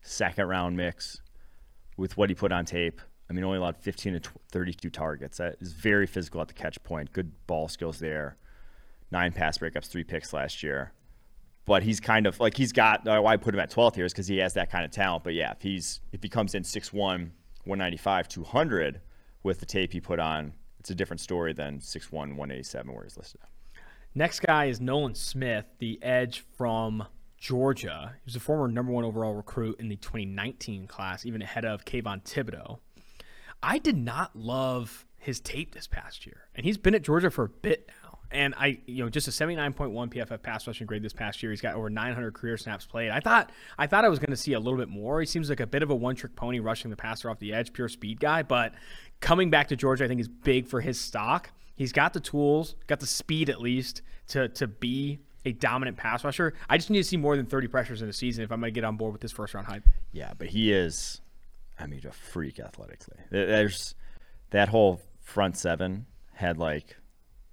second 0.03 0.47
round 0.47 0.77
mix 0.77 1.21
with 1.97 2.17
what 2.17 2.29
he 2.29 2.35
put 2.35 2.53
on 2.53 2.65
tape. 2.65 3.01
I 3.29 3.33
mean, 3.33 3.45
only 3.45 3.59
allowed 3.59 3.77
15 3.77 4.21
to 4.21 4.31
32 4.51 4.91
targets. 4.91 5.39
That 5.39 5.57
is 5.61 5.73
very 5.73 6.07
physical 6.07 6.41
at 6.41 6.49
the 6.49 6.55
catch 6.55 6.83
point. 6.83 7.13
Good 7.13 7.33
ball 7.47 7.69
skills 7.69 7.99
there. 7.99 8.37
Nine 9.11 9.33
pass 9.33 9.59
breakups, 9.59 9.87
three 9.87 10.05
picks 10.05 10.33
last 10.33 10.63
year. 10.63 10.93
But 11.65 11.83
he's 11.83 12.01
kind 12.01 12.27
of 12.27 12.39
like 12.41 12.57
he's 12.57 12.73
got 12.73 13.09
uh, 13.09 13.21
why 13.21 13.33
I 13.33 13.37
put 13.39 13.55
him 13.55 13.61
at 13.61 13.71
12th 13.71 13.95
here 13.95 14.05
is 14.05 14.13
because 14.13 14.27
he 14.27 14.39
has 14.39 14.53
that 14.55 14.71
kind 14.71 14.85
of 14.85 14.91
talent. 14.91 15.25
But 15.25 15.33
yeah, 15.33 15.53
if 15.53 15.63
he's 15.63 16.01
if 16.13 16.23
he 16.23 16.29
comes 16.29 16.55
in 16.55 16.63
6'1", 16.63 16.93
195, 16.93 18.29
200 18.29 19.01
with 19.43 19.61
the 19.61 19.67
tape 19.67 19.93
he 19.93 20.01
put 20.01 20.19
on, 20.19 20.53
it's 20.79 20.91
a 20.91 20.95
different 20.95 21.21
story 21.21 21.55
than 21.55 21.79
6'1", 21.79 22.13
187 22.13 22.93
where 22.93 23.05
he's 23.05 23.17
listed. 23.17 23.41
Next 24.15 24.41
guy 24.41 24.67
is 24.67 24.81
Nolan 24.81 25.15
Smith, 25.15 25.65
the 25.79 25.99
edge 26.03 26.45
from 26.57 27.07
Georgia. 27.39 28.13
He 28.17 28.27
was 28.27 28.37
a 28.37 28.41
former 28.41 28.69
number 28.69 28.93
one 28.93 29.05
overall 29.05 29.35
recruit 29.35 29.81
in 29.81 29.89
the 29.89 29.97
2019 29.97 30.87
class, 30.87 31.25
even 31.25 31.43
ahead 31.43 31.65
of 31.65 31.85
Kayvon 31.85 32.23
Thibodeaux. 32.25 32.79
I 33.65 33.79
did 33.79 33.97
not 33.97 34.37
love 34.37 35.07
his 35.19 35.41
tape 35.41 35.75
this 35.75 35.87
past 35.87 36.27
year, 36.27 36.49
and 36.55 36.67
he's 36.67 36.77
been 36.77 36.95
at 36.95 37.03
Georgia 37.03 37.31
for 37.31 37.45
a 37.45 37.49
bit 37.49 37.89
now. 37.89 38.19
And 38.31 38.55
I, 38.57 38.79
you 38.87 39.03
know, 39.03 39.09
just 39.09 39.29
a 39.29 39.31
79.1 39.31 39.75
PFF 40.13 40.43
pass 40.43 40.67
rushing 40.67 40.87
grade 40.87 41.03
this 41.03 41.13
past 41.13 41.43
year. 41.43 41.53
He's 41.53 41.61
got 41.61 41.77
over 41.77 41.89
900 41.89 42.35
career 42.35 42.57
snaps 42.57 42.85
played. 42.85 43.11
I 43.11 43.21
thought, 43.21 43.53
I 43.79 43.87
thought 43.87 44.05
I 44.05 44.09
was 44.09 44.19
going 44.19 44.31
to 44.31 44.37
see 44.37 44.55
a 44.55 44.59
little 44.59 44.79
bit 44.79 44.89
more. 44.89 45.21
He 45.21 45.27
seems 45.27 45.49
like 45.49 45.61
a 45.61 45.67
bit 45.67 45.83
of 45.83 45.91
a 45.91 45.95
one-trick 45.95 46.35
pony, 46.35 46.59
rushing 46.59 46.91
the 46.91 46.97
passer 46.97 47.31
off 47.31 47.39
the 47.39 47.53
edge, 47.55 47.73
pure 47.73 47.89
speed 47.89 48.19
guy. 48.19 48.43
But 48.43 48.75
coming 49.21 49.51
back 49.51 49.69
to 49.69 49.77
Georgia, 49.77 50.05
I 50.05 50.09
think 50.09 50.21
is 50.21 50.29
big 50.29 50.67
for 50.67 50.81
his 50.81 51.01
stock. 51.01 51.51
He's 51.77 51.93
got 51.93 52.13
the 52.13 52.21
tools, 52.21 52.75
got 52.87 53.01
the 53.01 53.07
speed 53.07 53.49
at 53.49 53.61
least 53.61 54.03
to 54.29 54.49
to 54.49 54.67
be 54.67 55.21
a 55.45 55.53
dominant 55.53 55.97
pass 55.97 56.25
rusher. 56.25 56.55
I 56.69 56.77
just 56.77 56.91
need 56.91 56.99
to 56.99 57.05
see 57.05 57.17
more 57.17 57.37
than 57.37 57.47
30 57.47 57.69
pressures 57.69 58.03
in 58.03 58.09
a 58.09 58.13
season 58.13 58.45
if 58.45 58.51
I'm 58.51 58.61
going 58.61 58.73
to 58.73 58.75
get 58.75 58.85
on 58.85 58.97
board 58.97 59.13
with 59.13 59.21
this 59.21 59.33
first 59.33 59.55
round 59.55 59.67
hype. 59.67 59.85
Yeah, 60.13 60.33
but 60.37 60.49
he 60.49 60.73
is 60.73 61.21
I 61.79 61.87
mean, 61.87 62.01
a 62.07 62.13
freak 62.13 62.61
athletically. 62.61 63.19
There's 63.31 63.95
that 64.51 64.69
whole 64.69 65.01
front 65.21 65.57
seven 65.57 66.07
had 66.35 66.59
like 66.59 66.97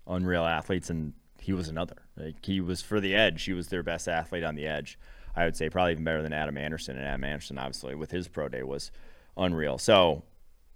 unreal 0.08 0.46
athletes, 0.46 0.90
and 0.90 1.14
he 1.40 1.54
was 1.54 1.70
another. 1.70 1.96
Like 2.16 2.46
he 2.46 2.62
was 2.62 2.82
for 2.82 3.00
the 3.00 3.16
edge. 3.16 3.44
He 3.44 3.54
was 3.54 3.68
their 3.68 3.84
best 3.84 4.08
athlete 4.08 4.44
on 4.44 4.56
the 4.56 4.68
edge. 4.68 5.00
I 5.36 5.46
would 5.46 5.56
say 5.56 5.70
probably 5.70 5.94
even 5.94 6.04
better 6.04 6.22
than 6.22 6.34
Adam 6.34 6.58
Anderson. 6.58 6.98
And 6.98 7.06
Adam 7.06 7.24
Anderson, 7.24 7.58
obviously, 7.58 7.96
with 7.96 8.12
his 8.12 8.28
pro 8.28 8.50
day 8.50 8.64
was 8.64 8.92
unreal. 9.38 9.78
So 9.78 10.24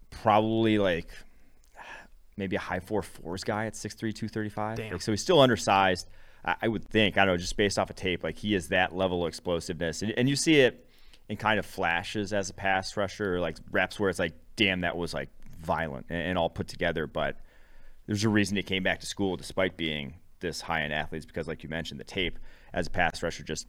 probably 0.09 0.77
like 0.77 1.09
maybe 2.37 2.55
a 2.55 2.59
high 2.59 2.79
four 2.79 3.01
fours 3.01 3.43
guy 3.43 3.65
at 3.65 3.73
6'3", 3.73 3.97
235. 3.97 4.79
Like, 4.79 5.01
so 5.01 5.11
he's 5.11 5.21
still 5.21 5.41
undersized. 5.41 6.09
I, 6.43 6.55
I, 6.63 6.67
would 6.67 6.87
think. 6.87 7.17
I 7.17 7.25
don't 7.25 7.33
know, 7.33 7.37
just 7.37 7.57
based 7.57 7.77
off 7.77 7.89
of 7.89 7.95
tape, 7.95 8.23
like 8.23 8.37
he 8.37 8.55
is 8.55 8.69
that 8.69 8.95
level 8.95 9.23
of 9.23 9.29
explosiveness, 9.29 10.01
and, 10.01 10.13
and 10.17 10.29
you 10.29 10.35
see 10.35 10.61
it 10.61 10.84
and 11.29 11.39
kind 11.39 11.59
of 11.59 11.65
flashes 11.65 12.33
as 12.33 12.49
a 12.49 12.53
pass 12.53 12.95
rusher, 12.95 13.39
like 13.39 13.57
reps 13.71 13.99
where 13.99 14.09
it's 14.09 14.19
like, 14.19 14.33
damn, 14.55 14.81
that 14.81 14.95
was 14.95 15.13
like 15.13 15.29
violent 15.59 16.05
and, 16.09 16.21
and 16.21 16.37
all 16.37 16.49
put 16.49 16.67
together. 16.67 17.07
But 17.07 17.37
there's 18.05 18.23
a 18.23 18.29
reason 18.29 18.55
he 18.55 18.63
came 18.63 18.83
back 18.83 18.99
to 18.99 19.05
school 19.05 19.35
despite 19.35 19.77
being 19.77 20.15
this 20.39 20.61
high 20.61 20.81
end 20.81 20.93
athletes 20.93 21.25
because, 21.25 21.47
like 21.47 21.63
you 21.63 21.69
mentioned, 21.69 21.99
the 21.99 22.05
tape 22.05 22.39
as 22.73 22.87
a 22.87 22.89
pass 22.89 23.23
rusher 23.23 23.43
just 23.43 23.67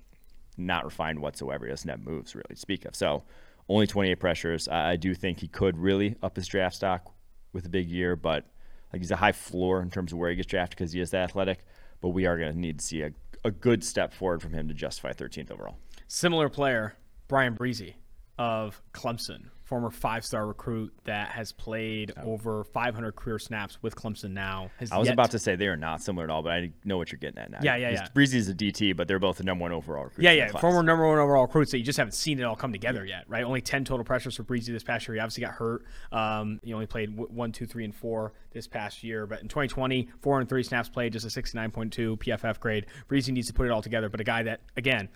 not 0.56 0.84
refined 0.84 1.20
whatsoever. 1.20 1.66
He 1.66 1.70
doesn't 1.70 1.88
have 1.88 2.00
moves 2.00 2.34
really 2.34 2.46
to 2.50 2.56
speak 2.56 2.84
of. 2.84 2.94
So 2.94 3.24
only 3.68 3.86
28 3.86 4.14
pressures. 4.16 4.68
I, 4.68 4.92
I 4.92 4.96
do 4.96 5.14
think 5.14 5.40
he 5.40 5.48
could 5.48 5.78
really 5.78 6.16
up 6.22 6.36
his 6.36 6.46
draft 6.46 6.76
stock 6.76 7.12
with 7.52 7.66
a 7.66 7.68
big 7.70 7.88
year, 7.88 8.16
but 8.16 8.44
like 8.92 9.02
he's 9.02 9.10
a 9.10 9.16
high 9.16 9.32
floor 9.32 9.82
in 9.82 9.90
terms 9.90 10.12
of 10.12 10.18
where 10.18 10.30
he 10.30 10.36
gets 10.36 10.48
drafted 10.48 10.78
because 10.78 10.92
he 10.92 11.00
is 11.00 11.14
athletic. 11.14 11.64
But 12.00 12.10
we 12.10 12.26
are 12.26 12.38
going 12.38 12.52
to 12.52 12.58
need 12.58 12.78
to 12.78 12.84
see 12.84 13.02
a, 13.02 13.10
a 13.44 13.50
good 13.50 13.82
step 13.82 14.12
forward 14.12 14.42
from 14.42 14.52
him 14.52 14.68
to 14.68 14.74
justify 14.74 15.12
13th 15.12 15.50
overall. 15.50 15.78
Similar 16.08 16.48
player, 16.48 16.94
Bryan 17.28 17.54
Bresee 17.56 17.94
of 18.38 18.82
Clemson, 18.92 19.46
former 19.64 19.90
five-star 19.90 20.46
recruit 20.46 20.92
that 21.04 21.30
has 21.30 21.52
played 21.52 22.12
over 22.22 22.64
500 22.64 23.16
career 23.16 23.38
snaps 23.38 23.82
with 23.82 23.96
Clemson 23.96 24.32
now. 24.32 24.70
I 24.92 24.98
was 24.98 25.06
yet 25.06 25.14
about 25.14 25.30
to 25.30 25.38
say 25.38 25.56
they 25.56 25.68
are 25.68 25.76
not 25.76 26.02
similar 26.02 26.24
at 26.24 26.30
all, 26.30 26.42
but 26.42 26.52
I 26.52 26.70
know 26.84 26.98
what 26.98 27.10
you're 27.10 27.18
getting 27.18 27.38
at 27.38 27.50
now. 27.50 27.60
Yeah, 27.62 27.76
yeah, 27.76 27.90
yeah. 27.92 28.08
Bresee 28.14 28.34
is 28.34 28.50
a 28.50 28.54
DT, 28.54 28.94
but 28.94 29.08
they're 29.08 29.18
both 29.18 29.38
the 29.38 29.44
number 29.44 29.62
one 29.62 29.72
overall 29.72 30.04
recruit. 30.04 30.22
Yeah, 30.22 30.32
yeah. 30.32 30.48
Former 30.48 30.82
number 30.82 31.08
one 31.08 31.18
overall 31.18 31.46
recruits 31.46 31.70
that 31.72 31.78
you 31.78 31.84
just 31.84 31.98
haven't 31.98 32.12
seen 32.12 32.38
it 32.38 32.42
all 32.42 32.56
come 32.56 32.72
together 32.72 33.06
yet, 33.06 33.24
right? 33.26 33.42
Only 33.42 33.62
10 33.62 33.86
total 33.86 34.04
pressures 34.04 34.36
for 34.36 34.44
Bresee 34.44 34.66
this 34.66 34.84
past 34.84 35.08
year. 35.08 35.14
He 35.14 35.20
obviously 35.20 35.44
got 35.44 35.54
hurt. 35.54 35.86
Um, 36.12 36.60
he 36.62 36.74
only 36.74 36.86
played 36.86 37.16
w- 37.16 37.34
one, 37.34 37.52
two, 37.52 37.64
three, 37.66 37.84
and 37.86 37.94
four 37.94 38.34
this 38.52 38.66
past 38.68 39.02
year. 39.02 39.26
But 39.26 39.40
in 39.40 39.48
2020, 39.48 40.10
four 40.20 40.40
and 40.40 40.48
three 40.48 40.62
snaps 40.62 40.90
played, 40.90 41.14
just 41.14 41.24
a 41.24 41.42
69.2 41.42 42.18
PFF 42.18 42.60
grade. 42.60 42.84
Bresee 43.08 43.32
needs 43.32 43.46
to 43.46 43.54
put 43.54 43.66
it 43.66 43.72
all 43.72 43.82
together. 43.82 44.10
But 44.10 44.20
a 44.20 44.24
guy 44.24 44.42
that, 44.42 44.60
again, 44.76 45.08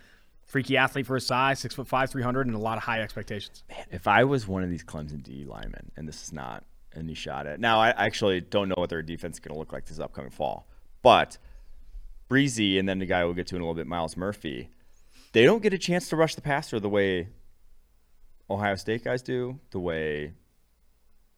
freaky 0.51 0.75
athlete 0.75 1.05
for 1.07 1.15
his 1.15 1.25
size, 1.25 1.59
six 1.59 1.73
foot 1.73 1.87
five, 1.87 2.11
300, 2.11 2.45
and 2.47 2.55
a 2.55 2.59
lot 2.59 2.77
of 2.77 2.83
high 2.83 3.01
expectations. 3.01 3.63
if 3.89 4.05
I 4.07 4.25
was 4.25 4.45
one 4.47 4.63
of 4.63 4.69
these 4.69 4.83
Clemson 4.83 5.23
D 5.23 5.45
linemen, 5.45 5.91
and 5.95 6.07
this 6.07 6.21
is 6.23 6.33
not 6.33 6.65
any 6.93 7.13
shot 7.13 7.47
at 7.47 7.59
now, 7.59 7.79
I 7.79 7.89
actually 7.91 8.41
don't 8.41 8.67
know 8.67 8.75
what 8.77 8.89
their 8.89 9.01
defense 9.01 9.37
is 9.37 9.39
going 9.39 9.53
to 9.55 9.59
look 9.59 9.71
like 9.71 9.85
this 9.85 9.97
upcoming 9.99 10.31
fall, 10.31 10.67
but 11.01 11.37
Bresee 12.29 12.77
and 12.77 12.87
then 12.87 12.99
the 12.99 13.05
guy 13.05 13.23
we'll 13.23 13.33
get 13.33 13.47
to 13.47 13.55
in 13.55 13.61
a 13.61 13.65
little 13.65 13.75
bit, 13.75 13.87
Myles 13.87 14.17
Murphy, 14.17 14.69
they 15.31 15.45
don't 15.45 15.63
get 15.63 15.73
a 15.73 15.77
chance 15.77 16.09
to 16.09 16.17
rush 16.17 16.35
the 16.35 16.41
passer 16.41 16.79
the 16.81 16.89
way 16.89 17.29
Ohio 18.49 18.75
State 18.75 19.05
guys 19.05 19.21
do, 19.21 19.57
the 19.71 19.79
way 19.79 20.33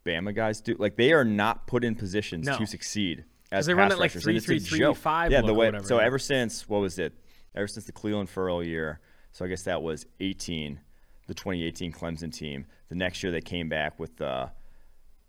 Bama 0.04 0.34
guys 0.34 0.60
do. 0.60 0.74
Like 0.78 0.96
they 0.96 1.12
are 1.12 1.24
not 1.24 1.68
put 1.68 1.84
in 1.84 1.94
positions 1.94 2.46
No. 2.46 2.58
to 2.58 2.66
succeed 2.66 3.24
as 3.52 3.66
they 3.66 3.74
run 3.74 3.88
that, 3.90 4.00
like, 4.00 4.12
and 4.14 4.24
a 4.24 4.26
3-3-3, 4.40 4.78
joke. 4.78 4.96
five 4.96 5.30
Yeah, 5.30 5.42
the 5.42 5.54
way. 5.54 5.66
whatever, 5.66 5.86
so 5.86 5.98
yeah. 6.00 6.06
ever 6.06 6.18
since 6.18 6.68
what 6.68 6.80
was 6.80 6.98
it? 6.98 7.12
Ever 7.54 7.66
since 7.66 7.86
the 7.86 7.92
Clelin 7.92 8.28
Ferrell 8.28 8.62
year, 8.62 9.00
so 9.32 9.44
I 9.44 9.48
guess 9.48 9.62
that 9.62 9.82
was 9.82 10.06
18, 10.20 10.80
the 11.26 11.34
2018 11.34 11.92
Clemson 11.92 12.32
team. 12.32 12.66
The 12.88 12.94
next 12.94 13.22
year 13.22 13.32
they 13.32 13.40
came 13.40 13.68
back 13.68 13.98
with 13.98 14.16
the 14.16 14.50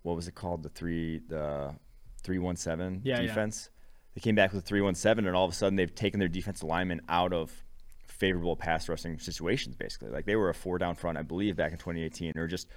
what 0.04 0.16
was 0.16 0.28
it 0.28 0.36
called? 0.36 0.64
The 0.64 0.70
three 0.70 1.20
the 1.28 1.76
three 2.22 2.40
one 2.40 2.56
seven 2.56 3.02
Yeah, 3.04 3.20
yeah. 3.20 3.28
defense. 3.28 3.70
They 4.14 4.22
came 4.22 4.36
back 4.36 4.54
with 4.54 4.66
three 4.66 4.82
one 4.82 4.96
seven, 4.96 5.28
and 5.28 5.36
all 5.36 5.46
of 5.46 5.52
a 5.52 5.56
sudden 5.56 5.76
they've 5.76 5.94
taken 5.94 6.20
their 6.20 6.30
defense 6.30 6.62
alignment 6.62 7.02
out 7.10 7.34
of 7.34 7.52
favorable 8.08 8.56
pass 8.56 8.88
rushing 8.88 9.20
situations. 9.20 9.76
Basically, 9.76 10.10
like 10.10 10.26
they 10.26 10.36
were 10.36 10.50
a 10.50 10.54
four 10.54 10.78
down 10.78 10.96
front, 10.96 11.18
I 11.18 11.22
believe, 11.22 11.56
back 11.56 11.72
in 11.72 11.78
2018, 11.78 12.34
or 12.38 12.48
just 12.48 12.68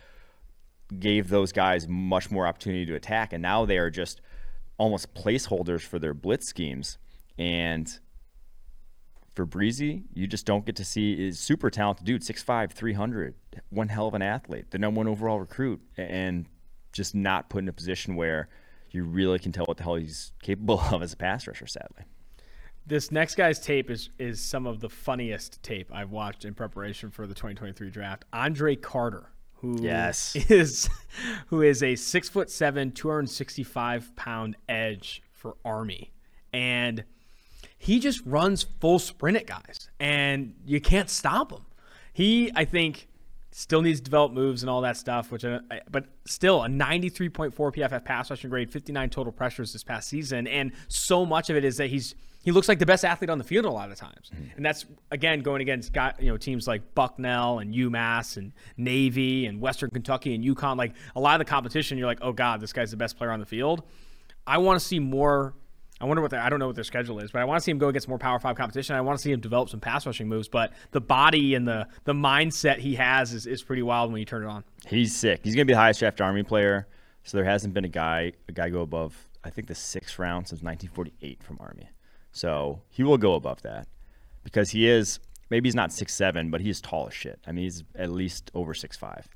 gave 0.98 1.28
those 1.28 1.52
guys 1.52 1.86
much 1.86 2.30
more 2.30 2.46
opportunity 2.46 2.86
to 2.86 2.94
attack, 2.94 3.32
and 3.32 3.42
now 3.42 3.64
they 3.64 3.78
are 3.78 3.90
just 3.90 4.20
almost 4.78 5.12
placeholders 5.14 5.82
for 5.82 5.98
their 5.98 6.14
blitz 6.14 6.46
schemes. 6.46 6.98
And 7.36 7.98
for 9.38 9.46
Bresee, 9.46 10.02
you 10.14 10.26
just 10.26 10.46
don't 10.46 10.66
get 10.66 10.74
to 10.74 10.84
see 10.84 11.12
is 11.12 11.38
super 11.38 11.70
talented 11.70 12.04
dude, 12.04 12.22
6'5", 12.22 12.72
300, 12.72 13.36
one 13.70 13.86
hell 13.86 14.08
of 14.08 14.14
an 14.14 14.20
athlete, 14.20 14.72
the 14.72 14.78
number 14.80 14.98
one 14.98 15.06
overall 15.06 15.38
recruit, 15.38 15.80
and 15.96 16.46
just 16.92 17.14
not 17.14 17.48
put 17.48 17.62
in 17.62 17.68
a 17.68 17.72
position 17.72 18.16
where 18.16 18.48
you 18.90 19.04
really 19.04 19.38
can 19.38 19.52
tell 19.52 19.64
what 19.66 19.76
the 19.76 19.84
hell 19.84 19.94
he's 19.94 20.32
capable 20.42 20.80
of 20.80 21.04
as 21.04 21.12
a 21.12 21.16
pass 21.16 21.46
rusher, 21.46 21.68
sadly. 21.68 22.02
This 22.84 23.12
next 23.12 23.36
guy's 23.36 23.60
tape 23.60 23.90
is 23.90 24.10
is 24.18 24.40
some 24.40 24.66
of 24.66 24.80
the 24.80 24.88
funniest 24.88 25.62
tape 25.62 25.88
I've 25.94 26.10
watched 26.10 26.44
in 26.44 26.52
preparation 26.54 27.08
for 27.08 27.28
the 27.28 27.34
2023 27.34 27.90
draft. 27.90 28.24
Andre 28.32 28.74
Carter, 28.74 29.30
who 29.52 29.80
Yes. 29.80 30.34
is 30.50 30.90
who 31.46 31.62
is 31.62 31.84
a 31.84 31.94
six 31.94 32.28
foot 32.28 32.50
seven, 32.50 32.90
265 32.90 34.16
pound 34.16 34.56
edge 34.68 35.22
for 35.30 35.56
Army, 35.64 36.10
and 36.52 37.04
he 37.78 38.00
just 38.00 38.20
runs 38.26 38.64
full 38.80 38.98
sprint 38.98 39.36
at 39.36 39.46
guys, 39.46 39.88
and 40.00 40.54
you 40.66 40.80
can't 40.80 41.08
stop 41.08 41.52
him. 41.52 41.64
He, 42.12 42.50
I 42.54 42.64
think, 42.64 43.08
still 43.52 43.82
needs 43.82 44.00
to 44.00 44.04
develop 44.04 44.32
moves 44.32 44.62
and 44.62 44.68
all 44.68 44.80
that 44.82 44.96
stuff. 44.96 45.30
Which, 45.30 45.44
I, 45.44 45.60
but 45.90 46.06
still, 46.26 46.64
a 46.64 46.68
93.4 46.68 47.52
PFF 47.54 48.04
pass 48.04 48.30
rushing 48.30 48.50
grade, 48.50 48.70
59 48.70 49.10
total 49.10 49.32
pressures 49.32 49.72
this 49.72 49.84
past 49.84 50.08
season, 50.08 50.46
and 50.48 50.72
so 50.88 51.24
much 51.24 51.50
of 51.50 51.56
it 51.56 51.64
is 51.64 51.76
that 51.76 51.88
he's 51.88 52.14
he 52.42 52.52
looks 52.52 52.68
like 52.68 52.78
the 52.78 52.86
best 52.86 53.04
athlete 53.04 53.30
on 53.30 53.38
the 53.38 53.44
field 53.44 53.64
a 53.64 53.70
lot 53.70 53.90
of 53.90 53.96
times, 53.96 54.30
mm-hmm. 54.34 54.56
and 54.56 54.64
that's 54.64 54.86
again 55.10 55.40
going 55.40 55.60
against 55.60 55.92
got 55.92 56.20
you 56.20 56.30
know 56.30 56.36
teams 56.36 56.66
like 56.66 56.94
Bucknell 56.94 57.58
and 57.58 57.74
UMass 57.74 58.36
and 58.36 58.52
Navy 58.76 59.46
and 59.46 59.60
Western 59.60 59.90
Kentucky 59.90 60.34
and 60.34 60.44
UConn. 60.44 60.76
Like 60.76 60.94
a 61.14 61.20
lot 61.20 61.40
of 61.40 61.46
the 61.46 61.50
competition, 61.50 61.98
you're 61.98 62.06
like, 62.06 62.20
oh 62.22 62.32
god, 62.32 62.60
this 62.60 62.72
guy's 62.72 62.90
the 62.90 62.96
best 62.96 63.16
player 63.18 63.30
on 63.30 63.40
the 63.40 63.46
field. 63.46 63.82
I 64.46 64.58
want 64.58 64.80
to 64.80 64.84
see 64.84 64.98
more. 64.98 65.54
I 66.00 66.04
wonder 66.04 66.22
what 66.22 66.30
their, 66.30 66.40
I 66.40 66.48
don't 66.48 66.60
know 66.60 66.68
what 66.68 66.76
their 66.76 66.84
schedule 66.84 67.18
is, 67.18 67.32
but 67.32 67.40
I 67.40 67.44
want 67.44 67.58
to 67.58 67.64
see 67.64 67.70
him 67.70 67.78
go 67.78 67.88
against 67.88 68.08
more 68.08 68.18
Power 68.18 68.38
Five 68.38 68.56
competition. 68.56 68.94
I 68.94 69.00
want 69.00 69.18
to 69.18 69.22
see 69.22 69.32
him 69.32 69.40
develop 69.40 69.68
some 69.68 69.80
pass 69.80 70.06
rushing 70.06 70.28
moves, 70.28 70.48
but 70.48 70.72
the 70.92 71.00
body 71.00 71.54
and 71.54 71.66
the 71.66 71.88
the 72.04 72.12
mindset 72.12 72.78
he 72.78 72.94
has 72.94 73.32
is, 73.32 73.46
is 73.46 73.62
pretty 73.62 73.82
wild 73.82 74.12
when 74.12 74.20
you 74.20 74.24
turn 74.24 74.44
it 74.44 74.48
on. 74.48 74.64
He's 74.86 75.14
sick. 75.14 75.40
He's 75.42 75.54
gonna 75.54 75.64
be 75.64 75.72
the 75.72 75.78
highest 75.78 76.00
drafted 76.00 76.22
Army 76.22 76.42
player. 76.42 76.86
So 77.24 77.36
there 77.36 77.44
hasn't 77.44 77.74
been 77.74 77.84
a 77.84 77.88
guy 77.90 78.32
a 78.48 78.52
guy 78.52 78.68
go 78.70 78.80
above 78.80 79.28
I 79.44 79.50
think 79.50 79.68
the 79.68 79.74
sixth 79.74 80.18
round 80.18 80.48
since 80.48 80.62
1948 80.62 81.42
from 81.42 81.58
Army. 81.60 81.88
So 82.32 82.82
he 82.90 83.02
will 83.02 83.18
go 83.18 83.34
above 83.34 83.62
that 83.62 83.88
because 84.44 84.70
he 84.70 84.88
is 84.88 85.18
maybe 85.50 85.68
he's 85.68 85.74
not 85.74 85.92
six 85.92 86.14
seven, 86.14 86.50
but 86.50 86.60
he's 86.60 86.80
tall 86.80 87.08
as 87.08 87.14
shit. 87.14 87.40
I 87.46 87.52
mean 87.52 87.64
he's 87.64 87.82
at 87.96 88.10
least 88.10 88.50
over 88.54 88.72
six 88.72 88.96
five, 88.96 89.28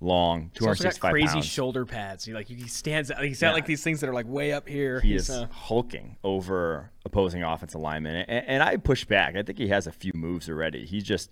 long, 0.00 0.50
also 0.60 0.66
got 0.66 0.76
265 0.76 1.10
crazy 1.12 1.26
pounds. 1.34 1.46
shoulder 1.46 1.84
pads. 1.84 2.24
He 2.24 2.32
like 2.32 2.46
he 2.48 2.68
stands. 2.68 3.10
He's 3.20 3.40
got 3.40 3.48
Yeah. 3.48 3.52
like 3.52 3.66
these 3.66 3.82
things 3.82 4.00
that 4.00 4.08
are 4.08 4.14
like 4.14 4.28
way 4.28 4.52
up 4.52 4.68
here. 4.68 5.00
he 5.00 5.12
He's, 5.12 5.22
is 5.28 5.30
uh, 5.30 5.46
hulking 5.50 6.16
over 6.22 6.90
opposing 7.04 7.42
offensive 7.42 7.80
linemen, 7.80 8.24
and, 8.28 8.46
and 8.46 8.62
I 8.62 8.76
push 8.76 9.04
back. 9.04 9.34
I 9.36 9.42
think 9.42 9.58
he 9.58 9.68
has 9.68 9.86
a 9.86 9.92
few 9.92 10.12
moves 10.14 10.48
already. 10.48 10.84
He 10.86 11.00
just 11.00 11.30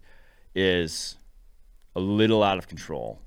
is 0.55 1.17
a 1.95 2.01
little 2.01 2.43
out 2.43 2.59
of 2.59 2.67
control 2.69 3.21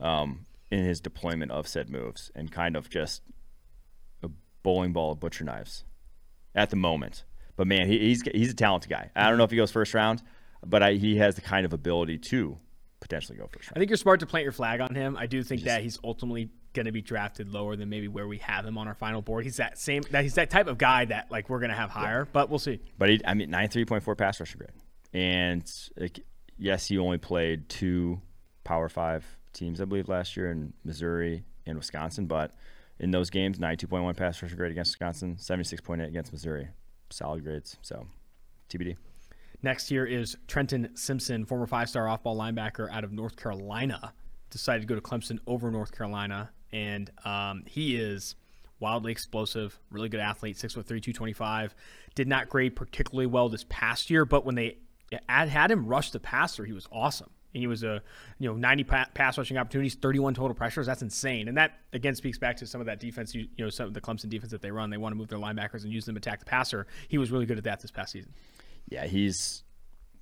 um, 0.00 0.46
in 0.70 0.84
his 0.84 1.00
deployment 1.00 1.50
of 1.50 1.66
said 1.66 1.90
moves, 1.90 2.30
and 2.34 2.50
kind 2.52 2.76
of 2.76 2.88
just 2.88 3.22
a 4.22 4.30
bowling 4.62 4.92
ball 4.92 5.12
of 5.12 5.20
butcher 5.20 5.44
knives 5.44 5.84
at 6.54 6.70
the 6.70 6.76
moment. 6.76 7.24
But 7.56 7.66
man, 7.66 7.86
he, 7.88 7.98
he's 7.98 8.22
he's 8.22 8.50
a 8.52 8.54
talented 8.54 8.90
guy. 8.90 9.10
I 9.16 9.28
don't 9.28 9.38
know 9.38 9.44
if 9.44 9.50
he 9.50 9.56
goes 9.56 9.70
first 9.72 9.92
round, 9.92 10.22
but 10.64 10.82
I, 10.82 10.92
he 10.94 11.16
has 11.16 11.34
the 11.34 11.40
kind 11.40 11.66
of 11.66 11.72
ability 11.72 12.18
to 12.18 12.58
potentially 13.02 13.36
go 13.36 13.46
first 13.52 13.70
I 13.74 13.78
think 13.78 13.90
you're 13.90 13.96
smart 13.96 14.20
to 14.20 14.26
plant 14.26 14.44
your 14.44 14.52
flag 14.52 14.80
on 14.80 14.94
him. 14.94 15.16
I 15.18 15.26
do 15.26 15.42
think 15.42 15.64
that 15.64 15.82
he's 15.82 15.98
ultimately 16.02 16.48
going 16.72 16.86
to 16.86 16.92
be 16.92 17.02
drafted 17.02 17.48
lower 17.48 17.76
than 17.76 17.90
maybe 17.90 18.08
where 18.08 18.26
we 18.26 18.38
have 18.38 18.64
him 18.64 18.78
on 18.78 18.88
our 18.88 18.94
final 18.94 19.20
board. 19.20 19.44
He's 19.44 19.58
that 19.58 19.78
same 19.78 20.02
that 20.10 20.22
he's 20.22 20.34
that 20.34 20.50
type 20.50 20.68
of 20.68 20.78
guy 20.78 21.04
that 21.06 21.30
like 21.30 21.50
we're 21.50 21.58
going 21.58 21.70
to 21.70 21.76
have 21.76 21.90
higher, 21.90 22.26
but 22.32 22.48
we'll 22.48 22.58
see. 22.58 22.80
But 22.98 23.10
he, 23.10 23.20
I 23.24 23.34
mean, 23.34 23.50
nine 23.50 23.68
three 23.68 23.84
point 23.84 24.02
four 24.02 24.16
pass 24.16 24.40
rusher 24.40 24.58
grade, 24.58 24.70
and 25.12 25.70
like, 25.96 26.20
yes, 26.56 26.86
he 26.86 26.98
only 26.98 27.18
played 27.18 27.68
two 27.68 28.20
Power 28.64 28.88
Five 28.88 29.26
teams, 29.52 29.80
I 29.80 29.84
believe, 29.84 30.08
last 30.08 30.36
year 30.36 30.50
in 30.50 30.72
Missouri 30.84 31.44
and 31.66 31.76
Wisconsin. 31.76 32.26
But 32.26 32.54
in 32.98 33.10
those 33.10 33.30
games, 33.30 33.58
ninety 33.58 33.78
two 33.78 33.88
point 33.88 34.04
one 34.04 34.14
pass 34.14 34.40
rusher 34.42 34.56
grade 34.56 34.72
against 34.72 34.92
Wisconsin, 34.92 35.36
seventy 35.38 35.64
six 35.64 35.80
point 35.82 36.00
eight 36.00 36.08
against 36.08 36.32
Missouri, 36.32 36.68
solid 37.10 37.44
grades. 37.44 37.76
So, 37.82 38.06
TBD. 38.70 38.96
Next 39.62 39.88
here 39.88 40.04
is 40.04 40.36
Trenton 40.48 40.90
Simpson, 40.96 41.44
former 41.44 41.66
five-star 41.66 42.08
off-ball 42.08 42.36
linebacker 42.36 42.90
out 42.90 43.04
of 43.04 43.12
North 43.12 43.36
Carolina, 43.36 44.12
decided 44.50 44.80
to 44.80 44.86
go 44.86 44.94
to 44.94 45.00
Clemson 45.00 45.38
over 45.46 45.70
North 45.70 45.96
Carolina, 45.96 46.50
and 46.72 47.10
um, 47.24 47.62
he 47.66 47.96
is 47.96 48.34
wildly 48.80 49.12
explosive, 49.12 49.78
really 49.90 50.08
good 50.08 50.20
athlete, 50.20 50.58
six 50.58 50.74
foot 50.74 50.86
three, 50.86 51.00
two 51.00 51.12
twenty-five. 51.12 51.74
Did 52.14 52.28
not 52.28 52.48
grade 52.48 52.74
particularly 52.74 53.26
well 53.26 53.48
this 53.48 53.64
past 53.68 54.10
year, 54.10 54.24
but 54.24 54.44
when 54.44 54.56
they 54.56 54.78
had, 55.28 55.70
him 55.70 55.86
rush 55.86 56.10
the 56.10 56.20
passer, 56.20 56.64
he 56.64 56.72
was 56.72 56.86
awesome. 56.90 57.30
And 57.54 57.60
he 57.60 57.66
was 57.66 57.82
a 57.82 58.02
you 58.38 58.48
know 58.48 58.56
90 58.56 58.84
pa- 58.84 59.08
pass 59.12 59.36
rushing 59.36 59.58
opportunities, 59.58 59.94
31 59.94 60.34
total 60.34 60.54
pressures. 60.54 60.86
That's 60.86 61.02
insane. 61.02 61.48
And 61.48 61.56
that 61.58 61.72
again 61.92 62.14
speaks 62.14 62.38
back 62.38 62.56
to 62.56 62.66
some 62.66 62.80
of 62.80 62.86
that 62.86 62.98
defense. 62.98 63.34
You, 63.34 63.42
you 63.56 63.64
know, 63.64 63.68
some 63.68 63.86
of 63.86 63.94
the 63.94 64.00
Clemson 64.00 64.30
defense 64.30 64.52
that 64.52 64.62
they 64.62 64.70
run. 64.70 64.88
They 64.88 64.96
want 64.96 65.12
to 65.12 65.16
move 65.16 65.28
their 65.28 65.38
linebackers 65.38 65.84
and 65.84 65.92
use 65.92 66.06
them 66.06 66.14
to 66.14 66.18
attack 66.18 66.38
the 66.38 66.46
passer. 66.46 66.86
He 67.08 67.18
was 67.18 67.30
really 67.30 67.44
good 67.44 67.58
at 67.58 67.64
that 67.64 67.80
this 67.80 67.90
past 67.90 68.12
season. 68.12 68.32
Yeah, 68.92 69.06
he's 69.06 69.64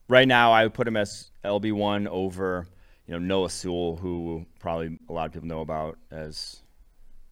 right 0.08 0.28
now. 0.28 0.52
I 0.52 0.62
would 0.62 0.74
put 0.74 0.86
him 0.86 0.96
as 0.96 1.32
LB 1.44 1.72
one 1.72 2.06
over 2.06 2.68
you 3.08 3.12
know 3.12 3.18
Noah 3.18 3.50
Sewell, 3.50 3.96
who 3.96 4.46
probably 4.60 4.96
a 5.08 5.12
lot 5.12 5.26
of 5.26 5.32
people 5.32 5.48
know 5.48 5.60
about 5.60 5.98
as 6.12 6.62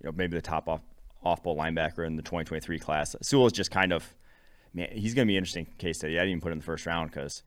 you 0.02 0.06
know 0.06 0.12
maybe 0.16 0.34
the 0.34 0.42
top 0.42 0.68
off 0.68 0.80
off 1.22 1.44
ball 1.44 1.56
linebacker 1.56 2.04
in 2.04 2.16
the 2.16 2.22
2023 2.22 2.80
class. 2.80 3.14
Sewell 3.22 3.46
is 3.46 3.52
just 3.52 3.70
kind 3.70 3.92
of 3.92 4.12
man, 4.74 4.88
he's 4.90 5.14
going 5.14 5.28
to 5.28 5.30
be 5.30 5.36
an 5.36 5.38
interesting 5.38 5.66
case 5.78 5.98
study. 5.98 6.18
I 6.18 6.22
didn't 6.22 6.30
even 6.30 6.40
put 6.40 6.48
him 6.48 6.54
in 6.54 6.58
the 6.58 6.64
first 6.64 6.86
round 6.86 7.12
because 7.12 7.44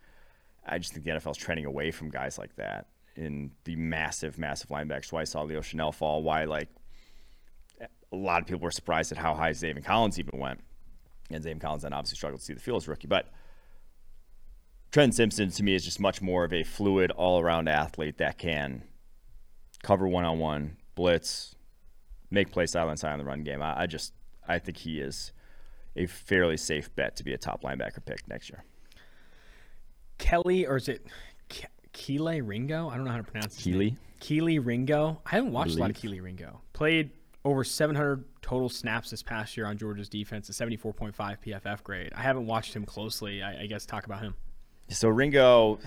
I 0.66 0.78
just 0.78 0.94
think 0.94 1.04
the 1.04 1.12
NFL 1.12 1.32
is 1.32 1.38
trending 1.38 1.66
away 1.66 1.92
from 1.92 2.10
guys 2.10 2.38
like 2.38 2.56
that 2.56 2.88
in 3.18 3.52
the 3.66 3.76
massive, 3.76 4.38
massive 4.38 4.70
linebackers. 4.70 5.12
Why 5.12 5.22
I 5.22 5.26
saw 5.26 5.42
Leo 5.42 5.60
Chenal 5.60 5.94
fall. 5.94 6.24
Why 6.24 6.46
like 6.46 6.70
a 7.82 8.16
lot 8.16 8.42
of 8.42 8.48
people 8.48 8.62
were 8.62 8.72
surprised 8.72 9.12
at 9.12 9.18
how 9.18 9.34
high 9.34 9.52
Zaven 9.52 9.84
Collins 9.84 10.18
even 10.18 10.40
went. 10.40 10.62
And 11.30 11.44
Zaven 11.44 11.60
Collins 11.60 11.84
then 11.84 11.92
obviously 11.92 12.16
struggled 12.16 12.40
to 12.40 12.46
see 12.46 12.54
the 12.54 12.62
field 12.62 12.84
as 12.84 12.88
rookie, 12.88 13.08
but. 13.08 13.28
Trent 14.92 15.16
Simpson 15.16 15.50
to 15.52 15.64
me 15.64 15.74
is 15.74 15.86
just 15.86 16.00
much 16.00 16.22
more 16.22 16.44
of 16.44 16.52
a 16.52 16.64
fluid, 16.64 17.12
all-around 17.12 17.70
athlete 17.70 18.18
that 18.18 18.38
can 18.38 18.84
cover 19.84 20.08
one-on-one, 20.08 20.78
blitz, 20.96 21.56
make 22.30 22.52
play 22.52 22.66
side 22.66 22.88
on 22.88 22.98
side 22.98 23.14
on 23.14 23.20
the 23.20 23.26
run 23.26 23.44
game. 23.44 23.62
I, 23.62 23.82
I 23.82 23.88
just 23.88 24.14
I 24.48 24.60
think 24.60 24.78
he 24.78 25.00
is 25.00 25.32
a 25.96 26.08
fairly 26.08 26.58
safe 26.58 26.94
bet 26.96 27.16
to 27.18 27.24
be 27.24 27.34
a 27.34 27.38
top 27.38 27.64
linebacker 27.64 28.04
pick 28.06 28.28
next 28.28 28.50
year. 28.50 28.64
Kelly, 30.18 30.66
or 30.66 30.78
is 30.78 30.88
it 30.88 31.06
Ke- 31.50 31.68
Ringo. 32.46 32.90
I 32.90 32.96
don't 32.96 33.06
know 33.06 33.12
how 33.12 33.18
to 33.18 33.24
pronounce 33.24 33.56
his 33.56 33.64
Keely. 33.64 33.98
name. 34.20 34.66
Ringo. 34.66 35.22
I 35.26 35.30
haven't 35.32 35.52
watched 35.52 35.76
a 35.76 35.80
lot 35.80 35.90
of. 35.90 35.96
Kelee 35.96 36.22
Ringo. 36.22 36.62
Played 36.74 37.12
over 37.44 37.64
700 37.64 38.24
total 38.42 38.70
snaps 38.70 39.10
this 39.10 39.24
past 39.24 39.58
year 39.58 39.66
on 39.66 39.78
Georgia's 39.78 40.10
defense, 40.10 40.48
a 40.50 40.54
74.5 40.54 41.14
PFF 41.16 41.84
grade. 41.84 42.12
I 42.16 42.22
haven't 42.22 42.46
watched 42.46 42.76
him 42.76 42.86
closely. 42.86 43.42
I, 43.42 43.64
I 43.64 43.66
guess 43.66 43.86
talk 43.86 44.06
about 44.06 44.22
him. 44.22 44.36
So 44.92 45.10
Ringo, 45.10 45.80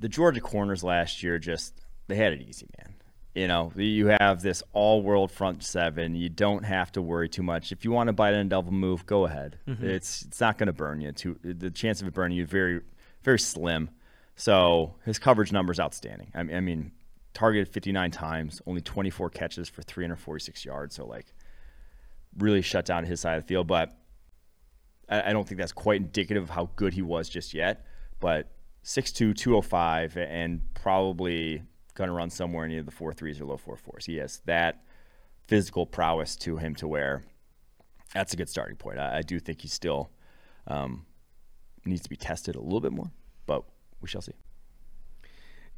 the 0.00 0.08
Georgia 0.08 0.40
corners 0.40 0.82
last 0.82 1.22
year 1.22 1.38
just 1.38 1.80
they 2.08 2.16
had 2.16 2.32
it 2.32 2.42
easy, 2.42 2.68
man. 2.78 2.94
You 3.34 3.48
know, 3.48 3.70
you 3.76 4.06
have 4.06 4.40
this 4.40 4.62
all-world 4.72 5.30
front 5.30 5.62
seven. 5.62 6.14
You 6.14 6.30
don't 6.30 6.62
have 6.64 6.90
to 6.92 7.02
worry 7.02 7.28
too 7.28 7.42
much. 7.42 7.70
If 7.70 7.84
you 7.84 7.90
want 7.90 8.06
to 8.08 8.14
bite 8.14 8.32
in 8.32 8.40
a 8.40 8.48
double 8.48 8.72
move, 8.72 9.04
go 9.04 9.26
ahead. 9.26 9.58
Mm-hmm. 9.68 9.86
It's 9.86 10.22
it's 10.22 10.40
not 10.40 10.56
going 10.56 10.68
to 10.68 10.72
burn 10.72 11.00
you. 11.00 11.12
Too 11.12 11.38
the 11.42 11.70
chance 11.70 12.00
of 12.00 12.08
it 12.08 12.14
burning 12.14 12.36
you 12.36 12.44
is 12.44 12.50
very 12.50 12.80
very 13.22 13.38
slim. 13.38 13.90
So 14.36 14.94
his 15.04 15.18
coverage 15.18 15.52
number 15.52 15.72
is 15.72 15.80
outstanding. 15.80 16.30
I 16.34 16.42
mean, 16.42 16.56
I 16.56 16.60
mean, 16.60 16.92
targeted 17.34 17.68
59 17.68 18.10
times, 18.10 18.60
only 18.66 18.80
24 18.82 19.30
catches 19.30 19.68
for 19.68 19.82
346 19.82 20.64
yards. 20.64 20.94
So 20.94 21.06
like, 21.06 21.26
really 22.38 22.62
shut 22.62 22.84
down 22.84 23.04
his 23.04 23.20
side 23.20 23.36
of 23.36 23.44
the 23.44 23.48
field. 23.48 23.66
But 23.66 23.96
I, 25.08 25.30
I 25.30 25.32
don't 25.32 25.46
think 25.46 25.58
that's 25.58 25.72
quite 25.72 26.00
indicative 26.00 26.42
of 26.42 26.50
how 26.50 26.70
good 26.76 26.94
he 26.94 27.02
was 27.02 27.28
just 27.28 27.54
yet. 27.54 27.86
But 28.20 28.50
6'2", 28.84 29.36
205, 29.36 30.16
and 30.16 30.60
probably 30.74 31.62
going 31.94 32.08
to 32.08 32.14
run 32.14 32.30
somewhere 32.30 32.68
either 32.68 32.82
the 32.82 32.90
four 32.90 33.12
threes 33.12 33.40
or 33.40 33.46
low 33.46 33.56
four 33.56 33.76
fours. 33.76 34.06
He 34.06 34.16
has 34.16 34.40
that 34.46 34.84
physical 35.46 35.86
prowess 35.86 36.36
to 36.36 36.56
him 36.56 36.74
to 36.76 36.88
where 36.88 37.22
that's 38.14 38.32
a 38.32 38.36
good 38.36 38.48
starting 38.48 38.76
point. 38.76 38.98
I, 38.98 39.18
I 39.18 39.22
do 39.22 39.38
think 39.38 39.60
he 39.60 39.68
still 39.68 40.10
um, 40.66 41.06
needs 41.84 42.02
to 42.02 42.08
be 42.08 42.16
tested 42.16 42.56
a 42.56 42.60
little 42.60 42.80
bit 42.80 42.92
more, 42.92 43.10
but 43.46 43.64
we 44.00 44.08
shall 44.08 44.22
see. 44.22 44.32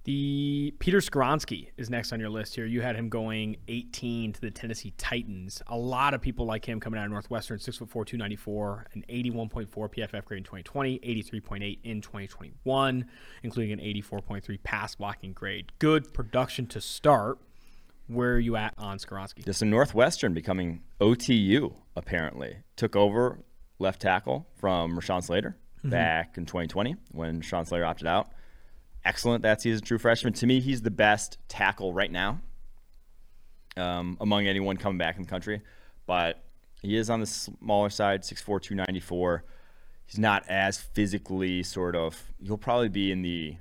The 0.08 0.72
Peter 0.78 1.00
Skoronski 1.00 1.68
is 1.76 1.90
next 1.90 2.14
on 2.14 2.18
your 2.18 2.30
list 2.30 2.54
here. 2.54 2.64
You 2.64 2.80
had 2.80 2.96
him 2.96 3.10
going 3.10 3.58
18 3.68 4.32
to 4.32 4.40
the 4.40 4.50
Tennessee 4.50 4.94
Titans. 4.96 5.60
A 5.66 5.76
lot 5.76 6.14
of 6.14 6.22
people 6.22 6.46
like 6.46 6.66
him 6.66 6.80
coming 6.80 6.98
out 6.98 7.04
of 7.04 7.10
Northwestern, 7.10 7.58
6'4", 7.58 7.90
294, 7.90 8.86
an 8.94 9.04
81.4 9.10 9.68
PFF 9.68 10.24
grade 10.24 10.38
in 10.38 10.44
2020, 10.44 10.98
83.8 11.00 11.78
in 11.84 12.00
2021, 12.00 13.04
including 13.42 13.70
an 13.70 13.80
84.3 13.80 14.62
pass 14.62 14.94
blocking 14.94 15.34
grade. 15.34 15.72
Good 15.78 16.14
production 16.14 16.66
to 16.68 16.80
start. 16.80 17.36
Where 18.06 18.32
are 18.32 18.38
you 18.38 18.56
at 18.56 18.72
on 18.78 18.96
Skoronski? 18.96 19.44
Just 19.44 19.60
a 19.60 19.66
Northwestern 19.66 20.32
becoming 20.32 20.80
OTU, 21.02 21.74
apparently. 21.96 22.60
Took 22.76 22.96
over 22.96 23.40
left 23.78 24.00
tackle 24.00 24.48
from 24.56 24.98
Rashawn 24.98 25.22
Slater 25.22 25.58
mm-hmm. 25.80 25.90
back 25.90 26.38
in 26.38 26.46
2020 26.46 26.96
when 27.12 27.42
Rashawn 27.42 27.66
Slater 27.66 27.84
opted 27.84 28.06
out. 28.06 28.30
Excellent 29.08 29.42
that 29.42 29.62
season, 29.62 29.82
true 29.82 29.96
freshman. 29.96 30.34
To 30.34 30.46
me, 30.46 30.60
he's 30.60 30.82
the 30.82 30.90
best 30.90 31.38
tackle 31.48 31.94
right 31.94 32.12
now 32.12 32.42
um, 33.78 34.18
among 34.20 34.46
anyone 34.46 34.76
coming 34.76 34.98
back 34.98 35.16
in 35.16 35.22
the 35.22 35.28
country. 35.28 35.62
But 36.04 36.44
he 36.82 36.94
is 36.94 37.08
on 37.08 37.20
the 37.20 37.26
smaller 37.26 37.88
side, 37.88 38.20
6'4", 38.20 38.60
294. 38.60 39.44
He's 40.04 40.18
not 40.18 40.44
as 40.46 40.78
physically 40.78 41.62
sort 41.62 41.96
of. 41.96 42.22
He'll 42.44 42.58
probably 42.58 42.90
be 42.90 43.10
in 43.10 43.22
the 43.22 43.56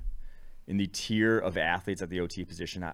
in 0.66 0.76
the 0.76 0.86
tier 0.86 1.38
of 1.38 1.56
athletes 1.56 2.02
at 2.02 2.10
the 2.10 2.20
OT 2.20 2.44
position. 2.44 2.84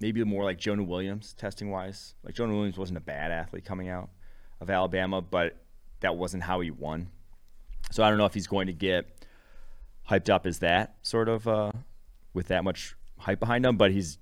Maybe 0.00 0.24
more 0.24 0.42
like 0.42 0.56
Jonah 0.56 0.84
Williams 0.84 1.34
testing 1.34 1.70
wise. 1.70 2.14
Like 2.24 2.34
Jonah 2.34 2.54
Williams 2.54 2.78
wasn't 2.78 2.96
a 2.96 3.02
bad 3.02 3.30
athlete 3.30 3.66
coming 3.66 3.90
out 3.90 4.08
of 4.58 4.70
Alabama, 4.70 5.20
but 5.20 5.58
that 6.00 6.16
wasn't 6.16 6.44
how 6.44 6.60
he 6.60 6.70
won. 6.70 7.10
So 7.90 8.02
I 8.02 8.08
don't 8.08 8.16
know 8.16 8.24
if 8.24 8.32
he's 8.32 8.46
going 8.46 8.68
to 8.68 8.72
get 8.72 9.13
hyped 10.10 10.28
up 10.28 10.46
as 10.46 10.58
that 10.60 10.96
sort 11.02 11.28
of 11.28 11.46
uh, 11.48 11.72
with 12.32 12.48
that 12.48 12.64
much 12.64 12.94
hype 13.18 13.40
behind 13.40 13.64
him. 13.64 13.76
But 13.76 13.90
he's 13.92 14.18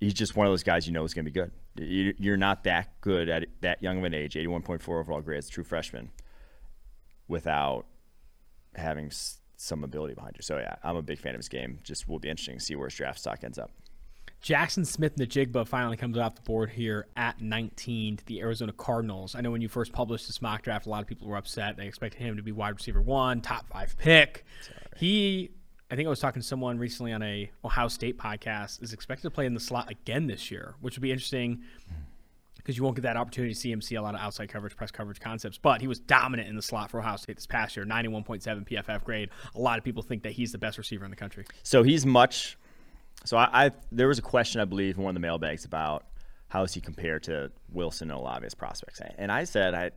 he's 0.00 0.14
just 0.14 0.36
one 0.36 0.46
of 0.46 0.52
those 0.52 0.62
guys 0.62 0.86
you 0.86 0.92
know 0.92 1.04
is 1.04 1.14
going 1.14 1.24
to 1.24 1.30
be 1.30 1.40
good. 1.40 1.50
You- 1.76 2.14
You're 2.18 2.36
not 2.36 2.64
that 2.64 3.00
good 3.00 3.28
at 3.28 3.46
that 3.62 3.82
young 3.82 3.98
of 3.98 4.04
an 4.04 4.14
age, 4.14 4.34
81.4 4.34 4.88
overall 5.00 5.20
grade 5.20 5.38
as 5.38 5.48
a 5.48 5.50
true 5.50 5.64
freshman, 5.64 6.10
without 7.28 7.86
having 8.74 9.10
some 9.56 9.84
ability 9.84 10.14
behind 10.14 10.34
you. 10.36 10.42
So 10.42 10.58
yeah, 10.58 10.76
I'm 10.82 10.96
a 10.96 11.02
big 11.02 11.18
fan 11.18 11.34
of 11.34 11.38
his 11.38 11.48
game. 11.48 11.78
Just 11.82 12.08
will 12.08 12.18
be 12.18 12.28
interesting 12.28 12.58
to 12.58 12.64
see 12.64 12.76
where 12.76 12.88
his 12.88 12.94
draft 12.96 13.18
stock 13.20 13.42
ends 13.44 13.58
up. 13.58 13.70
Jaxon 14.42 14.84
Smith-Njigba 14.86 15.66
finally 15.66 15.96
comes 15.96 16.18
off 16.18 16.34
the 16.34 16.42
board 16.42 16.68
here 16.68 17.06
at 17.16 17.40
19 17.40 18.18
to 18.18 18.26
the 18.26 18.40
Arizona 18.40 18.72
Cardinals. 18.72 19.34
I 19.34 19.40
know 19.40 19.50
when 19.50 19.62
you 19.62 19.68
first 19.70 19.90
published 19.92 20.26
this 20.26 20.42
mock 20.42 20.60
draft, 20.62 20.84
a 20.84 20.90
lot 20.90 21.00
of 21.00 21.06
people 21.06 21.26
were 21.28 21.38
upset. 21.38 21.78
They 21.78 21.86
expected 21.86 22.20
him 22.20 22.36
to 22.36 22.42
be 22.42 22.52
wide 22.52 22.74
receiver 22.74 23.00
one, 23.00 23.40
top 23.40 23.66
five 23.70 23.96
pick. 23.96 24.44
He, 24.96 25.50
I 25.90 25.96
think 25.96 26.06
I 26.06 26.10
was 26.10 26.20
talking 26.20 26.42
to 26.42 26.46
someone 26.46 26.78
recently 26.78 27.12
on 27.12 27.22
a 27.22 27.50
Ohio 27.64 27.88
State 27.88 28.18
podcast, 28.18 28.82
is 28.82 28.92
expected 28.92 29.22
to 29.22 29.30
play 29.30 29.46
in 29.46 29.54
the 29.54 29.60
slot 29.60 29.90
again 29.90 30.26
this 30.26 30.50
year, 30.50 30.74
which 30.80 30.96
would 30.96 31.02
be 31.02 31.12
interesting 31.12 31.62
hmm. 31.88 31.94
because 32.56 32.76
you 32.76 32.82
won't 32.82 32.96
get 32.96 33.02
that 33.02 33.16
opportunity 33.16 33.54
to 33.54 33.58
see 33.58 33.70
him 33.70 33.80
see 33.80 33.94
a 33.94 34.02
lot 34.02 34.14
of 34.14 34.20
outside 34.20 34.48
coverage, 34.48 34.76
press 34.76 34.90
coverage 34.90 35.20
concepts. 35.20 35.58
But 35.58 35.80
he 35.80 35.86
was 35.86 35.98
dominant 35.98 36.48
in 36.48 36.56
the 36.56 36.62
slot 36.62 36.90
for 36.90 37.00
Ohio 37.00 37.16
State 37.16 37.36
this 37.36 37.46
past 37.46 37.76
year, 37.76 37.84
91.7 37.84 38.68
PFF 38.68 39.04
grade. 39.04 39.30
A 39.54 39.60
lot 39.60 39.78
of 39.78 39.84
people 39.84 40.02
think 40.02 40.22
that 40.22 40.32
he's 40.32 40.52
the 40.52 40.58
best 40.58 40.78
receiver 40.78 41.04
in 41.04 41.10
the 41.10 41.16
country. 41.16 41.44
So 41.62 41.82
he's 41.82 42.06
much. 42.06 42.56
So 43.24 43.36
I, 43.36 43.66
I 43.66 43.70
there 43.92 44.08
was 44.08 44.18
a 44.18 44.22
question 44.22 44.60
I 44.60 44.64
believe 44.64 44.96
in 44.96 45.02
one 45.02 45.10
of 45.10 45.14
the 45.14 45.26
mailbags 45.26 45.64
about 45.64 46.04
how 46.48 46.60
does 46.60 46.74
he 46.74 46.80
compare 46.80 47.18
to 47.20 47.50
Wilson 47.72 48.10
and 48.10 48.18
Olave 48.20 48.46
as 48.46 48.54
prospects, 48.54 49.00
and 49.18 49.32
I 49.32 49.42
said 49.44 49.74
I, 49.74 49.90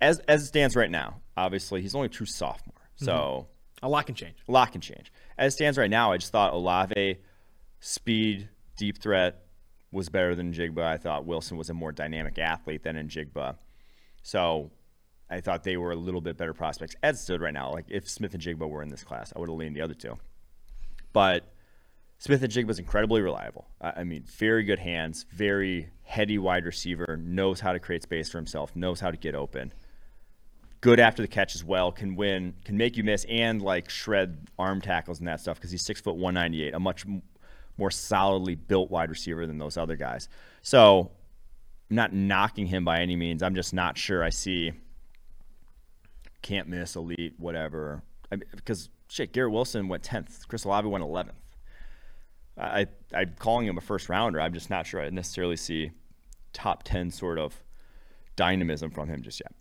as 0.00 0.18
as 0.20 0.42
it 0.42 0.46
stands 0.46 0.76
right 0.76 0.90
now, 0.90 1.22
obviously 1.38 1.80
he's 1.80 1.94
only 1.94 2.06
a 2.06 2.10
true 2.10 2.26
sophomore, 2.26 2.74
mm-hmm. 2.74 3.04
so 3.06 3.46
A 3.82 3.88
lot 3.88 4.06
can 4.06 4.14
change. 4.14 4.36
a 4.48 4.52
lot 4.52 4.72
can 4.72 4.80
change. 4.80 5.12
As 5.36 5.52
it 5.52 5.56
stands 5.56 5.76
right 5.76 5.90
now, 5.90 6.12
I 6.12 6.16
just 6.16 6.30
thought 6.32 6.52
Olave, 6.52 7.18
speed, 7.80 8.48
deep 8.76 8.98
threat 8.98 9.42
was 9.90 10.08
better 10.08 10.34
than 10.34 10.52
Jigba. 10.52 10.82
I 10.84 10.96
thought 10.96 11.26
Wilson 11.26 11.56
was 11.56 11.68
a 11.68 11.74
more 11.74 11.92
dynamic 11.92 12.38
athlete 12.38 12.82
than 12.82 12.96
in 12.96 13.08
Jigba, 13.08 13.56
so 14.22 14.70
I 15.28 15.40
thought 15.40 15.64
they 15.64 15.76
were 15.76 15.92
a 15.92 15.96
little 15.96 16.20
bit 16.20 16.36
better 16.36 16.54
prospects. 16.54 16.94
As 17.02 17.16
it 17.16 17.22
stood 17.22 17.40
right 17.40 17.54
now, 17.54 17.72
like 17.72 17.86
if 17.88 18.08
Smith-Njigba 18.08 18.68
were 18.68 18.82
in 18.82 18.88
this 18.88 19.02
class, 19.02 19.32
I 19.34 19.40
would 19.40 19.48
have 19.48 19.58
leaned 19.58 19.76
the 19.76 19.82
other 19.82 19.94
two, 19.94 20.18
but. 21.12 21.48
Smith-Njigba 22.18 22.70
is 22.70 22.78
incredibly 22.78 23.20
reliable. 23.20 23.66
I 23.80 24.04
mean, 24.04 24.22
very 24.22 24.62
good 24.62 24.78
hands, 24.78 25.26
very 25.32 25.90
heady 26.04 26.38
wide 26.38 26.64
receiver, 26.64 27.16
knows 27.20 27.58
how 27.58 27.72
to 27.72 27.80
create 27.80 28.04
space 28.04 28.30
for 28.30 28.38
himself, 28.38 28.76
knows 28.76 29.00
how 29.00 29.10
to 29.10 29.16
get 29.16 29.34
open. 29.34 29.72
Good 30.82 30.98
after 30.98 31.22
the 31.22 31.28
catch 31.28 31.54
as 31.54 31.64
well, 31.64 31.92
can 31.92 32.16
win, 32.16 32.54
can 32.64 32.76
make 32.76 32.96
you 32.96 33.04
miss, 33.04 33.24
and 33.28 33.62
like 33.62 33.88
shred 33.88 34.48
arm 34.58 34.80
tackles 34.80 35.20
and 35.20 35.28
that 35.28 35.40
stuff 35.40 35.56
because 35.56 35.70
he's 35.70 35.82
six 35.82 36.00
foot 36.00 36.16
one 36.16 36.34
ninety 36.34 36.64
eight, 36.64 36.74
a 36.74 36.80
much 36.80 37.06
more 37.78 37.90
solidly 37.90 38.56
built 38.56 38.90
wide 38.90 39.08
receiver 39.08 39.46
than 39.46 39.58
those 39.58 39.76
other 39.76 39.96
guys. 39.96 40.28
So, 40.60 41.12
I'm 41.88 41.96
not 41.96 42.12
knocking 42.12 42.66
him 42.66 42.84
by 42.84 43.00
any 43.00 43.16
means. 43.16 43.42
I'm 43.42 43.54
just 43.54 43.72
not 43.72 43.96
sure 43.96 44.24
I 44.24 44.30
see 44.30 44.72
can't 46.42 46.68
miss, 46.68 46.96
elite, 46.96 47.34
whatever. 47.38 48.02
I 48.32 48.36
mean, 48.36 48.48
because 48.56 48.90
shit, 49.08 49.32
Garrett 49.32 49.52
Wilson 49.52 49.86
went 49.86 50.02
tenth, 50.02 50.48
Chris 50.48 50.64
Olave 50.64 50.88
went 50.88 51.04
eleventh. 51.04 51.36
I 52.58 52.86
I'm 53.14 53.34
calling 53.38 53.66
him 53.66 53.78
a 53.78 53.80
first 53.80 54.08
rounder. 54.08 54.40
I'm 54.40 54.52
just 54.52 54.68
not 54.68 54.86
sure 54.86 55.00
I 55.00 55.08
necessarily 55.10 55.56
see 55.56 55.92
top 56.52 56.82
ten 56.82 57.12
sort 57.12 57.38
of 57.38 57.62
dynamism 58.34 58.90
from 58.90 59.08
him 59.08 59.22
just 59.22 59.40
yet. 59.40 59.52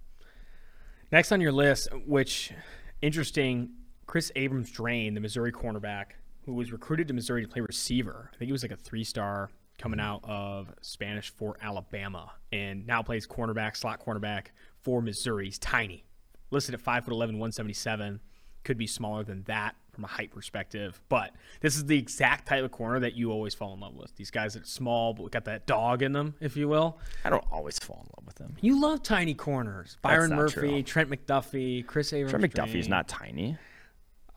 Next 1.11 1.33
on 1.33 1.41
your 1.41 1.51
list, 1.51 1.89
which 2.05 2.53
interesting, 3.01 3.71
Kris 4.05 4.31
Abrams-Draine, 4.35 5.13
the 5.13 5.19
Missouri 5.19 5.51
cornerback, 5.51 6.11
who 6.45 6.53
was 6.53 6.71
recruited 6.71 7.09
to 7.09 7.13
Missouri 7.13 7.41
to 7.41 7.47
play 7.49 7.61
receiver. 7.61 8.29
I 8.33 8.37
think 8.37 8.47
he 8.47 8.53
was 8.53 8.63
like 8.63 8.71
a 8.71 8.77
three 8.77 9.03
star 9.03 9.49
coming 9.77 9.99
out 9.99 10.21
of 10.23 10.73
Spanish 10.81 11.29
Fort 11.29 11.57
Alabama, 11.61 12.31
and 12.53 12.87
now 12.87 13.01
plays 13.01 13.27
cornerback, 13.27 13.75
slot 13.75 14.03
cornerback 14.05 14.47
for 14.79 15.01
Missouri. 15.01 15.45
He's 15.45 15.59
tiny, 15.59 16.05
listed 16.49 16.75
at 16.75 16.81
five 16.81 17.03
foot 17.03 17.13
11, 17.13 17.35
177. 17.35 18.21
Could 18.63 18.77
be 18.77 18.87
smaller 18.87 19.23
than 19.23 19.43
that 19.43 19.75
from 19.91 20.03
a 20.05 20.07
height 20.07 20.31
perspective, 20.31 21.01
but 21.09 21.31
this 21.59 21.75
is 21.75 21.85
the 21.85 21.97
exact 21.97 22.47
type 22.47 22.63
of 22.63 22.71
corner 22.71 22.99
that 22.99 23.13
you 23.15 23.31
always 23.31 23.53
fall 23.53 23.73
in 23.73 23.79
love 23.79 23.95
with. 23.95 24.15
These 24.15 24.31
guys 24.31 24.53
that 24.53 24.63
are 24.63 24.67
small 24.67 25.13
but 25.13 25.31
got 25.31 25.45
that 25.45 25.65
dog 25.67 26.01
in 26.01 26.13
them, 26.13 26.35
if 26.39 26.55
you 26.55 26.67
will. 26.67 26.97
I 27.25 27.29
don't 27.29 27.45
always 27.51 27.77
fall 27.77 27.97
in 28.03 28.09
love 28.17 28.25
with 28.25 28.35
them. 28.35 28.55
You 28.61 28.81
love 28.81 29.03
tiny 29.03 29.33
corners. 29.33 29.97
Byron 30.01 30.33
Murphy, 30.35 30.83
true. 30.83 30.83
Trent 30.83 31.09
McDuffie, 31.09 31.85
Kris 31.85 32.13
Abrams. 32.13 32.31
Trent 32.31 32.53
McDuffie's 32.53 32.87
Draine. 32.87 32.89
not 32.89 33.07
tiny. 33.07 33.57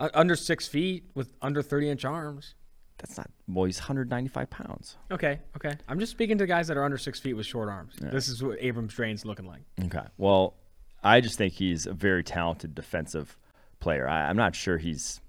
Uh, 0.01 0.09
under 0.13 0.35
six 0.35 0.67
feet 0.67 1.05
with 1.15 1.33
under 1.41 1.63
30 1.63 1.91
inch 1.91 2.05
arms. 2.05 2.55
That's 2.99 3.17
not. 3.17 3.31
Well, 3.49 3.65
he's 3.65 3.79
195 3.79 4.51
pounds. 4.51 4.97
Okay, 5.11 5.41
okay. 5.57 5.75
I'm 5.89 5.99
just 5.99 6.13
speaking 6.13 6.39
to 6.39 6.47
guys 6.47 6.69
that 6.69 6.77
are 6.77 6.85
under 6.85 6.99
six 6.99 7.21
feet 7.21 7.35
with 7.35 7.47
short 7.47 7.69
arms. 7.69 7.95
This 8.01 8.29
is 8.29 8.43
what 8.43 8.59
Abrams-Draine's 8.61 9.25
looking 9.25 9.47
like. 9.47 9.63
Okay. 9.85 10.07
Well, 10.17 10.55
I 11.03 11.21
just 11.21 11.37
think 11.37 11.53
he's 11.55 11.87
a 11.87 11.93
very 11.93 12.25
talented 12.25 12.75
defensive 12.75 13.37
player. 13.81 14.09
I, 14.09 14.29
I'm 14.29 14.37
not 14.37 14.55
sure 14.55 14.79
he's 14.79 15.21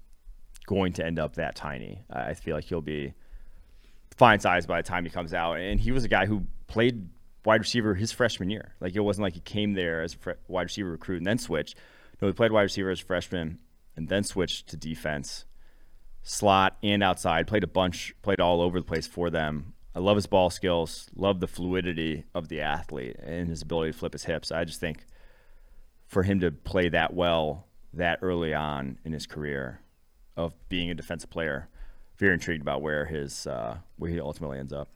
going 0.66 0.92
to 0.94 1.06
end 1.06 1.18
up 1.18 1.36
that 1.36 1.56
tiny. 1.56 2.02
I 2.10 2.34
feel 2.34 2.54
like 2.54 2.64
he'll 2.64 2.80
be 2.80 3.14
fine 4.16 4.40
size 4.40 4.66
by 4.66 4.82
the 4.82 4.88
time 4.88 5.04
he 5.04 5.10
comes 5.10 5.32
out. 5.32 5.54
And 5.54 5.80
he 5.80 5.92
was 5.92 6.04
a 6.04 6.08
guy 6.08 6.26
who 6.26 6.46
played 6.66 7.08
wide 7.44 7.60
receiver 7.60 7.94
his 7.94 8.12
freshman 8.12 8.50
year. 8.50 8.74
Like 8.80 8.94
it 8.96 9.00
wasn't 9.00 9.22
like 9.22 9.34
he 9.34 9.40
came 9.40 9.74
there 9.74 10.02
as 10.02 10.16
a 10.26 10.34
wide 10.48 10.64
receiver 10.64 10.90
recruit 10.90 11.18
and 11.18 11.26
then 11.26 11.38
switched. 11.38 11.76
No, 12.20 12.28
he 12.28 12.34
played 12.34 12.52
wide 12.52 12.62
receiver 12.62 12.90
as 12.90 13.00
a 13.00 13.04
freshman 13.04 13.60
and 13.94 14.08
then 14.08 14.24
switched 14.24 14.68
to 14.68 14.76
defense. 14.76 15.44
slot 16.22 16.76
and 16.82 17.02
outside. 17.02 17.46
Played 17.46 17.62
a 17.62 17.68
bunch, 17.68 18.14
played 18.22 18.40
all 18.40 18.60
over 18.60 18.80
the 18.80 18.86
place 18.86 19.06
for 19.06 19.30
them. 19.30 19.74
I 19.94 20.00
love 20.00 20.16
his 20.16 20.26
ball 20.26 20.50
skills, 20.50 21.08
love 21.14 21.40
the 21.40 21.46
fluidity 21.46 22.24
of 22.34 22.48
the 22.48 22.60
athlete 22.60 23.16
and 23.22 23.48
his 23.48 23.62
ability 23.62 23.92
to 23.92 23.98
flip 23.98 24.12
his 24.12 24.24
hips. 24.24 24.52
I 24.52 24.64
just 24.64 24.80
think 24.80 25.06
for 26.06 26.22
him 26.24 26.40
to 26.40 26.50
play 26.50 26.88
that 26.90 27.14
well 27.14 27.66
that 27.94 28.18
early 28.22 28.52
on 28.52 28.98
in 29.04 29.12
his 29.12 29.26
career 29.26 29.80
of 30.36 30.52
being 30.68 30.90
a 30.90 30.94
defensive 30.94 31.30
player, 31.30 31.68
very 32.16 32.34
intrigued 32.34 32.62
about 32.62 32.82
where 32.82 33.04
his 33.04 33.46
uh, 33.46 33.78
where 33.96 34.10
he 34.10 34.20
ultimately 34.20 34.58
ends 34.58 34.72
up. 34.72 34.88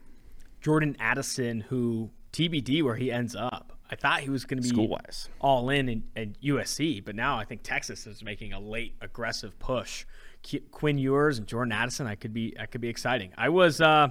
Jordan 0.60 0.96
Addison, 1.00 1.60
who 1.62 2.10
TBD 2.32 2.82
where 2.82 2.96
he 2.96 3.10
ends 3.10 3.34
up. 3.34 3.76
I 3.90 3.96
thought 3.96 4.20
he 4.20 4.30
was 4.30 4.44
going 4.44 4.58
to 4.58 4.62
be 4.62 4.68
school-wise 4.68 5.28
all 5.40 5.68
in, 5.68 6.04
at 6.14 6.40
USC, 6.40 7.04
but 7.04 7.16
now 7.16 7.36
I 7.36 7.44
think 7.44 7.64
Texas 7.64 8.06
is 8.06 8.22
making 8.22 8.52
a 8.52 8.60
late 8.60 8.94
aggressive 9.00 9.58
push. 9.58 10.04
Quinn 10.70 10.96
Ewers 10.96 11.38
and 11.38 11.46
Jordan 11.46 11.72
Addison, 11.72 12.06
I 12.06 12.14
could 12.14 12.32
be, 12.32 12.54
I 12.58 12.66
could 12.66 12.80
be 12.80 12.88
exciting. 12.88 13.32
I 13.36 13.48
was, 13.48 13.80
uh, 13.80 14.08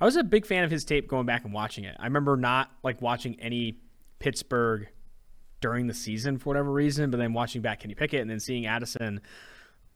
I 0.00 0.04
was 0.04 0.14
a 0.14 0.22
big 0.22 0.46
fan 0.46 0.62
of 0.62 0.70
his 0.70 0.84
tape 0.84 1.08
going 1.08 1.26
back 1.26 1.44
and 1.44 1.52
watching 1.52 1.84
it. 1.84 1.96
I 1.98 2.04
remember 2.04 2.36
not 2.36 2.70
like 2.84 3.02
watching 3.02 3.38
any 3.40 3.80
Pittsburgh 4.20 4.86
during 5.60 5.88
the 5.88 5.94
season 5.94 6.38
for 6.38 6.50
whatever 6.50 6.70
reason, 6.70 7.10
but 7.10 7.16
then 7.16 7.32
watching 7.32 7.62
back 7.62 7.80
Kenny 7.80 7.94
Pickett 7.94 8.20
and 8.20 8.30
then 8.30 8.38
seeing 8.38 8.66
Addison 8.66 9.20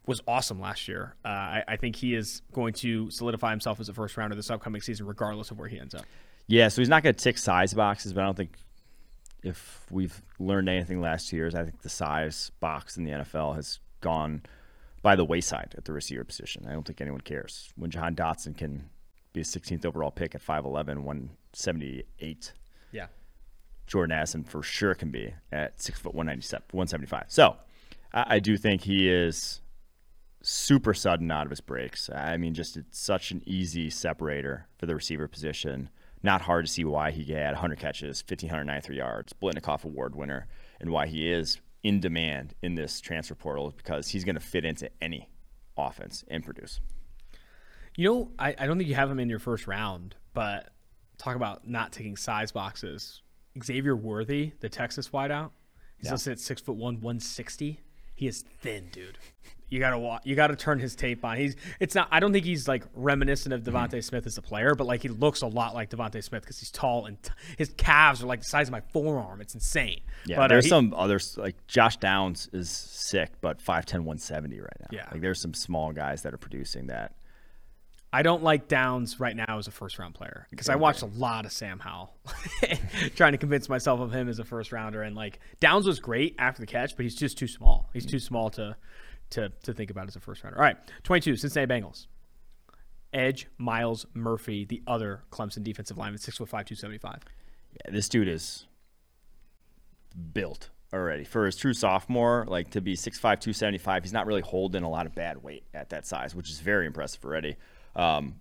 was 0.06 0.20
awesome 0.26 0.60
last 0.60 0.88
year. 0.88 1.14
Uh, 1.24 1.28
I, 1.28 1.64
I, 1.68 1.76
think 1.76 1.96
he 1.96 2.14
is 2.14 2.42
going 2.52 2.72
to 2.74 3.10
solidify 3.10 3.50
himself 3.50 3.80
as 3.80 3.88
a 3.88 3.94
first 3.94 4.16
rounder 4.16 4.34
this 4.34 4.50
upcoming 4.50 4.80
season, 4.80 5.06
regardless 5.06 5.50
of 5.50 5.58
where 5.58 5.68
he 5.68 5.78
ends 5.78 5.94
up. 5.94 6.04
Yeah, 6.46 6.68
so 6.68 6.80
he's 6.80 6.88
not 6.88 7.02
going 7.02 7.14
to 7.14 7.22
tick 7.22 7.38
size 7.38 7.74
boxes, 7.74 8.12
but 8.12 8.22
I 8.22 8.24
don't 8.24 8.36
think 8.36 8.56
if 9.42 9.86
we've 9.90 10.20
learned 10.38 10.68
anything 10.68 11.00
last 11.00 11.28
two 11.28 11.36
years, 11.36 11.54
I 11.54 11.64
think 11.64 11.82
the 11.82 11.88
size 11.88 12.50
box 12.60 12.96
in 12.96 13.04
the 13.04 13.12
NFL 13.12 13.54
has 13.54 13.78
gone 14.00 14.42
by 15.02 15.16
the 15.16 15.24
wayside 15.24 15.74
at 15.78 15.84
the 15.84 15.92
receiver 15.92 16.24
position. 16.24 16.66
I 16.68 16.72
don't 16.72 16.86
think 16.86 17.00
anyone 17.00 17.20
cares. 17.20 17.70
When 17.76 17.90
Jahan 17.90 18.14
Dotson 18.14 18.56
can 18.56 18.90
be 19.32 19.40
a 19.40 19.44
16th 19.44 19.86
overall 19.86 20.10
pick 20.10 20.34
at 20.34 20.44
5'11, 20.44 21.02
178. 21.02 22.52
Yeah. 22.92 23.06
Jordan 23.86 24.16
Addison 24.16 24.44
for 24.44 24.62
sure 24.62 24.94
can 24.94 25.10
be 25.10 25.32
at 25.52 25.80
six 25.80 25.98
foot 25.98 26.14
197, 26.14 26.64
175. 26.72 27.24
So 27.28 27.56
I, 28.12 28.36
I 28.36 28.38
do 28.38 28.56
think 28.56 28.82
he 28.82 29.08
is 29.08 29.60
super 30.42 30.94
sudden 30.94 31.30
out 31.30 31.46
of 31.46 31.50
his 31.50 31.60
breaks. 31.60 32.08
I 32.14 32.36
mean, 32.36 32.54
just 32.54 32.76
it's 32.76 32.98
such 32.98 33.30
an 33.30 33.42
easy 33.46 33.90
separator 33.90 34.66
for 34.78 34.86
the 34.86 34.94
receiver 34.94 35.28
position 35.28 35.90
not 36.22 36.42
hard 36.42 36.66
to 36.66 36.70
see 36.70 36.84
why 36.84 37.10
he 37.10 37.32
had 37.32 37.52
100 37.52 37.78
catches, 37.78 38.22
1,593 38.28 38.96
yards, 38.96 39.32
Biletnikoff 39.32 39.84
Award 39.84 40.14
winner, 40.14 40.46
and 40.80 40.90
why 40.90 41.06
he 41.06 41.30
is 41.30 41.58
in 41.82 42.00
demand 42.00 42.54
in 42.62 42.74
this 42.74 43.00
transfer 43.00 43.34
portal 43.34 43.72
because 43.76 44.08
he's 44.08 44.24
going 44.24 44.34
to 44.34 44.40
fit 44.40 44.64
into 44.64 44.90
any 45.00 45.28
offense 45.76 46.24
and 46.28 46.44
produce. 46.44 46.80
You 47.96 48.08
know, 48.08 48.30
I, 48.38 48.54
I 48.58 48.66
don't 48.66 48.76
think 48.76 48.88
you 48.88 48.94
have 48.94 49.10
him 49.10 49.18
in 49.18 49.30
your 49.30 49.38
first 49.38 49.66
round, 49.66 50.14
but 50.34 50.70
talk 51.16 51.36
about 51.36 51.66
not 51.66 51.92
taking 51.92 52.16
size 52.16 52.52
boxes. 52.52 53.22
Xavier 53.62 53.96
Worthy, 53.96 54.52
the 54.60 54.68
Texas 54.68 55.08
wideout, 55.08 55.50
he's 55.96 56.06
yeah. 56.06 56.12
listed 56.12 56.32
at 56.32 56.38
six 56.38 56.60
foot 56.60 56.76
one, 56.76 56.96
160. 56.96 57.80
He 58.14 58.26
is 58.26 58.44
thin, 58.60 58.90
dude. 58.92 59.18
You 59.70 59.78
gotta 59.78 59.98
watch. 59.98 60.22
You 60.24 60.34
gotta 60.34 60.56
turn 60.56 60.80
his 60.80 60.96
tape 60.96 61.24
on. 61.24 61.36
He's. 61.36 61.54
It's 61.78 61.94
not. 61.94 62.08
I 62.10 62.18
don't 62.18 62.32
think 62.32 62.44
he's 62.44 62.66
like 62.66 62.84
reminiscent 62.94 63.54
of 63.54 63.62
DeVonta 63.62 63.94
mm. 63.94 64.04
Smith 64.04 64.26
as 64.26 64.36
a 64.36 64.42
player, 64.42 64.74
but 64.74 64.86
like 64.86 65.02
he 65.02 65.08
looks 65.08 65.42
a 65.42 65.46
lot 65.46 65.74
like 65.74 65.90
DeVonta 65.90 66.22
Smith 66.22 66.42
because 66.42 66.58
he's 66.58 66.72
tall 66.72 67.06
and 67.06 67.22
t- 67.22 67.30
his 67.56 67.72
calves 67.76 68.22
are 68.22 68.26
like 68.26 68.40
the 68.40 68.46
size 68.46 68.66
of 68.66 68.72
my 68.72 68.80
forearm. 68.92 69.40
It's 69.40 69.54
insane. 69.54 70.00
Yeah. 70.26 70.36
But, 70.36 70.42
uh, 70.42 70.48
there's 70.48 70.64
uh, 70.64 70.66
he, 70.66 70.68
some 70.70 70.94
others 70.94 71.38
like 71.38 71.66
Josh 71.68 71.98
Downs 71.98 72.50
is 72.52 72.68
sick, 72.68 73.30
but 73.40 73.58
5'10", 73.58 74.00
170 74.00 74.60
right 74.60 74.68
now. 74.80 74.86
Yeah. 74.90 75.06
Like 75.12 75.20
there's 75.20 75.40
some 75.40 75.54
small 75.54 75.92
guys 75.92 76.22
that 76.22 76.34
are 76.34 76.38
producing 76.38 76.88
that. 76.88 77.14
I 78.12 78.22
don't 78.22 78.42
like 78.42 78.66
Downs 78.66 79.20
right 79.20 79.36
now 79.36 79.58
as 79.58 79.68
a 79.68 79.70
first 79.70 79.98
round 79.98 80.14
player 80.14 80.48
because 80.50 80.68
I 80.68 80.74
watched 80.74 81.02
a 81.02 81.06
lot 81.06 81.46
of 81.46 81.52
Sam 81.52 81.78
Howell 81.78 82.12
trying 83.14 83.32
to 83.32 83.38
convince 83.38 83.68
myself 83.68 84.00
of 84.00 84.12
him 84.12 84.28
as 84.28 84.40
a 84.40 84.44
first 84.44 84.72
rounder. 84.72 85.02
And 85.02 85.14
like 85.14 85.38
Downs 85.60 85.86
was 85.86 86.00
great 86.00 86.34
after 86.36 86.60
the 86.60 86.66
catch, 86.66 86.96
but 86.96 87.04
he's 87.04 87.14
just 87.14 87.38
too 87.38 87.46
small. 87.46 87.88
He's 87.92 88.06
too 88.06 88.18
small 88.18 88.50
to 88.50 88.76
to, 89.30 89.50
to 89.62 89.72
think 89.72 89.90
about 89.90 90.08
as 90.08 90.16
a 90.16 90.20
first 90.20 90.42
rounder. 90.42 90.58
All 90.58 90.64
right, 90.64 90.76
22, 91.04 91.36
Cincinnati 91.36 91.72
Bengals. 91.72 92.06
Edge 93.12 93.48
Myles 93.58 94.06
Murphy, 94.14 94.64
the 94.64 94.82
other 94.86 95.22
Clemson 95.32 95.64
defensive 95.64 95.98
lineman, 95.98 96.18
six 96.18 96.38
foot 96.38 96.48
five, 96.48 96.64
two 96.64 96.76
seventy 96.76 96.98
five. 96.98 97.22
Yeah, 97.72 97.90
this 97.92 98.08
dude 98.08 98.28
is 98.28 98.66
built 100.32 100.70
already 100.92 101.24
for 101.24 101.46
his 101.46 101.56
true 101.56 101.74
sophomore. 101.74 102.44
Like 102.48 102.70
to 102.70 102.80
be 102.80 102.94
6'5", 102.94 103.20
275, 103.20 104.02
he's 104.02 104.12
not 104.12 104.26
really 104.26 104.40
holding 104.40 104.82
a 104.82 104.88
lot 104.88 105.06
of 105.06 105.14
bad 105.14 105.42
weight 105.42 105.64
at 105.74 105.90
that 105.90 106.06
size, 106.06 106.34
which 106.34 106.50
is 106.50 106.60
very 106.60 106.86
impressive 106.86 107.24
already. 107.24 107.56
Um, 107.96 108.36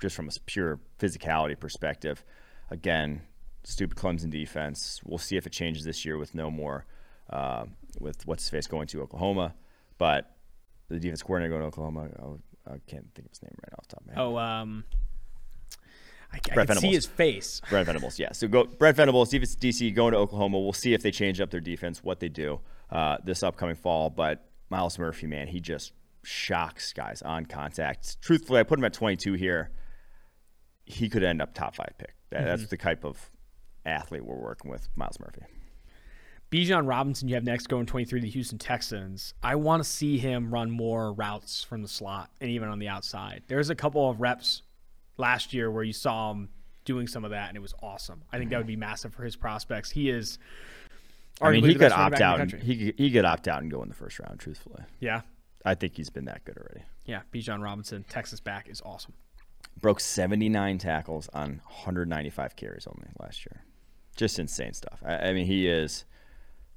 just 0.00 0.14
from 0.14 0.28
a 0.28 0.32
pure 0.46 0.80
physicality 0.98 1.58
perspective, 1.58 2.24
again, 2.70 3.22
stupid 3.64 3.96
Clemson 3.96 4.30
defense. 4.30 5.00
We'll 5.04 5.18
see 5.18 5.36
if 5.36 5.46
it 5.46 5.52
changes 5.52 5.84
this 5.84 6.04
year 6.04 6.18
with 6.18 6.34
no 6.34 6.50
more 6.50 6.86
uh, 7.30 7.64
with 7.98 8.26
what's 8.26 8.44
his 8.44 8.50
face 8.50 8.66
going 8.66 8.86
to 8.88 9.02
Oklahoma. 9.02 9.54
But 9.98 10.34
the 10.88 10.98
defense 10.98 11.22
coordinator 11.22 11.50
going 11.50 11.62
to 11.62 11.68
Oklahoma, 11.68 12.08
oh, 12.22 12.38
I 12.66 12.78
can't 12.86 13.06
think 13.14 13.26
of 13.26 13.30
his 13.30 13.42
name 13.42 13.54
right 13.62 13.72
off 13.78 13.88
the 13.88 13.96
top 13.96 14.00
of 14.00 14.06
my 14.06 14.12
head. 14.14 14.22
Oh, 14.22 14.38
um, 14.38 14.84
I, 16.32 16.36
I 16.60 16.66
can 16.66 16.76
see 16.76 16.92
his 16.92 17.06
face. 17.06 17.60
Brent 17.70 17.86
Venables, 17.86 18.18
yeah. 18.18 18.32
So 18.32 18.48
go 18.48 18.64
Brent 18.64 18.96
Venables, 18.96 19.30
defense 19.30 19.56
DC 19.56 19.94
going 19.94 20.12
to 20.12 20.18
Oklahoma. 20.18 20.58
We'll 20.58 20.72
see 20.72 20.94
if 20.94 21.02
they 21.02 21.10
change 21.10 21.40
up 21.40 21.50
their 21.50 21.60
defense, 21.60 22.02
what 22.02 22.20
they 22.20 22.28
do 22.28 22.60
uh, 22.90 23.18
this 23.24 23.42
upcoming 23.42 23.76
fall. 23.76 24.10
But 24.10 24.44
Myles 24.70 24.98
Murphy, 24.98 25.26
man, 25.26 25.48
he 25.48 25.60
just 25.60 25.92
shocks 26.22 26.92
guys 26.92 27.22
on 27.22 27.46
contact. 27.46 28.20
Truthfully, 28.20 28.60
I 28.60 28.62
put 28.62 28.78
him 28.78 28.84
at 28.84 28.92
22 28.92 29.34
here. 29.34 29.70
He 30.84 31.08
could 31.08 31.22
end 31.22 31.42
up 31.42 31.54
top 31.54 31.74
five 31.74 31.92
pick. 31.98 32.14
That, 32.30 32.40
mm-hmm. 32.40 32.48
That's 32.48 32.66
the 32.66 32.76
type 32.76 33.04
of 33.04 33.30
athlete 33.84 34.24
we're 34.24 34.36
working 34.36 34.70
with, 34.70 34.88
Myles 34.96 35.18
Murphy. 35.20 35.42
Bijan 36.50 36.88
Robinson, 36.88 37.28
you 37.28 37.34
have 37.34 37.44
next 37.44 37.66
going 37.66 37.84
23 37.84 38.20
to 38.20 38.24
the 38.24 38.30
Houston 38.30 38.58
Texans. 38.58 39.34
I 39.42 39.56
want 39.56 39.82
to 39.82 39.88
see 39.88 40.16
him 40.16 40.52
run 40.52 40.70
more 40.70 41.12
routes 41.12 41.62
from 41.62 41.82
the 41.82 41.88
slot 41.88 42.30
and 42.40 42.50
even 42.50 42.68
on 42.68 42.78
the 42.78 42.88
outside. 42.88 43.42
There's 43.48 43.68
a 43.68 43.74
couple 43.74 44.08
of 44.08 44.20
reps 44.20 44.62
last 45.18 45.52
year 45.52 45.70
where 45.70 45.84
you 45.84 45.92
saw 45.92 46.30
him 46.30 46.48
doing 46.86 47.06
some 47.06 47.22
of 47.22 47.32
that, 47.32 47.48
and 47.48 47.56
it 47.56 47.60
was 47.60 47.74
awesome. 47.82 48.22
I 48.32 48.38
think 48.38 48.50
that 48.50 48.56
would 48.56 48.66
be 48.66 48.76
massive 48.76 49.12
for 49.12 49.24
his 49.24 49.36
prospects. 49.36 49.90
He 49.90 50.08
is. 50.08 50.38
I 51.40 51.50
mean, 51.50 51.64
he 51.64 51.74
could 51.74 51.92
opt 51.92 52.20
out. 52.20 52.40
And, 52.40 52.52
he 52.54 52.94
he 52.96 53.10
could 53.10 53.26
opt 53.26 53.46
out 53.46 53.60
and 53.60 53.70
go 53.70 53.82
in 53.82 53.88
the 53.88 53.94
first 53.94 54.18
round. 54.18 54.40
Truthfully, 54.40 54.82
yeah, 55.00 55.20
I 55.66 55.74
think 55.74 55.96
he's 55.96 56.08
been 56.08 56.24
that 56.24 56.44
good 56.44 56.56
already. 56.56 56.84
Yeah, 57.04 57.20
Bijan 57.32 57.62
Robinson, 57.62 58.04
Texas 58.08 58.40
back 58.40 58.68
is 58.68 58.80
awesome. 58.84 59.12
Broke 59.80 60.00
79 60.00 60.78
tackles 60.78 61.28
on 61.32 61.60
195 61.66 62.56
carries 62.56 62.86
only 62.86 63.08
last 63.20 63.46
year. 63.46 63.62
Just 64.16 64.38
insane 64.38 64.72
stuff. 64.72 65.00
I, 65.04 65.28
I 65.28 65.32
mean, 65.32 65.46
he 65.46 65.68
is 65.68 66.04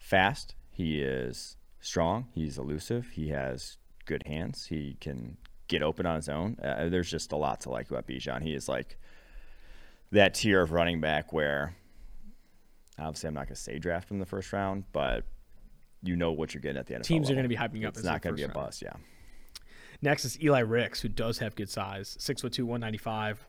fast. 0.01 0.55
He 0.71 1.01
is 1.01 1.55
strong. 1.79 2.27
He's 2.33 2.57
elusive. 2.57 3.09
He 3.13 3.29
has 3.29 3.77
good 4.05 4.23
hands. 4.25 4.65
He 4.65 4.97
can 4.99 5.37
get 5.67 5.81
open 5.81 6.05
on 6.05 6.15
his 6.17 6.27
own. 6.27 6.57
Uh, 6.61 6.89
there's 6.89 7.09
just 7.09 7.31
a 7.31 7.37
lot 7.37 7.61
to 7.61 7.69
like 7.69 7.89
about 7.89 8.07
Bijan. 8.07 8.41
He 8.41 8.53
is 8.53 8.67
like 8.67 8.97
that 10.11 10.33
tier 10.33 10.61
of 10.61 10.71
running 10.71 10.99
back 10.99 11.31
where 11.31 11.75
obviously 12.99 13.29
I'm 13.29 13.33
not 13.33 13.47
going 13.47 13.55
to 13.55 13.61
say 13.61 13.79
draft 13.79 14.11
him 14.11 14.19
the 14.19 14.25
first 14.25 14.51
round, 14.51 14.83
but 14.91 15.23
you 16.03 16.15
know 16.15 16.31
what 16.31 16.53
you're 16.53 16.61
getting 16.61 16.77
at 16.77 16.87
the 16.87 16.95
end. 16.95 17.01
Of 17.01 17.07
the 17.07 17.13
day. 17.13 17.17
Teams 17.19 17.29
are 17.29 17.33
going 17.33 17.43
to 17.43 17.49
be 17.49 17.55
hyping 17.55 17.85
up. 17.85 17.95
It's 17.95 18.03
not 18.03 18.21
going 18.21 18.35
to 18.35 18.37
be 18.37 18.43
a 18.43 18.53
bust. 18.53 18.81
Yeah. 18.81 18.93
Next 20.01 20.25
is 20.25 20.41
Eli 20.41 20.59
Ricks, 20.59 20.99
who 20.99 21.09
does 21.09 21.37
have 21.37 21.55
good 21.55 21.69
size, 21.69 22.17
six 22.19 22.41
foot 22.41 22.53
two, 22.53 22.65
one 22.65 22.81
ninety 22.81 22.97
five. 22.97 23.45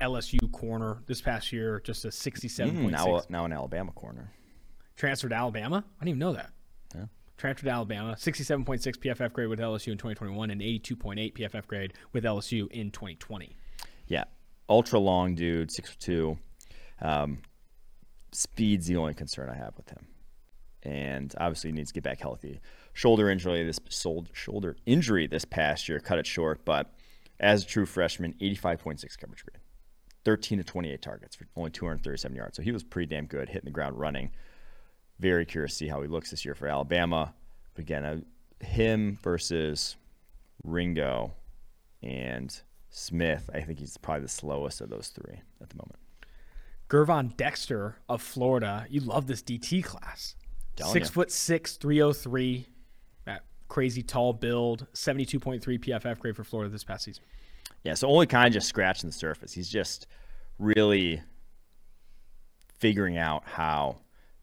LSU 0.00 0.52
corner 0.52 0.98
this 1.06 1.20
past 1.22 1.52
year, 1.52 1.80
just 1.82 2.04
a 2.04 2.12
sixty-seven. 2.12 2.76
Mm, 2.76 2.90
now, 2.90 3.22
now 3.28 3.44
an 3.46 3.52
Alabama 3.52 3.92
corner. 3.92 4.30
Transferred 4.96 5.30
to 5.30 5.34
Alabama. 5.34 5.84
I 6.00 6.04
didn't 6.04 6.08
even 6.08 6.18
know 6.18 6.32
that. 6.32 6.50
Yeah. 6.94 7.04
Transferred 7.36 7.66
to 7.66 7.72
Alabama. 7.72 8.16
67.6 8.18 8.80
PFF 8.98 9.32
grade 9.32 9.48
with 9.48 9.58
LSU 9.58 9.92
in 9.92 9.98
2021 9.98 10.50
and 10.50 10.60
82.8 10.60 11.34
PFF 11.34 11.66
grade 11.66 11.92
with 12.12 12.24
LSU 12.24 12.70
in 12.70 12.90
2020. 12.90 13.56
Yeah. 14.08 14.24
Ultra 14.68 14.98
long 14.98 15.34
dude, 15.34 15.70
6'2. 15.70 16.38
Um, 17.00 17.42
speed's 18.32 18.86
the 18.86 18.96
only 18.96 19.14
concern 19.14 19.48
I 19.48 19.54
have 19.54 19.76
with 19.76 19.90
him. 19.90 20.06
And 20.82 21.34
obviously 21.38 21.70
he 21.70 21.76
needs 21.76 21.90
to 21.90 21.94
get 21.94 22.04
back 22.04 22.20
healthy. 22.20 22.60
Shoulder 22.92 23.28
injury 23.28 23.64
this 23.64 23.80
shoulder 24.32 24.76
injury 24.86 25.26
this 25.26 25.44
past 25.44 25.88
year 25.88 26.00
cut 26.00 26.18
it 26.18 26.26
short, 26.26 26.64
but 26.64 26.94
as 27.38 27.64
a 27.64 27.66
true 27.66 27.86
freshman, 27.86 28.34
85.6 28.40 29.18
coverage 29.18 29.44
grade. 29.44 29.60
13 30.24 30.58
to 30.58 30.64
28 30.64 31.02
targets 31.02 31.36
for 31.36 31.46
only 31.56 31.70
237 31.70 32.36
yards. 32.36 32.56
So 32.56 32.62
he 32.62 32.72
was 32.72 32.82
pretty 32.82 33.06
damn 33.06 33.26
good 33.26 33.48
hitting 33.48 33.66
the 33.66 33.70
ground 33.70 33.98
running. 33.98 34.30
Very 35.18 35.46
curious 35.46 35.72
to 35.72 35.76
see 35.78 35.88
how 35.88 36.02
he 36.02 36.08
looks 36.08 36.30
this 36.30 36.44
year 36.44 36.54
for 36.54 36.68
Alabama. 36.68 37.34
But 37.74 37.82
again, 37.82 38.04
uh, 38.04 38.64
him 38.64 39.18
versus 39.22 39.96
Ringo 40.62 41.32
and 42.02 42.58
Smith, 42.90 43.50
I 43.52 43.60
think 43.60 43.78
he's 43.78 43.96
probably 43.96 44.22
the 44.22 44.28
slowest 44.28 44.80
of 44.80 44.90
those 44.90 45.08
three 45.08 45.40
at 45.60 45.68
the 45.68 45.76
moment. 45.76 45.98
Gervon 46.88 47.36
Dexter 47.36 47.96
of 48.08 48.22
Florida. 48.22 48.86
You 48.88 49.00
love 49.00 49.26
this 49.26 49.42
DT 49.42 49.82
class. 49.82 50.36
Six 50.92 51.08
foot 51.08 51.32
six, 51.32 51.76
303 51.76 52.66
at 53.26 53.44
crazy 53.68 54.02
tall 54.02 54.34
build, 54.34 54.86
72.3 54.92 55.62
PFF 55.62 56.18
grade 56.18 56.36
for 56.36 56.44
Florida 56.44 56.70
this 56.70 56.84
past 56.84 57.04
season. 57.04 57.24
Yeah, 57.82 57.94
so 57.94 58.08
only 58.08 58.26
kind 58.26 58.46
of 58.46 58.52
just 58.52 58.68
scratching 58.68 59.08
the 59.08 59.14
surface. 59.14 59.52
He's 59.52 59.70
just 59.70 60.06
really 60.58 61.22
figuring 62.78 63.16
out 63.16 63.44
how 63.46 63.96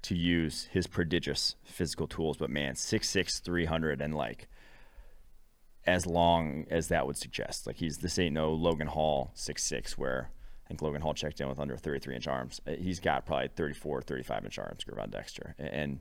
to 0.04 0.16
use 0.16 0.70
his 0.72 0.88
prodigious 0.88 1.56
physical 1.64 2.08
tools. 2.08 2.38
But 2.38 2.50
man, 2.50 2.76
6'6, 2.76 3.42
300, 3.42 4.02
and 4.02 4.16
like 4.16 4.48
as 5.86 6.06
long 6.06 6.66
as 6.70 6.88
that 6.88 7.06
would 7.06 7.18
suggest. 7.18 7.68
Like 7.68 7.78
he's 7.78 7.98
this 7.98 8.18
ain't 8.20 8.34
no 8.34 8.54
Logan 8.54 8.88
Hall 8.88 9.32
6'6, 9.36 9.92
where 9.94 10.30
I 10.66 10.68
think 10.70 10.82
Logan 10.82 11.02
Hall 11.02 11.14
checked 11.14 11.42
in 11.42 11.50
with 11.50 11.60
under 11.60 11.78
33 11.78 12.16
inch 12.16 12.28
arms. 12.28 12.62
Uh, 12.68 12.72
he's 12.72 13.00
got 13.00 13.26
probably 13.26 13.50
34, 13.50 14.02
35 14.02 14.46
inch 14.46 14.60
arms, 14.60 14.84
Gervon 14.84 15.12
Dexter, 15.12 15.56
and 15.58 16.00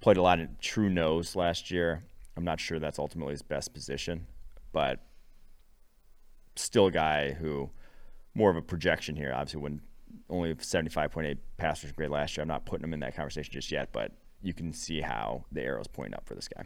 played 0.00 0.16
a 0.16 0.22
lot 0.22 0.40
of 0.40 0.60
true 0.60 0.88
nose 0.88 1.36
last 1.36 1.70
year. 1.70 2.04
I'm 2.36 2.44
not 2.44 2.60
sure 2.60 2.78
that's 2.78 2.98
ultimately 2.98 3.32
his 3.32 3.42
best 3.42 3.74
position, 3.74 4.26
but 4.72 5.00
still 6.56 6.86
a 6.86 6.90
guy 6.90 7.32
who 7.32 7.70
more 8.34 8.50
of 8.50 8.56
a 8.56 8.62
projection 8.62 9.16
here. 9.16 9.32
Obviously, 9.34 9.60
when 9.60 9.82
only 10.28 10.54
75.8 10.54 11.36
passers 11.56 11.92
grade 11.92 12.10
last 12.10 12.36
year, 12.36 12.42
I'm 12.42 12.48
not 12.48 12.66
putting 12.66 12.84
him 12.84 12.94
in 12.94 13.00
that 13.00 13.14
conversation 13.14 13.52
just 13.52 13.70
yet, 13.70 13.90
but 13.92 14.12
you 14.42 14.52
can 14.52 14.72
see 14.72 15.00
how 15.00 15.44
the 15.52 15.62
arrow's 15.62 15.88
pointing 15.88 16.14
up 16.14 16.26
for 16.26 16.34
this 16.34 16.48
guy. 16.48 16.64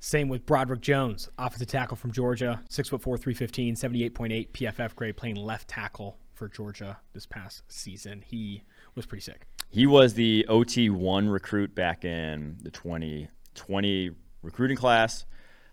Same 0.00 0.28
with 0.28 0.46
Broderick 0.46 0.80
Jones, 0.80 1.28
offensive 1.38 1.66
tackle 1.66 1.96
from 1.96 2.12
Georgia, 2.12 2.62
six 2.68 2.88
foot 2.88 3.02
four, 3.02 3.18
315, 3.18 3.74
78.8 3.74 4.50
PFF 4.52 4.94
grade, 4.94 5.16
playing 5.16 5.36
left 5.36 5.68
tackle 5.68 6.18
for 6.34 6.48
Georgia 6.48 6.98
this 7.12 7.26
past 7.26 7.62
season. 7.66 8.22
He 8.24 8.62
was 8.94 9.06
pretty 9.06 9.22
sick. 9.22 9.46
He 9.70 9.86
was 9.86 10.14
the 10.14 10.46
OT1 10.48 11.30
recruit 11.30 11.74
back 11.74 12.04
in 12.04 12.58
the 12.62 12.70
2020 12.70 14.10
recruiting 14.42 14.76
class. 14.76 15.26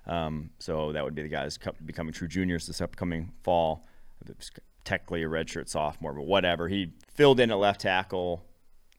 Um, 0.08 0.50
so 0.60 0.92
that 0.92 1.04
would 1.04 1.16
be 1.16 1.22
the 1.22 1.30
guys 1.30 1.58
becoming 1.86 2.14
true 2.14 2.28
juniors 2.28 2.68
this 2.68 2.82
upcoming 2.82 3.32
fall. 3.44 3.88
Technically 4.84 5.24
a 5.24 5.28
redshirt 5.28 5.70
sophomore, 5.70 6.14
but 6.14 6.26
whatever. 6.26 6.68
He 6.68 6.94
filled 7.16 7.40
in 7.40 7.52
at 7.52 7.58
left 7.58 7.82
tackle, 7.82 8.44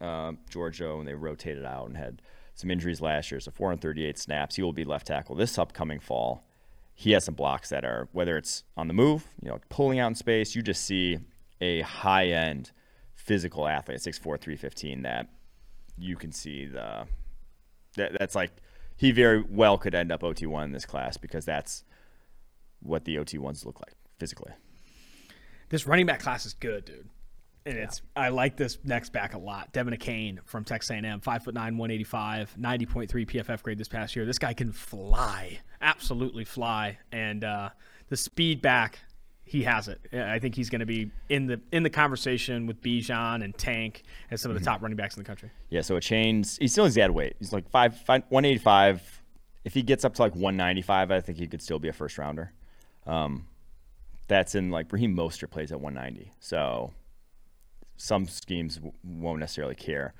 uh, 0.00 0.32
Georgia, 0.50 0.96
when 0.96 1.06
they 1.06 1.14
rotated 1.14 1.64
out 1.64 1.86
and 1.86 1.96
had 1.96 2.22
some 2.54 2.70
injuries 2.70 3.00
last 3.00 3.30
year. 3.30 3.38
So 3.38 3.50
438 3.50 4.18
snaps. 4.18 4.56
He 4.56 4.62
will 4.62 4.72
be 4.72 4.84
left 4.84 5.06
tackle 5.06 5.36
this 5.36 5.58
upcoming 5.58 6.00
fall. 6.00 6.42
He 6.94 7.12
has 7.12 7.24
some 7.24 7.34
blocks 7.34 7.68
that 7.68 7.84
are 7.84 8.08
whether 8.12 8.38
it's 8.38 8.64
on 8.76 8.88
the 8.88 8.94
move, 8.94 9.28
you 9.42 9.50
know, 9.50 9.60
pulling 9.68 9.98
out 9.98 10.08
in 10.08 10.14
space. 10.14 10.54
You 10.54 10.62
just 10.62 10.84
see 10.84 11.18
a 11.60 11.82
high 11.82 12.28
end 12.28 12.72
physical 13.14 13.68
athlete, 13.68 13.98
6'4", 13.98 14.22
315, 14.40 15.02
that 15.02 15.28
you 15.98 16.16
can 16.16 16.32
see 16.32 16.66
the 16.66 17.06
that, 17.96 18.16
that's 18.18 18.34
like 18.34 18.50
he 18.96 19.10
very 19.10 19.42
well 19.42 19.76
could 19.76 19.94
end 19.94 20.10
up 20.10 20.22
OT1 20.22 20.64
in 20.64 20.72
this 20.72 20.86
class 20.86 21.16
because 21.16 21.44
that's 21.44 21.84
what 22.80 23.04
the 23.04 23.16
OT1s 23.16 23.64
look 23.64 23.80
like 23.80 23.94
physically. 24.18 24.52
This 25.68 25.86
running 25.86 26.06
back 26.06 26.20
class 26.20 26.46
is 26.46 26.54
good, 26.54 26.84
dude. 26.84 27.08
And 27.66 27.76
yeah. 27.76 27.82
it's 27.82 28.00
I 28.14 28.28
like 28.28 28.56
this 28.56 28.78
next 28.84 29.12
back 29.12 29.34
a 29.34 29.38
lot. 29.38 29.72
De'Von 29.72 29.98
Achane 29.98 30.38
from 30.44 30.64
Texas 30.64 30.90
A&M, 30.90 31.20
five 31.20 31.42
foot 31.42 31.54
nine, 31.54 31.76
one 31.76 31.90
eighty 31.90 32.04
five, 32.04 32.56
ninety 32.56 32.86
point 32.86 33.10
three 33.10 33.26
PFF 33.26 33.62
grade 33.62 33.76
this 33.76 33.88
past 33.88 34.14
year. 34.14 34.24
This 34.24 34.38
guy 34.38 34.54
can 34.54 34.72
fly, 34.72 35.58
absolutely 35.82 36.44
fly, 36.44 36.98
and 37.10 37.42
uh, 37.42 37.70
the 38.08 38.16
speed 38.16 38.62
back 38.62 39.00
he 39.46 39.62
has 39.62 39.86
it. 39.86 40.00
I 40.12 40.40
think 40.40 40.56
he's 40.56 40.68
going 40.68 40.80
to 40.80 40.86
be 40.86 41.10
in 41.28 41.46
the 41.46 41.60
in 41.70 41.84
the 41.84 41.90
conversation 41.90 42.66
with 42.66 42.82
Bijan 42.82 43.44
and 43.44 43.56
Tank 43.56 44.02
as 44.30 44.40
some 44.40 44.50
of 44.50 44.56
the 44.56 44.60
mm-hmm. 44.60 44.72
top 44.72 44.82
running 44.82 44.96
backs 44.96 45.16
in 45.16 45.22
the 45.22 45.26
country. 45.26 45.50
Yeah, 45.70 45.82
so 45.82 45.96
Achane's 45.96 46.58
he 46.58 46.66
still 46.66 46.84
has 46.84 46.98
add 46.98 47.12
weight. 47.12 47.36
He's 47.38 47.52
like 47.52 47.68
five, 47.70 47.96
five 47.96 48.22
185. 48.28 49.22
If 49.64 49.74
he 49.74 49.82
gets 49.82 50.04
up 50.04 50.14
to 50.14 50.22
like 50.22 50.34
195, 50.34 51.10
I 51.10 51.20
think 51.20 51.38
he 51.38 51.46
could 51.46 51.62
still 51.62 51.78
be 51.78 51.88
a 51.88 51.92
first 51.92 52.18
rounder. 52.18 52.52
Um, 53.06 53.46
that's 54.28 54.56
in 54.56 54.70
like 54.70 54.92
Raheem 54.92 55.16
Mostert 55.16 55.50
plays 55.50 55.70
at 55.70 55.80
190. 55.80 56.32
So 56.40 56.92
some 57.96 58.26
schemes 58.26 58.80
won't 59.02 59.40
necessarily 59.40 59.74
care. 59.74 60.14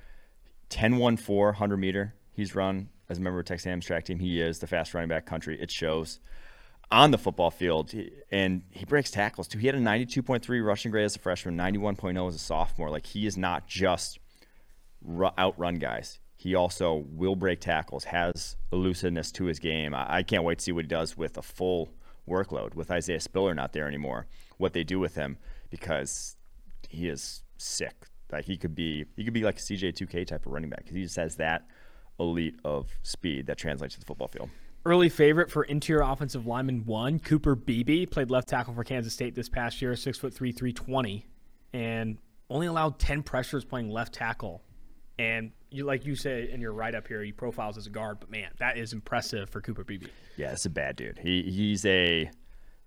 10 0.69 0.97
1 0.97 1.17
4, 1.17 1.45
100 1.47 1.77
meter, 1.77 2.15
he's 2.33 2.55
run 2.55 2.89
as 3.09 3.17
a 3.17 3.21
member 3.21 3.39
of 3.39 3.45
Texas 3.45 3.65
A&M's 3.67 3.85
track 3.85 4.05
team. 4.05 4.19
He 4.19 4.41
is 4.41 4.59
the 4.59 4.67
fast 4.67 4.93
running 4.93 5.09
back 5.09 5.25
country. 5.25 5.59
It 5.61 5.71
shows 5.71 6.19
on 6.91 7.11
the 7.11 7.17
football 7.17 7.51
field, 7.51 7.93
and 8.31 8.63
he 8.69 8.85
breaks 8.85 9.11
tackles 9.11 9.47
too. 9.47 9.59
He 9.59 9.67
had 9.67 9.75
a 9.75 9.79
92.3 9.79 10.65
rushing 10.65 10.91
grade 10.91 11.05
as 11.05 11.15
a 11.15 11.19
freshman, 11.19 11.57
91.0 11.57 12.27
as 12.27 12.35
a 12.35 12.39
sophomore. 12.39 12.89
Like 12.89 13.05
he 13.05 13.25
is 13.25 13.37
not 13.37 13.67
just 13.67 14.19
outrun 15.37 15.75
guys. 15.75 16.19
He 16.35 16.53
also 16.53 17.05
will 17.09 17.35
break 17.35 17.59
tackles, 17.59 18.05
has 18.05 18.55
elusiveness 18.71 19.31
to 19.33 19.45
his 19.45 19.59
game. 19.59 19.93
I, 19.93 20.17
I 20.17 20.23
can't 20.23 20.43
wait 20.43 20.59
to 20.59 20.63
see 20.63 20.71
what 20.71 20.85
he 20.85 20.89
does 20.89 21.17
with 21.17 21.37
a 21.37 21.41
full 21.41 21.89
workload 22.27 22.75
with 22.75 22.91
Isaiah 22.91 23.19
Spiller 23.19 23.55
not 23.55 23.73
there 23.73 23.87
anymore. 23.87 24.27
What 24.57 24.73
they 24.73 24.83
do 24.83 24.99
with 24.99 25.15
him 25.15 25.37
because 25.69 26.35
he 26.89 27.09
is 27.09 27.43
sick. 27.57 28.07
Like 28.31 28.45
he 28.45 28.57
could 28.57 28.75
be, 28.75 29.05
he 29.15 29.23
could 29.23 29.33
be 29.33 29.43
like 29.43 29.57
a 29.57 29.61
CJ2K 29.61 30.27
type 30.27 30.45
of 30.45 30.51
running 30.51 30.69
back 30.69 30.79
because 30.79 30.95
he 30.95 31.03
just 31.03 31.15
has 31.15 31.35
that 31.37 31.65
elite 32.19 32.55
of 32.65 32.89
speed 33.03 33.47
that 33.47 33.57
translates 33.57 33.93
to 33.95 33.99
the 33.99 34.05
football 34.05 34.27
field. 34.27 34.49
Early 34.85 35.09
favorite 35.09 35.51
for 35.51 35.63
interior 35.63 36.01
offensive 36.01 36.45
lineman 36.45 36.85
one, 36.85 37.19
Cooper 37.19 37.55
Beebe, 37.55 38.05
played 38.05 38.31
left 38.31 38.47
tackle 38.47 38.73
for 38.73 38.83
Kansas 38.83 39.13
State 39.13 39.35
this 39.35 39.49
past 39.49 39.81
year, 39.81 39.95
six 39.95 40.17
foot 40.17 40.33
three, 40.33 40.51
320, 40.51 41.27
and 41.73 42.17
only 42.49 42.67
allowed 42.67 42.97
10 42.99 43.23
pressures 43.23 43.65
playing 43.65 43.89
left 43.89 44.13
tackle. 44.13 44.61
And 45.19 45.51
you, 45.71 45.83
like 45.83 46.05
you 46.05 46.15
say 46.15 46.49
in 46.49 46.61
your 46.61 46.71
write 46.71 46.95
up 46.95 47.07
here, 47.07 47.21
he 47.23 47.31
profiles 47.31 47.77
as 47.77 47.87
a 47.87 47.89
guard, 47.89 48.19
but 48.19 48.29
man, 48.29 48.49
that 48.59 48.77
is 48.77 48.93
impressive 48.93 49.49
for 49.49 49.61
Cooper 49.61 49.83
Beebe. 49.83 50.07
Yeah, 50.37 50.51
it's 50.51 50.65
a 50.65 50.69
bad 50.69 50.95
dude. 50.95 51.19
He 51.19 51.43
he's 51.43 51.85
a 51.85 52.29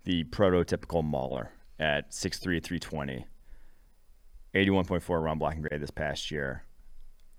the 0.05 0.23
prototypical 0.25 1.03
mauler 1.03 1.51
at 1.79 2.11
6'3", 2.11 2.41
320. 2.63 3.25
81.4 4.53 5.23
run 5.23 5.37
blocking 5.37 5.61
grade 5.61 5.81
this 5.81 5.91
past 5.91 6.31
year. 6.31 6.63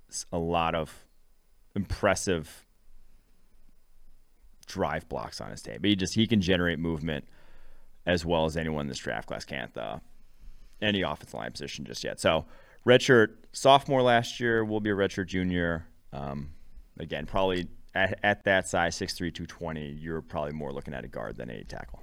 It's 0.09 0.27
a 0.33 0.39
lot 0.39 0.75
of 0.75 1.05
impressive 1.75 2.67
drive 4.67 5.09
blocks 5.09 5.41
on 5.41 5.51
his 5.51 5.63
tape. 5.63 5.83
But 5.83 5.91
he 5.91 5.97
just 5.97 6.15
he 6.15 6.27
can 6.27 6.41
generate 6.41 6.79
movement 6.79 7.25
as 8.07 8.25
well 8.25 8.47
as 8.47 8.57
anyone 8.57 8.83
in 8.83 8.89
this 8.89 8.99
draft 8.99 9.29
class 9.29 9.45
can't. 9.45 9.77
Uh, 9.77 9.99
any 10.81 11.03
offensive 11.03 11.35
line 11.35 11.53
position 11.53 11.85
just 11.85 12.03
yet. 12.03 12.21
So 12.21 12.45
redshirt 12.87 13.29
sophomore 13.53 14.03
last 14.03 14.41
year 14.41 14.65
will 14.65 14.81
be 14.81 14.91
a 14.91 14.95
redshirt 14.95 15.27
junior. 15.27 15.87
Um, 16.13 16.51
again, 16.99 17.27
probably 17.27 17.69
at, 17.95 18.19
at 18.23 18.45
that 18.45 18.69
size, 18.69 18.97
6'3", 18.97 19.17
220, 19.19 19.91
you're 19.93 20.21
probably 20.21 20.53
more 20.53 20.73
looking 20.73 20.95
at 20.95 21.05
a 21.05 21.09
guard 21.09 21.37
than 21.37 21.51
a 21.51 21.63
tackle. 21.65 22.03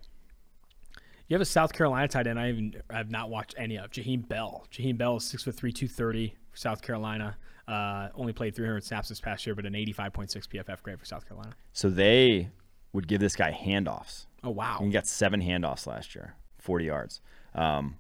You 1.30 1.36
have 1.36 1.41
a 1.41 1.45
South 1.45 1.73
Carolina 1.73 2.07
tight 2.07 2.25
end 2.25 2.39
I 2.39 2.49
even 2.49 2.73
I 2.89 2.97
have 2.97 3.11
not 3.11 3.30
watched 3.30 3.53
any 3.55 3.77
of. 3.77 3.91
Jaheim 3.91 4.27
Bell. 4.27 4.65
Jaheim 4.71 4.97
Bell 4.97 5.17
is 5.17 5.23
six 5.23 5.43
foot 5.43 5.55
three, 5.55 5.71
two 5.71 5.88
thirty 5.88 6.34
for 6.49 6.57
South 6.57 6.82
Carolina. 6.82 7.38
Uh, 7.67 8.09
only 8.15 8.34
played 8.34 8.55
300 8.55 8.84
snaps 8.84 9.09
this 9.09 9.21
past 9.21 9.45
year, 9.45 9.53
but 9.53 9.63
an 9.63 9.73
85.6 9.73 10.47
PFF 10.47 10.82
grade 10.82 10.97
for 10.97 11.05
South 11.05 11.27
Carolina. 11.27 11.53
So 11.71 11.91
they 11.91 12.49
would 12.93 13.07
give 13.07 13.19
this 13.21 13.36
guy 13.36 13.51
handoffs. 13.51 14.25
Oh 14.43 14.49
wow! 14.49 14.80
he 14.82 14.89
got 14.89 15.05
seven 15.05 15.39
handoffs 15.39 15.86
last 15.86 16.15
year, 16.15 16.34
40 16.57 16.86
yards. 16.86 17.21
Um, 17.53 17.97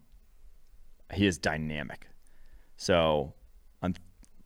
he 1.13 1.27
is 1.27 1.37
dynamic. 1.37 2.07
So 2.77 3.33
on 3.83 3.95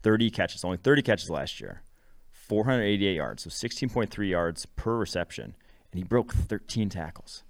30 0.02 0.30
catches, 0.30 0.66
only 0.66 0.78
30 0.78 1.04
catches 1.04 1.30
last 1.30 1.62
year, 1.62 1.84
488 2.32 3.16
yards, 3.16 3.44
so 3.44 3.50
16.3 3.50 4.30
yards 4.30 4.66
per 4.66 4.98
reception, 4.98 5.56
and 5.94 6.00
he 6.00 6.04
broke 6.04 6.34
13 6.34 6.90
tackles. 6.90 7.44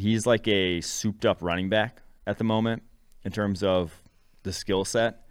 He's 0.00 0.26
like 0.26 0.48
a 0.48 0.80
souped 0.80 1.26
up 1.26 1.42
running 1.42 1.68
back 1.68 2.02
at 2.26 2.38
the 2.38 2.44
moment 2.44 2.82
in 3.24 3.32
terms 3.32 3.62
of 3.62 4.02
the 4.42 4.52
skill 4.52 4.84
set 4.84 5.26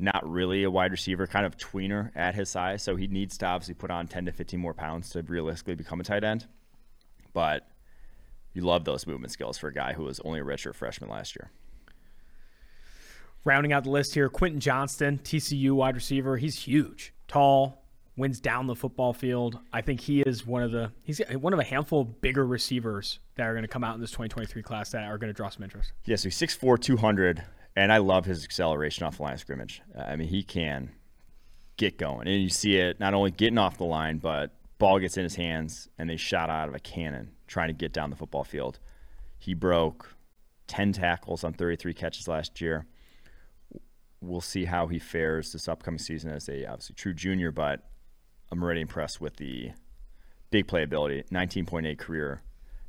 not 0.00 0.28
really 0.28 0.64
a 0.64 0.70
wide 0.70 0.90
receiver, 0.90 1.26
kind 1.26 1.44
of 1.44 1.56
tweener 1.56 2.10
at 2.16 2.34
his 2.34 2.48
size. 2.48 2.82
So 2.82 2.96
he 2.96 3.06
needs 3.06 3.36
to 3.38 3.46
obviously 3.46 3.74
put 3.74 3.90
on 3.90 4.08
10 4.08 4.26
to 4.26 4.32
15 4.32 4.58
more 4.58 4.74
pounds 4.74 5.10
to 5.10 5.22
realistically 5.22 5.74
become 5.74 6.00
a 6.00 6.04
tight 6.04 6.24
end. 6.24 6.46
But 7.32 7.68
you 8.54 8.62
love 8.62 8.84
those 8.84 9.06
movement 9.06 9.32
skills 9.32 9.58
for 9.58 9.68
a 9.68 9.72
guy 9.72 9.92
who 9.92 10.04
was 10.04 10.18
only 10.20 10.40
a 10.40 10.44
redshirt 10.44 10.74
freshman 10.74 11.10
last 11.10 11.36
year. 11.36 11.50
Rounding 13.44 13.72
out 13.72 13.84
the 13.84 13.90
list 13.90 14.14
here, 14.14 14.28
Quentin 14.28 14.60
Johnston, 14.60 15.18
TCU 15.18 15.72
wide 15.72 15.94
receiver. 15.94 16.36
He's 16.36 16.58
huge, 16.58 17.14
tall, 17.28 17.79
wins 18.20 18.38
down 18.38 18.66
the 18.66 18.76
football 18.76 19.12
field. 19.12 19.58
I 19.72 19.80
think 19.80 20.00
he 20.00 20.20
is 20.20 20.46
one 20.46 20.62
of 20.62 20.70
the 20.70 20.92
he's 21.02 21.20
one 21.32 21.52
of 21.52 21.58
a 21.58 21.64
handful 21.64 22.02
of 22.02 22.20
bigger 22.20 22.46
receivers 22.46 23.18
that 23.36 23.46
are 23.46 23.52
going 23.52 23.62
to 23.62 23.68
come 23.68 23.82
out 23.82 23.94
in 23.94 24.00
this 24.00 24.10
2023 24.10 24.62
class 24.62 24.90
that 24.90 25.04
are 25.04 25.18
going 25.18 25.30
to 25.30 25.34
draw 25.34 25.48
some 25.48 25.64
interest. 25.64 25.92
Yeah, 26.04 26.16
so 26.16 26.24
he's 26.28 26.38
6'4", 26.38 26.80
200 26.80 27.42
and 27.76 27.92
I 27.92 27.98
love 27.98 28.24
his 28.26 28.44
acceleration 28.44 29.06
off 29.06 29.16
the 29.16 29.22
line 29.22 29.34
of 29.34 29.40
scrimmage. 29.40 29.82
I 29.98 30.16
mean, 30.16 30.28
he 30.28 30.42
can 30.42 30.90
get 31.76 31.98
going, 31.98 32.28
and 32.28 32.42
you 32.42 32.50
see 32.50 32.76
it 32.76 33.00
not 33.00 33.14
only 33.14 33.30
getting 33.30 33.58
off 33.58 33.78
the 33.78 33.84
line, 33.84 34.18
but 34.18 34.54
ball 34.78 34.98
gets 34.98 35.16
in 35.16 35.22
his 35.22 35.36
hands, 35.36 35.88
and 35.98 36.10
they 36.10 36.16
shot 36.16 36.50
out 36.50 36.68
of 36.68 36.74
a 36.74 36.80
cannon 36.80 37.30
trying 37.46 37.68
to 37.68 37.74
get 37.74 37.92
down 37.92 38.10
the 38.10 38.16
football 38.16 38.44
field. 38.44 38.78
He 39.38 39.54
broke 39.54 40.14
10 40.66 40.92
tackles 40.92 41.44
on 41.44 41.52
33 41.52 41.94
catches 41.94 42.28
last 42.28 42.60
year. 42.60 42.86
We'll 44.20 44.40
see 44.40 44.66
how 44.66 44.88
he 44.88 44.98
fares 44.98 45.52
this 45.52 45.66
upcoming 45.66 45.98
season 45.98 46.30
as 46.30 46.48
a 46.48 46.66
obviously 46.66 46.94
true 46.94 47.14
junior, 47.14 47.50
but 47.50 47.89
I'm 48.52 48.62
already 48.62 48.80
impressed 48.80 49.20
with 49.20 49.36
the 49.36 49.70
big 50.50 50.66
playability, 50.66 51.26
19.8 51.30 51.98
career 51.98 52.42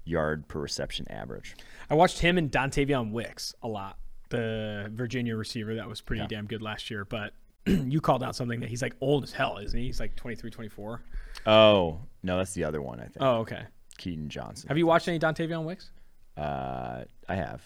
yard 0.04 0.48
per 0.48 0.60
reception 0.60 1.06
average. 1.12 1.56
I 1.90 1.94
watched 1.94 2.20
him 2.20 2.38
and 2.38 2.52
Dontavion 2.52 3.12
Wicks 3.12 3.54
a 3.62 3.68
lot, 3.68 3.98
the 4.30 4.90
Virginia 4.94 5.36
receiver 5.36 5.76
that 5.76 5.88
was 5.88 6.02
pretty 6.02 6.22
Yeah. 6.22 6.28
damn 6.28 6.48
good 6.48 6.62
last 6.62 6.90
year. 6.90 7.06
But 7.06 7.34
you 7.66 8.02
called 8.02 8.24
out 8.24 8.36
something 8.36 8.60
that 8.62 8.70
he's 8.70 8.82
like 8.82 8.96
old 9.02 9.24
as 9.24 9.32
hell, 9.32 9.58
isn't 9.60 9.78
he? 9.80 9.86
He's 9.86 10.00
like 10.00 10.16
23, 10.16 10.50
24. 10.50 11.02
Oh 11.46 12.00
no, 12.24 12.38
that's 12.38 12.54
the 12.54 12.64
other 12.64 12.82
one. 12.82 13.00
I 13.00 13.04
think 13.04 13.18
Oh, 13.22 13.38
okay. 13.42 13.64
Keaton 13.98 14.30
Johnson. 14.30 14.68
Have 14.68 14.78
you 14.80 14.88
watched 14.88 15.08
any 15.08 15.20
Dontavion 15.20 15.64
Wicks? 15.66 15.92
Uh, 16.36 17.04
I 17.30 17.36
have. 17.36 17.62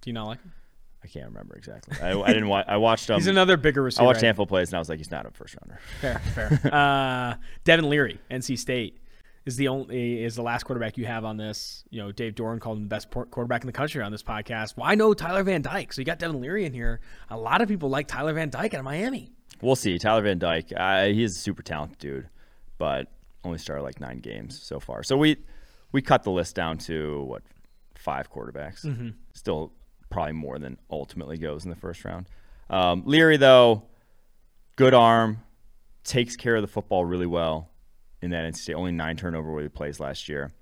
Do 0.00 0.10
you 0.10 0.14
not 0.14 0.26
like 0.26 0.42
him? 0.42 0.52
I 1.04 1.06
can't 1.06 1.26
remember 1.26 1.54
exactly. 1.54 1.98
I, 2.00 2.18
I 2.18 2.28
didn't 2.28 2.48
watch. 2.48 2.64
I 2.66 2.78
watched. 2.78 3.10
Um, 3.10 3.16
He's 3.16 3.26
another 3.26 3.58
bigger 3.58 3.82
receiver. 3.82 4.04
I 4.04 4.06
watched 4.06 4.22
I- 4.22 4.26
handful 4.26 4.46
plays 4.46 4.70
and 4.70 4.76
I 4.76 4.78
was 4.78 4.88
like, 4.88 4.98
he's 4.98 5.10
not 5.10 5.26
a 5.26 5.30
first 5.30 5.54
rounder. 5.60 5.78
Fair, 6.00 6.18
fair. 6.34 6.72
uh, 6.74 7.34
Devin 7.64 7.90
Leary, 7.90 8.18
NC 8.30 8.58
State, 8.58 8.98
is 9.44 9.56
the 9.56 9.68
only 9.68 10.24
is 10.24 10.34
the 10.34 10.42
last 10.42 10.64
quarterback 10.64 10.96
you 10.96 11.04
have 11.04 11.26
on 11.26 11.36
this. 11.36 11.84
You 11.90 12.02
know, 12.02 12.10
Dave 12.10 12.34
Doeren 12.34 12.58
called 12.58 12.78
him 12.78 12.84
the 12.84 12.88
best 12.88 13.10
quarterback 13.10 13.62
in 13.62 13.66
the 13.66 13.72
country 13.72 14.02
on 14.02 14.10
this 14.12 14.22
podcast. 14.22 14.76
Why 14.76 14.94
no 14.94 15.12
Tyler 15.12 15.42
Van 15.42 15.60
Dyke? 15.60 15.92
So 15.92 16.00
you 16.00 16.06
got 16.06 16.18
Devin 16.18 16.40
Leary 16.40 16.64
in 16.64 16.72
here. 16.72 17.00
A 17.28 17.36
lot 17.36 17.60
of 17.60 17.68
people 17.68 17.90
like 17.90 18.08
Tyler 18.08 18.32
Van 18.32 18.48
Dyke 18.48 18.72
out 18.72 18.78
of 18.78 18.84
Miami. 18.84 19.30
We'll 19.60 19.76
see. 19.76 19.98
Tyler 19.98 20.22
Van 20.22 20.38
Dyke, 20.38 20.72
uh, 20.74 21.04
he 21.04 21.22
is 21.22 21.36
a 21.36 21.38
super 21.38 21.62
talented 21.62 21.98
dude, 21.98 22.28
but 22.78 23.08
only 23.44 23.58
started 23.58 23.82
like 23.82 24.00
nine 24.00 24.20
games 24.20 24.60
so 24.60 24.80
far. 24.80 25.02
So 25.02 25.18
we 25.18 25.36
we 25.92 26.00
cut 26.00 26.22
the 26.22 26.30
list 26.30 26.54
down 26.54 26.78
to 26.78 27.22
what 27.24 27.42
five 27.94 28.32
quarterbacks. 28.32 28.84
Mm-hmm. 28.84 29.10
Still 29.34 29.72
probably 30.10 30.32
more 30.32 30.58
than 30.58 30.78
ultimately 30.90 31.38
goes 31.38 31.64
in 31.64 31.70
the 31.70 31.76
first 31.76 32.04
round. 32.04 32.26
Um, 32.70 33.02
Leary 33.06 33.36
though, 33.36 33.82
good 34.76 34.94
arm, 34.94 35.38
takes 36.04 36.36
care 36.36 36.56
of 36.56 36.62
the 36.62 36.68
football 36.68 37.04
really 37.04 37.26
well. 37.26 37.68
In 38.22 38.30
that 38.30 38.50
NC 38.54 38.74
only 38.74 38.92
nine 38.92 39.16
turnover 39.18 39.52
where 39.52 39.62
he 39.62 39.68
plays 39.68 40.00
last 40.00 40.30
year. 40.30 40.52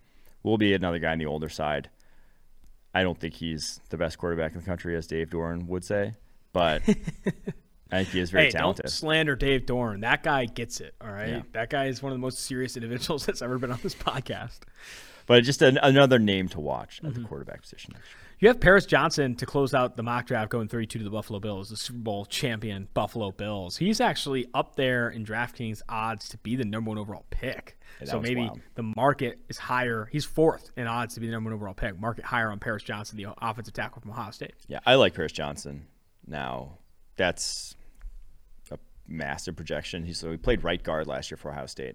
Will 0.42 0.58
be 0.58 0.74
another 0.74 0.98
guy 0.98 1.12
on 1.12 1.18
the 1.18 1.26
older 1.26 1.48
side. 1.48 1.88
I 2.92 3.04
don't 3.04 3.18
think 3.18 3.34
he's 3.34 3.80
the 3.90 3.96
best 3.96 4.18
quarterback 4.18 4.52
in 4.52 4.58
the 4.58 4.66
country, 4.66 4.96
as 4.96 5.06
Dave 5.06 5.30
Doeren 5.30 5.66
would 5.68 5.84
say, 5.84 6.14
but 6.52 6.82
I 7.92 7.98
think 7.98 8.08
he 8.08 8.18
is 8.20 8.30
very 8.30 8.46
hey, 8.46 8.50
talented. 8.50 8.84
don't 8.86 8.90
slander 8.90 9.36
Dave 9.36 9.62
Doeren. 9.66 10.00
That 10.00 10.24
guy 10.24 10.46
gets 10.46 10.80
it. 10.80 10.94
All 11.00 11.10
right, 11.12 11.28
Yeah. 11.28 11.42
that 11.52 11.70
guy 11.70 11.86
is 11.86 12.02
one 12.02 12.10
of 12.10 12.18
the 12.18 12.20
most 12.20 12.40
serious 12.40 12.76
individuals 12.76 13.24
that's 13.26 13.40
ever 13.42 13.58
been 13.58 13.70
on 13.70 13.78
this 13.82 13.94
podcast. 13.94 14.58
But 15.26 15.44
just 15.44 15.62
an, 15.62 15.78
another 15.82 16.18
name 16.18 16.48
to 16.48 16.60
watch 16.60 17.00
at 17.02 17.10
Mm-hmm. 17.10 17.22
the 17.22 17.28
quarterback 17.28 17.62
position. 17.62 17.94
You 18.40 18.48
have 18.48 18.58
Paris 18.60 18.86
Johnson 18.86 19.36
to 19.36 19.46
close 19.46 19.72
out 19.72 19.96
the 19.96 20.02
mock 20.02 20.26
draft 20.26 20.50
going 20.50 20.66
32 20.66 20.98
to 20.98 21.04
the 21.04 21.10
Buffalo 21.10 21.38
Bills, 21.38 21.68
the 21.70 21.76
Super 21.76 22.00
Bowl 22.00 22.24
champion 22.24 22.88
Buffalo 22.92 23.30
Bills. 23.30 23.76
He's 23.76 24.00
actually 24.00 24.48
up 24.52 24.74
there 24.74 25.10
in 25.10 25.24
DraftKings 25.24 25.80
odds 25.88 26.28
to 26.30 26.38
be 26.38 26.56
the 26.56 26.64
number 26.64 26.88
one 26.88 26.98
overall 26.98 27.24
pick. 27.30 27.78
Yeah, 28.00 28.06
so 28.08 28.20
maybe 28.20 28.40
wild. 28.40 28.60
the 28.74 28.82
market 28.96 29.38
is 29.48 29.58
higher. 29.58 30.08
He's 30.10 30.24
fourth 30.24 30.72
in 30.76 30.88
odds 30.88 31.14
to 31.14 31.20
be 31.20 31.26
the 31.26 31.32
number 31.32 31.50
one 31.50 31.54
overall 31.54 31.74
pick. 31.74 32.00
Market 32.00 32.24
higher 32.24 32.50
on 32.50 32.58
Paris 32.58 32.82
Johnson, 32.82 33.16
the 33.16 33.28
offensive 33.40 33.74
tackle 33.74 34.02
from 34.02 34.10
Ohio 34.10 34.32
State. 34.32 34.54
Yeah, 34.66 34.80
I 34.84 34.96
like 34.96 35.14
Paris 35.14 35.30
Johnson. 35.30 35.86
Now, 36.26 36.78
that's 37.16 37.76
a 38.72 38.78
massive 39.06 39.54
projection. 39.54 40.04
He's 40.04 40.18
so 40.18 40.32
he 40.32 40.36
played 40.36 40.64
right 40.64 40.82
guard 40.82 41.06
last 41.06 41.30
year 41.30 41.36
for 41.38 41.52
Ohio 41.52 41.66
State. 41.66 41.94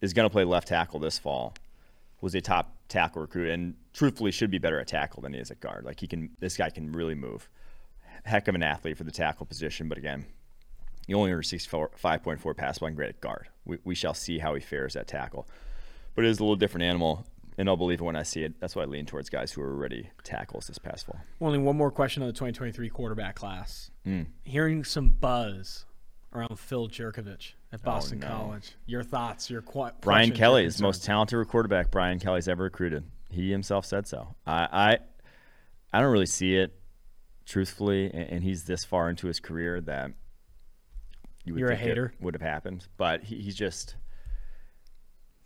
Is 0.00 0.12
going 0.12 0.28
to 0.28 0.30
play 0.32 0.44
left 0.44 0.68
tackle 0.68 1.00
this 1.00 1.18
fall. 1.18 1.54
Was 2.24 2.34
a 2.34 2.40
top 2.40 2.74
tackle 2.88 3.20
recruit, 3.20 3.50
and 3.50 3.74
truthfully 3.92 4.30
should 4.30 4.50
be 4.50 4.56
better 4.56 4.80
at 4.80 4.86
tackle 4.86 5.20
than 5.20 5.34
he 5.34 5.40
is 5.40 5.50
at 5.50 5.60
guard. 5.60 5.84
Like 5.84 6.00
he 6.00 6.06
can, 6.06 6.30
this 6.40 6.56
guy 6.56 6.70
can 6.70 6.90
really 6.90 7.14
move. 7.14 7.50
Heck 8.24 8.48
of 8.48 8.54
an 8.54 8.62
athlete 8.62 8.96
for 8.96 9.04
the 9.04 9.10
tackle 9.10 9.44
position, 9.44 9.90
but 9.90 9.98
again, 9.98 10.24
he 11.06 11.12
only 11.12 11.32
earned 11.32 11.44
65.4 11.44 12.56
pass 12.56 12.78
blocking 12.78 12.96
grade 12.96 13.10
at 13.10 13.20
guard. 13.20 13.48
We, 13.66 13.76
we 13.84 13.94
shall 13.94 14.14
see 14.14 14.38
how 14.38 14.54
he 14.54 14.62
fares 14.62 14.96
at 14.96 15.06
tackle. 15.06 15.46
But 16.14 16.24
it 16.24 16.28
is 16.30 16.38
a 16.38 16.42
little 16.42 16.56
different 16.56 16.84
animal, 16.84 17.26
and 17.58 17.68
I'll 17.68 17.76
believe 17.76 18.00
it 18.00 18.04
when 18.04 18.16
I 18.16 18.22
see 18.22 18.42
it. 18.42 18.58
That's 18.58 18.74
why 18.74 18.84
I 18.84 18.86
lean 18.86 19.04
towards 19.04 19.28
guys 19.28 19.52
who 19.52 19.60
are 19.60 19.74
already 19.74 20.08
tackles 20.22 20.66
this 20.66 20.78
past 20.78 21.04
fall. 21.04 21.20
Only 21.42 21.58
one 21.58 21.76
more 21.76 21.90
question 21.90 22.22
on 22.22 22.28
the 22.28 22.32
2023 22.32 22.88
quarterback 22.88 23.34
class. 23.34 23.90
Mm. 24.06 24.28
Hearing 24.44 24.82
some 24.82 25.10
buzz 25.10 25.84
around 26.32 26.58
Phil 26.58 26.88
Jurkovec 26.88 27.52
at 27.74 27.80
oh, 27.82 27.84
Boston 27.84 28.20
no. 28.20 28.28
College. 28.28 28.72
Your 28.86 29.02
thoughts? 29.02 29.50
Your 29.50 29.60
qu- 29.60 29.90
Brian 30.00 30.30
Kelly 30.30 30.64
is 30.64 30.76
the 30.76 30.84
most 30.84 31.04
talented 31.04 31.46
quarterback 31.48 31.90
Brian 31.90 32.18
Kelly's 32.18 32.48
ever 32.48 32.62
recruited. 32.64 33.04
He 33.30 33.50
himself 33.50 33.84
said 33.84 34.06
so. 34.06 34.34
I 34.46 34.68
I, 34.72 34.98
I 35.92 36.00
don't 36.00 36.12
really 36.12 36.26
see 36.26 36.56
it, 36.56 36.72
truthfully, 37.44 38.06
and, 38.06 38.30
and 38.30 38.44
he's 38.44 38.64
this 38.64 38.84
far 38.84 39.10
into 39.10 39.26
his 39.26 39.40
career 39.40 39.80
that 39.82 40.12
you 41.44 41.52
would 41.52 41.60
You're 41.60 41.70
a 41.70 41.76
think 41.76 41.86
it 41.86 41.88
hater? 41.88 42.14
would 42.20 42.34
have 42.34 42.42
happened. 42.42 42.86
But 42.96 43.24
he, 43.24 43.40
he's 43.40 43.56
just 43.56 43.96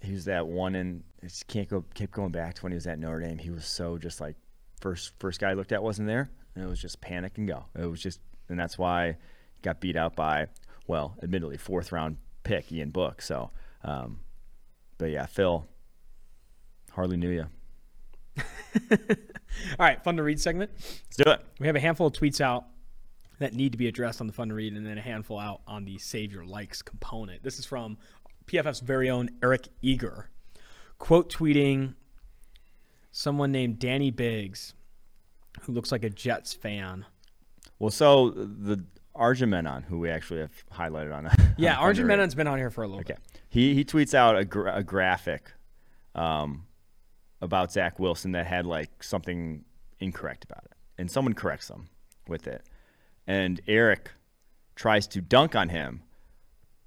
he's 0.00 0.26
that 0.26 0.46
one 0.46 0.74
and 0.74 1.02
just 1.22 1.48
can't 1.48 1.68
go 1.68 1.84
keep 1.94 2.12
going 2.12 2.30
back 2.30 2.54
to 2.54 2.62
when 2.62 2.72
he 2.72 2.76
was 2.76 2.86
at 2.86 2.98
Notre 2.98 3.20
Dame. 3.20 3.38
He 3.38 3.50
was 3.50 3.64
so 3.64 3.98
just 3.98 4.20
like 4.20 4.36
first 4.80 5.12
first 5.18 5.40
guy 5.40 5.50
I 5.50 5.54
looked 5.54 5.72
at 5.72 5.82
wasn't 5.82 6.08
there, 6.08 6.30
and 6.54 6.62
it 6.62 6.68
was 6.68 6.80
just 6.80 7.00
panic 7.00 7.38
and 7.38 7.48
go. 7.48 7.64
It 7.74 7.86
was 7.86 8.02
just 8.02 8.20
and 8.50 8.60
that's 8.60 8.76
why 8.76 9.16
he 9.54 9.62
got 9.62 9.80
beat 9.80 9.96
out 9.96 10.14
by 10.14 10.48
well, 10.88 11.16
admittedly 11.22 11.56
fourth 11.56 11.92
round 11.92 12.16
pick 12.42 12.72
Ian 12.72 12.90
Book. 12.90 13.22
So, 13.22 13.50
um, 13.84 14.18
but 14.96 15.10
yeah, 15.10 15.26
Phil, 15.26 15.68
hardly 16.90 17.16
knew 17.16 17.30
you. 17.30 17.46
All 18.90 18.96
right, 19.78 20.02
fun 20.02 20.16
to 20.16 20.22
read 20.22 20.40
segment. 20.40 20.70
Let's 20.74 21.16
do 21.16 21.30
it. 21.30 21.44
We 21.60 21.66
have 21.66 21.76
a 21.76 21.80
handful 21.80 22.08
of 22.08 22.14
tweets 22.14 22.40
out 22.40 22.64
that 23.38 23.54
need 23.54 23.72
to 23.72 23.78
be 23.78 23.86
addressed 23.86 24.20
on 24.20 24.26
the 24.26 24.32
fun 24.32 24.48
to 24.48 24.54
read, 24.54 24.72
and 24.72 24.84
then 24.84 24.98
a 24.98 25.02
handful 25.02 25.38
out 25.38 25.60
on 25.66 25.84
the 25.84 25.98
save 25.98 26.32
your 26.32 26.44
likes 26.44 26.82
component. 26.82 27.42
This 27.42 27.58
is 27.58 27.64
from 27.64 27.98
PFF's 28.46 28.80
very 28.80 29.10
own 29.10 29.30
Eric 29.42 29.68
Eager, 29.82 30.30
quote 30.98 31.32
tweeting 31.32 31.94
someone 33.12 33.52
named 33.52 33.78
Danny 33.78 34.10
Biggs, 34.10 34.74
who 35.62 35.72
looks 35.72 35.92
like 35.92 36.02
a 36.02 36.10
Jets 36.10 36.52
fan. 36.54 37.04
Well, 37.78 37.90
so 37.90 38.30
the 38.30 38.84
Arjun 39.18 39.50
Menon, 39.50 39.82
who 39.82 39.98
we 39.98 40.10
actually 40.10 40.40
have 40.40 40.52
highlighted 40.72 41.14
on. 41.14 41.30
Yeah, 41.58 41.76
on 41.76 41.82
Arjun 41.84 42.06
Menon's 42.06 42.34
been 42.36 42.46
on 42.46 42.56
here 42.58 42.70
for 42.70 42.84
a 42.84 42.86
little 42.86 43.00
Okay, 43.00 43.14
bit. 43.32 43.40
he 43.48 43.74
he 43.74 43.84
tweets 43.84 44.14
out 44.14 44.36
a, 44.38 44.44
gra- 44.44 44.76
a 44.76 44.82
graphic, 44.84 45.50
um, 46.14 46.66
about 47.40 47.72
Zach 47.72 47.98
Wilson 47.98 48.32
that 48.32 48.46
had 48.46 48.64
like 48.66 49.02
something 49.02 49.64
incorrect 49.98 50.44
about 50.44 50.64
it, 50.66 50.72
and 50.98 51.10
someone 51.10 51.34
corrects 51.34 51.68
him 51.68 51.88
with 52.28 52.46
it, 52.46 52.62
and 53.26 53.60
Eric 53.66 54.10
tries 54.76 55.06
to 55.08 55.20
dunk 55.20 55.56
on 55.56 55.68
him 55.70 56.02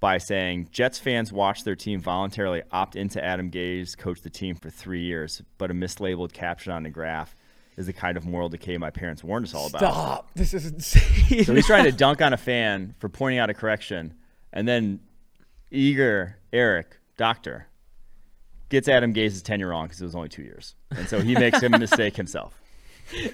by 0.00 0.16
saying 0.18 0.68
Jets 0.72 0.98
fans 0.98 1.32
watch 1.32 1.62
their 1.64 1.76
team 1.76 2.00
voluntarily 2.00 2.62
opt 2.72 2.96
into 2.96 3.22
Adam 3.22 3.50
Gase, 3.50 3.96
coach 3.96 4.22
the 4.22 4.30
team 4.30 4.56
for 4.56 4.70
three 4.70 5.02
years, 5.02 5.42
but 5.58 5.70
a 5.70 5.74
mislabeled 5.74 6.32
caption 6.32 6.72
on 6.72 6.82
the 6.82 6.90
graph 6.90 7.36
is 7.76 7.86
the 7.86 7.92
kind 7.92 8.16
of 8.16 8.26
moral 8.26 8.48
decay 8.48 8.76
my 8.78 8.90
parents 8.90 9.24
warned 9.24 9.46
us 9.46 9.54
all 9.54 9.66
about. 9.66 9.80
Stop! 9.80 10.30
This 10.34 10.54
is 10.54 10.66
insane. 10.66 11.44
So 11.44 11.54
he's 11.54 11.66
trying 11.66 11.84
to 11.84 11.92
dunk 11.96 12.20
on 12.20 12.32
a 12.32 12.36
fan 12.36 12.94
for 12.98 13.08
pointing 13.08 13.38
out 13.38 13.50
a 13.50 13.54
correction, 13.54 14.14
and 14.52 14.66
then 14.68 15.00
eager 15.70 16.38
Eric, 16.52 16.96
doctor, 17.16 17.66
gets 18.68 18.88
Adam 18.88 19.12
Gase's 19.12 19.42
tenure 19.42 19.68
wrong 19.68 19.86
because 19.86 20.00
it 20.00 20.04
was 20.04 20.14
only 20.14 20.28
two 20.28 20.42
years, 20.42 20.74
and 20.90 21.08
so 21.08 21.20
he 21.20 21.34
makes 21.34 21.60
him 21.60 21.74
a 21.74 21.78
mistake 21.80 22.16
himself. 22.16 22.60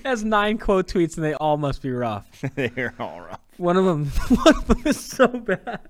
has 0.05 0.25
nine 0.25 0.59
quote 0.59 0.87
tweets, 0.89 1.17
and 1.17 1.25
they 1.25 1.35
all 1.35 1.57
must 1.57 1.83
be 1.83 1.91
rough. 1.91 2.43
They're 2.55 2.95
all 2.99 3.21
rough. 3.21 3.41
One 3.57 3.77
of 3.77 3.85
them, 3.85 4.07
one 4.07 4.55
of 4.57 4.67
them 4.69 4.83
is 4.85 4.99
so 5.01 5.27
bad. 5.27 5.81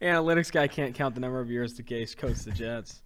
Analytics 0.00 0.52
guy 0.52 0.68
can't 0.68 0.94
count 0.94 1.14
the 1.14 1.20
number 1.20 1.40
of 1.40 1.50
years 1.50 1.74
the 1.74 1.82
Gase 1.82 2.16
coached 2.16 2.44
the 2.44 2.50
Jets. 2.50 3.02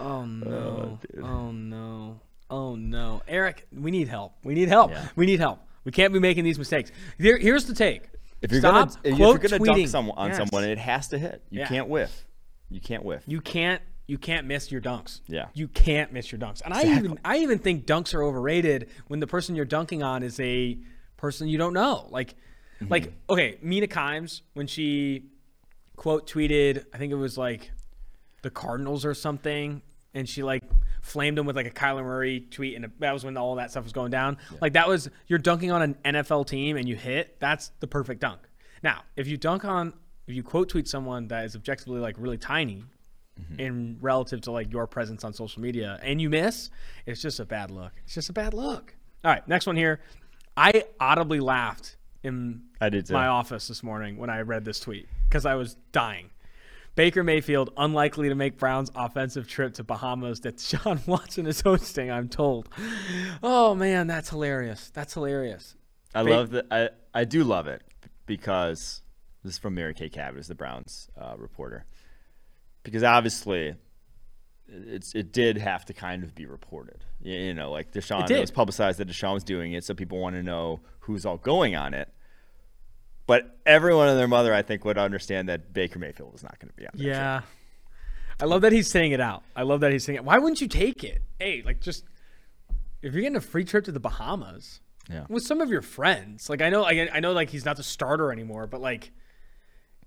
Oh 0.00 0.24
no! 0.24 0.48
Oh, 0.48 0.98
dude. 1.12 1.24
Oh, 1.24 1.50
no! 1.50 2.20
Oh 2.50 2.74
no! 2.76 3.22
Eric, 3.28 3.66
we 3.72 3.90
need 3.90 4.08
help. 4.08 4.32
We 4.42 4.54
need 4.54 4.68
help. 4.68 4.90
Yeah. 4.90 5.06
We 5.16 5.26
need 5.26 5.40
help. 5.40 5.60
We 5.84 5.92
can't 5.92 6.12
be 6.12 6.18
making 6.18 6.44
these 6.44 6.58
mistakes. 6.58 6.90
Here, 7.18 7.36
here's 7.38 7.64
the 7.66 7.74
take. 7.74 8.02
If 8.40 8.52
you're 8.52 8.60
Stop 8.60 8.88
gonna 8.88 9.00
if 9.04 9.16
quote 9.16 9.42
you're 9.42 9.50
gonna 9.50 9.62
tweeting. 9.62 9.76
dunk 9.76 9.88
someone 9.88 10.18
on 10.18 10.28
Yes. 10.28 10.36
someone, 10.38 10.64
it 10.64 10.78
has 10.78 11.08
to 11.08 11.18
hit. 11.18 11.42
You 11.50 11.60
Yeah. 11.60 11.68
can't 11.68 11.88
whiff. 11.88 12.24
You 12.70 12.80
can't 12.80 13.04
whiff. 13.04 13.22
You 13.26 13.40
can't 13.40 13.82
you 14.06 14.16
can't 14.16 14.46
miss 14.46 14.70
your 14.72 14.80
dunks. 14.80 15.20
Yeah. 15.26 15.48
You 15.52 15.68
can't 15.68 16.12
miss 16.12 16.32
your 16.32 16.38
dunks. 16.38 16.62
And 16.64 16.72
I 16.72 16.96
even 16.96 17.18
I 17.24 17.38
even 17.38 17.58
think 17.58 17.84
dunks 17.86 18.14
are 18.14 18.22
overrated 18.22 18.88
when 19.08 19.20
the 19.20 19.26
person 19.26 19.54
you're 19.56 19.64
dunking 19.66 20.02
on 20.02 20.22
is 20.22 20.38
a 20.40 20.78
person 21.16 21.48
you 21.48 21.58
don't 21.58 21.74
know. 21.74 22.06
Like 22.10 22.34
Mm-hmm. 22.80 22.92
like 22.92 23.12
okay, 23.28 23.58
Mina 23.60 23.88
Kimes 23.88 24.42
when 24.54 24.66
she 24.68 25.24
quote 25.96 26.30
tweeted, 26.30 26.84
I 26.94 26.98
think 26.98 27.12
it 27.12 27.16
was 27.16 27.36
like 27.36 27.72
the 28.42 28.50
Cardinals 28.50 29.04
or 29.04 29.14
something, 29.14 29.82
and 30.14 30.28
she 30.28 30.44
like 30.44 30.62
flamed 31.00 31.38
him 31.38 31.46
with 31.46 31.56
like 31.56 31.66
a 31.66 31.70
Kyler 31.70 32.04
Murray 32.04 32.40
tweet, 32.40 32.76
and 32.76 32.90
that 32.98 33.12
was 33.12 33.24
when 33.24 33.36
all 33.36 33.54
that 33.56 33.70
stuff 33.70 33.84
was 33.84 33.92
going 33.92 34.10
down. 34.10 34.38
Like 34.60 34.74
that 34.74 34.88
was 34.88 35.08
you're 35.26 35.38
dunking 35.38 35.70
on 35.70 35.82
an 35.82 35.96
NFL 36.04 36.46
team 36.46 36.76
and 36.76 36.88
you 36.88 36.96
hit. 36.96 37.38
That's 37.40 37.70
the 37.80 37.86
perfect 37.86 38.20
dunk. 38.20 38.40
Now, 38.82 39.02
if 39.16 39.26
you 39.26 39.36
dunk 39.36 39.64
on, 39.64 39.92
if 40.26 40.34
you 40.34 40.42
quote 40.42 40.68
tweet 40.68 40.88
someone 40.88 41.28
that 41.28 41.44
is 41.44 41.56
objectively 41.56 42.00
like 42.00 42.16
really 42.18 42.38
tiny, 42.38 42.84
mm-hmm. 43.40 43.60
in 43.60 43.98
relative 44.00 44.40
to 44.42 44.50
like 44.50 44.72
your 44.72 44.86
presence 44.86 45.24
on 45.24 45.32
social 45.32 45.62
media, 45.62 45.98
and 46.02 46.20
you 46.20 46.30
miss, 46.30 46.70
it's 47.06 47.22
just 47.22 47.40
a 47.40 47.44
bad 47.44 47.70
look. 47.70 47.92
It's 48.04 48.14
just 48.14 48.30
a 48.30 48.32
bad 48.32 48.54
look. 48.54 48.94
All 49.24 49.30
right, 49.30 49.46
next 49.48 49.66
one 49.66 49.76
here. 49.76 50.00
I 50.56 50.84
audibly 50.98 51.40
laughed 51.40 51.96
in 52.22 52.62
I 52.80 52.88
did 52.88 53.06
too. 53.06 53.12
my 53.12 53.28
office 53.28 53.68
this 53.68 53.82
morning 53.82 54.16
when 54.16 54.30
I 54.30 54.40
read 54.40 54.64
this 54.64 54.80
tweet 54.80 55.08
because 55.28 55.46
I 55.46 55.54
was 55.54 55.76
dying. 55.92 56.30
Baker 56.98 57.22
Mayfield 57.22 57.70
unlikely 57.76 58.28
to 58.28 58.34
make 58.34 58.58
Browns 58.58 58.90
offensive 58.92 59.46
trip 59.46 59.74
to 59.74 59.84
Bahamas 59.84 60.40
that 60.40 60.58
Sean 60.58 61.00
Watson 61.06 61.46
is 61.46 61.60
hosting. 61.60 62.10
I'm 62.10 62.28
told. 62.28 62.68
Oh 63.40 63.76
man, 63.76 64.08
that's 64.08 64.30
hilarious. 64.30 64.90
That's 64.92 65.14
hilarious. 65.14 65.76
I 66.12 66.24
Ba- 66.24 66.30
love 66.30 66.50
that. 66.50 66.66
I, 66.72 66.88
I 67.14 67.22
do 67.24 67.44
love 67.44 67.68
it 67.68 67.82
because 68.26 69.02
this 69.44 69.52
is 69.52 69.58
from 69.60 69.76
Mary 69.76 69.94
Kay 69.94 70.08
Cabot, 70.08 70.44
the 70.48 70.56
Browns 70.56 71.08
uh, 71.16 71.36
reporter. 71.38 71.86
Because 72.82 73.04
obviously, 73.04 73.76
it's 74.66 75.14
it 75.14 75.32
did 75.32 75.56
have 75.56 75.84
to 75.84 75.92
kind 75.92 76.24
of 76.24 76.34
be 76.34 76.46
reported. 76.46 77.04
You, 77.20 77.34
you 77.36 77.54
know, 77.54 77.70
like 77.70 77.92
Deshaun, 77.92 78.26
did. 78.26 78.38
it 78.38 78.40
was 78.40 78.50
publicized 78.50 78.98
that 78.98 79.06
Deshaun 79.06 79.34
was 79.34 79.44
doing 79.44 79.72
it, 79.72 79.84
so 79.84 79.94
people 79.94 80.18
want 80.18 80.34
to 80.34 80.42
know 80.42 80.80
who's 80.98 81.24
all 81.24 81.38
going 81.38 81.76
on 81.76 81.94
it. 81.94 82.08
But 83.28 83.56
everyone 83.66 84.08
and 84.08 84.18
their 84.18 84.26
mother, 84.26 84.52
I 84.52 84.62
think, 84.62 84.84
would 84.84 84.98
understand 84.98 85.48
that 85.50 85.72
Baker 85.72 86.00
Mayfield 86.00 86.32
was 86.32 86.42
not 86.42 86.58
going 86.58 86.70
to 86.70 86.74
be 86.74 86.84
on. 86.86 86.90
that 86.94 86.98
trip. 86.98 87.06
Yeah. 87.14 87.40
I 88.40 88.44
love 88.46 88.62
that 88.62 88.72
he's 88.72 88.88
saying 88.90 89.12
it 89.12 89.20
out. 89.20 89.42
I 89.54 89.62
love 89.62 89.80
that 89.80 89.92
he's 89.92 90.02
saying 90.04 90.16
it. 90.16 90.24
Why 90.24 90.38
wouldn't 90.38 90.60
you 90.60 90.66
take 90.66 91.04
it? 91.04 91.22
Hey, 91.38 91.62
like 91.64 91.80
just 91.80 92.04
if 93.02 93.12
you're 93.12 93.20
getting 93.22 93.36
a 93.36 93.40
free 93.40 93.64
trip 93.64 93.84
to 93.84 93.92
the 93.92 94.00
Bahamas 94.00 94.80
Yeah. 95.10 95.26
with 95.28 95.42
some 95.44 95.60
of 95.60 95.68
your 95.70 95.82
friends, 95.82 96.48
like 96.48 96.62
I 96.62 96.70
know, 96.70 96.84
I, 96.84 97.08
I 97.12 97.20
know, 97.20 97.32
like 97.32 97.50
he's 97.50 97.64
not 97.64 97.76
the 97.76 97.82
starter 97.82 98.32
anymore, 98.32 98.66
but 98.66 98.80
like 98.80 99.12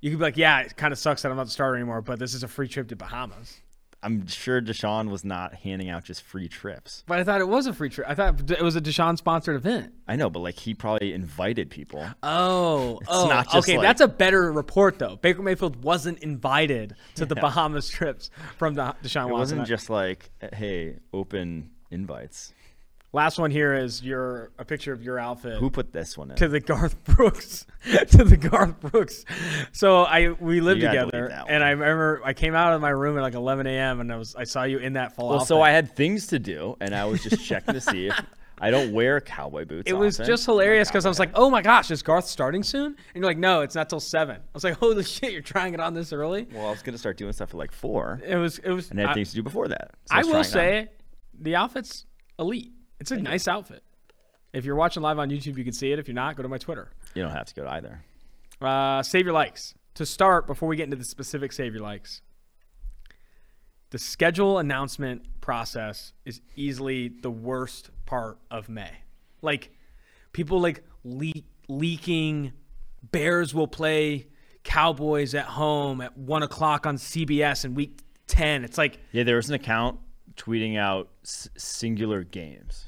you 0.02 0.10
could 0.10 0.18
be 0.20 0.24
like, 0.24 0.38
yeah, 0.38 0.62
it 0.62 0.76
kind 0.76 0.92
of 0.92 0.98
sucks 0.98 1.22
that 1.22 1.30
I'm 1.30 1.38
not 1.38 1.44
the 1.46 1.52
starter 1.52 1.76
anymore, 1.76 2.02
but 2.02 2.18
this 2.20 2.34
is 2.34 2.42
a 2.44 2.48
free 2.48 2.68
trip 2.68 2.88
to 2.90 2.96
Bahamas. 2.96 3.60
I'm 4.04 4.26
sure 4.28 4.62
Deshaun 4.62 5.10
was 5.10 5.24
not 5.24 5.54
handing 5.54 5.90
out 5.90 6.04
just 6.04 6.24
free 6.24 6.48
trips. 6.48 7.04
But 7.08 7.20
I 7.20 7.24
thought 7.24 7.40
it 7.40 7.48
was 7.48 7.68
a 7.68 7.74
free 7.74 7.90
trip. 7.90 8.08
I 8.10 8.16
thought 8.16 8.50
it 8.52 8.62
was 8.64 8.76
a 8.76 8.82
Deshaun 8.82 9.18
sponsored 9.18 9.56
event. 9.56 9.94
I 10.08 10.16
know, 10.16 10.30
but 10.30 10.40
like 10.40 10.56
he 10.58 10.74
probably 10.74 11.14
invited 11.14 11.70
people. 11.70 12.06
Oh, 12.24 13.00
oh, 13.08 13.28
not 13.28 13.54
okay. 13.56 13.78
like- 13.78 13.84
that's 13.88 14.02
a 14.02 14.08
better 14.08 14.52
report 14.52 14.98
though. 14.98 15.18
Baker 15.18 15.42
Mayfield 15.44 15.84
wasn't 15.84 16.20
invited 16.20 16.96
to 17.16 17.26
the 17.26 17.36
Bahamas 17.36 17.90
trips 17.90 18.32
from 18.58 18.74
the 18.74 18.96
Deshaun 19.04 19.28
It 19.28 19.32
Watson. 19.32 19.60
wasn't 19.60 19.68
just 19.68 19.90
like, 19.90 20.32
hey, 20.54 20.96
open 21.14 21.70
invites. 21.92 22.54
Last 23.14 23.38
one 23.40 23.52
here 23.52 23.74
is 23.74 24.02
your 24.02 24.52
a 24.58 24.64
picture 24.64 24.94
of 24.94 25.04
your 25.04 25.20
outfit 25.20 25.58
Who 25.60 25.70
put 25.70 25.92
this 25.92 26.18
one 26.18 26.32
in? 26.32 26.38
to 26.38 26.48
the 26.48 26.62
Garth 26.62 27.04
Brooks 27.04 27.66
to 28.12 28.24
the 28.24 28.38
Garth 28.38 28.80
Brooks. 28.80 29.26
So 29.74 30.04
I 30.04 30.30
we 30.30 30.62
lived 30.62 30.80
together, 30.82 31.28
and. 31.50 31.62
I 31.64 31.72
remember 31.72 32.22
I 32.24 32.34
came 32.34 32.56
out 32.56 32.74
of 32.74 32.80
my 32.82 32.90
room 32.90 33.18
at 33.18 33.22
like 33.22 33.34
11 33.34 33.68
a.m. 33.68 34.00
and 34.00 34.14
I 34.14 34.16
was 34.16 34.34
I 34.36 34.46
saw 34.46 34.64
you 34.64 34.78
in 34.78 34.94
that 34.94 35.14
full 35.16 35.28
well, 35.28 35.36
outfit. 35.38 35.48
so 35.50 35.62
I 35.62 35.72
had 35.72 35.94
things 35.96 36.28
to 36.28 36.40
do, 36.40 36.78
and 36.80 36.96
I 36.96 37.04
was 37.06 37.22
just 37.22 37.44
checking 37.46 37.74
to 37.74 37.82
see 37.82 38.08
if 38.08 38.22
I 38.60 38.72
don't 38.72 38.94
wear 38.94 39.20
cowboy 39.20 39.66
boots. 39.66 39.90
it 39.90 39.94
was 39.94 40.18
often. 40.18 40.28
just 40.32 40.46
hilarious 40.46 40.88
because 40.88 41.06
I 41.06 41.10
was 41.10 41.20
like, 41.20 41.32
"Oh 41.36 41.50
my 41.50 41.62
gosh, 41.62 41.92
is 41.92 42.02
Garth 42.04 42.28
starting 42.28 42.64
soon?" 42.64 42.86
And 42.86 42.96
you're 43.16 43.26
like, 43.26 43.38
"No, 43.38 43.60
it's 43.62 43.76
not 43.76 43.90
till 43.90 44.00
7. 44.00 44.36
I 44.38 44.40
was 44.54 44.64
like, 44.64 44.76
"Holy 44.78 45.04
shit, 45.16 45.34
you're 45.34 45.42
trying 45.42 45.74
it 45.74 45.80
on 45.82 45.94
this 45.94 46.14
early?" 46.14 46.48
well, 46.54 46.68
I 46.68 46.72
was 46.72 46.82
gonna 46.82 46.98
start 46.98 47.18
doing 47.18 47.34
stuff 47.34 47.50
at 47.50 47.56
like 47.56 47.74
four, 47.74 48.22
It 48.26 48.38
was 48.38 48.60
it 48.60 48.72
was. 48.72 48.90
and 48.92 49.00
I 49.00 49.04
had 49.04 49.10
I, 49.12 49.14
things 49.16 49.32
to 49.32 49.36
do 49.36 49.44
before 49.44 49.68
that. 49.68 49.92
So 50.06 50.16
I 50.16 50.20
was 50.20 50.28
will 50.28 50.36
it 50.36 50.38
on. 50.38 50.44
say, 50.46 50.90
the 51.40 51.56
outfit's 51.58 52.06
elite. 52.40 52.72
It's 53.02 53.10
a 53.10 53.18
nice 53.18 53.48
outfit. 53.48 53.84
If 54.54 54.64
you're 54.64 54.76
watching 54.76 55.02
live 55.02 55.18
on 55.18 55.32
YouTube, 55.32 55.58
you 55.58 55.64
can 55.64 55.74
see 55.74 55.92
it. 55.92 55.98
If 55.98 56.08
you're 56.08 56.14
not, 56.14 56.36
go 56.36 56.44
to 56.44 56.50
my 56.50 56.60
Twitter. 56.60 56.92
you 57.16 57.24
don't 57.24 57.32
have 57.32 57.48
to 57.48 57.56
go 57.56 57.64
to 57.64 57.72
either. 57.72 58.04
Uh, 58.62 59.02
save 59.02 59.26
your 59.26 59.34
likes. 59.34 59.74
To 59.96 60.06
start, 60.06 60.46
before 60.46 60.70
we 60.70 60.76
get 60.76 60.84
into 60.84 60.98
the 60.98 61.04
specific 61.04 61.52
save 61.52 61.74
your 61.74 61.82
likes, 61.82 62.22
the 63.90 63.98
schedule 63.98 64.60
announcement 64.60 65.42
process 65.42 66.14
is 66.26 66.42
easily 66.56 67.08
the 67.10 67.32
worst 67.32 67.90
part 68.06 68.38
of 68.52 68.70
May. 68.70 68.92
Like, 69.42 69.72
people 70.32 70.62
like 70.62 70.84
leak, 71.04 71.46
leaking, 71.68 72.54
Bears 73.12 73.52
will 73.56 73.68
play 73.68 74.28
Cowboys 74.64 75.34
at 75.34 75.46
home 75.46 76.02
at 76.02 76.16
one 76.16 76.44
o'clock 76.44 76.86
on 76.86 76.98
CBS 76.98 77.66
in 77.66 77.74
week 77.74 78.00
10. 78.28 78.64
It's 78.64 78.78
like, 78.78 79.00
Yeah, 79.12 79.24
there 79.24 79.38
was 79.38 79.50
an 79.50 79.56
account 79.56 80.00
tweeting 80.42 80.78
out 80.78 81.10
s- 81.24 81.50
singular 81.56 82.24
games. 82.24 82.86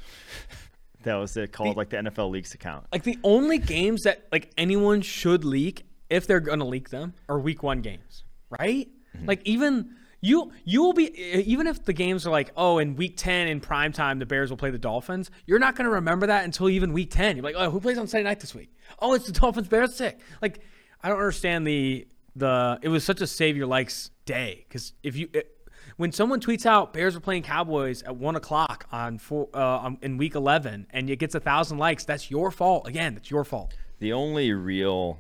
that 1.04 1.16
was 1.16 1.36
it, 1.38 1.52
called 1.52 1.78
like 1.78 1.90
the 1.90 1.98
NFL 1.98 2.32
Leaks 2.32 2.54
account. 2.54 2.86
like 2.92 3.04
the 3.04 3.18
only 3.24 3.58
games 3.58 4.04
that 4.04 4.28
like 4.32 4.52
anyone 4.58 5.02
should 5.02 5.46
leak 5.46 5.86
if 6.10 6.26
they're 6.28 6.40
gonna 6.40 6.66
leak 6.66 6.90
them 6.90 7.14
are 7.30 7.40
week 7.40 7.62
one 7.64 7.82
games, 7.82 8.24
right? 8.50 8.90
Mm-hmm. 9.16 9.28
Like 9.28 9.42
even 9.46 9.96
you 10.22 10.52
you 10.64 10.82
will 10.82 10.94
be 10.94 11.14
even 11.20 11.68
if 11.68 11.84
the 11.84 11.94
games 11.94 12.26
are 12.26 12.32
like 12.32 12.52
oh 12.56 12.80
in 12.80 12.96
week 12.96 13.16
ten 13.18 13.48
in 13.48 13.60
prime 13.60 13.92
time 13.92 14.20
the 14.20 14.26
Bears 14.26 14.50
will 14.50 14.58
play 14.58 14.72
the 14.72 14.78
Dolphins, 14.78 15.30
you're 15.46 15.60
not 15.60 15.76
gonna 15.76 15.90
remember 15.90 16.28
that 16.28 16.46
until 16.46 16.70
even 16.70 16.94
week 16.94 17.12
ten. 17.12 17.36
You're 17.36 17.44
like 17.44 17.56
oh 17.58 17.70
who 17.70 17.80
plays 17.80 17.98
on 17.98 18.08
Sunday 18.08 18.24
night 18.24 18.40
this 18.40 18.56
week? 18.56 18.74
Oh 19.00 19.14
it's 19.14 19.26
the 19.28 19.34
Dolphins 19.34 19.68
Bears 19.68 19.96
sick. 19.96 20.20
Like 20.42 20.62
I 21.02 21.10
don't 21.10 21.18
understand 21.18 21.68
the 21.68 22.08
the 22.36 22.80
it 22.82 22.88
was 22.88 23.04
such 23.04 23.22
a 23.22 23.28
save 23.28 23.58
your 23.58 23.68
likes 23.68 24.10
day 24.26 24.66
because 24.68 24.94
if 25.04 25.16
you. 25.16 25.30
It, 25.34 25.50
when 25.98 26.12
someone 26.12 26.40
tweets 26.40 26.66
out 26.66 26.94
Bears 26.94 27.16
are 27.16 27.20
playing 27.20 27.44
Cowboys 27.44 28.04
at 28.04 28.16
one 28.16 28.36
o'clock 28.36 28.86
on 28.92 29.18
four, 29.18 29.50
uh, 29.54 29.92
in 30.02 30.18
week 30.18 30.36
eleven 30.36 30.88
and 30.92 31.10
it 31.10 31.18
gets 31.20 31.36
a 31.36 31.40
thousand 31.40 31.78
likes, 31.78 32.06
that's 32.06 32.30
your 32.32 32.52
fault. 32.52 32.88
Again, 32.88 33.16
that's 33.16 33.30
your 33.32 33.44
fault. 33.44 33.76
The 34.00 34.14
only 34.14 34.52
real 34.54 35.20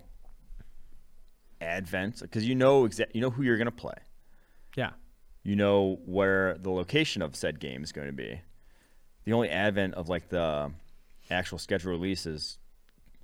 advent, 1.61 2.19
because 2.21 2.47
you 2.47 2.55
know 2.55 2.83
exa- 2.83 3.13
you 3.13 3.21
know 3.21 3.29
who 3.29 3.43
you're 3.43 3.57
gonna 3.57 3.71
play. 3.71 3.93
Yeah. 4.75 4.91
you 5.43 5.55
know 5.55 5.99
where 6.05 6.57
the 6.57 6.71
location 6.71 7.21
of 7.21 7.35
said 7.35 7.59
game 7.59 7.83
is 7.83 7.91
going 7.91 8.07
to 8.07 8.13
be. 8.13 8.41
The 9.25 9.33
only 9.33 9.49
advent 9.49 9.93
of 9.93 10.09
like 10.09 10.29
the 10.29 10.71
actual 11.29 11.59
schedule 11.59 11.91
release 11.91 12.25
is 12.25 12.57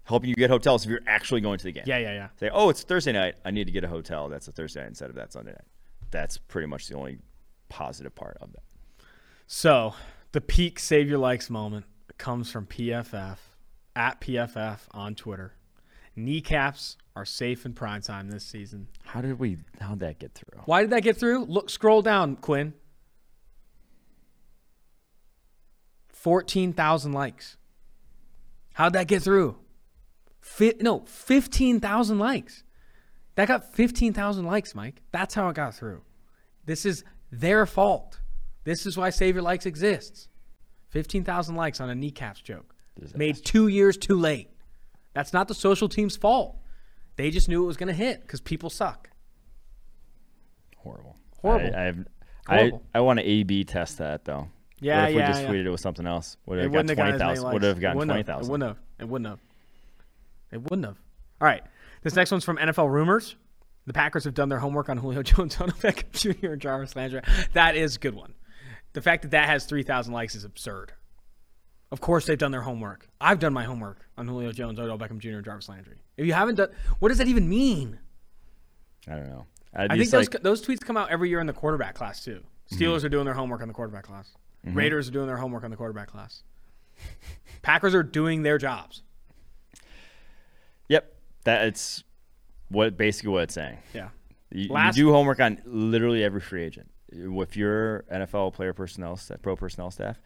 helping 0.03 0.29
you 0.29 0.35
get 0.35 0.49
hotels 0.51 0.83
if 0.85 0.91
you're 0.91 1.01
actually 1.07 1.41
going 1.41 1.57
to 1.57 1.63
the 1.63 1.71
game. 1.71 1.85
Yeah, 1.87 1.97
yeah, 1.97 2.13
yeah. 2.13 2.27
Say, 2.39 2.49
oh, 2.53 2.69
it's 2.69 2.83
Thursday 2.83 3.13
night. 3.13 3.35
I 3.43 3.49
need 3.51 3.65
to 3.65 3.71
get 3.71 3.83
a 3.83 3.87
hotel. 3.87 4.29
That's 4.29 4.47
a 4.47 4.51
Thursday 4.51 4.81
night 4.81 4.89
instead 4.89 5.09
of 5.09 5.15
that 5.15 5.33
Sunday 5.33 5.51
night. 5.51 5.65
That's 6.11 6.37
pretty 6.37 6.67
much 6.67 6.87
the 6.87 6.95
only 6.95 7.17
positive 7.69 8.15
part 8.15 8.37
of 8.41 8.51
that. 8.53 8.63
So 9.47 9.93
the 10.31 10.41
peak 10.41 10.79
save 10.79 11.09
your 11.09 11.19
likes 11.19 11.49
moment 11.49 11.85
comes 12.17 12.51
from 12.51 12.65
PFF 12.65 13.37
at 13.95 14.21
PFF 14.21 14.79
on 14.91 15.15
Twitter. 15.15 15.53
Kneecaps 16.15 16.97
are 17.15 17.25
safe 17.25 17.65
in 17.65 17.73
prime 17.73 18.01
time 18.01 18.29
this 18.29 18.45
season. 18.45 18.87
How 19.05 19.21
did 19.21 19.39
we? 19.39 19.57
How 19.79 19.89
did 19.91 19.99
that 19.99 20.19
get 20.19 20.33
through? 20.33 20.61
Why 20.65 20.81
did 20.81 20.89
that 20.91 21.03
get 21.03 21.17
through? 21.17 21.45
Look, 21.45 21.69
scroll 21.69 22.01
down, 22.01 22.35
Quinn. 22.35 22.73
Fourteen 26.09 26.73
thousand 26.73 27.13
likes. 27.13 27.57
How'd 28.73 28.93
that 28.93 29.07
get 29.07 29.21
through? 29.21 29.57
Fi- 30.41 30.75
no, 30.79 31.05
fifteen 31.05 31.79
thousand 31.79 32.19
likes. 32.19 32.63
That 33.35 33.47
got 33.47 33.73
fifteen 33.73 34.13
thousand 34.13 34.45
likes, 34.45 34.75
Mike. 34.75 35.01
That's 35.11 35.33
how 35.33 35.47
it 35.49 35.55
got 35.55 35.75
through. 35.75 36.01
This 36.65 36.85
is 36.85 37.03
their 37.31 37.65
fault. 37.65 38.19
This 38.63 38.85
is 38.85 38.97
why 38.97 39.09
Save 39.09 39.35
Your 39.35 39.43
Likes 39.43 39.65
exists. 39.65 40.27
Fifteen 40.89 41.23
thousand 41.23 41.55
likes 41.55 41.79
on 41.79 41.89
a 41.89 41.95
kneecaps 41.95 42.41
joke. 42.41 42.75
Made 43.15 43.43
two 43.43 43.67
years 43.67 43.97
too 43.97 44.17
late. 44.17 44.49
That's 45.13 45.33
not 45.33 45.47
the 45.47 45.53
social 45.53 45.87
team's 45.87 46.17
fault. 46.17 46.57
They 47.15 47.31
just 47.31 47.47
knew 47.47 47.63
it 47.63 47.67
was 47.67 47.77
going 47.77 47.87
to 47.87 47.93
hit 47.93 48.21
because 48.21 48.41
people 48.41 48.69
suck. 48.69 49.09
Horrible. 50.77 51.15
Horrible. 51.41 51.75
I, 51.75 51.79
I, 51.79 51.83
have, 51.83 52.05
Horrible. 52.47 52.83
I, 52.93 52.97
I 52.97 53.01
want 53.01 53.19
to 53.19 53.25
A/B 53.25 53.63
test 53.65 53.97
that 53.99 54.25
though. 54.25 54.49
Yeah, 54.81 55.01
what 55.01 55.09
if 55.09 55.15
yeah, 55.15 55.21
we 55.21 55.33
just 55.33 55.43
yeah. 55.43 55.49
tweeted 55.49 55.65
it 55.65 55.69
with 55.69 55.81
something 55.81 56.07
else? 56.07 56.37
Would 56.45 56.59
have 56.59 56.71
got 56.71 56.77
twenty 56.79 56.95
gotten 56.95 57.13
as 57.13 57.19
many 57.19 57.35
thousand. 57.35 57.53
Would 57.53 57.63
have 57.63 57.77
It 57.77 57.81
gotten 57.81 58.07
twenty 58.07 58.23
have. 58.23 58.41
It 58.41 58.47
wouldn't 58.47 58.67
have. 58.69 58.77
It 58.99 59.09
wouldn't 59.09 59.29
have. 59.29 59.39
It 60.51 60.63
wouldn't 60.63 60.85
have. 60.85 60.97
All 61.41 61.45
right. 61.47 61.63
This 62.01 62.15
next 62.15 62.31
one's 62.31 62.45
from 62.45 62.57
NFL 62.57 62.89
Rumors. 62.89 63.35
The 63.89 63.93
Packers 63.93 64.23
have 64.25 64.35
done 64.35 64.49
their 64.49 64.59
homework 64.59 64.87
on 64.87 64.97
Julio 64.99 65.23
Jones, 65.23 65.59
Odell 65.59 65.73
Beckham 65.73 66.11
Jr., 66.11 66.51
and 66.51 66.61
Jarvis 66.61 66.95
Landry. 66.95 67.21
That 67.53 67.75
is 67.75 67.95
a 67.95 67.99
good 67.99 68.13
one. 68.13 68.35
The 68.93 69.01
fact 69.01 69.23
that 69.23 69.31
that 69.31 69.49
has 69.49 69.65
3,000 69.65 70.13
likes 70.13 70.35
is 70.35 70.43
absurd. 70.43 70.93
Of 71.91 71.99
course, 71.99 72.27
they've 72.27 72.37
done 72.37 72.51
their 72.51 72.61
homework. 72.61 73.07
I've 73.19 73.39
done 73.39 73.51
my 73.51 73.63
homework 73.63 74.05
on 74.15 74.27
Julio 74.27 74.51
Jones, 74.51 74.77
Odell 74.77 74.99
Beckham 74.99 75.17
Jr., 75.17 75.37
and 75.37 75.43
Jarvis 75.43 75.69
Landry. 75.69 76.03
If 76.17 76.27
you 76.27 76.33
haven't 76.33 76.53
done, 76.53 76.69
what 76.99 77.09
does 77.09 77.17
that 77.17 77.27
even 77.27 77.49
mean? 77.49 77.97
I 79.07 79.15
don't 79.15 79.27
know. 79.27 79.47
I'd 79.73 79.91
I 79.91 79.97
think 79.97 80.11
those 80.11 80.31
like, 80.31 80.43
those 80.43 80.63
tweets 80.63 80.81
come 80.81 80.95
out 80.95 81.09
every 81.09 81.29
year 81.29 81.39
in 81.39 81.47
the 81.47 81.53
quarterback 81.53 81.95
class 81.95 82.23
too. 82.23 82.43
Mm-hmm. 82.71 82.83
Steelers 82.83 83.03
are 83.03 83.09
doing 83.09 83.25
their 83.25 83.33
homework 83.33 83.63
on 83.63 83.67
the 83.67 83.73
quarterback 83.73 84.03
class. 84.03 84.29
Mm-hmm. 84.67 84.77
Raiders 84.77 85.09
are 85.09 85.13
doing 85.13 85.25
their 85.25 85.37
homework 85.37 85.63
on 85.63 85.71
the 85.71 85.77
quarterback 85.77 86.09
class. 86.09 86.43
Packers 87.63 87.95
are 87.95 88.03
doing 88.03 88.43
their 88.43 88.59
jobs. 88.59 89.01
Yep, 90.89 91.13
that 91.43 91.67
it's 91.67 92.03
what 92.69 92.97
basically 92.97 93.31
what 93.31 93.43
it's 93.43 93.53
saying. 93.53 93.77
Yeah. 93.93 94.09
You, 94.51 94.75
you 94.75 94.91
do 94.91 95.11
homework 95.11 95.39
on 95.39 95.61
literally 95.65 96.23
every 96.23 96.41
free 96.41 96.63
agent. 96.63 96.89
With 97.11 97.57
your 97.57 98.05
NFL 98.11 98.53
player 98.53 98.73
personnel, 98.73 99.19
pro 99.41 99.55
personnel 99.55 99.91
staff, 99.91 100.19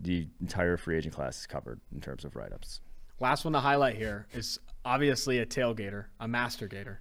the 0.00 0.28
entire 0.40 0.76
free 0.76 0.96
agent 0.96 1.14
class 1.14 1.40
is 1.40 1.46
covered 1.46 1.80
in 1.92 2.00
terms 2.00 2.24
of 2.24 2.36
write 2.36 2.52
ups. 2.52 2.80
Last 3.20 3.44
one 3.44 3.52
to 3.52 3.60
highlight 3.60 3.96
here 3.96 4.26
is 4.32 4.58
obviously 4.84 5.38
a 5.38 5.46
tailgater, 5.46 6.06
a 6.20 6.28
master 6.28 6.68
gator. 6.68 7.00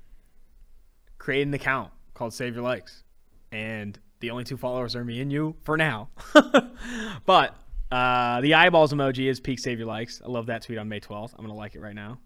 Create 1.17 1.47
an 1.47 1.53
account 1.53 1.91
called 2.13 2.33
Save 2.33 2.55
Your 2.55 2.63
Likes. 2.63 3.03
And 3.51 3.97
the 4.19 4.31
only 4.31 4.43
two 4.43 4.57
followers 4.57 4.95
are 4.95 5.03
me 5.03 5.21
and 5.21 5.31
you 5.31 5.55
for 5.63 5.77
now. 5.77 6.09
but 7.25 7.55
uh, 7.91 8.41
the 8.41 8.53
eyeballs 8.53 8.93
emoji 8.93 9.29
is 9.29 9.39
peak 9.39 9.59
Save 9.59 9.79
Your 9.79 9.87
Likes. 9.87 10.21
I 10.23 10.29
love 10.29 10.47
that 10.47 10.63
tweet 10.63 10.77
on 10.77 10.89
May 10.89 10.99
12th. 10.99 11.33
I'm 11.33 11.45
going 11.45 11.49
to 11.49 11.55
like 11.55 11.75
it 11.75 11.81
right 11.81 11.95
now. 11.95 12.19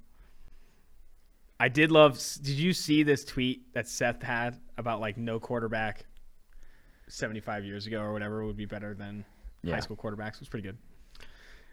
I 1.60 1.70
did 1.70 1.92
love. 1.92 2.20
Did 2.42 2.56
you 2.60 2.74
see 2.74 3.04
this 3.04 3.26
tweet 3.26 3.74
that 3.74 3.88
Seth 3.88 4.22
had 4.22 4.60
about 4.78 5.00
like 5.02 5.18
no 5.18 5.40
quarterback 5.40 6.06
75 7.10 7.66
years 7.66 7.88
ago 7.88 8.00
or 8.02 8.14
whatever 8.14 8.46
would 8.46 8.58
be 8.58 8.66
better 8.66 8.94
than 8.94 9.26
Yeah. 9.64 9.74
high 9.76 9.80
school 9.80 9.98
quarterbacks? 9.98 10.36
It 10.36 10.42
was 10.42 10.50
pretty 10.50 10.68
good. 10.68 10.78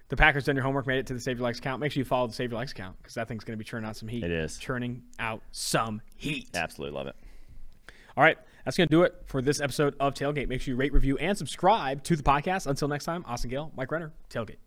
The 0.08 0.16
Packers 0.16 0.44
done 0.44 0.54
your 0.54 0.64
homework, 0.64 0.86
made 0.86 0.98
it 0.98 1.06
to 1.08 1.14
the 1.14 1.20
Save 1.20 1.38
Your 1.38 1.44
Likes 1.44 1.58
account. 1.58 1.80
Make 1.80 1.92
sure 1.92 2.00
you 2.00 2.04
follow 2.04 2.26
the 2.26 2.34
Save 2.34 2.50
Your 2.50 2.58
Likes 2.60 2.72
account 2.72 2.96
because 2.98 3.14
that 3.14 3.26
thing's 3.26 3.42
going 3.44 3.58
to 3.58 3.62
be 3.62 3.64
churning 3.64 3.88
out 3.88 3.96
some 3.96 4.08
heat. 4.08 4.22
It 4.22 4.30
is. 4.30 4.58
churning 4.58 5.02
out 5.18 5.42
some 5.50 6.00
heat. 6.16 6.48
Absolutely 6.54 6.94
love 6.96 7.06
it. 7.06 7.16
All 8.16 8.22
right, 8.22 8.38
that's 8.64 8.76
going 8.76 8.86
to 8.88 8.94
do 8.94 9.02
it 9.02 9.14
for 9.26 9.42
this 9.42 9.60
episode 9.60 9.96
of 9.98 10.14
Tailgate. 10.14 10.46
Make 10.48 10.60
sure 10.60 10.72
you 10.72 10.76
rate, 10.76 10.92
review, 10.92 11.16
and 11.18 11.36
subscribe 11.36 12.04
to 12.04 12.16
the 12.16 12.22
podcast. 12.22 12.66
Until 12.66 12.86
next 12.86 13.06
time, 13.06 13.24
Austin 13.26 13.50
Gayle, 13.50 13.72
Mike 13.76 13.90
Renner, 13.90 14.12
Tailgate. 14.30 14.58